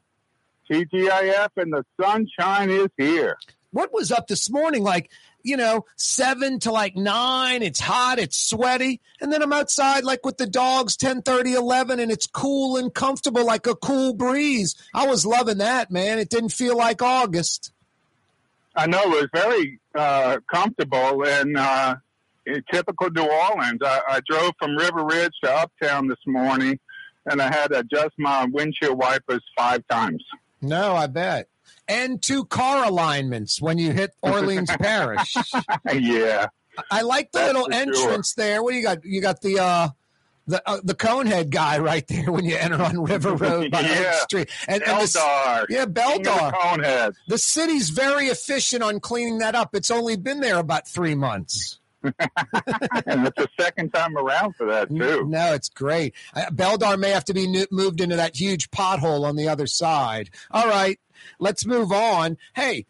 TGIF 0.70 1.48
and 1.56 1.72
the 1.72 1.84
sunshine 2.00 2.68
is 2.68 2.88
here. 2.98 3.38
What 3.70 3.94
was 3.94 4.12
up 4.12 4.26
this 4.26 4.50
morning? 4.50 4.82
Like, 4.82 5.10
you 5.42 5.56
know, 5.56 5.86
seven 5.96 6.59
to 6.60 6.70
like 6.70 6.96
nine. 6.96 7.62
It's 7.62 7.80
hot, 7.80 8.18
it's 8.18 8.38
sweaty. 8.38 9.00
And 9.20 9.32
then 9.32 9.42
I'm 9.42 9.55
outside 9.55 10.05
like 10.05 10.24
with 10.26 10.36
the 10.36 10.46
dogs 10.46 10.96
10, 10.98 11.22
30, 11.22 11.55
11, 11.55 11.98
and 11.98 12.10
it's 12.10 12.26
cool 12.26 12.76
and 12.76 12.92
comfortable 12.92 13.46
like 13.46 13.66
a 13.66 13.74
cool 13.74 14.12
breeze. 14.12 14.74
I 14.92 15.06
was 15.06 15.24
loving 15.24 15.59
that, 15.59 15.90
man. 15.90 16.18
It 16.18 16.28
didn't 16.28 16.50
feel 16.50 16.76
like 16.76 17.00
August. 17.00 17.72
I 18.76 18.86
know 18.86 19.02
it 19.02 19.09
was 19.09 19.28
very 19.32 19.80
uh, 19.94 20.38
comfortable 20.52 21.24
and 21.26 21.56
uh, 21.56 21.96
typical 22.72 23.10
New 23.10 23.22
Orleans. 23.22 23.80
I, 23.84 24.00
I 24.08 24.20
drove 24.28 24.52
from 24.58 24.76
River 24.76 25.04
Ridge 25.04 25.32
to 25.44 25.50
Uptown 25.52 26.08
this 26.08 26.18
morning, 26.26 26.78
and 27.26 27.40
I 27.42 27.46
had 27.54 27.68
to 27.68 27.80
adjust 27.80 28.14
my 28.18 28.46
windshield 28.50 28.98
wipers 28.98 29.42
five 29.56 29.82
times. 29.88 30.24
No, 30.60 30.94
I 30.96 31.06
bet. 31.06 31.48
and 31.86 32.20
two 32.22 32.44
car 32.44 32.84
alignments 32.84 33.60
when 33.62 33.78
you 33.78 33.92
hit 33.92 34.10
Orleans 34.22 34.70
Parish. 34.80 35.34
yeah. 35.94 36.46
I 36.90 37.02
like 37.02 37.32
the 37.32 37.40
little 37.46 37.64
for 37.66 37.72
sure. 37.72 37.80
entrance 37.82 38.34
there. 38.34 38.62
What 38.62 38.70
do 38.72 38.76
you 38.76 38.82
got? 38.84 39.04
You 39.04 39.20
got 39.20 39.40
the 39.40 39.58
uh 39.58 39.88
the 40.46 40.62
uh, 40.68 40.78
the 40.82 40.94
conehead 40.94 41.50
guy 41.50 41.78
right 41.80 42.06
there 42.08 42.30
when 42.32 42.44
you 42.44 42.56
enter 42.56 42.80
on 42.82 43.02
River 43.02 43.34
Road 43.34 43.70
by 43.70 43.80
Yeah. 43.80 44.12
Oak 44.14 44.22
Street. 44.22 44.48
And, 44.68 44.82
and 44.82 45.00
the, 45.02 45.66
yeah, 45.68 45.84
King 45.84 45.88
of 45.88 45.94
the 45.94 46.00
Beldar. 46.30 46.52
Coneheads. 46.52 47.14
The 47.26 47.38
city's 47.38 47.90
very 47.90 48.26
efficient 48.26 48.82
on 48.82 49.00
cleaning 49.00 49.38
that 49.38 49.54
up. 49.54 49.74
It's 49.74 49.90
only 49.90 50.16
been 50.16 50.40
there 50.40 50.58
about 50.58 50.86
three 50.88 51.14
months. 51.16 51.78
and 52.02 53.26
it's 53.26 53.36
the 53.36 53.48
second 53.58 53.92
time 53.92 54.16
around 54.16 54.54
for 54.56 54.66
that 54.66 54.88
too. 54.88 55.26
No, 55.26 55.52
it's 55.54 55.68
great. 55.68 56.14
Beldar 56.52 56.98
may 56.98 57.10
have 57.10 57.24
to 57.26 57.34
be 57.34 57.66
moved 57.70 58.00
into 58.00 58.16
that 58.16 58.36
huge 58.36 58.70
pothole 58.70 59.24
on 59.24 59.36
the 59.36 59.48
other 59.48 59.66
side. 59.66 60.30
All 60.50 60.68
right, 60.68 61.00
let's 61.38 61.66
move 61.66 61.92
on. 61.92 62.36
Hey, 62.54 62.86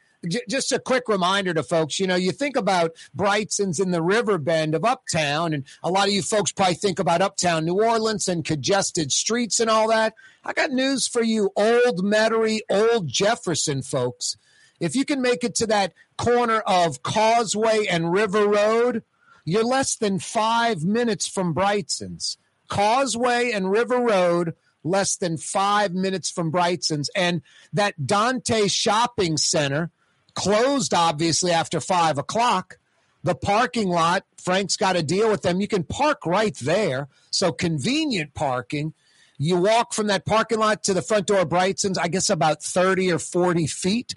just 0.48 0.72
a 0.72 0.78
quick 0.78 1.09
reminder 1.09 1.55
to 1.55 1.62
folks. 1.62 2.01
You 2.01 2.06
know, 2.06 2.16
you 2.16 2.32
think 2.32 2.56
about 2.56 2.93
Brigtsen's 3.16 3.80
in 3.80 3.93
the 3.93 4.02
river 4.02 4.39
bend 4.39 4.74
of 4.74 4.85
Uptown, 4.85 5.52
and 5.52 5.64
a 5.82 5.90
lot 5.90 6.09
of 6.09 6.14
you 6.14 6.22
folks 6.22 6.52
probably 6.52 6.74
think 6.74 6.98
about 6.98 7.22
Uptown 7.22 7.64
New 7.64 7.82
Orleans 7.82 8.28
and 8.28 8.44
congested 8.44 9.12
streets 9.12 9.60
and 9.60 9.70
all 9.70 9.89
that. 9.89 10.14
I 10.44 10.52
got 10.52 10.70
news 10.70 11.06
for 11.06 11.22
you, 11.22 11.51
Old 11.56 12.05
Metairie, 12.05 12.60
Old 12.68 13.09
Jefferson 13.09 13.82
folks. 13.82 14.36
If 14.80 14.94
you 14.94 15.05
can 15.05 15.20
make 15.20 15.43
it 15.44 15.55
to 15.56 15.66
that 15.68 15.93
corner 16.19 16.61
of 16.61 17.03
Causeway 17.03 17.86
and 17.89 18.12
River 18.12 18.47
Road, 18.47 19.03
you're 19.45 19.65
less 19.65 19.97
than 19.97 20.19
five 20.19 20.85
minutes 20.85 21.27
from 21.27 21.55
Brigtsen's. 21.55 22.36
Causeway 22.69 23.51
and 23.53 23.70
River 23.70 23.99
Road, 23.99 24.55
less 24.85 25.16
than 25.16 25.39
five 25.39 25.95
minutes 25.95 26.31
from 26.31 26.53
Brigtsen's. 26.53 27.09
And 27.16 27.40
that 27.73 28.07
Dante 28.07 28.69
Shopping 28.69 29.39
Center 29.39 29.90
closed 30.35 30.93
obviously 30.93 31.51
after 31.51 31.81
five 31.81 32.19
o'clock. 32.19 32.78
The 33.24 33.35
parking 33.35 33.89
lot, 33.89 34.24
Frank's 34.36 34.77
got 34.77 34.93
to 34.95 35.03
deal 35.03 35.31
with 35.31 35.43
them. 35.43 35.61
You 35.61 35.69
can 35.69 35.82
park 35.82 36.27
right 36.27 36.57
there. 36.57 37.09
So 37.31 37.53
convenient 37.53 38.35
parking. 38.35 38.93
You 39.39 39.57
walk 39.57 39.93
from 39.95 40.09
that 40.09 40.27
parking 40.27 40.59
lot 40.59 40.82
to 40.85 40.95
the 40.95 41.03
front 41.03 41.27
door 41.27 41.40
of 41.40 41.49
Brigtsen's, 41.49 41.99
I 41.99 42.09
guess 42.09 42.28
about 42.28 42.62
30 42.62 43.12
or 43.12 43.19
40 43.19 43.66
feet. 43.66 44.15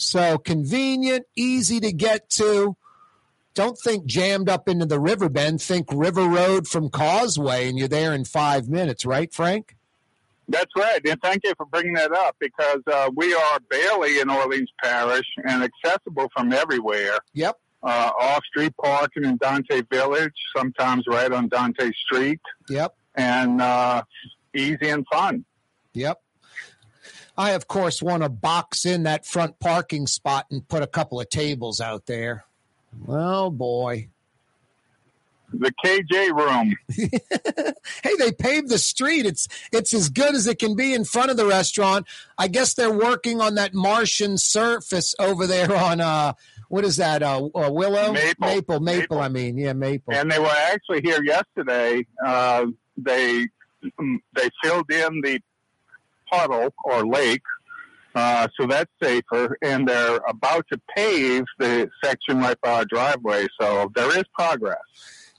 So 0.00 0.38
convenient, 0.38 1.26
easy 1.36 1.78
to 1.80 1.92
get 1.92 2.30
to. 2.30 2.76
Don't 3.54 3.76
think 3.78 4.06
jammed 4.06 4.48
up 4.48 4.68
into 4.68 4.86
the 4.86 4.98
river 4.98 5.28
bend. 5.28 5.60
Think 5.60 5.88
River 5.92 6.26
Road 6.26 6.66
from 6.66 6.88
Causeway, 6.88 7.68
and 7.68 7.78
you're 7.78 7.88
there 7.88 8.14
in 8.14 8.24
five 8.24 8.68
minutes, 8.68 9.04
right, 9.04 9.32
Frank? 9.32 9.76
That's 10.48 10.70
right, 10.76 11.00
and 11.06 11.20
thank 11.22 11.42
you 11.44 11.52
for 11.56 11.66
bringing 11.66 11.92
that 11.94 12.12
up 12.12 12.34
because 12.40 12.80
uh, 12.90 13.10
we 13.14 13.34
are 13.34 13.60
barely 13.68 14.18
in 14.20 14.30
Orleans 14.30 14.70
Parish 14.82 15.26
and 15.44 15.62
accessible 15.62 16.28
from 16.34 16.52
everywhere. 16.52 17.18
Yep. 17.34 17.58
Uh, 17.82 18.10
off-street 18.20 18.72
parking 18.82 19.24
in 19.24 19.36
Dante 19.36 19.82
Village, 19.90 20.34
sometimes 20.56 21.04
right 21.06 21.30
on 21.30 21.48
Dante 21.48 21.90
Street, 21.92 22.40
Yep. 22.68 22.94
and 23.14 23.60
uh, 23.60 24.02
easy 24.54 24.88
and 24.88 25.06
fun. 25.12 25.44
Yep. 25.92 26.20
I, 27.40 27.52
of 27.52 27.66
course, 27.66 28.02
want 28.02 28.22
to 28.22 28.28
box 28.28 28.84
in 28.84 29.04
that 29.04 29.24
front 29.24 29.58
parking 29.60 30.06
spot 30.06 30.44
and 30.50 30.68
put 30.68 30.82
a 30.82 30.86
couple 30.86 31.18
of 31.18 31.30
tables 31.30 31.80
out 31.80 32.04
there. 32.04 32.44
Oh, 33.08 33.48
boy. 33.48 34.08
The 35.50 35.72
KJ 35.82 36.36
room. 36.36 36.76
hey, 38.04 38.10
they 38.18 38.30
paved 38.30 38.68
the 38.68 38.76
street. 38.76 39.24
It's 39.24 39.48
it's 39.72 39.94
as 39.94 40.10
good 40.10 40.34
as 40.34 40.46
it 40.46 40.58
can 40.58 40.76
be 40.76 40.92
in 40.92 41.04
front 41.04 41.30
of 41.30 41.38
the 41.38 41.46
restaurant. 41.46 42.06
I 42.36 42.46
guess 42.46 42.74
they're 42.74 42.92
working 42.92 43.40
on 43.40 43.54
that 43.54 43.72
Martian 43.72 44.36
surface 44.36 45.14
over 45.18 45.46
there 45.46 45.74
on 45.74 46.02
uh 46.02 46.34
what 46.68 46.84
is 46.84 46.98
that? 46.98 47.22
Uh, 47.22 47.46
uh 47.54 47.70
Willow? 47.72 48.12
Maple. 48.12 48.46
Maple, 48.46 48.80
Maple, 48.80 49.18
I 49.18 49.28
mean. 49.28 49.56
Yeah, 49.56 49.72
Maple. 49.72 50.12
And 50.12 50.30
they 50.30 50.38
were 50.38 50.54
actually 50.72 51.00
here 51.00 51.24
yesterday. 51.24 52.06
Uh, 52.24 52.66
they 52.98 53.46
they 54.36 54.48
filled 54.62 54.92
in 54.92 55.22
the 55.22 55.40
puddle 56.30 56.74
or 56.84 57.06
lake, 57.06 57.42
uh, 58.14 58.48
so 58.58 58.66
that's 58.66 58.90
safer. 59.02 59.56
And 59.62 59.88
they're 59.88 60.20
about 60.28 60.66
to 60.72 60.80
pave 60.96 61.44
the 61.58 61.90
section 62.02 62.38
right 62.38 62.60
by 62.60 62.72
our 62.72 62.84
driveway, 62.84 63.46
so 63.60 63.90
there 63.94 64.16
is 64.18 64.24
progress. 64.34 64.78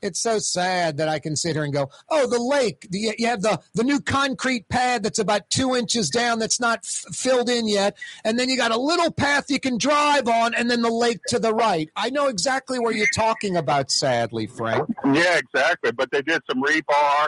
It's 0.02 0.20
so 0.20 0.40
sad 0.40 0.98
that 0.98 1.08
I 1.08 1.20
can 1.20 1.36
sit 1.36 1.54
here 1.56 1.64
and 1.64 1.72
go, 1.72 1.92
oh, 2.10 2.28
the 2.28 2.40
lake. 2.42 2.88
The, 2.90 3.14
you 3.20 3.28
have 3.28 3.44
the, 3.44 3.60
the 3.76 3.84
new 3.84 4.00
concrete 4.00 4.68
pad 4.68 5.04
that's 5.04 5.20
about 5.20 5.52
two 5.52 5.76
inches 5.76 6.10
down 6.10 6.40
that's 6.40 6.60
not 6.60 6.80
f- 6.80 7.14
filled 7.16 7.52
in 7.52 7.68
yet. 7.68 7.96
And 8.24 8.40
then 8.40 8.50
you 8.50 8.58
got 8.58 8.72
a 8.72 8.80
little 8.80 9.12
path 9.12 9.52
you 9.52 9.60
can 9.60 9.78
drive 9.78 10.28
on, 10.28 10.56
and 10.56 10.72
then 10.72 10.82
the 10.82 10.90
lake 10.90 11.20
to 11.28 11.38
the 11.38 11.54
right. 11.54 11.88
I 11.96 12.10
know 12.10 12.30
exactly 12.30 12.80
where 12.80 12.92
you're 12.92 13.06
talking 13.16 13.56
about, 13.56 13.92
sadly, 13.92 14.48
Frank. 14.48 14.90
Yeah, 15.06 15.38
exactly. 15.38 15.92
But 15.92 16.10
they 16.10 16.24
did 16.24 16.42
some 16.50 16.64
rebar, 16.64 17.28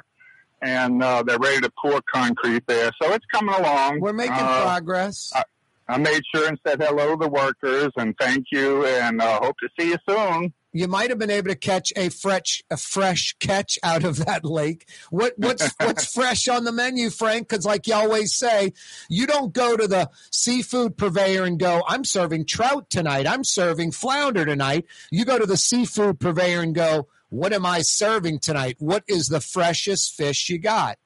and 0.64 1.04
uh, 1.04 1.22
they're 1.24 1.38
ready 1.38 1.62
to 1.62 1.72
pour 1.80 2.02
concrete 2.12 2.64
there, 2.68 2.90
so 3.02 3.12
it's 3.14 3.26
coming 3.32 3.54
along. 3.54 4.00
We're 4.00 4.14
making 4.14 4.34
Uh, 4.40 4.64
progress. 4.64 5.32
I, 5.36 5.44
I 5.88 5.98
made 5.98 6.22
sure 6.34 6.48
and 6.48 6.58
said 6.66 6.82
hello 6.82 7.12
to 7.12 7.18
the 7.26 7.30
workers 7.30 7.92
and 7.98 8.16
thank 8.18 8.46
you, 8.52 8.86
and 8.86 9.22
uh, 9.22 9.40
hope 9.42 9.58
to 9.60 9.70
see 9.78 9.90
you 9.90 9.98
soon. 10.10 10.54
You 10.76 10.88
might 10.88 11.12
have 11.12 11.20
been 11.20 11.30
able 11.30 11.50
to 11.50 11.56
catch 11.56 11.94
a 11.96 12.10
fresh 12.10 12.64
a 12.72 12.78
fresh 12.78 13.36
catch 13.40 13.78
out 13.84 14.04
of 14.04 14.26
that 14.26 14.44
lake. 14.44 14.90
What 15.12 15.34
what's 15.38 15.72
what's 15.80 16.12
fresh 16.12 16.48
on 16.48 16.64
the 16.64 16.72
menu, 16.72 17.12
Frank? 17.12 17.48
Because 17.48 17.64
like 17.66 17.86
you 17.86 17.94
always 17.94 18.34
say, 18.34 18.74
you 19.08 19.28
don't 19.28 19.54
go 19.54 19.78
to 19.78 19.88
the 19.88 20.10
seafood 20.32 20.98
purveyor 20.98 21.44
and 21.44 21.60
go, 21.60 21.84
"I'm 21.88 22.04
serving 22.04 22.46
trout 22.46 22.90
tonight. 22.90 23.28
I'm 23.28 23.44
serving 23.44 23.92
flounder 23.92 24.46
tonight." 24.46 24.86
You 25.12 25.26
go 25.26 25.38
to 25.38 25.46
the 25.46 25.58
seafood 25.58 26.20
purveyor 26.20 26.62
and 26.62 26.74
go, 26.74 27.08
"What 27.34 27.52
am 27.52 27.66
I 27.66 27.82
serving 27.82 28.40
tonight? 28.40 28.76
What 28.80 29.04
is 29.08 29.28
the 29.28 29.42
freshest 29.42 30.16
fish 30.16 30.50
you 30.50 30.60
got?" 30.60 30.98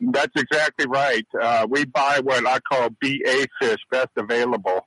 That's 0.00 0.32
exactly 0.36 0.86
right. 0.86 1.26
Uh, 1.40 1.66
we 1.68 1.84
buy 1.84 2.20
what 2.22 2.46
I 2.46 2.58
call 2.60 2.90
BA 3.00 3.46
fish, 3.60 3.78
best 3.90 4.10
available. 4.16 4.86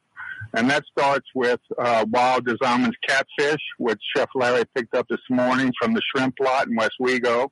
And 0.54 0.70
that 0.70 0.84
starts 0.92 1.28
with 1.34 1.60
uh, 1.78 2.06
Wild 2.10 2.46
Designs 2.46 2.94
catfish, 3.08 3.62
which 3.78 4.00
Chef 4.16 4.30
Larry 4.36 4.64
picked 4.76 4.96
up 4.96 5.08
this 5.10 5.22
morning 5.30 5.72
from 5.80 5.94
the 5.94 6.02
shrimp 6.14 6.36
lot 6.42 6.68
in 6.68 6.78
Westwego. 6.78 7.50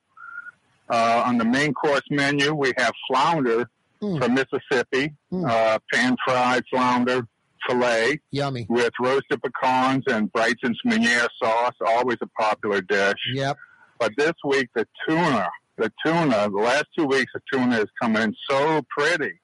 Uh, 0.88 1.22
on 1.24 1.38
the 1.38 1.44
main 1.44 1.72
course 1.72 2.02
menu, 2.10 2.52
we 2.54 2.72
have 2.76 2.92
flounder 3.08 3.70
from 4.18 4.34
Mississippi, 4.34 5.14
uh, 5.32 5.78
pan 5.92 6.16
fried 6.26 6.64
flounder 6.70 7.26
filet 7.66 8.20
Yummy. 8.30 8.66
with 8.68 8.92
roasted 9.00 9.40
pecans 9.42 10.04
and 10.08 10.32
Brigtsen's 10.32 10.78
Meunier 10.84 11.28
sauce, 11.42 11.74
always 11.84 12.18
a 12.20 12.26
popular 12.38 12.80
dish. 12.80 13.18
Yep. 13.32 13.56
But 13.98 14.12
this 14.16 14.32
week, 14.44 14.68
the 14.74 14.86
tuna, 15.06 15.48
the 15.76 15.92
tuna, 16.04 16.48
the 16.50 16.62
last 16.62 16.86
two 16.96 17.06
weeks, 17.06 17.32
the 17.34 17.40
tuna 17.52 17.78
is 17.78 17.88
coming 18.00 18.22
in 18.22 18.34
so 18.48 18.82
pretty. 18.96 19.40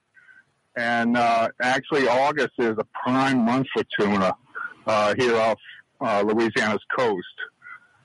And 0.76 1.16
uh, 1.16 1.48
actually, 1.62 2.06
August 2.08 2.52
is 2.58 2.74
a 2.78 2.86
prime 3.02 3.44
month 3.44 3.66
for 3.74 3.82
tuna 3.98 4.34
uh, 4.86 5.14
here 5.18 5.36
off 5.36 5.58
uh, 6.00 6.22
Louisiana's 6.26 6.82
coast. 6.96 7.24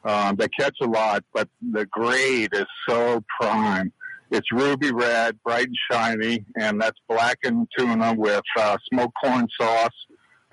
Um, 0.04 0.36
they 0.36 0.48
catch 0.48 0.76
a 0.82 0.88
lot, 0.88 1.24
but 1.34 1.48
the 1.62 1.86
grade 1.86 2.52
is 2.54 2.66
so 2.88 3.24
prime. 3.40 3.94
It's 4.32 4.52
ruby 4.52 4.92
red, 4.92 5.38
bright 5.44 5.68
and 5.68 5.78
shiny, 5.92 6.46
and 6.58 6.82
that's 6.82 6.98
blackened 7.08 7.68
tuna 7.78 8.14
with 8.14 8.44
uh, 8.58 8.78
smoked 8.92 9.14
corn 9.22 9.48
sauce, 9.60 9.90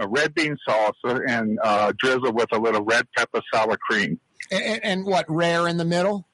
a 0.00 0.06
red 0.06 0.34
bean 0.34 0.56
salsa, 0.68 1.20
and 1.26 1.58
uh, 1.62 1.92
drizzle 1.98 2.32
with 2.32 2.48
a 2.52 2.58
little 2.58 2.82
red 2.82 3.06
pepper 3.16 3.40
sour 3.52 3.76
cream. 3.76 4.20
And, 4.50 4.84
and 4.84 5.06
what 5.06 5.26
rare 5.28 5.68
in 5.68 5.76
the 5.76 5.84
middle? 5.84 6.27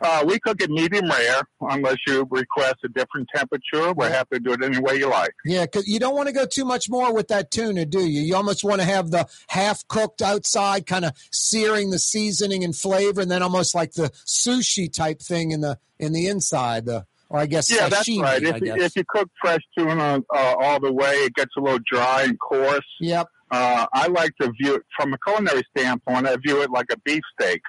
Uh, 0.00 0.24
we 0.26 0.38
cook 0.38 0.60
it 0.62 0.70
medium 0.70 1.08
rare 1.10 1.40
unless 1.60 1.96
you 2.06 2.26
request 2.30 2.76
a 2.84 2.88
different 2.88 3.28
temperature. 3.34 3.92
We're 3.92 4.10
happy 4.10 4.36
to 4.36 4.40
do 4.40 4.52
it 4.52 4.62
any 4.62 4.78
way 4.78 4.96
you 4.96 5.08
like. 5.10 5.32
Yeah, 5.44 5.64
because 5.64 5.88
you 5.88 5.98
don't 5.98 6.14
want 6.14 6.28
to 6.28 6.32
go 6.34 6.46
too 6.46 6.64
much 6.64 6.88
more 6.88 7.12
with 7.12 7.28
that 7.28 7.50
tuna, 7.50 7.84
do 7.86 8.00
you? 8.00 8.20
You 8.22 8.36
almost 8.36 8.64
want 8.64 8.80
to 8.80 8.86
have 8.86 9.10
the 9.10 9.26
half 9.48 9.86
cooked 9.88 10.22
outside, 10.22 10.86
kind 10.86 11.04
of 11.04 11.12
searing 11.32 11.90
the 11.90 11.98
seasoning 11.98 12.64
and 12.64 12.74
flavor, 12.76 13.20
and 13.20 13.30
then 13.30 13.42
almost 13.42 13.74
like 13.74 13.92
the 13.92 14.10
sushi 14.26 14.92
type 14.92 15.20
thing 15.20 15.50
in 15.50 15.60
the 15.60 15.78
in 15.98 16.12
the 16.12 16.26
inside. 16.28 16.86
The 16.86 17.04
or 17.30 17.40
I 17.40 17.46
guess 17.46 17.70
yeah, 17.70 17.88
that's 17.88 18.08
right. 18.18 18.42
If, 18.42 18.60
you- 18.62 18.74
if 18.74 18.96
you 18.96 19.04
cook 19.06 19.28
fresh 19.40 19.60
tuna 19.76 20.22
uh, 20.34 20.54
all 20.58 20.80
the 20.80 20.92
way, 20.92 21.12
it 21.24 21.34
gets 21.34 21.50
a 21.58 21.60
little 21.60 21.80
dry 21.90 22.22
and 22.22 22.38
coarse. 22.38 22.80
Yep. 23.00 23.28
Uh, 23.50 23.86
I 23.94 24.08
like 24.08 24.32
to 24.42 24.52
view 24.60 24.74
it 24.74 24.82
from 24.94 25.14
a 25.14 25.18
culinary 25.26 25.62
standpoint. 25.76 26.26
I 26.26 26.36
view 26.36 26.60
it 26.62 26.70
like 26.70 26.86
a 26.92 26.98
beefsteak. 26.98 27.62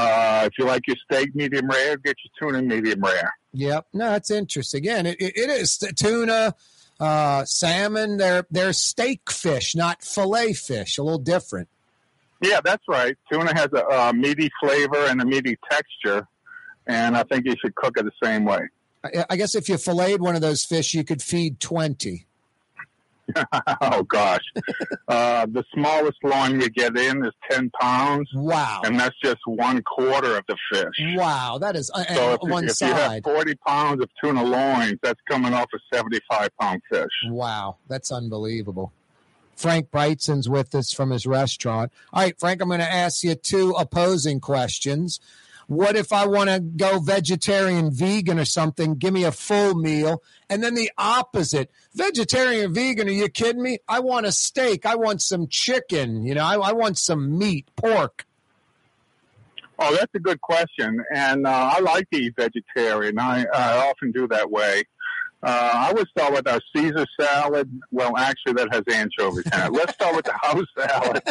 Uh, 0.00 0.44
if 0.46 0.52
you 0.56 0.64
like 0.64 0.86
your 0.86 0.96
steak 1.10 1.34
medium 1.34 1.66
rare, 1.66 1.96
get 1.96 2.14
your 2.22 2.52
tuna 2.52 2.62
medium 2.62 3.00
rare. 3.00 3.32
Yep. 3.52 3.88
No, 3.92 4.10
that's 4.10 4.30
interesting. 4.30 4.78
Again, 4.78 5.06
it, 5.06 5.20
it, 5.20 5.36
it 5.36 5.50
is 5.50 5.76
tuna, 5.96 6.54
uh, 7.00 7.44
salmon. 7.44 8.16
They're 8.16 8.46
they're 8.48 8.72
steak 8.72 9.28
fish, 9.28 9.74
not 9.74 10.04
fillet 10.04 10.52
fish. 10.52 10.98
A 10.98 11.02
little 11.02 11.18
different. 11.18 11.68
Yeah, 12.40 12.60
that's 12.64 12.84
right. 12.86 13.16
Tuna 13.32 13.52
has 13.56 13.70
a 13.74 13.84
uh, 13.88 14.12
meaty 14.12 14.48
flavor 14.62 15.06
and 15.08 15.20
a 15.20 15.26
meaty 15.26 15.58
texture, 15.68 16.28
and 16.86 17.16
I 17.16 17.24
think 17.24 17.46
you 17.46 17.56
should 17.60 17.74
cook 17.74 17.98
it 17.98 18.04
the 18.04 18.12
same 18.22 18.44
way. 18.44 18.68
I, 19.02 19.24
I 19.30 19.36
guess 19.36 19.56
if 19.56 19.68
you 19.68 19.78
filleted 19.78 20.20
one 20.20 20.36
of 20.36 20.42
those 20.42 20.64
fish, 20.64 20.94
you 20.94 21.02
could 21.02 21.22
feed 21.22 21.58
twenty. 21.58 22.27
oh 23.80 24.02
gosh, 24.04 24.44
uh, 25.08 25.46
the 25.46 25.64
smallest 25.74 26.18
loin 26.22 26.58
we 26.58 26.68
get 26.70 26.96
in 26.96 27.24
is 27.24 27.32
ten 27.50 27.70
pounds. 27.80 28.28
Wow, 28.34 28.82
and 28.84 28.98
that's 28.98 29.16
just 29.22 29.40
one 29.46 29.82
quarter 29.82 30.36
of 30.36 30.44
the 30.48 30.56
fish. 30.72 31.14
Wow, 31.14 31.58
that 31.60 31.76
is 31.76 31.90
uh, 31.94 32.04
So 32.04 32.32
if, 32.32 32.40
one 32.42 32.64
if 32.64 32.80
you 32.80 32.86
have 32.86 33.22
forty 33.22 33.54
pounds 33.66 34.02
of 34.02 34.08
tuna 34.22 34.42
loins, 34.44 34.98
that's 35.02 35.20
coming 35.28 35.52
off 35.52 35.68
a 35.74 35.96
seventy-five 35.96 36.50
pound 36.60 36.82
fish. 36.90 37.12
Wow, 37.28 37.76
that's 37.88 38.10
unbelievable. 38.10 38.92
Frank 39.56 39.90
Brigtsen's 39.90 40.48
with 40.48 40.72
us 40.74 40.92
from 40.92 41.10
his 41.10 41.26
restaurant. 41.26 41.92
All 42.12 42.22
right, 42.22 42.38
Frank, 42.38 42.62
I'm 42.62 42.68
going 42.68 42.78
to 42.78 42.90
ask 42.90 43.24
you 43.24 43.34
two 43.34 43.72
opposing 43.72 44.38
questions. 44.38 45.18
What 45.68 45.96
if 45.96 46.14
I 46.14 46.26
want 46.26 46.48
to 46.48 46.60
go 46.60 46.98
vegetarian, 46.98 47.90
vegan, 47.90 48.38
or 48.38 48.46
something? 48.46 48.94
Give 48.94 49.12
me 49.12 49.24
a 49.24 49.32
full 49.32 49.74
meal. 49.74 50.22
And 50.48 50.64
then 50.64 50.74
the 50.74 50.90
opposite 50.96 51.70
vegetarian, 51.92 52.72
vegan, 52.72 53.06
are 53.06 53.12
you 53.12 53.28
kidding 53.28 53.62
me? 53.62 53.78
I 53.86 54.00
want 54.00 54.24
a 54.24 54.32
steak. 54.32 54.86
I 54.86 54.96
want 54.96 55.20
some 55.20 55.46
chicken. 55.46 56.24
You 56.24 56.34
know, 56.34 56.44
I, 56.44 56.54
I 56.54 56.72
want 56.72 56.96
some 56.96 57.38
meat, 57.38 57.68
pork. 57.76 58.24
Oh, 59.78 59.94
that's 59.94 60.12
a 60.14 60.18
good 60.18 60.40
question, 60.40 61.04
and 61.14 61.46
uh, 61.46 61.70
I 61.76 61.78
like 61.78 62.10
to 62.10 62.18
eat 62.18 62.34
vegetarian. 62.36 63.16
I, 63.18 63.44
I 63.44 63.88
often 63.88 64.10
do 64.10 64.26
that 64.26 64.50
way. 64.50 64.82
Uh, 65.40 65.70
I 65.72 65.92
would 65.92 66.08
start 66.08 66.32
with 66.32 66.48
our 66.48 66.60
Caesar 66.74 67.06
salad. 67.20 67.70
Well, 67.92 68.16
actually, 68.16 68.54
that 68.54 68.74
has 68.74 68.82
anchovies 68.92 69.46
in 69.46 69.60
it. 69.60 69.72
Let's 69.72 69.94
start 69.94 70.16
with 70.16 70.24
the 70.24 70.32
house 70.32 70.66
salad, 70.76 71.22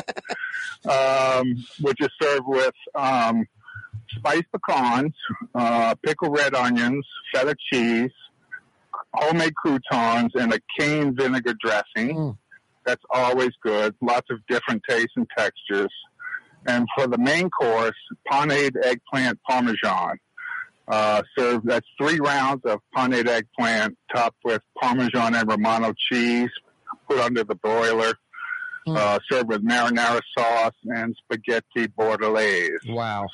um, 1.46 1.66
which 1.82 2.00
is 2.00 2.08
served 2.22 2.48
with 2.48 2.74
um, 2.96 3.46
spiced 4.16 4.46
pecans, 4.52 5.14
uh, 5.56 5.96
pickled 6.04 6.38
red 6.38 6.56
onions, 6.56 7.06
feta 7.34 7.56
cheese, 7.72 8.12
homemade 9.14 9.56
croutons, 9.56 10.32
and 10.36 10.54
a 10.54 10.60
cane 10.80 11.16
vinegar 11.16 11.54
dressing. 11.60 12.38
That's 12.86 13.04
always 13.10 13.52
good. 13.62 13.96
Lots 14.02 14.28
of 14.30 14.40
different 14.48 14.82
tastes 14.88 15.14
and 15.16 15.28
textures. 15.38 15.92
And 16.66 16.88
for 16.96 17.08
the 17.08 17.18
main 17.18 17.50
course, 17.50 17.96
paneed 18.32 18.76
eggplant 18.84 19.40
parmesan. 19.50 20.18
Uh, 20.88 21.22
served, 21.38 21.68
that's 21.68 21.88
three 21.98 22.20
rounds 22.20 22.62
of 22.66 22.80
paneed 22.96 23.28
eggplant 23.28 23.98
topped 24.16 24.38
with 24.44 24.62
parmesan 24.82 25.36
and 25.36 25.50
romano 25.50 25.94
cheese, 26.10 26.50
put 27.10 27.20
under 27.20 27.44
the 27.44 27.56
broiler. 27.56 28.14
Uh, 28.90 29.20
served 29.30 29.50
with 29.50 29.62
marinara 29.68 30.22
sauce 30.38 30.72
and 30.86 31.14
spaghetti 31.22 31.90
bordelaise. 32.00 32.88
Wow. 32.88 33.28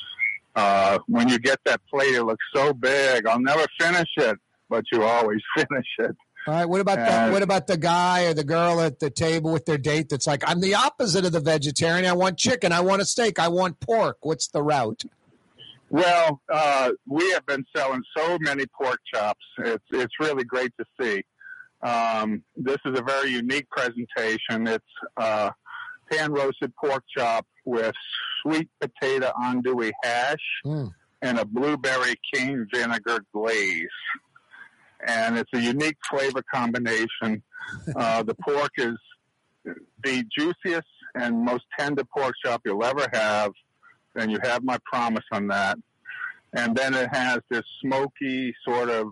Uh, 0.56 1.00
when 1.08 1.30
you 1.30 1.40
get 1.40 1.60
that 1.66 1.82
plate, 1.90 2.16
it 2.16 2.24
looks 2.24 2.46
so 2.54 2.74
big. 2.74 3.26
I'll 3.26 3.40
never 3.40 3.66
finish 3.80 4.10
it, 4.18 4.38
but 4.70 4.84
you 4.92 5.04
always 5.04 5.42
finish 5.56 5.88
it. 6.00 6.16
All 6.46 6.54
right. 6.54 6.66
What 6.66 6.82
about 6.82 6.98
the, 6.98 7.32
what 7.32 7.42
about 7.42 7.68
the 7.68 7.78
guy 7.78 8.26
or 8.26 8.34
the 8.34 8.44
girl 8.44 8.82
at 8.82 9.00
the 9.00 9.10
table 9.10 9.54
with 9.54 9.66
their 9.66 9.78
date 9.78 10.10
that's 10.10 10.28
like, 10.28 10.44
I'm 10.46 10.60
the 10.60 10.76
opposite 10.76 11.26
of 11.26 11.32
the 11.32 11.40
vegetarian. 11.40 12.06
I 12.06 12.14
want 12.14 12.38
chicken. 12.38 12.74
I 12.74 12.82
want 12.82 13.02
a 13.02 13.06
steak. 13.06 13.40
I 13.40 13.48
want 13.48 13.80
pork. 13.80 14.18
What's 14.22 14.50
the 14.50 14.62
route? 14.62 15.04
Well, 15.90 16.42
uh, 16.52 16.92
we 17.08 17.32
have 17.32 17.46
been 17.46 17.64
selling 17.76 18.02
so 18.18 18.38
many 18.42 18.66
pork 18.66 19.00
chops. 19.14 19.46
It's 19.60 19.84
it's 19.92 20.14
really 20.20 20.44
great 20.44 20.72
to 20.80 20.86
see. 21.00 21.24
Um, 21.88 22.44
this 22.56 22.78
is 22.84 22.98
a 22.98 23.04
very 23.04 23.30
unique 23.30 23.70
presentation. 23.70 24.66
It's 24.66 24.84
uh, 25.18 25.52
pan 26.14 26.32
roasted 26.32 26.74
pork 26.76 27.04
chop 27.16 27.46
with 27.66 27.94
sweet 28.42 28.70
potato 28.82 29.32
andouille 29.42 29.92
hash 30.04 30.62
and 31.22 31.40
a 31.40 31.46
blueberry 31.46 32.16
cane 32.34 32.68
vinegar 32.74 33.20
glaze. 33.34 33.88
And 35.06 35.38
it's 35.38 35.50
a 35.54 35.60
unique 35.60 35.98
flavor 36.10 36.44
combination. 36.54 37.44
Uh, 37.96 38.24
the 38.24 38.36
pork 38.36 38.72
is 38.78 38.98
the 40.04 40.24
juiciest 40.38 40.88
and 41.16 41.44
most 41.44 41.64
tender 41.78 42.04
pork 42.06 42.34
chop 42.44 42.62
you'll 42.66 42.84
ever 42.84 43.08
have 43.14 43.52
and 44.16 44.32
you 44.32 44.40
have 44.44 44.64
my 44.64 44.78
promise 44.86 45.24
on 45.32 45.48
that. 45.48 45.78
And 46.56 46.76
then 46.76 46.94
it 46.94 47.10
has 47.14 47.40
this 47.50 47.64
smoky 47.82 48.54
sort 48.66 48.90
of 48.90 49.08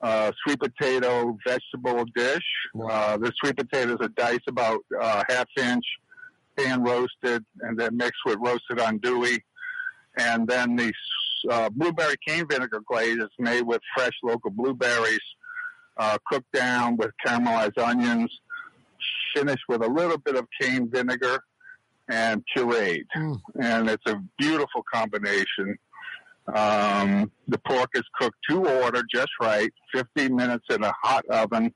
uh, 0.00 0.32
sweet 0.42 0.60
potato 0.60 1.36
vegetable 1.46 2.04
dish. 2.14 2.44
Uh, 2.90 3.16
the 3.16 3.32
sweet 3.40 3.56
potatoes 3.56 3.98
are 4.00 4.08
diced 4.08 4.46
about 4.48 4.80
uh, 5.00 5.22
half 5.28 5.46
inch, 5.58 5.84
pan 6.56 6.82
roasted, 6.82 7.44
and 7.60 7.78
then 7.78 7.96
mixed 7.96 8.20
with 8.24 8.38
roasted 8.40 8.78
andouille. 8.78 9.38
And 10.18 10.46
then 10.46 10.76
the 10.76 10.92
uh, 11.50 11.70
blueberry 11.70 12.16
cane 12.26 12.46
vinegar 12.48 12.82
glaze 12.88 13.18
is 13.18 13.30
made 13.38 13.62
with 13.62 13.80
fresh 13.96 14.12
local 14.22 14.50
blueberries, 14.50 15.18
uh, 15.96 16.18
cooked 16.30 16.50
down 16.52 16.96
with 16.96 17.10
caramelized 17.26 17.78
onions, 17.78 18.30
finished 19.34 19.64
with 19.68 19.82
a 19.82 19.88
little 19.88 20.18
bit 20.18 20.36
of 20.36 20.46
cane 20.60 20.88
vinegar 20.90 21.42
and 22.08 22.42
pureed. 22.54 23.04
And 23.60 23.88
it's 23.88 24.06
a 24.06 24.20
beautiful 24.38 24.84
combination. 24.92 25.78
Um, 26.54 27.32
the 27.48 27.58
pork 27.66 27.90
is 27.94 28.02
cooked 28.20 28.36
to 28.50 28.66
order, 28.66 29.02
just 29.12 29.30
right, 29.40 29.72
15 29.94 30.34
minutes 30.34 30.66
in 30.70 30.84
a 30.84 30.92
hot 31.02 31.24
oven. 31.26 31.72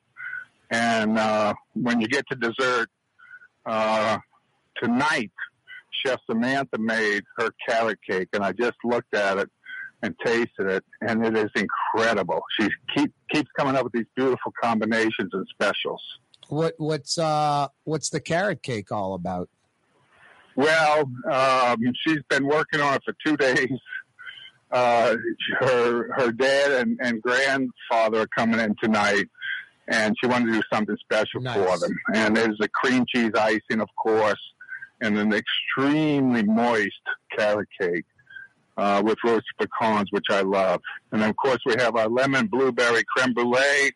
And 0.71 1.19
uh, 1.19 1.55
when 1.73 2.01
you 2.01 2.09
get 2.09 2.27
to 2.31 2.37
dessert, 2.37 2.89
uh, 3.65 4.19
tonight, 4.83 5.33
Chef 6.05 6.21
Samantha 6.31 6.79
made 6.79 7.25
her 7.39 7.51
carrot 7.69 7.99
cake, 8.09 8.29
and 8.33 8.45
I 8.45 8.53
just 8.53 8.77
looked 8.85 9.15
at 9.15 9.39
it 9.39 9.51
and 10.03 10.15
tasted 10.25 10.67
it, 10.67 10.85
and 11.01 11.27
it 11.27 11.37
is 11.37 11.51
incredible. 11.57 12.41
She 12.59 12.69
keep, 12.95 13.13
keeps 13.33 13.49
coming 13.59 13.75
up 13.75 13.85
with 13.85 13.93
these 13.93 14.07
beautiful 14.15 14.53
combinations 14.63 15.31
and 15.33 15.47
specials. 15.51 16.03
What 16.49 16.75
what's 16.79 17.19
uh 17.19 17.69
what's 17.85 18.09
the 18.09 18.21
carrot 18.21 18.63
cake 18.63 18.91
all 18.91 19.13
about? 19.15 19.51
Well, 20.57 21.11
um, 21.31 21.79
she's 22.07 22.23
been 22.29 22.47
working 22.47 22.81
on 22.81 22.95
it 22.95 23.03
for 23.05 23.15
two 23.25 23.37
days. 23.37 23.79
Uh, 24.71 25.17
her 25.61 26.13
her 26.15 26.33
dad 26.33 26.73
and, 26.73 26.99
and 27.03 27.21
grandfather 27.23 28.21
are 28.21 28.29
coming 28.37 28.61
in 28.61 28.75
tonight, 28.83 29.27
and 29.89 30.17
she 30.21 30.27
wanted 30.27 30.47
to 30.47 30.53
do 30.53 30.63
something 30.73 30.97
special 31.01 31.43
for 31.43 31.79
them. 31.79 31.97
And 32.15 32.37
there's 32.37 32.59
a 32.61 32.69
cream 32.69 33.05
cheese 33.07 33.33
icing, 33.35 33.81
of 33.81 33.89
course, 34.03 34.41
and 35.01 35.17
an 35.19 35.33
extremely 35.33 36.43
moist 36.43 37.01
carrot 37.37 37.69
cake 37.81 38.05
uh, 38.77 39.03
with 39.05 39.19
roasted 39.25 39.45
pecans, 39.59 40.09
which 40.11 40.27
I 40.31 40.41
love. 40.41 40.81
And 41.13 41.23
of 41.23 41.37
course, 41.37 41.59
we 41.67 41.75
have 41.79 41.97
our 41.97 42.09
lemon 42.09 42.47
blueberry 42.47 43.03
creme 43.17 43.35
brulee, 43.35 43.93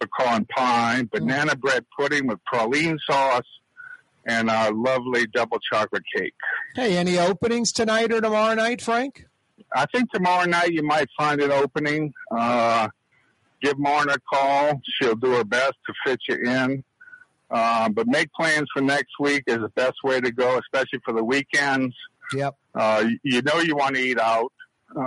pecan 0.00 0.44
pie, 0.46 1.02
banana 1.10 1.56
bread 1.56 1.84
pudding 1.98 2.26
with 2.26 2.38
praline 2.52 2.98
sauce, 3.08 3.46
and 4.26 4.50
our 4.50 4.72
lovely 4.72 5.26
double 5.26 5.58
chocolate 5.72 6.04
cake. 6.14 6.34
Hey, 6.74 6.96
any 6.96 7.18
openings 7.18 7.72
tonight 7.72 8.12
or 8.12 8.20
tomorrow 8.20 8.54
night, 8.54 8.80
Frank? 8.80 9.26
I 9.74 9.86
think 9.86 10.10
tomorrow 10.12 10.44
night 10.44 10.72
you 10.72 10.82
might 10.82 11.08
find 11.18 11.40
an 11.40 11.50
opening. 11.50 12.12
Uh, 12.30 12.88
give 13.62 13.78
Marna 13.78 14.14
a 14.14 14.18
call. 14.32 14.80
She'll 14.84 15.16
do 15.16 15.32
her 15.32 15.44
best 15.44 15.74
to 15.86 15.94
fit 16.04 16.20
you 16.28 16.36
in. 16.36 16.84
Uh, 17.52 17.88
but 17.90 18.06
make 18.06 18.32
plans 18.32 18.66
for 18.72 18.80
next 18.80 19.12
week 19.20 19.42
is 19.46 19.58
the 19.58 19.68
best 19.76 19.96
way 20.02 20.20
to 20.20 20.32
go, 20.32 20.58
especially 20.58 21.00
for 21.04 21.12
the 21.12 21.22
weekends. 21.22 21.94
Yep. 22.34 22.54
Uh, 22.74 23.04
you- 23.22 23.42
know 23.42 23.60
you 23.60 23.76
want 23.76 23.94
to 23.96 24.00
eat 24.00 24.18
out. 24.18 24.50
Um, 24.96 25.02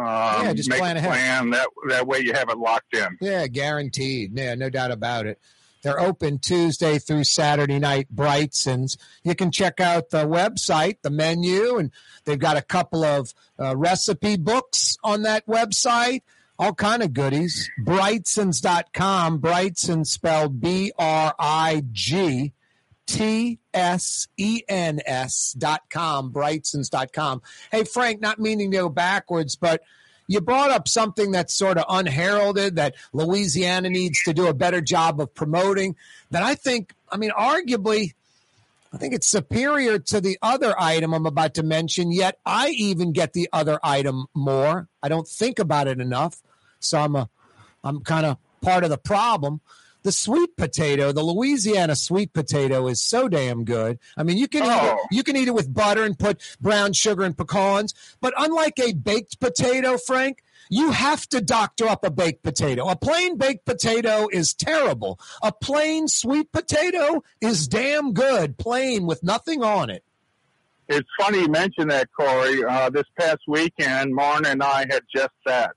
Yeah, 0.46 0.54
just 0.54 0.70
make 0.70 0.80
plan 0.80 0.96
a 0.96 1.00
ahead. 1.00 1.10
plan. 1.12 1.50
That 1.52 1.68
that 1.90 2.08
way 2.08 2.20
you 2.20 2.34
have 2.34 2.50
it 2.50 2.58
locked 2.58 2.96
in. 2.96 3.18
Yeah, 3.22 3.48
guaranteed. 3.48 4.38
Yeah, 4.38 4.56
no 4.56 4.70
doubt 4.70 4.92
about 4.92 5.26
it. 5.26 5.40
They're 5.84 6.00
open 6.00 6.40
Tuesday 6.40 6.98
through 6.98 7.26
Saturday 7.26 7.78
night, 7.78 8.08
Brigtsen's. 8.14 8.98
You 9.24 9.36
can 9.36 9.52
check 9.52 9.80
out 9.80 10.10
the 10.10 10.26
website, 10.26 10.98
the 11.04 11.12
menu, 11.12 11.78
and 11.78 11.92
they've 12.26 12.40
got 12.40 12.58
a 12.58 12.64
couple 12.64 13.04
of 13.04 13.34
uh, 13.60 13.78
recipe 13.78 14.36
books 14.38 14.98
on 15.04 15.22
that 15.24 15.46
website. 15.46 16.22
All 16.58 16.74
kind 16.74 17.04
of 17.04 17.14
goodies. 17.14 17.70
Brigtsens.com. 17.84 19.40
Brigtsen's 19.40 20.12
spelled 20.12 20.62
B 20.62 20.92
R 20.98 21.36
I 21.38 21.84
G 21.92 22.54
T 23.06 23.60
S 23.74 24.28
E 24.38 24.64
N 24.68 25.02
S 25.06 25.56
dot 25.58 25.84
com, 25.90 26.32
Brigtsens 26.32 26.90
dot 26.90 27.14
com. 27.14 27.42
Hey, 27.72 27.84
Frank, 27.84 28.22
not 28.22 28.40
meaning 28.40 28.72
to 28.72 28.78
go 28.78 28.90
backwards, 28.90 29.56
but 29.56 29.82
you 30.28 30.42
brought 30.42 30.72
up 30.72 30.88
something 30.88 31.32
that's 31.32 31.54
sort 31.54 31.78
of 31.78 31.86
unheralded 31.88 32.78
that 32.78 32.96
Louisiana 33.14 33.90
needs 33.90 34.24
to 34.24 34.34
do 34.34 34.48
a 34.48 34.54
better 34.54 34.82
job 34.82 35.22
of 35.22 35.34
promoting. 35.34 35.96
That 36.32 36.42
I 36.42 36.56
think, 36.56 36.94
I 37.12 37.18
mean, 37.18 37.32
arguably, 37.32 38.14
I 38.92 38.98
think 38.98 39.14
it's 39.14 39.28
superior 39.28 40.00
to 40.00 40.22
the 40.22 40.38
other 40.42 40.74
item 40.80 41.14
I'm 41.14 41.26
about 41.26 41.54
to 41.56 41.64
mention, 41.64 42.12
yet 42.12 42.40
I 42.46 42.70
even 42.70 43.12
get 43.12 43.34
the 43.34 43.50
other 43.54 43.80
item 43.84 44.26
more. 44.34 44.88
I 45.04 45.10
don't 45.10 45.28
think 45.28 45.60
about 45.60 45.88
it 45.88 46.00
enough. 46.00 46.42
So 46.86 47.00
I'm 47.00 47.16
a 47.16 47.30
I'm 47.84 48.02
kind 48.02 48.26
of 48.26 48.38
part 48.62 48.84
of 48.84 48.90
the 48.90 48.98
problem. 48.98 49.62
The 50.04 50.12
sweet 50.12 50.56
potato, 50.56 51.12
the 51.12 51.24
Louisiana 51.24 51.96
sweet 51.96 52.32
potato 52.32 52.88
is 52.88 53.02
so 53.02 53.28
damn 53.28 53.64
good. 53.64 53.98
I 54.16 54.22
mean, 54.22 54.38
you 54.38 54.48
can 54.48 54.64
eat 54.64 54.70
it, 54.92 54.98
you 55.10 55.24
can 55.24 55.36
eat 55.36 55.48
it 55.48 55.56
with 55.56 55.74
butter 55.74 56.04
and 56.04 56.18
put 56.18 56.42
brown 56.62 56.94
sugar 56.94 57.24
and 57.24 57.36
pecans, 57.36 57.96
but 58.22 58.32
unlike 58.38 58.78
a 58.78 58.94
baked 58.94 59.40
potato, 59.40 59.98
Frank, 59.98 60.44
You 60.70 60.92
have 60.92 61.28
to 61.30 61.42
doctor 61.42 61.88
up 61.88 62.04
a 62.04 62.10
baked 62.10 62.44
potato. 62.44 62.88
A 62.88 62.96
plain 62.96 63.38
baked 63.38 63.66
potato 63.66 64.28
is 64.32 64.54
terrible. 64.54 65.20
A 65.42 65.52
plain 65.52 66.08
sweet 66.08 66.52
potato 66.52 67.24
is 67.40 67.68
damn 67.68 68.14
good, 68.14 68.58
plain 68.58 69.06
with 69.06 69.24
nothing 69.24 69.64
on 69.64 69.90
it. 69.90 70.04
It's 70.88 71.10
funny 71.20 71.42
you 71.42 71.48
mentioned 71.48 71.90
that, 71.92 72.10
Corey. 72.16 72.64
Uh, 72.64 72.90
this 72.90 73.06
past 73.20 73.42
weekend, 73.48 74.14
Marna 74.14 74.50
and 74.50 74.64
I 74.64 74.86
had 74.90 75.02
just 75.14 75.34
that. 75.46 75.76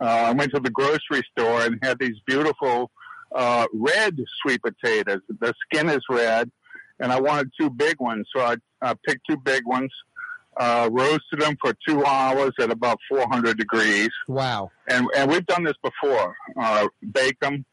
Uh, 0.00 0.04
I 0.04 0.32
went 0.32 0.52
to 0.54 0.60
the 0.60 0.70
grocery 0.70 1.22
store 1.32 1.62
and 1.62 1.78
had 1.82 1.98
these 1.98 2.16
beautiful 2.26 2.90
uh, 3.34 3.66
red 3.72 4.18
sweet 4.42 4.62
potatoes. 4.62 5.20
The 5.28 5.54
skin 5.64 5.88
is 5.88 6.00
red, 6.08 6.50
and 6.98 7.12
I 7.12 7.20
wanted 7.20 7.50
two 7.58 7.70
big 7.70 8.00
ones, 8.00 8.26
so 8.34 8.42
I, 8.42 8.56
I 8.82 8.94
picked 9.06 9.26
two 9.28 9.36
big 9.36 9.66
ones, 9.66 9.90
uh, 10.56 10.88
roasted 10.90 11.40
them 11.40 11.56
for 11.60 11.74
two 11.86 12.04
hours 12.04 12.52
at 12.58 12.70
about 12.70 12.98
400 13.08 13.56
degrees. 13.58 14.10
Wow. 14.26 14.70
And, 14.88 15.06
and 15.16 15.30
we've 15.30 15.46
done 15.46 15.64
this 15.64 15.76
before. 15.82 16.34
Uh, 16.58 16.88
bake 17.12 17.38
them 17.40 17.64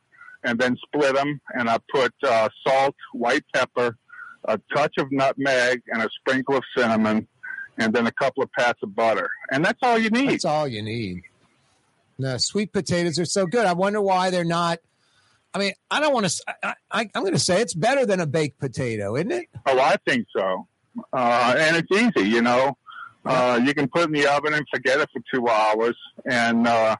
and 0.44 0.60
then 0.60 0.78
split 0.86 1.16
them, 1.16 1.42
and 1.56 1.70
I 1.70 1.78
put 1.94 2.14
uh, 2.24 2.50
salt, 2.66 2.96
white 3.14 3.44
pepper, 3.54 3.98
a 4.46 4.60
touch 4.74 4.94
of 5.00 5.12
nutmeg, 5.12 5.82
and 5.88 6.02
a 6.02 6.10
sprinkle 6.20 6.56
of 6.56 6.64
cinnamon, 6.76 7.28
and 7.78 7.94
then 7.94 8.08
a 8.08 8.12
couple 8.12 8.44
of 8.44 8.52
pats 8.54 8.80
of 8.84 8.96
butter. 8.96 9.30
And 9.52 9.66
that's 9.66 9.80
all 9.82 9.98
you 9.98 10.10
need. 10.10 10.30
That's 10.30 10.46
all 10.46 10.68
you 10.68 10.82
need. 10.82 11.24
No, 12.20 12.38
sweet 12.38 12.74
potatoes 12.74 13.20
are 13.20 13.26
so 13.26 13.46
good. 13.46 13.66
I 13.66 13.74
wonder 13.74 14.02
why 14.02 14.30
they're 14.30 14.44
not. 14.44 14.80
I 15.54 15.60
mean, 15.60 15.74
I 15.90 16.00
don't 16.00 16.14
want 16.14 16.28
to. 16.28 16.56
I, 16.64 16.74
I, 16.92 17.10
I'm 17.14 17.22
going 17.22 17.34
to 17.34 17.40
say 17.40 17.62
it's 17.62 17.74
better 17.74 18.06
than 18.06 18.20
a 18.20 18.28
baked 18.28 18.60
potato, 18.60 19.16
isn't 19.16 19.32
it? 19.32 19.48
Oh, 19.66 19.80
I 19.80 19.98
think 20.06 20.28
so. 20.36 20.68
Uh, 21.14 21.56
and 21.58 21.78
it's 21.78 21.92
easy, 21.92 22.28
you 22.28 22.42
know. 22.42 22.78
Uh, 23.26 23.60
you 23.64 23.74
can 23.74 23.88
put 23.88 24.02
it 24.02 24.06
in 24.06 24.12
the 24.14 24.28
oven 24.28 24.54
and 24.54 24.66
forget 24.74 25.00
it 25.00 25.10
for 25.12 25.22
two 25.34 25.48
hours. 25.48 25.98
And, 26.26 26.68
uh, 26.68 26.96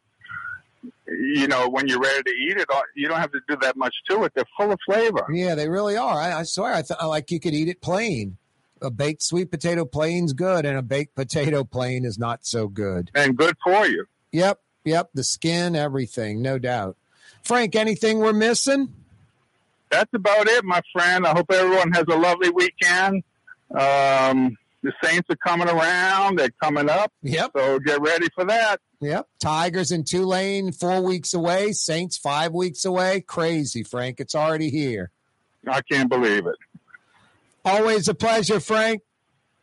you 1.08 1.48
know, 1.48 1.70
when 1.70 1.88
you're 1.88 2.00
ready 2.00 2.24
to 2.24 2.32
eat 2.32 2.58
it, 2.58 2.68
uh, 2.70 2.82
you 2.96 3.08
don't 3.08 3.20
have 3.20 3.32
to 3.32 3.40
do 3.48 3.56
that 3.62 3.78
much 3.78 3.96
to 4.10 4.24
it. 4.24 4.34
They're 4.36 4.46
full 4.58 4.72
of 4.72 4.80
flavor. 4.86 5.26
Yeah, 5.32 5.56
they 5.56 5.70
really 5.70 5.96
are. 5.96 6.20
I, 6.20 6.40
I 6.40 6.44
swear, 6.44 6.74
I 6.74 6.82
thought 6.82 7.08
like 7.08 7.32
you 7.32 7.40
could 7.40 7.54
eat 7.54 7.70
it 7.70 7.82
plain. 7.82 8.38
A 8.82 8.92
baked 8.92 9.24
sweet 9.24 9.50
potato 9.50 9.86
plain's 9.86 10.34
good, 10.34 10.66
and 10.66 10.78
a 10.78 10.84
baked 10.84 11.16
potato 11.16 11.64
plain 11.64 12.06
is 12.06 12.20
not 12.20 12.46
so 12.46 12.68
good. 12.68 13.10
And 13.16 13.36
good 13.36 13.56
for 13.64 13.88
you. 13.88 14.06
Yep, 14.32 14.60
yep. 14.88 15.10
The 15.14 15.24
skin, 15.24 15.76
everything, 15.76 16.42
no 16.42 16.58
doubt. 16.58 16.98
Frank, 17.44 17.76
anything 17.76 18.20
we're 18.20 18.34
missing? 18.34 18.94
That's 19.90 20.14
about 20.14 20.48
it, 20.48 20.66
my 20.66 20.82
friend. 20.92 21.26
I 21.26 21.32
hope 21.32 21.52
everyone 21.52 21.92
has 21.94 22.06
a 22.10 22.18
lovely 22.18 22.50
weekend. 22.50 23.24
Um, 23.72 24.58
the 24.84 24.92
Saints 25.04 25.30
are 25.30 25.38
coming 25.38 25.70
around. 25.70 26.40
They're 26.40 26.52
coming 26.62 26.90
up. 26.90 27.12
Yep. 27.24 27.52
So 27.56 27.80
get 27.80 28.02
ready 28.02 28.28
for 28.36 28.46
that. 28.46 28.80
Yep. 29.00 29.28
Tigers 29.40 29.92
in 29.92 30.04
Tulane, 30.04 30.72
four 30.72 31.02
weeks 31.02 31.34
away. 31.34 31.72
Saints, 31.72 32.18
five 32.18 32.54
weeks 32.54 32.84
away. 32.86 33.22
Crazy, 33.22 33.84
Frank. 33.84 34.20
It's 34.20 34.36
already 34.36 34.70
here. 34.70 35.12
I 35.68 35.82
can't 35.82 36.10
believe 36.10 36.46
it. 36.48 36.56
Always 37.64 38.08
a 38.08 38.14
pleasure, 38.14 38.60
Frank. 38.60 39.02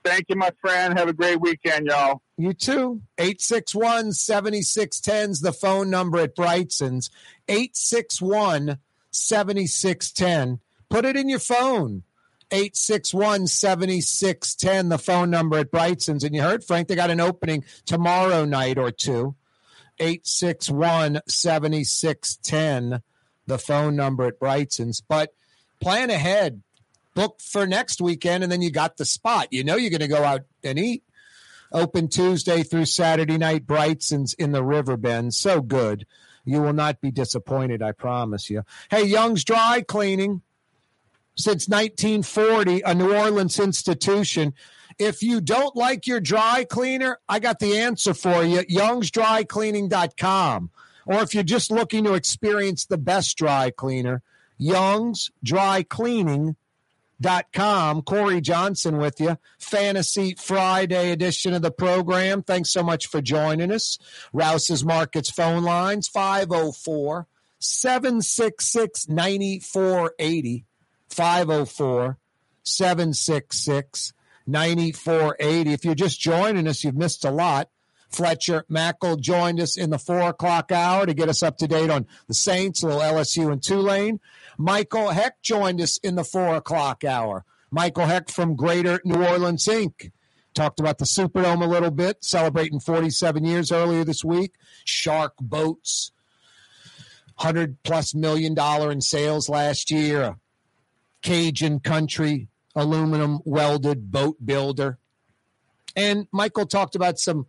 Thank 0.04 0.26
you, 0.28 0.36
my 0.36 0.50
friend. 0.60 0.98
Have 0.98 1.08
a 1.08 1.14
great 1.14 1.40
weekend, 1.40 1.86
y'all. 1.86 2.20
You 2.36 2.52
too. 2.52 3.00
861 3.18 4.12
7610 4.12 5.30
is 5.30 5.40
the 5.40 5.52
phone 5.52 5.88
number 5.88 6.18
at 6.18 6.36
Brigtsen's. 6.36 7.10
861 7.48 8.78
7610. 9.10 10.60
Put 10.90 11.04
it 11.04 11.16
in 11.16 11.28
your 11.28 11.38
phone. 11.38 12.02
861 12.50 13.46
7610, 13.46 14.88
the 14.88 14.98
phone 14.98 15.30
number 15.30 15.58
at 15.58 15.70
Brigtsen's. 15.70 16.22
And 16.22 16.34
you 16.34 16.42
heard, 16.42 16.62
Frank, 16.62 16.88
they 16.88 16.94
got 16.94 17.10
an 17.10 17.20
opening 17.20 17.64
tomorrow 17.86 18.44
night 18.44 18.78
or 18.78 18.90
two. 18.90 19.34
861 19.98 21.20
7610, 21.26 23.02
the 23.46 23.58
phone 23.58 23.96
number 23.96 24.24
at 24.24 24.38
Brigtsen's. 24.38 25.00
But 25.00 25.34
plan 25.80 26.10
ahead. 26.10 26.62
Book 27.14 27.40
for 27.40 27.66
next 27.66 28.00
weekend, 28.00 28.42
and 28.42 28.52
then 28.52 28.62
you 28.62 28.70
got 28.70 28.96
the 28.96 29.04
spot. 29.04 29.52
You 29.52 29.64
know 29.64 29.76
you're 29.76 29.90
going 29.90 30.00
to 30.00 30.08
go 30.08 30.24
out 30.24 30.42
and 30.62 30.78
eat. 30.78 31.04
Open 31.72 32.08
Tuesday 32.08 32.62
through 32.62 32.84
Saturday 32.84 33.38
night, 33.38 33.66
Brigtsen's 33.66 34.34
in 34.34 34.52
the 34.52 34.62
River 34.62 34.96
Bend. 34.96 35.34
So 35.34 35.60
good. 35.60 36.06
You 36.44 36.60
will 36.60 36.72
not 36.72 37.00
be 37.00 37.10
disappointed, 37.10 37.82
I 37.82 37.92
promise 37.92 38.50
you. 38.50 38.64
Hey, 38.90 39.04
Young's 39.04 39.44
Dry 39.44 39.82
Cleaning, 39.86 40.42
since 41.36 41.68
1940, 41.68 42.82
a 42.82 42.94
New 42.94 43.14
Orleans 43.14 43.58
institution. 43.58 44.54
If 44.98 45.22
you 45.22 45.40
don't 45.40 45.74
like 45.74 46.06
your 46.06 46.20
dry 46.20 46.66
cleaner, 46.68 47.18
I 47.28 47.38
got 47.40 47.58
the 47.58 47.78
answer 47.78 48.14
for 48.14 48.44
you. 48.44 48.60
Young'sDryCleaning.com. 48.60 50.70
Or 51.06 51.22
if 51.22 51.34
you're 51.34 51.42
just 51.42 51.70
looking 51.70 52.04
to 52.04 52.14
experience 52.14 52.86
the 52.86 52.98
best 52.98 53.36
dry 53.36 53.70
cleaner, 53.70 54.22
Young's 54.56 55.32
Dry 55.42 55.82
Cleaning 55.82 56.56
dot 57.20 57.46
com. 57.52 58.02
Corey 58.02 58.40
Johnson 58.40 58.98
with 58.98 59.20
you. 59.20 59.38
Fantasy 59.58 60.34
Friday 60.34 61.10
edition 61.10 61.54
of 61.54 61.62
the 61.62 61.70
program. 61.70 62.42
Thanks 62.42 62.72
so 62.72 62.82
much 62.82 63.06
for 63.06 63.20
joining 63.20 63.70
us. 63.72 63.98
Rouse's 64.32 64.84
Markets 64.84 65.30
phone 65.30 65.62
lines 65.62 66.08
504 66.08 67.26
766 67.58 69.08
9480. 69.08 70.64
504 71.08 72.18
766 72.62 74.12
9480. 74.46 75.72
If 75.72 75.84
you're 75.84 75.94
just 75.94 76.20
joining 76.20 76.66
us, 76.66 76.84
you've 76.84 76.96
missed 76.96 77.24
a 77.24 77.30
lot. 77.30 77.70
Fletcher 78.10 78.64
Mackel 78.70 79.18
joined 79.20 79.60
us 79.60 79.76
in 79.76 79.90
the 79.90 79.98
four 79.98 80.20
o'clock 80.20 80.70
hour 80.70 81.04
to 81.04 81.14
get 81.14 81.28
us 81.28 81.42
up 81.42 81.56
to 81.58 81.66
date 81.66 81.90
on 81.90 82.06
the 82.28 82.34
Saints, 82.34 82.82
little 82.84 83.00
LSU 83.00 83.50
and 83.50 83.60
Tulane. 83.62 84.20
Michael 84.56 85.10
Hecht 85.10 85.42
joined 85.42 85.80
us 85.80 85.98
in 85.98 86.14
the 86.14 86.24
four 86.24 86.56
o'clock 86.56 87.04
hour. 87.04 87.44
Michael 87.70 88.06
Hecht 88.06 88.30
from 88.30 88.56
Greater 88.56 89.00
New 89.04 89.24
Orleans 89.24 89.66
Inc. 89.66 90.12
Talked 90.54 90.78
about 90.78 90.98
the 90.98 91.04
Superdome 91.04 91.64
a 91.64 91.68
little 91.68 91.90
bit, 91.90 92.22
celebrating 92.22 92.78
47 92.78 93.44
years 93.44 93.72
earlier 93.72 94.04
this 94.04 94.24
week. 94.24 94.54
Shark 94.84 95.34
boats, 95.40 96.12
100 97.36 97.82
plus 97.82 98.14
million 98.14 98.54
dollar 98.54 98.92
in 98.92 99.00
sales 99.00 99.48
last 99.48 99.90
year. 99.90 100.36
Cajun 101.22 101.80
country 101.80 102.48
aluminum 102.76 103.40
welded 103.44 104.12
boat 104.12 104.36
builder. 104.44 104.98
And 105.96 106.28
Michael 106.32 106.66
talked 106.66 106.94
about 106.94 107.18
some 107.18 107.46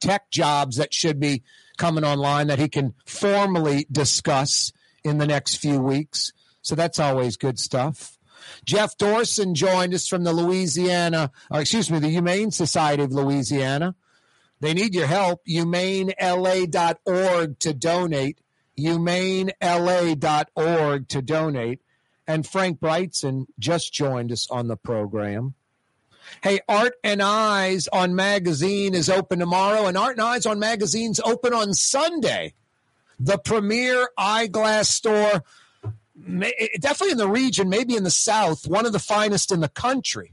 tech 0.00 0.30
jobs 0.30 0.76
that 0.76 0.92
should 0.92 1.20
be 1.20 1.42
coming 1.76 2.04
online 2.04 2.48
that 2.48 2.58
he 2.58 2.68
can 2.68 2.94
formally 3.06 3.86
discuss 3.90 4.72
in 5.04 5.18
the 5.18 5.26
next 5.26 5.56
few 5.56 5.80
weeks. 5.80 6.32
So 6.62 6.74
that's 6.74 6.98
always 6.98 7.36
good 7.36 7.58
stuff. 7.58 8.18
Jeff 8.64 8.96
Dorson 8.96 9.54
joined 9.54 9.94
us 9.94 10.08
from 10.08 10.24
the 10.24 10.32
Louisiana, 10.32 11.30
or 11.50 11.60
excuse 11.60 11.90
me, 11.90 11.98
the 11.98 12.08
Humane 12.08 12.50
Society 12.50 13.02
of 13.02 13.12
Louisiana. 13.12 13.94
They 14.60 14.72
need 14.74 14.94
your 14.94 15.06
help. 15.06 15.44
HumaneLA.org 15.46 16.18
to 17.60 17.72
donate. 17.72 18.38
HumaneLA.org 18.78 19.48
to 21.08 21.22
donate. 21.22 21.80
And 22.26 22.46
Frank 22.46 22.80
Brigtsen 22.80 23.46
just 23.58 23.92
joined 23.92 24.30
us 24.32 24.50
on 24.50 24.68
the 24.68 24.76
program. 24.76 25.54
Hey, 26.42 26.60
Art 26.68 26.94
and 27.02 27.20
Eyes 27.22 27.88
on 27.88 28.14
Magazine 28.14 28.94
is 28.94 29.10
open 29.10 29.40
tomorrow, 29.40 29.86
and 29.86 29.98
Art 29.98 30.16
and 30.16 30.22
Eyes 30.24 30.46
on 30.46 30.60
Magazine's 30.60 31.18
open 31.20 31.52
on 31.52 31.74
Sunday. 31.74 32.54
The 33.20 33.36
premier 33.38 34.08
eyeglass 34.16 34.88
store, 34.88 35.44
eh, 35.84 36.68
definitely 36.80 37.12
in 37.12 37.18
the 37.18 37.28
region, 37.28 37.68
maybe 37.68 37.94
in 37.94 38.02
the 38.02 38.10
South, 38.10 38.66
one 38.66 38.86
of 38.86 38.92
the 38.92 38.98
finest 38.98 39.52
in 39.52 39.60
the 39.60 39.68
country. 39.68 40.32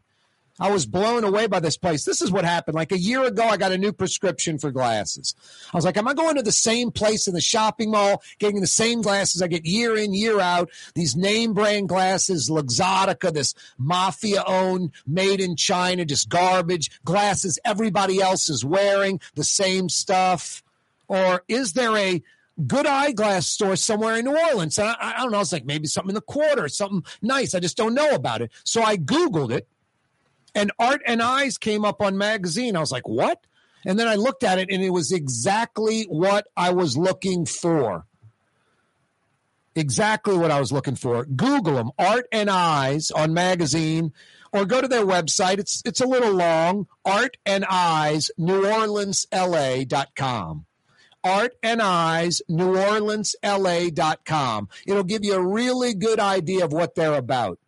I 0.59 0.71
was 0.71 0.87
blown 0.87 1.23
away 1.23 1.45
by 1.47 1.59
this 1.59 1.77
place. 1.77 2.03
This 2.03 2.21
is 2.21 2.31
what 2.31 2.43
happened. 2.43 2.75
Like 2.75 2.91
a 2.91 2.97
year 2.97 3.23
ago, 3.23 3.43
I 3.43 3.57
got 3.57 3.71
a 3.71 3.77
new 3.77 3.93
prescription 3.93 4.57
for 4.57 4.71
glasses. 4.71 5.35
I 5.71 5.77
was 5.77 5.85
like, 5.85 5.97
am 5.97 6.07
I 6.07 6.15
going 6.15 6.35
to 6.35 6.41
the 6.41 6.51
same 6.51 6.89
place 6.89 7.27
in 7.27 7.35
the 7.35 7.41
shopping 7.41 7.91
mall, 7.91 8.23
getting 8.39 8.61
the 8.61 8.67
same 8.67 9.01
glasses 9.01 9.41
I 9.41 9.47
get 9.47 9.65
year 9.65 9.95
in, 9.95 10.15
year 10.15 10.39
out? 10.39 10.71
These 10.95 11.15
name 11.15 11.53
brand 11.53 11.89
glasses, 11.89 12.49
Luxottica, 12.49 13.31
this 13.31 13.53
mafia 13.77 14.43
owned, 14.47 14.91
made 15.05 15.41
in 15.41 15.55
China, 15.55 16.05
just 16.05 16.29
garbage 16.29 16.89
glasses 17.05 17.59
everybody 17.63 18.19
else 18.19 18.49
is 18.49 18.65
wearing, 18.65 19.19
the 19.35 19.43
same 19.43 19.89
stuff. 19.89 20.63
Or 21.07 21.43
is 21.47 21.73
there 21.73 21.95
a 21.95 22.23
good 22.65 22.87
eyeglass 22.87 23.47
store 23.47 23.75
somewhere 23.75 24.15
in 24.15 24.25
New 24.25 24.37
Orleans? 24.37 24.77
And 24.77 24.89
I, 24.89 25.15
I 25.17 25.23
don't 25.23 25.31
know. 25.31 25.41
It's 25.41 25.53
like 25.53 25.65
maybe 25.65 25.87
something 25.87 26.09
in 26.09 26.15
the 26.15 26.21
quarter, 26.21 26.67
something 26.67 27.03
nice. 27.21 27.53
I 27.53 27.59
just 27.59 27.77
don't 27.77 27.93
know 27.93 28.11
about 28.11 28.41
it. 28.41 28.51
So 28.63 28.81
I 28.81 28.97
Googled 28.97 29.51
it 29.51 29.67
and 30.55 30.71
Art 30.79 31.01
and 31.05 31.21
Eyes 31.21 31.57
came 31.57 31.85
up 31.85 32.01
on 32.01 32.17
magazine. 32.17 32.75
I 32.75 32.79
was 32.79 32.91
like, 32.91 33.07
what? 33.07 33.45
And 33.85 33.97
then 33.97 34.07
I 34.07 34.15
looked 34.15 34.43
at 34.43 34.59
it 34.59 34.69
and 34.71 34.83
it 34.83 34.89
was 34.89 35.11
exactly 35.11 36.03
what 36.03 36.47
I 36.57 36.71
was 36.71 36.97
looking 36.97 37.45
for. 37.45 38.05
Exactly 39.75 40.35
what 40.35 40.49
I 40.49 40.59
was 40.59 40.71
looking 40.71 40.95
for. 40.95 41.25
Google 41.25 41.75
them, 41.75 41.91
Art 41.99 42.25
and 42.31 42.49
Eyes 42.49 43.11
on 43.11 43.33
magazine 43.33 44.11
or 44.51 44.65
go 44.65 44.81
to 44.81 44.87
their 44.87 45.05
website. 45.05 45.59
It's 45.59 45.81
it's 45.85 46.01
a 46.01 46.07
little 46.07 46.33
long. 46.33 46.87
Art 47.05 47.37
and 47.45 47.63
Eyes 47.69 48.31
New 48.37 48.65
Orleans 48.65 49.27
LA.com. 49.31 50.65
Art 51.27 51.55
and 51.61 51.81
Eyes 51.81 52.41
New 52.47 52.77
Orleans 52.77 53.35
LA.com. 53.43 54.69
It'll 54.85 55.03
give 55.03 55.25
you 55.25 55.33
a 55.33 55.45
really 55.45 55.93
good 55.93 56.19
idea 56.19 56.63
of 56.63 56.71
what 56.71 56.95
they're 56.95 57.15
about 57.15 57.59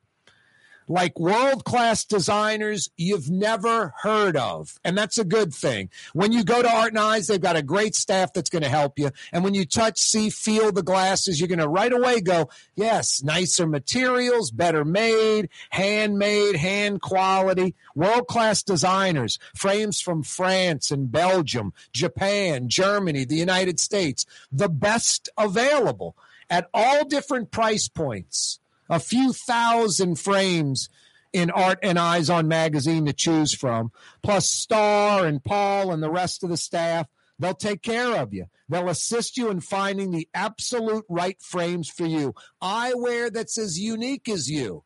like 0.89 1.19
world 1.19 1.63
class 1.63 2.03
designers 2.03 2.89
you've 2.97 3.29
never 3.29 3.93
heard 4.01 4.35
of. 4.35 4.79
And 4.83 4.97
that's 4.97 5.19
a 5.19 5.23
good 5.23 5.53
thing. 5.53 5.89
When 6.13 6.31
you 6.31 6.43
go 6.43 6.61
to 6.61 6.69
Art 6.69 6.89
and 6.89 6.99
Eyes, 6.99 7.27
they've 7.27 7.39
got 7.39 7.55
a 7.55 7.61
great 7.61 7.95
staff 7.95 8.33
that's 8.33 8.49
going 8.49 8.63
to 8.63 8.69
help 8.69 8.97
you. 8.97 9.11
And 9.31 9.43
when 9.43 9.53
you 9.53 9.65
touch, 9.65 9.99
see, 9.99 10.31
feel 10.31 10.71
the 10.71 10.83
glasses, 10.83 11.39
you're 11.39 11.47
going 11.47 11.59
to 11.59 11.67
right 11.67 11.93
away 11.93 12.21
go, 12.21 12.49
yes, 12.75 13.23
nicer 13.23 13.67
materials, 13.67 14.49
better 14.49 14.83
made, 14.83 15.49
handmade, 15.69 16.55
hand 16.55 17.01
quality, 17.01 17.75
world 17.95 18.27
class 18.27 18.63
designers, 18.63 19.37
frames 19.55 20.01
from 20.01 20.23
France 20.23 20.89
and 20.89 21.11
Belgium, 21.11 21.71
Japan, 21.93 22.67
Germany, 22.67 23.25
the 23.25 23.35
United 23.35 23.79
States, 23.79 24.25
the 24.51 24.69
best 24.69 25.29
available 25.37 26.15
at 26.49 26.67
all 26.73 27.05
different 27.05 27.51
price 27.51 27.87
points 27.87 28.59
a 28.89 28.99
few 28.99 29.33
thousand 29.33 30.19
frames 30.19 30.89
in 31.31 31.51
Art 31.51 31.79
and 31.83 31.99
Eyes 31.99 32.29
on 32.29 32.47
magazine 32.47 33.05
to 33.05 33.13
choose 33.13 33.53
from, 33.53 33.91
plus 34.23 34.49
Star 34.49 35.25
and 35.25 35.43
Paul 35.43 35.91
and 35.91 36.01
the 36.01 36.09
rest 36.09 36.43
of 36.43 36.49
the 36.49 36.57
staff. 36.57 37.07
They'll 37.37 37.53
take 37.53 37.81
care 37.81 38.17
of 38.17 38.33
you. 38.33 38.47
They'll 38.67 38.89
assist 38.89 39.37
you 39.37 39.49
in 39.49 39.61
finding 39.61 40.11
the 40.11 40.27
absolute 40.33 41.05
right 41.07 41.41
frames 41.41 41.89
for 41.89 42.05
you. 42.05 42.33
Eyewear 42.61 43.31
that's 43.31 43.57
as 43.57 43.79
unique 43.79 44.27
as 44.27 44.49
you. 44.49 44.83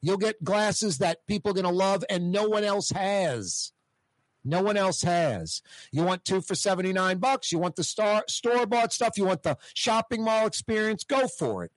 You'll 0.00 0.16
get 0.16 0.44
glasses 0.44 0.98
that 0.98 1.26
people 1.26 1.50
are 1.50 1.54
going 1.54 1.64
to 1.64 1.70
love 1.70 2.04
and 2.08 2.30
no 2.30 2.48
one 2.48 2.64
else 2.64 2.90
has. 2.90 3.72
No 4.44 4.62
one 4.62 4.76
else 4.76 5.02
has. 5.02 5.62
You 5.92 6.02
want 6.02 6.24
two 6.24 6.40
for 6.40 6.54
79 6.54 7.18
bucks. 7.18 7.52
You 7.52 7.58
want 7.58 7.76
the 7.76 7.84
star, 7.84 8.24
store 8.28 8.66
bought 8.66 8.92
stuff. 8.92 9.18
You 9.18 9.24
want 9.24 9.42
the 9.42 9.58
shopping 9.74 10.24
mall 10.24 10.46
experience. 10.46 11.04
Go 11.04 11.26
for 11.26 11.64
it. 11.64 11.72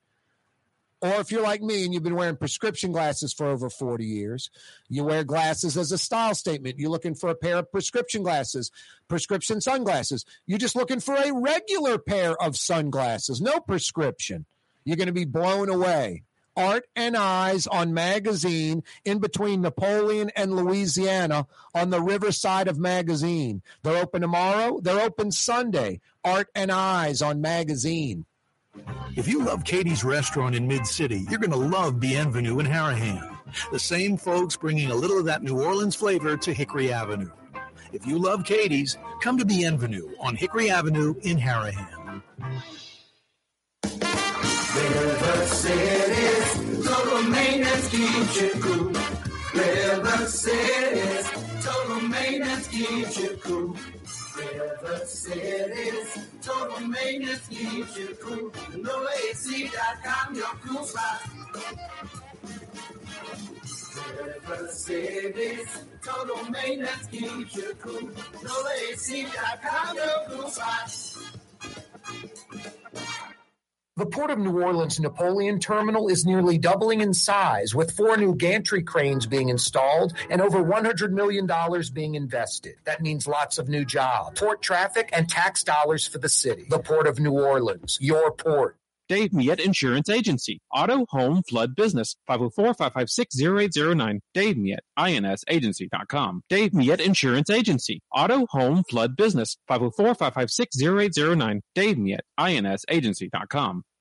Or 1.04 1.20
if 1.20 1.34
you're 1.34 1.44
like 1.44 1.62
me 1.62 1.84
and 1.84 1.94
you've 1.94 2.04
been 2.04 2.16
wearing 2.16 2.38
prescription 2.38 2.94
glasses 2.94 3.34
for 3.34 3.46
over 3.46 3.70
40 3.70 4.06
years, 4.06 4.50
you 4.88 5.04
wear 5.04 5.26
glasses 5.26 5.76
as 5.76 5.92
a 5.92 5.98
style 5.98 6.34
statement. 6.34 6.80
You're 6.80 6.90
looking 6.90 7.14
for 7.14 7.30
a 7.30 7.36
pair 7.36 7.58
of 7.58 7.70
prescription 7.70 8.24
glasses, 8.24 8.72
prescription 9.10 9.60
sunglasses. 9.60 10.24
You're 10.46 10.60
just 10.60 10.78
looking 10.78 11.02
for 11.02 11.16
a 11.16 11.34
regular 11.34 11.98
pair 11.98 12.42
of 12.42 12.56
sunglasses, 12.56 13.42
no 13.42 13.60
prescription. 13.60 14.46
You're 14.86 14.96
going 14.96 15.08
to 15.08 15.14
be 15.14 15.26
blown 15.26 15.68
away. 15.68 16.24
Art 16.56 16.86
and 16.96 17.18
Eyes 17.18 17.68
on 17.68 17.94
magazine 17.94 18.84
in 19.04 19.20
between 19.20 19.60
Napoleon 19.60 20.32
and 20.38 20.56
Louisiana 20.56 21.48
on 21.76 21.90
the 21.90 22.02
riverside 22.02 22.70
of 22.70 22.78
magazine. 22.78 23.62
They're 23.82 24.02
open 24.02 24.22
tomorrow. 24.22 24.80
They're 24.80 25.02
open 25.02 25.32
Sunday. 25.32 26.00
Art 26.24 26.48
and 26.56 26.72
Eyes 26.72 27.22
on 27.22 27.42
magazine. 27.42 28.26
If 29.16 29.28
you 29.28 29.44
love 29.44 29.64
Katie's 29.64 30.04
Restaurant 30.04 30.56
in 30.56 30.68
Mid 30.68 30.88
City, 30.88 31.26
you're 31.30 31.40
going 31.40 31.52
to 31.52 31.58
love 31.58 32.00
Bienvenue 32.00 32.60
in 32.60 32.66
Harahan. 32.66 33.38
The 33.72 33.80
same 33.80 34.18
folks 34.18 34.58
bringing 34.58 34.90
a 34.90 34.96
little 34.96 35.20
of 35.20 35.26
that 35.26 35.44
New 35.44 35.62
Orleans 35.62 35.96
flavor 35.96 36.36
to 36.38 36.54
Hickory 36.54 36.92
Avenue. 36.92 37.30
If 37.92 38.08
you 38.08 38.18
love 38.18 38.44
Katie's, 38.44 38.98
come 39.22 39.38
to 39.38 39.46
Bienvenue 39.46 40.10
on 40.20 40.36
Hickory 40.36 40.72
Avenue 40.72 41.14
in 41.22 41.38
Harahan. 41.38 42.24
River 44.76 45.46
City's 45.46 46.88
total 46.88 47.24
maintenance 47.30 47.90
keeps 47.90 48.42
you 48.42 48.50
cool. 48.60 48.92
River 49.54 50.26
City's 50.26 51.30
total 51.64 52.02
maintenance 52.02 52.68
keeps 52.70 53.20
you 53.20 53.38
cool. 53.44 53.78
River 54.36 55.06
City's 55.06 56.18
total 56.42 56.88
maintenance 56.88 57.48
keeps 57.48 57.98
you 57.98 58.18
cool. 58.22 58.50
NoAC.com, 58.50 60.36
your 60.36 60.46
cool 60.66 60.84
spot. 60.84 61.22
River 64.18 64.68
City's 64.72 65.86
total 66.04 66.50
maintenance 66.50 67.08
keeps 67.08 67.56
you 67.56 67.76
cool. 67.80 68.10
NoAC.com, 68.42 69.96
your 69.96 70.26
cool 70.30 70.50
spot. 70.50 70.90
The 73.96 74.08
Port 74.08 74.32
of 74.32 74.40
New 74.40 74.60
Orleans 74.60 75.00
Napoleon 75.00 75.60
Terminal 75.60 76.08
is 76.08 76.26
nearly 76.26 76.58
doubling 76.58 77.02
in 77.02 77.14
size, 77.14 77.76
with 77.76 77.92
four 77.92 78.18
new 78.18 78.34
gantry 78.34 78.82
cranes 78.82 79.28
being 79.28 79.50
installed 79.50 80.14
and 80.32 80.42
over 80.42 80.64
$100 80.64 81.12
million 81.12 81.48
being 81.94 82.16
invested. 82.16 82.74
That 82.86 83.04
means 83.04 83.28
lots 83.28 83.60
of 83.60 83.70
new 83.70 83.86
jobs, 83.86 84.40
port 84.40 84.64
traffic, 84.64 85.12
and 85.14 85.30
tax 85.30 85.64
dollars 85.64 86.08
for 86.08 86.18
the 86.18 86.28
city. 86.28 86.66
The 86.68 86.80
Port 86.80 87.06
of 87.06 87.20
New 87.20 87.34
Orleans, 87.34 88.00
your 88.02 88.32
port. 88.32 88.78
Dave 89.14 89.32
Miet 89.32 89.60
Insurance 89.60 90.10
Agency. 90.10 90.60
Auto, 90.74 91.06
home, 91.10 91.44
flood, 91.48 91.76
business. 91.76 92.16
504-556-0809. 92.28 94.22
Dave 94.34 94.58
Miet, 94.58 94.80
insagency.com. 94.98 96.42
Dave 96.50 96.74
Miet 96.74 97.00
Insurance 97.00 97.52
Agency. 97.52 98.02
Auto, 98.12 98.48
home, 98.50 98.84
flood, 98.90 99.16
business. 99.16 99.56
504-556-0809. 99.70 101.60
Dave 101.76 102.00
Miet, 102.00 102.22
insagency.com. 102.40 103.84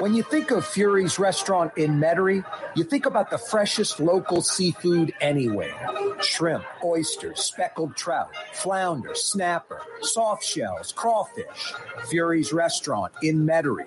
When 0.00 0.14
you 0.14 0.22
think 0.22 0.50
of 0.50 0.66
Fury's 0.66 1.18
restaurant 1.18 1.72
in 1.76 2.00
Metairie, 2.00 2.44
you 2.74 2.84
think 2.84 3.06
about 3.06 3.30
the 3.30 3.38
freshest 3.38 4.00
local 4.00 4.40
seafood 4.40 5.12
anywhere. 5.20 5.74
Shrimp, 6.20 6.64
oysters, 6.82 7.40
speckled 7.40 7.94
trout, 7.94 8.30
flounder, 8.52 9.14
snapper, 9.14 9.80
soft 10.00 10.42
shells, 10.42 10.90
crawfish. 10.92 11.74
Fury's 12.08 12.52
restaurant 12.52 13.12
in 13.22 13.46
Metairie. 13.46 13.86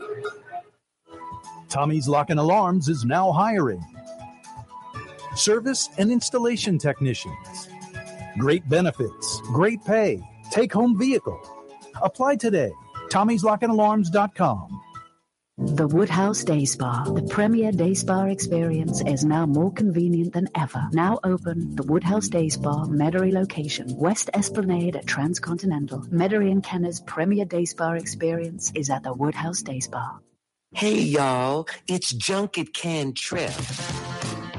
Tommy's 1.70 2.08
Lock 2.08 2.30
and 2.30 2.40
Alarms 2.40 2.88
is 2.90 3.04
now 3.04 3.32
hiring 3.32 3.84
service 5.36 5.90
and 5.98 6.12
installation 6.12 6.78
technicians. 6.78 7.70
Great 8.38 8.68
benefits, 8.70 9.42
great 9.48 9.84
pay, 9.86 10.22
take 10.52 10.74
home 10.74 10.98
vehicle. 10.98 11.40
Apply 12.02 12.36
today. 12.36 12.72
Tommy'sLockandAlarms.com. 13.10 14.82
The 15.60 15.88
Woodhouse 15.88 16.44
Day 16.44 16.66
Spa, 16.66 17.06
the 17.06 17.24
premier 17.24 17.72
day 17.72 17.96
spa 17.96 18.26
experience, 18.26 19.02
is 19.02 19.26
now 19.26 19.48
more 19.48 19.72
convenient 19.74 20.34
than 20.34 20.50
ever. 20.54 20.88
Now 20.92 21.18
open, 21.24 21.76
the 21.76 21.82
Woodhouse 21.82 22.28
Day 22.28 22.48
Spa, 22.50 22.86
Metairie 22.86 23.34
location, 23.34 23.88
West 23.98 24.30
Esplanade 24.36 24.96
at 24.96 25.08
Transcontinental. 25.08 26.02
Metairie 26.12 26.52
and 26.52 26.64
Kenner's 26.64 27.00
premier 27.00 27.44
day 27.44 27.66
spa 27.66 27.94
experience 27.94 28.72
is 28.76 28.92
at 28.92 29.02
the 29.02 29.12
Woodhouse 29.12 29.64
Day 29.64 29.80
Spa. 29.80 30.20
Hey 30.76 31.00
y'all, 31.00 31.68
it's 31.88 32.14
Junket 32.14 32.72
Can 32.76 33.14
Trip. 33.14 33.50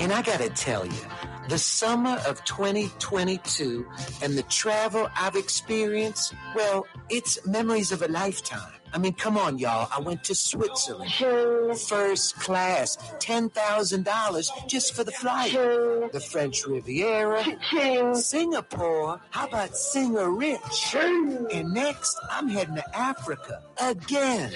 And 0.01 0.13
I 0.13 0.23
gotta 0.23 0.51
tell 0.51 0.85
you, 0.85 1.07
the 1.49 1.59
summer 1.59 2.19
of 2.27 2.45
2022 2.45 3.87
and 4.21 4.37
the 4.37 4.43
travel 4.43 5.09
I've 5.15 5.37
experienced, 5.37 6.35
well, 6.57 6.89
it's 7.09 7.47
memories 7.47 7.93
of 7.93 8.03
a 8.03 8.09
lifetime. 8.09 8.73
I 8.93 8.99
mean, 8.99 9.13
come 9.13 9.37
on, 9.37 9.59
y'all. 9.59 9.89
I 9.95 10.01
went 10.01 10.25
to 10.25 10.35
Switzerland. 10.35 11.13
First 11.79 12.37
class, 12.41 12.97
$10,000 13.19 14.69
just 14.69 14.95
for 14.95 15.05
the 15.05 15.13
flight. 15.13 15.53
The 15.53 16.21
French 16.21 16.67
Riviera. 16.67 17.45
Singapore. 18.15 19.21
How 19.31 19.47
about 19.47 19.77
Singer 19.77 20.31
Rich? 20.31 20.95
And 20.95 21.73
next, 21.75 22.19
I'm 22.31 22.49
heading 22.49 22.77
to 22.77 22.97
Africa 22.97 23.63
again. 23.81 24.53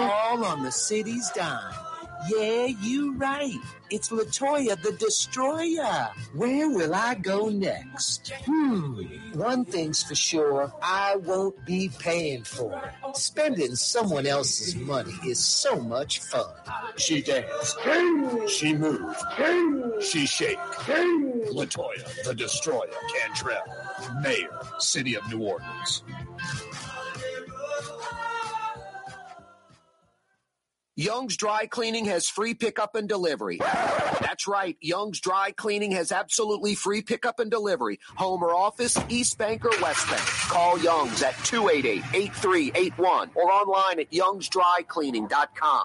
All 0.00 0.44
on 0.44 0.62
the 0.62 0.72
city's 0.72 1.30
dime. 1.30 1.74
Yeah, 2.28 2.66
you 2.66 3.14
right. 3.14 3.56
It's 3.90 4.10
Latoya 4.10 4.80
the 4.82 4.92
Destroyer. 4.92 6.10
Where 6.34 6.68
will 6.70 6.94
I 6.94 7.14
go 7.14 7.48
next? 7.48 8.32
Hmm. 8.46 9.00
One 9.32 9.64
thing's 9.64 10.02
for 10.02 10.14
sure, 10.14 10.72
I 10.82 11.16
won't 11.16 11.64
be 11.64 11.90
paying 11.98 12.44
for 12.44 12.72
it. 12.74 13.16
Spending 13.16 13.74
someone 13.74 14.26
else's 14.26 14.76
money 14.76 15.14
is 15.26 15.38
so 15.44 15.80
much 15.80 16.20
fun. 16.20 16.52
She 16.96 17.22
danced. 17.22 17.78
She 18.48 18.74
moved. 18.74 19.16
She 20.02 20.26
shake. 20.26 20.58
Latoya, 21.50 22.24
the 22.24 22.34
Destroyer, 22.34 22.86
Cantrell, 23.18 23.64
Mayor, 24.22 24.60
City 24.78 25.14
of 25.16 25.28
New 25.30 25.42
Orleans. 25.42 26.02
Young's 30.96 31.36
Dry 31.36 31.66
Cleaning 31.66 32.06
has 32.06 32.28
free 32.28 32.54
pickup 32.54 32.94
and 32.94 33.08
delivery. 33.08 33.58
That's 33.58 34.46
right. 34.46 34.76
Young's 34.80 35.20
Dry 35.20 35.52
Cleaning 35.52 35.92
has 35.92 36.12
absolutely 36.12 36.74
free 36.74 37.00
pickup 37.02 37.38
and 37.40 37.50
delivery. 37.50 38.00
Home 38.16 38.42
or 38.42 38.54
office, 38.54 38.98
East 39.08 39.38
Bank 39.38 39.64
or 39.64 39.70
West 39.80 40.08
Bank. 40.08 40.22
Call 40.22 40.78
Young's 40.78 41.22
at 41.22 41.34
288-8381 41.34 43.30
or 43.34 43.50
online 43.50 44.00
at 44.00 44.10
youngsdrycleaning.com. 44.10 45.84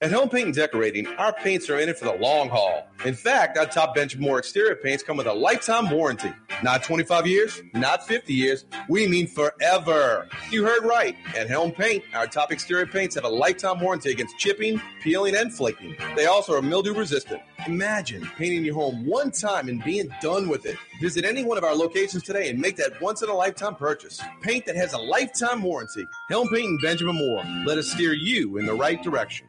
At 0.00 0.10
Helm 0.10 0.28
Paint 0.28 0.46
and 0.46 0.54
Decorating, 0.54 1.06
our 1.06 1.32
paints 1.32 1.70
are 1.70 1.78
in 1.78 1.88
it 1.88 1.98
for 1.98 2.06
the 2.06 2.14
long 2.14 2.48
haul. 2.48 2.88
In 3.04 3.14
fact, 3.14 3.56
our 3.56 3.66
top 3.66 3.94
Benjamin 3.94 4.26
Moore 4.26 4.38
exterior 4.38 4.74
paints 4.74 5.02
come 5.02 5.16
with 5.16 5.26
a 5.26 5.32
lifetime 5.32 5.90
warranty. 5.90 6.32
Not 6.62 6.82
25 6.82 7.26
years, 7.26 7.62
not 7.72 8.06
50 8.06 8.34
years, 8.34 8.64
we 8.88 9.06
mean 9.06 9.26
forever. 9.26 10.28
You 10.50 10.64
heard 10.64 10.84
right. 10.84 11.14
At 11.36 11.48
Helm 11.48 11.72
Paint, 11.72 12.04
our 12.14 12.26
top 12.26 12.50
exterior 12.50 12.86
paints 12.86 13.14
have 13.14 13.24
a 13.24 13.28
lifetime 13.28 13.80
warranty 13.80 14.10
against 14.10 14.38
chipping, 14.38 14.82
peeling, 15.02 15.36
and 15.36 15.54
flaking. 15.54 15.96
They 16.16 16.26
also 16.26 16.54
are 16.54 16.62
mildew 16.62 16.94
resistant. 16.94 17.40
Imagine 17.66 18.28
painting 18.36 18.64
your 18.64 18.74
home 18.74 19.06
one 19.06 19.30
time 19.30 19.68
and 19.68 19.82
being 19.84 20.08
done 20.20 20.48
with 20.48 20.66
it. 20.66 20.76
Visit 21.00 21.24
any 21.24 21.44
one 21.44 21.58
of 21.58 21.64
our 21.64 21.74
locations 21.76 22.24
today 22.24 22.50
and 22.50 22.58
make 22.58 22.76
that 22.76 23.00
once 23.00 23.22
in 23.22 23.28
a 23.28 23.34
lifetime 23.34 23.76
purchase. 23.76 24.20
Paint 24.40 24.66
that 24.66 24.74
has 24.74 24.92
a 24.94 24.98
lifetime 24.98 25.62
warranty. 25.62 26.04
Helm 26.28 26.48
Paint 26.48 26.66
and 26.66 26.80
Benjamin 26.82 27.16
Moore. 27.16 27.44
Let 27.64 27.78
us 27.78 27.92
steer 27.92 28.14
you 28.14 28.58
in 28.58 28.66
the 28.66 28.74
right 28.74 29.00
direction. 29.02 29.48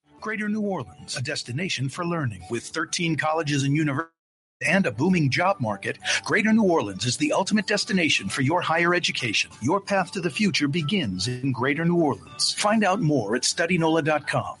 Greater 0.21 0.47
New 0.47 0.61
Orleans, 0.61 1.17
a 1.17 1.21
destination 1.21 1.89
for 1.89 2.05
learning. 2.05 2.43
With 2.51 2.63
13 2.63 3.15
colleges 3.15 3.63
and 3.63 3.75
universities 3.75 4.13
and 4.63 4.85
a 4.85 4.91
booming 4.91 5.31
job 5.31 5.59
market, 5.59 5.97
Greater 6.23 6.53
New 6.53 6.63
Orleans 6.63 7.05
is 7.05 7.17
the 7.17 7.33
ultimate 7.33 7.65
destination 7.65 8.29
for 8.29 8.43
your 8.43 8.61
higher 8.61 8.93
education. 8.93 9.49
Your 9.61 9.81
path 9.81 10.11
to 10.11 10.21
the 10.21 10.29
future 10.29 10.67
begins 10.67 11.27
in 11.27 11.51
Greater 11.51 11.85
New 11.85 11.95
Orleans. 11.95 12.53
Find 12.53 12.83
out 12.83 13.01
more 13.01 13.35
at 13.35 13.41
studynola.com. 13.41 14.60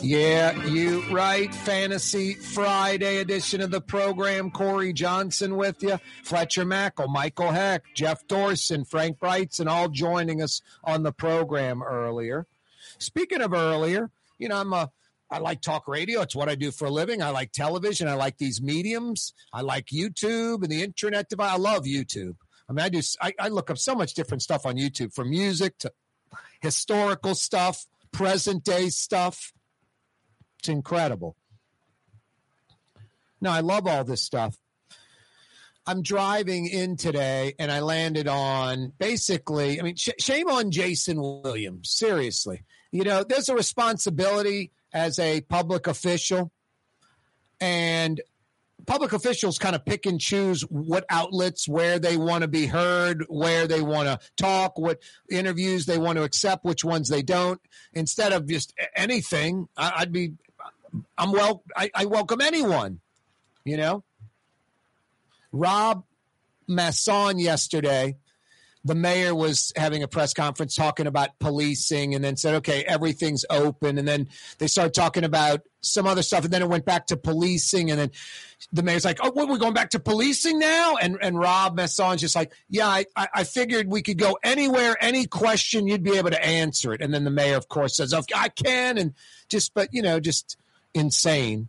Yeah, 0.00 0.64
you 0.64 1.02
right. 1.10 1.54
Fantasy 1.54 2.34
Friday 2.34 3.18
edition 3.18 3.60
of 3.60 3.70
the 3.70 3.80
program. 3.80 4.50
Corey 4.50 4.92
Johnson 4.92 5.56
with 5.56 5.82
you, 5.82 5.98
Fletcher 6.24 6.64
Mackel, 6.64 7.08
Michael 7.08 7.50
Hecht, 7.50 7.84
Jeff 7.94 8.26
Dorson, 8.26 8.86
Frank 8.88 9.18
Brigtsen, 9.18 9.66
all 9.66 9.88
joining 9.88 10.40
us 10.40 10.62
on 10.84 11.02
the 11.02 11.12
program 11.12 11.82
earlier. 11.82 12.46
Speaking 12.98 13.42
of 13.42 13.52
earlier, 13.52 14.10
you 14.38 14.48
know, 14.48 14.56
I'm 14.56 14.72
a 14.72 14.90
I 15.30 15.38
like 15.38 15.60
talk 15.60 15.86
radio. 15.86 16.22
It's 16.22 16.34
what 16.34 16.48
I 16.48 16.54
do 16.54 16.70
for 16.70 16.86
a 16.86 16.90
living. 16.90 17.22
I 17.22 17.30
like 17.30 17.52
television. 17.52 18.08
I 18.08 18.14
like 18.14 18.38
these 18.38 18.62
mediums. 18.62 19.34
I 19.52 19.60
like 19.60 19.86
YouTube 19.86 20.62
and 20.62 20.70
the 20.72 20.82
internet 20.82 21.28
device. 21.28 21.52
I 21.52 21.56
love 21.56 21.84
YouTube. 21.84 22.36
I 22.68 22.72
mean, 22.72 22.84
I 22.84 22.88
do. 22.88 23.00
I, 23.20 23.32
I 23.38 23.48
look 23.48 23.70
up 23.70 23.78
so 23.78 23.94
much 23.94 24.14
different 24.14 24.42
stuff 24.42 24.66
on 24.66 24.76
YouTube, 24.76 25.14
from 25.14 25.30
music 25.30 25.76
to 25.78 25.92
historical 26.60 27.34
stuff, 27.34 27.86
present 28.12 28.64
day 28.64 28.88
stuff. 28.88 29.52
It's 30.58 30.68
incredible. 30.68 31.36
No, 33.40 33.50
I 33.50 33.60
love 33.60 33.86
all 33.86 34.04
this 34.04 34.22
stuff. 34.22 34.56
I'm 35.86 36.02
driving 36.02 36.66
in 36.66 36.96
today 36.96 37.54
and 37.58 37.70
I 37.72 37.80
landed 37.80 38.28
on 38.28 38.92
basically, 38.98 39.80
I 39.80 39.82
mean, 39.82 39.96
sh- 39.96 40.10
shame 40.18 40.50
on 40.50 40.70
Jason 40.70 41.18
Williams. 41.18 41.90
Seriously. 41.90 42.64
You 42.92 43.04
know, 43.04 43.24
there's 43.24 43.48
a 43.48 43.54
responsibility 43.54 44.72
as 44.92 45.18
a 45.18 45.40
public 45.42 45.86
official, 45.86 46.50
and 47.60 48.20
public 48.86 49.12
officials 49.12 49.58
kind 49.58 49.74
of 49.74 49.84
pick 49.84 50.06
and 50.06 50.20
choose 50.20 50.62
what 50.62 51.04
outlets, 51.10 51.68
where 51.68 51.98
they 51.98 52.16
want 52.16 52.42
to 52.42 52.48
be 52.48 52.66
heard, 52.66 53.24
where 53.28 53.66
they 53.66 53.82
want 53.82 54.06
to 54.08 54.18
talk, 54.36 54.78
what 54.78 55.00
interviews 55.30 55.84
they 55.86 55.98
want 55.98 56.16
to 56.16 56.22
accept, 56.22 56.64
which 56.64 56.84
ones 56.84 57.08
they 57.08 57.22
don't. 57.22 57.60
Instead 57.92 58.32
of 58.32 58.46
just 58.46 58.72
anything, 58.96 59.68
I- 59.76 59.92
I'd 59.98 60.12
be 60.12 60.34
I'm 61.18 61.32
well. 61.32 61.62
I, 61.76 61.90
I 61.94 62.04
welcome 62.06 62.40
anyone. 62.40 63.00
You 63.64 63.76
know, 63.76 64.04
Rob 65.52 66.04
Masson 66.66 67.38
yesterday. 67.38 68.16
The 68.84 68.94
mayor 68.94 69.34
was 69.34 69.72
having 69.76 70.02
a 70.02 70.08
press 70.08 70.32
conference 70.32 70.74
talking 70.74 71.06
about 71.06 71.38
policing, 71.38 72.14
and 72.14 72.24
then 72.24 72.36
said, 72.36 72.54
"Okay, 72.56 72.84
everything's 72.84 73.44
open." 73.50 73.98
And 73.98 74.06
then 74.06 74.28
they 74.58 74.66
started 74.66 74.94
talking 74.94 75.24
about 75.24 75.62
some 75.80 76.06
other 76.06 76.22
stuff, 76.22 76.44
and 76.44 76.52
then 76.52 76.62
it 76.62 76.68
went 76.68 76.84
back 76.84 77.06
to 77.06 77.16
policing, 77.16 77.90
and 77.90 77.98
then 77.98 78.10
the 78.72 78.82
mayor's 78.82 79.04
like, 79.04 79.18
"Oh, 79.22 79.30
what, 79.30 79.48
we're 79.48 79.58
going 79.58 79.74
back 79.74 79.90
to 79.90 79.98
policing 79.98 80.58
now?" 80.58 80.96
And 80.96 81.18
and 81.20 81.38
Rob 81.38 81.76
Masson's 81.76 82.20
just 82.20 82.36
like, 82.36 82.52
"Yeah, 82.68 82.88
I, 82.88 83.04
I 83.16 83.44
figured 83.44 83.88
we 83.88 84.02
could 84.02 84.18
go 84.18 84.38
anywhere, 84.42 84.96
any 85.00 85.26
question, 85.26 85.86
you'd 85.86 86.02
be 86.02 86.16
able 86.16 86.30
to 86.30 86.44
answer 86.44 86.92
it." 86.92 87.00
And 87.00 87.12
then 87.12 87.24
the 87.24 87.30
mayor, 87.30 87.56
of 87.56 87.68
course, 87.68 87.96
says, 87.96 88.14
"Okay, 88.14 88.34
I 88.36 88.48
can," 88.48 88.98
and 88.98 89.14
just, 89.48 89.74
but 89.74 89.88
you 89.92 90.02
know, 90.02 90.20
just 90.20 90.56
insane. 90.94 91.68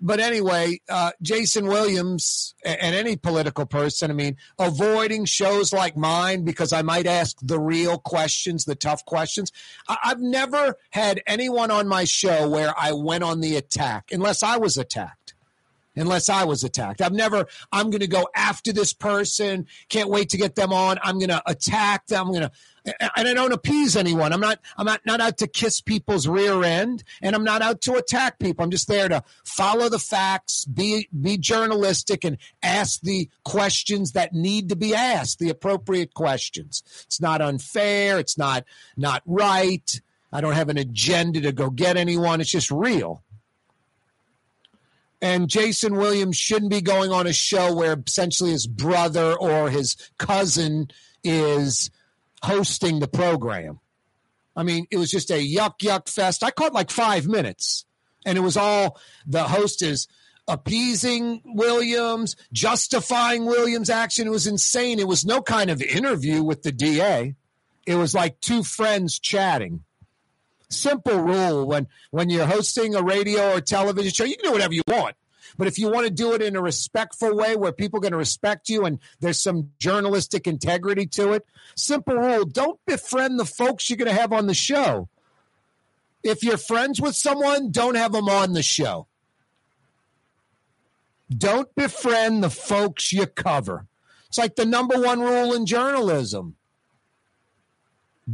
But 0.00 0.20
anyway, 0.20 0.80
uh, 0.88 1.12
Jason 1.22 1.66
Williams 1.66 2.54
and 2.64 2.94
any 2.94 3.16
political 3.16 3.66
person, 3.66 4.10
I 4.10 4.14
mean, 4.14 4.36
avoiding 4.58 5.24
shows 5.24 5.72
like 5.72 5.96
mine 5.96 6.44
because 6.44 6.72
I 6.72 6.82
might 6.82 7.06
ask 7.06 7.36
the 7.42 7.58
real 7.58 7.98
questions, 7.98 8.64
the 8.64 8.74
tough 8.74 9.04
questions. 9.04 9.52
I- 9.88 9.98
I've 10.04 10.20
never 10.20 10.76
had 10.90 11.22
anyone 11.26 11.70
on 11.70 11.88
my 11.88 12.04
show 12.04 12.48
where 12.48 12.74
I 12.78 12.92
went 12.92 13.24
on 13.24 13.40
the 13.40 13.56
attack 13.56 14.10
unless 14.12 14.42
I 14.42 14.56
was 14.56 14.76
attacked. 14.76 15.34
Unless 15.98 16.28
I 16.28 16.44
was 16.44 16.62
attacked. 16.62 17.00
I've 17.00 17.14
never, 17.14 17.46
I'm 17.72 17.88
going 17.88 18.02
to 18.02 18.06
go 18.06 18.28
after 18.34 18.70
this 18.70 18.92
person. 18.92 19.66
Can't 19.88 20.10
wait 20.10 20.28
to 20.28 20.36
get 20.36 20.54
them 20.54 20.70
on. 20.70 20.98
I'm 21.02 21.18
going 21.18 21.30
to 21.30 21.42
attack 21.46 22.06
them. 22.08 22.26
I'm 22.26 22.32
going 22.34 22.42
to, 22.42 22.52
and 22.86 23.28
I 23.28 23.34
don't 23.34 23.52
appease 23.52 23.96
anyone. 23.96 24.32
I'm 24.32 24.40
not 24.40 24.60
I'm 24.76 24.86
not, 24.86 25.04
not 25.04 25.20
out 25.20 25.38
to 25.38 25.46
kiss 25.46 25.80
people's 25.80 26.28
rear 26.28 26.62
end 26.62 27.02
and 27.20 27.34
I'm 27.34 27.44
not 27.44 27.62
out 27.62 27.80
to 27.82 27.94
attack 27.94 28.38
people. 28.38 28.64
I'm 28.64 28.70
just 28.70 28.88
there 28.88 29.08
to 29.08 29.24
follow 29.44 29.88
the 29.88 29.98
facts, 29.98 30.64
be 30.64 31.08
be 31.20 31.36
journalistic 31.36 32.24
and 32.24 32.38
ask 32.62 33.00
the 33.00 33.28
questions 33.44 34.12
that 34.12 34.32
need 34.32 34.68
to 34.68 34.76
be 34.76 34.94
asked, 34.94 35.38
the 35.38 35.50
appropriate 35.50 36.14
questions. 36.14 36.82
It's 37.04 37.20
not 37.20 37.40
unfair, 37.40 38.18
it's 38.18 38.38
not 38.38 38.64
not 38.96 39.22
right. 39.26 40.00
I 40.32 40.40
don't 40.40 40.54
have 40.54 40.68
an 40.68 40.78
agenda 40.78 41.40
to 41.42 41.52
go 41.52 41.70
get 41.70 41.96
anyone. 41.96 42.40
It's 42.40 42.50
just 42.50 42.70
real. 42.70 43.22
And 45.22 45.48
Jason 45.48 45.96
Williams 45.96 46.36
shouldn't 46.36 46.70
be 46.70 46.82
going 46.82 47.10
on 47.10 47.26
a 47.26 47.32
show 47.32 47.74
where 47.74 47.96
essentially 48.06 48.50
his 48.50 48.66
brother 48.66 49.34
or 49.34 49.70
his 49.70 49.96
cousin 50.18 50.90
is 51.24 51.90
hosting 52.42 53.00
the 53.00 53.08
program. 53.08 53.80
I 54.54 54.62
mean, 54.62 54.86
it 54.90 54.96
was 54.96 55.10
just 55.10 55.30
a 55.30 55.34
yuck 55.34 55.78
yuck 55.78 56.08
fest. 56.08 56.42
I 56.42 56.50
caught 56.50 56.72
like 56.72 56.90
five 56.90 57.26
minutes, 57.26 57.84
and 58.24 58.38
it 58.38 58.40
was 58.40 58.56
all 58.56 58.98
the 59.26 59.44
host 59.44 59.82
is 59.82 60.08
appeasing 60.48 61.42
Williams, 61.44 62.36
justifying 62.52 63.44
Williams' 63.44 63.90
action. 63.90 64.26
It 64.26 64.30
was 64.30 64.46
insane. 64.46 64.98
It 64.98 65.08
was 65.08 65.24
no 65.26 65.42
kind 65.42 65.70
of 65.70 65.82
interview 65.82 66.42
with 66.42 66.62
the 66.62 66.72
DA. 66.72 67.34
It 67.86 67.94
was 67.96 68.14
like 68.14 68.40
two 68.40 68.62
friends 68.62 69.18
chatting. 69.18 69.84
Simple 70.68 71.20
rule 71.20 71.66
when 71.66 71.86
when 72.10 72.30
you're 72.30 72.46
hosting 72.46 72.94
a 72.94 73.02
radio 73.02 73.54
or 73.54 73.60
television 73.60 74.12
show, 74.12 74.24
you 74.24 74.36
can 74.36 74.46
do 74.46 74.52
whatever 74.52 74.74
you 74.74 74.82
want. 74.88 75.14
But 75.56 75.66
if 75.66 75.78
you 75.78 75.90
want 75.90 76.06
to 76.06 76.12
do 76.12 76.32
it 76.32 76.42
in 76.42 76.56
a 76.56 76.62
respectful 76.62 77.34
way 77.34 77.56
where 77.56 77.72
people 77.72 77.98
are 77.98 78.02
going 78.02 78.12
to 78.12 78.18
respect 78.18 78.68
you 78.68 78.84
and 78.84 78.98
there's 79.20 79.40
some 79.40 79.70
journalistic 79.78 80.46
integrity 80.46 81.06
to 81.06 81.32
it, 81.32 81.46
simple 81.74 82.14
rule 82.14 82.44
don't 82.44 82.80
befriend 82.86 83.38
the 83.38 83.44
folks 83.44 83.88
you're 83.88 83.96
going 83.96 84.14
to 84.14 84.20
have 84.20 84.32
on 84.32 84.46
the 84.46 84.54
show. 84.54 85.08
If 86.22 86.42
you're 86.42 86.56
friends 86.56 87.00
with 87.00 87.14
someone, 87.14 87.70
don't 87.70 87.94
have 87.94 88.12
them 88.12 88.28
on 88.28 88.52
the 88.52 88.62
show. 88.62 89.06
Don't 91.30 91.72
befriend 91.74 92.42
the 92.42 92.50
folks 92.50 93.12
you 93.12 93.26
cover. 93.26 93.86
It's 94.28 94.38
like 94.38 94.56
the 94.56 94.66
number 94.66 95.00
one 95.00 95.20
rule 95.20 95.54
in 95.54 95.66
journalism. 95.66 96.56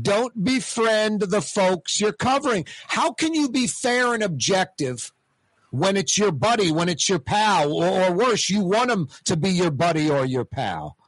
Don't 0.01 0.43
befriend 0.43 1.21
the 1.21 1.43
folks 1.43 2.01
you're 2.01 2.13
covering. 2.13 2.65
How 2.89 3.13
can 3.13 3.35
you 3.35 3.51
be 3.51 3.67
fair 3.67 4.15
and 4.15 4.23
objective 4.23 5.13
when 5.73 5.97
it's 5.97 6.19
your 6.19 6.33
buddy, 6.33 6.71
when 6.71 6.91
it's 6.91 7.09
your 7.09 7.19
pal, 7.19 7.73
or, 7.73 7.89
or 7.89 8.13
worse, 8.13 8.51
you 8.51 8.63
want 8.63 8.91
him 8.91 9.09
to 9.25 9.39
be 9.39 9.49
your 9.49 9.71
buddy 9.71 10.11
or 10.11 10.27
your 10.27 10.45
pal. 10.45 10.99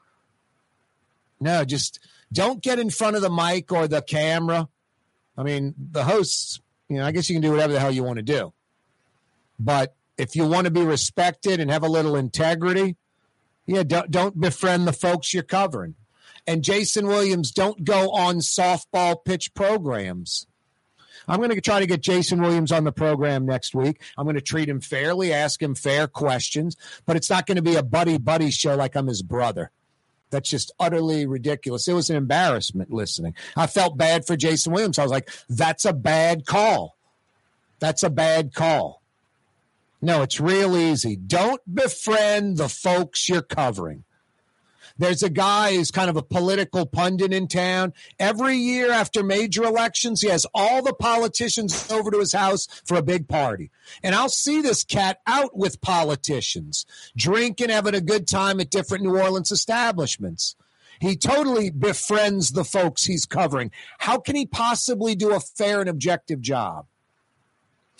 No, 1.38 1.66
just 1.66 2.00
don't 2.32 2.62
get 2.62 2.78
in 2.78 2.88
front 2.88 3.14
of 3.14 3.20
the 3.20 3.30
mic 3.30 3.70
or 3.70 3.86
the 3.86 4.00
camera. 4.00 4.66
I 5.36 5.42
mean, 5.42 5.74
the 5.78 6.02
hosts, 6.02 6.62
you 6.88 6.96
know, 6.96 7.04
I 7.04 7.12
guess 7.12 7.28
you 7.28 7.34
can 7.34 7.42
do 7.42 7.50
whatever 7.50 7.74
the 7.74 7.80
hell 7.80 7.90
you 7.90 8.04
want 8.04 8.16
to 8.16 8.22
do. 8.22 8.54
But 9.58 9.94
if 10.16 10.34
you 10.34 10.46
want 10.46 10.64
to 10.64 10.70
be 10.70 10.82
respected 10.82 11.60
and 11.60 11.70
have 11.70 11.82
a 11.82 11.88
little 11.88 12.16
integrity, 12.16 12.96
yeah, 13.66 13.82
don't, 13.82 14.10
don't 14.10 14.40
befriend 14.40 14.88
the 14.88 14.94
folks 14.94 15.34
you're 15.34 15.42
covering. 15.42 15.94
And 16.46 16.64
Jason 16.64 17.06
Williams, 17.06 17.50
don't 17.50 17.84
go 17.84 18.12
on 18.12 18.36
softball 18.36 19.22
pitch 19.22 19.52
programs. 19.52 20.46
I'm 21.28 21.38
going 21.38 21.50
to 21.50 21.60
try 21.60 21.80
to 21.80 21.86
get 21.86 22.00
Jason 22.00 22.40
Williams 22.40 22.72
on 22.72 22.84
the 22.84 22.92
program 22.92 23.46
next 23.46 23.74
week. 23.74 24.00
I'm 24.16 24.24
going 24.24 24.36
to 24.36 24.42
treat 24.42 24.68
him 24.68 24.80
fairly, 24.80 25.32
ask 25.32 25.62
him 25.62 25.74
fair 25.74 26.06
questions, 26.06 26.76
but 27.06 27.16
it's 27.16 27.30
not 27.30 27.46
going 27.46 27.56
to 27.56 27.62
be 27.62 27.76
a 27.76 27.82
buddy 27.82 28.18
buddy 28.18 28.50
show 28.50 28.76
like 28.76 28.94
I'm 28.94 29.06
his 29.06 29.22
brother. 29.22 29.70
That's 30.30 30.50
just 30.50 30.72
utterly 30.80 31.26
ridiculous. 31.26 31.86
It 31.86 31.92
was 31.92 32.10
an 32.10 32.16
embarrassment 32.16 32.92
listening. 32.92 33.34
I 33.56 33.66
felt 33.66 33.96
bad 33.96 34.26
for 34.26 34.36
Jason 34.36 34.72
Williams. 34.72 34.98
I 34.98 35.02
was 35.02 35.12
like, 35.12 35.30
that's 35.48 35.84
a 35.84 35.92
bad 35.92 36.44
call. 36.44 36.96
That's 37.78 38.02
a 38.02 38.10
bad 38.10 38.54
call. 38.54 39.00
No, 40.02 40.22
it's 40.22 40.40
real 40.40 40.76
easy. 40.76 41.16
Don't 41.16 41.62
befriend 41.72 42.56
the 42.56 42.68
folks 42.68 43.28
you're 43.28 43.42
covering. 43.42 44.04
There's 44.98 45.22
a 45.22 45.30
guy 45.30 45.74
who's 45.74 45.90
kind 45.90 46.10
of 46.10 46.16
a 46.16 46.22
political 46.22 46.86
pundit 46.86 47.32
in 47.32 47.48
town. 47.48 47.92
Every 48.18 48.56
year 48.56 48.90
after 48.90 49.22
major 49.22 49.64
elections, 49.64 50.20
he 50.20 50.28
has 50.28 50.46
all 50.54 50.82
the 50.82 50.94
politicians 50.94 51.90
over 51.90 52.10
to 52.10 52.18
his 52.18 52.32
house 52.32 52.66
for 52.84 52.96
a 52.96 53.02
big 53.02 53.28
party. 53.28 53.70
And 54.02 54.14
I'll 54.14 54.28
see 54.28 54.60
this 54.60 54.84
cat 54.84 55.20
out 55.26 55.56
with 55.56 55.80
politicians, 55.80 56.86
drinking, 57.16 57.70
having 57.70 57.94
a 57.94 58.00
good 58.00 58.26
time 58.26 58.60
at 58.60 58.70
different 58.70 59.04
New 59.04 59.18
Orleans 59.18 59.52
establishments. 59.52 60.56
He 61.00 61.16
totally 61.16 61.70
befriends 61.70 62.52
the 62.52 62.64
folks 62.64 63.04
he's 63.04 63.26
covering. 63.26 63.70
How 63.98 64.18
can 64.18 64.36
he 64.36 64.46
possibly 64.46 65.14
do 65.14 65.34
a 65.34 65.40
fair 65.40 65.80
and 65.80 65.88
objective 65.88 66.40
job? 66.40 66.86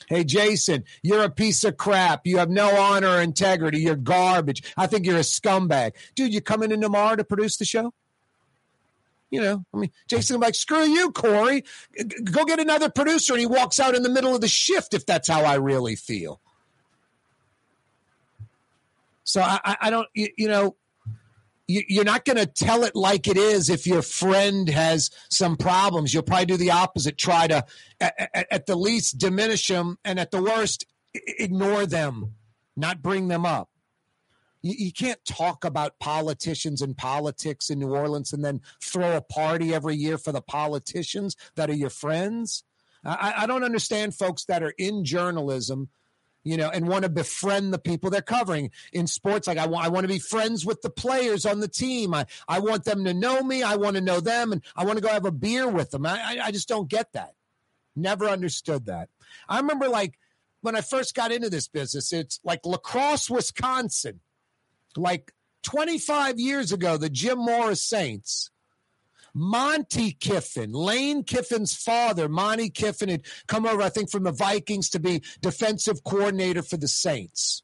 Hey, 0.09 0.25
Jason, 0.25 0.85
you're 1.03 1.25
a 1.25 1.31
piece 1.31 1.65
of 1.65 1.77
crap. 1.77 2.27
You 2.27 2.39
have 2.39 2.51
no 2.51 2.77
honor 2.77 3.09
or 3.09 3.21
integrity. 3.23 3.81
You're 3.81 3.97
garbage. 3.97 4.63
I 4.77 4.87
think 4.87 5.07
you're 5.07 5.17
a 5.17 5.21
scumbag. 5.21 5.93
Dude, 6.15 6.35
you 6.35 6.41
coming 6.41 6.73
in 6.73 6.81
tomorrow 6.81 7.17
to 7.17 7.25
produce 7.25 7.57
the 7.57 7.65
show? 7.65 7.95
You 9.31 9.41
know, 9.41 9.65
I 9.73 9.77
mean, 9.77 9.91
Jason, 10.07 10.37
I'm 10.37 10.43
like, 10.43 10.55
screw 10.55 10.85
you, 10.85 11.11
Corey. 11.11 11.65
Go 12.23 12.45
get 12.45 12.61
another 12.61 12.89
producer. 12.89 13.33
And 13.33 13.41
he 13.41 13.47
walks 13.47 13.81
out 13.81 13.95
in 13.95 14.03
the 14.03 14.09
middle 14.09 14.35
of 14.35 14.41
the 14.41 14.49
shift 14.49 14.95
if 14.95 15.07
that's 15.07 15.27
how 15.27 15.43
I 15.45 15.55
really 15.55 15.97
feel. 15.97 16.41
So 19.25 19.41
I, 19.41 19.77
I 19.81 19.91
don't, 19.91 20.07
you, 20.15 20.29
you 20.37 20.49
know, 20.49 20.77
you're 21.67 22.05
not 22.05 22.25
going 22.25 22.37
to 22.37 22.47
tell 22.47 22.85
it 22.85 22.95
like 22.95 23.27
it 23.27 23.37
is 23.37 23.71
if 23.71 23.87
your 23.87 24.03
friend 24.03 24.69
has 24.69 25.11
some 25.31 25.57
problems. 25.57 26.13
You'll 26.13 26.23
probably 26.23 26.47
do 26.47 26.57
the 26.57 26.73
opposite. 26.73 27.17
Try 27.17 27.47
to, 27.49 27.65
at, 28.01 28.47
at, 28.51 28.67
the 28.67 28.77
least, 28.77 29.19
diminish 29.19 29.67
them, 29.69 29.99
and 30.05 30.21
at 30.21 30.31
the 30.31 30.43
worst, 30.43 30.85
ignore 31.15 31.87
them, 31.87 32.35
not 32.77 33.03
bring 33.03 33.29
them 33.29 33.47
up. 33.47 33.71
You, 34.61 34.75
you 34.77 34.93
can't 34.93 35.25
talk 35.25 35.65
about 35.65 35.99
politicians 35.99 36.83
and 36.83 36.97
politics 36.97 37.71
in 37.71 37.79
New 37.79 37.95
Orleans 37.95 38.33
and 38.33 38.45
then 38.45 38.61
throw 38.83 39.17
a 39.17 39.23
party 39.23 39.75
every 39.75 39.97
year 39.97 40.19
for 40.19 40.33
the 40.33 40.43
politicians 40.43 41.35
that 41.55 41.71
are 41.71 41.75
your 41.75 41.91
friends. 41.91 42.65
I, 43.05 43.35
I 43.39 43.47
don't 43.47 43.65
understand 43.65 44.15
folks 44.15 44.45
that 44.47 44.63
are 44.63 44.75
in 44.77 45.05
journalism 45.05 45.89
you 46.45 46.57
know, 46.57 46.69
and 46.69 46.87
want 46.87 47.03
to 47.03 47.09
befriend 47.09 47.73
the 47.73 47.79
people 47.79 48.11
they're 48.11 48.23
covering 48.23 48.71
in 48.93 49.07
sports. 49.07 49.47
Like 49.47 49.59
I 49.59 49.67
want, 49.67 49.87
I 49.87 49.89
want 49.89 50.05
to 50.05 50.13
be 50.13 50.19
friends 50.19 50.65
with 50.65 50.83
the 50.83 50.91
players 50.91 51.47
on 51.47 51.61
the 51.61 51.69
team. 51.69 52.15
I, 52.15 52.27
I 52.47 52.61
want 52.61 52.85
them 52.85 53.05
to 53.05 53.15
know 53.15 53.43
me. 53.43 53.63
I 53.63 53.77
want 53.77 53.97
to 53.97 54.03
know 54.03 54.21
them, 54.21 54.53
and 54.53 54.63
I 54.77 54.85
want 54.85 54.99
to 54.99 55.03
go 55.03 55.09
have 55.09 55.25
a 55.25 55.33
beer 55.33 55.69
with 55.69 55.91
them. 55.91 56.07
I, 56.07 56.39
I 56.43 56.51
just 56.51 56.69
don't 56.69 56.89
get 56.89 57.13
that. 57.15 57.35
Never 57.97 58.27
understood 58.27 58.87
that. 58.87 59.09
I 59.49 59.59
remember 59.59 59.89
like 59.89 60.19
when 60.61 60.77
I 60.77 60.81
first 60.81 61.15
got 61.15 61.33
into 61.33 61.51
this 61.51 61.69
business, 61.69 62.13
it's 62.13 62.41
like 62.45 62.61
La 62.65 62.77
Crosse, 62.77 63.31
Wisconsin, 63.31 64.21
like 64.97 65.33
25 65.63 66.39
years 66.39 66.73
ago, 66.73 66.97
the 66.97 67.09
Jim 67.09 67.39
Mora's 67.39 67.83
Saints 67.83 68.51
Monte 69.35 70.13
Kiffin, 70.13 70.73
Lane 70.73 71.25
Kiffin's 71.25 71.75
father, 71.75 72.29
Monte 72.29 72.71
Kiffin, 72.71 73.09
had 73.09 73.23
come 73.49 73.67
over, 73.67 73.83
I 73.83 73.89
think, 73.89 74.11
from 74.11 74.23
the 74.23 74.33
Vikings 74.33 74.89
to 74.91 75.01
be 75.01 75.23
defensive 75.41 76.05
coordinator 76.05 76.63
for 76.63 76.77
the 76.77 76.89
Saints. 76.89 77.63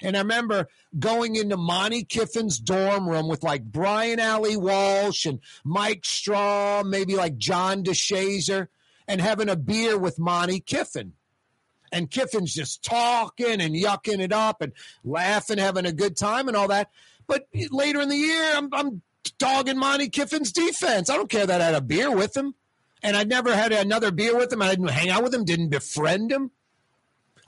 And 0.00 0.16
I 0.16 0.20
remember 0.20 0.68
going 0.98 1.36
into 1.36 1.56
Monte 1.56 2.04
Kiffin's 2.04 2.58
dorm 2.58 3.08
room 3.08 3.28
with 3.28 3.42
like 3.42 3.64
Brian 3.64 4.20
Allee-Walsh 4.20 5.26
and 5.26 5.40
Mike 5.64 6.04
Straw, 6.04 6.82
maybe 6.84 7.16
like 7.16 7.36
John 7.36 7.84
DeShazier, 7.84 8.68
and 9.06 9.20
having 9.20 9.48
a 9.48 9.56
beer 9.56 9.98
with 9.98 10.18
Monte 10.18 10.60
Kiffin. 10.60 11.12
And 11.92 12.10
Kiffin's 12.10 12.54
just 12.54 12.82
talking 12.82 13.60
and 13.60 13.74
yucking 13.74 14.20
it 14.20 14.32
up 14.32 14.62
and 14.62 14.72
laughing, 15.04 15.58
having 15.58 15.84
a 15.84 15.92
good 15.92 16.16
time 16.16 16.48
and 16.48 16.56
all 16.56 16.68
that. 16.68 16.90
But 17.26 17.46
later 17.70 18.00
in 18.00 18.08
the 18.08 18.16
year, 18.16 18.56
I'm, 18.56 18.68
I'm 18.72 19.02
dogging 19.38 19.78
Monte 19.78 20.08
Kiffin's 20.10 20.52
defense. 20.52 21.10
I 21.10 21.16
don't 21.16 21.30
care 21.30 21.46
that 21.46 21.60
I 21.60 21.66
had 21.66 21.74
a 21.74 21.80
beer 21.80 22.14
with 22.14 22.36
him. 22.36 22.54
And 23.02 23.16
I 23.16 23.24
never 23.24 23.54
had 23.54 23.72
another 23.72 24.12
beer 24.12 24.36
with 24.36 24.52
him. 24.52 24.62
I 24.62 24.70
didn't 24.70 24.88
hang 24.88 25.10
out 25.10 25.24
with 25.24 25.34
him, 25.34 25.44
didn't 25.44 25.70
befriend 25.70 26.30
him. 26.30 26.52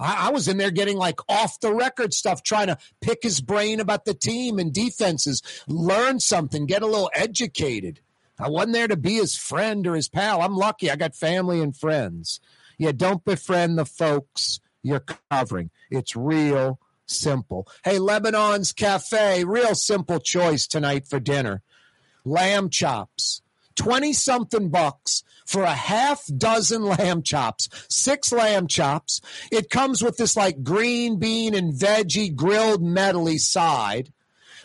I, 0.01 0.29
I 0.29 0.31
was 0.31 0.49
in 0.49 0.57
there 0.57 0.73
getting 0.73 0.97
like 0.97 1.21
off 1.29 1.61
the 1.61 1.73
record 1.73 2.13
stuff, 2.13 2.43
trying 2.43 2.67
to 2.67 2.79
pick 3.01 3.23
his 3.23 3.41
brain 3.41 3.79
about 3.79 4.05
the 4.05 4.15
team 4.15 4.59
and 4.59 4.73
defenses, 4.73 5.43
learn 5.69 6.19
something, 6.19 6.67
get 6.67 6.83
a 6.83 6.87
little 6.87 7.11
educated. 7.15 8.01
I 8.39 8.49
wasn't 8.49 8.73
there 8.73 8.89
to 8.89 8.97
be 8.97 9.15
his 9.15 9.37
friend 9.37 9.87
or 9.87 9.95
his 9.95 10.09
pal. 10.09 10.43
I'm 10.43 10.57
lucky. 10.57 10.91
I 10.91 10.97
got 10.97 11.15
family 11.15 11.61
and 11.61 11.77
friends. 11.77 12.41
Yeah, 12.79 12.91
don't 12.91 13.25
befriend 13.25 13.79
the 13.79 13.85
folks 13.85 14.59
you're 14.83 15.05
covering. 15.31 15.71
It's 15.91 16.17
real 16.17 16.81
simple. 17.07 17.69
Hey, 17.85 17.99
Lebanon's 17.99 18.73
Cafe, 18.73 19.45
real 19.45 19.75
simple 19.75 20.21
choice 20.21 20.67
tonight 20.67 21.07
for 21.07 21.21
dinner. 21.21 21.63
Lamb 22.25 22.71
chops, 22.71 23.43
20 23.77 24.13
something 24.13 24.71
bucks 24.71 25.23
for 25.47 25.63
a 25.63 25.75
half 25.75 26.25
dozen 26.37 26.83
lamb 26.83 27.23
chops, 27.23 27.69
six 27.89 28.33
lamb 28.33 28.67
chops. 28.67 29.21
It 29.53 29.71
comes 29.71 30.03
with 30.03 30.17
this 30.17 30.37
like 30.37 30.63
green 30.63 31.19
bean 31.19 31.55
and 31.55 31.75
veggie 31.75 32.35
grilled 32.35 32.83
medley 32.83 33.39
side. 33.39 34.13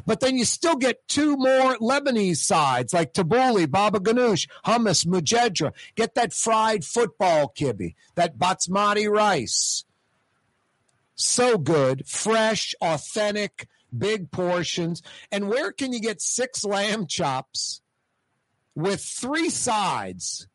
But 0.06 0.22
then 0.22 0.38
you 0.38 0.46
still 0.46 0.76
get 0.76 1.08
two 1.08 1.36
more 1.36 1.76
Lebanese 1.78 2.38
sides 2.38 2.94
like 2.94 3.14
tabbouleh, 3.14 3.70
baba 3.70 4.00
ganoush, 4.00 4.48
hummus, 4.66 5.06
mujedra. 5.06 5.74
Get 5.96 6.16
that 6.16 6.32
fried 6.32 6.86
football 6.86 7.52
kibbe, 7.54 7.96
that 8.16 8.38
basmati 8.38 9.10
rice. 9.10 9.84
So 11.20 11.58
good, 11.58 12.08
fresh, 12.08 12.74
authentic, 12.80 13.68
big 13.96 14.32
portions. 14.32 15.02
And 15.34 15.50
where 15.50 15.74
can 15.74 15.92
you 15.92 16.00
get 16.00 16.22
six 16.22 16.64
lamb 16.64 17.08
chops 17.08 17.82
with 18.74 19.04
three 19.04 19.50
sides 19.50 20.48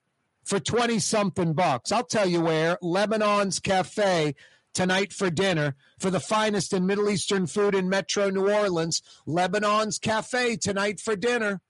for 0.43 0.59
20 0.59 1.01
something 1.01 1.53
bucks? 1.53 1.93
I'll 1.93 2.03
tell 2.03 2.27
you 2.27 2.41
where 2.41 2.79
Lebanon's 2.81 3.61
Cafe 3.61 4.35
tonight 4.73 5.13
for 5.13 5.29
dinner 5.29 5.77
for 5.99 6.11
the 6.11 6.19
finest 6.19 6.73
in 6.73 6.87
Middle 6.87 7.11
Eastern 7.11 7.47
food 7.47 7.75
in 7.75 7.91
Metro 7.91 8.31
New 8.31 8.51
Orleans. 8.51 9.03
Lebanon's 9.27 9.99
Cafe 9.99 10.57
tonight 10.57 10.99
for 10.99 11.15
dinner. 11.15 11.61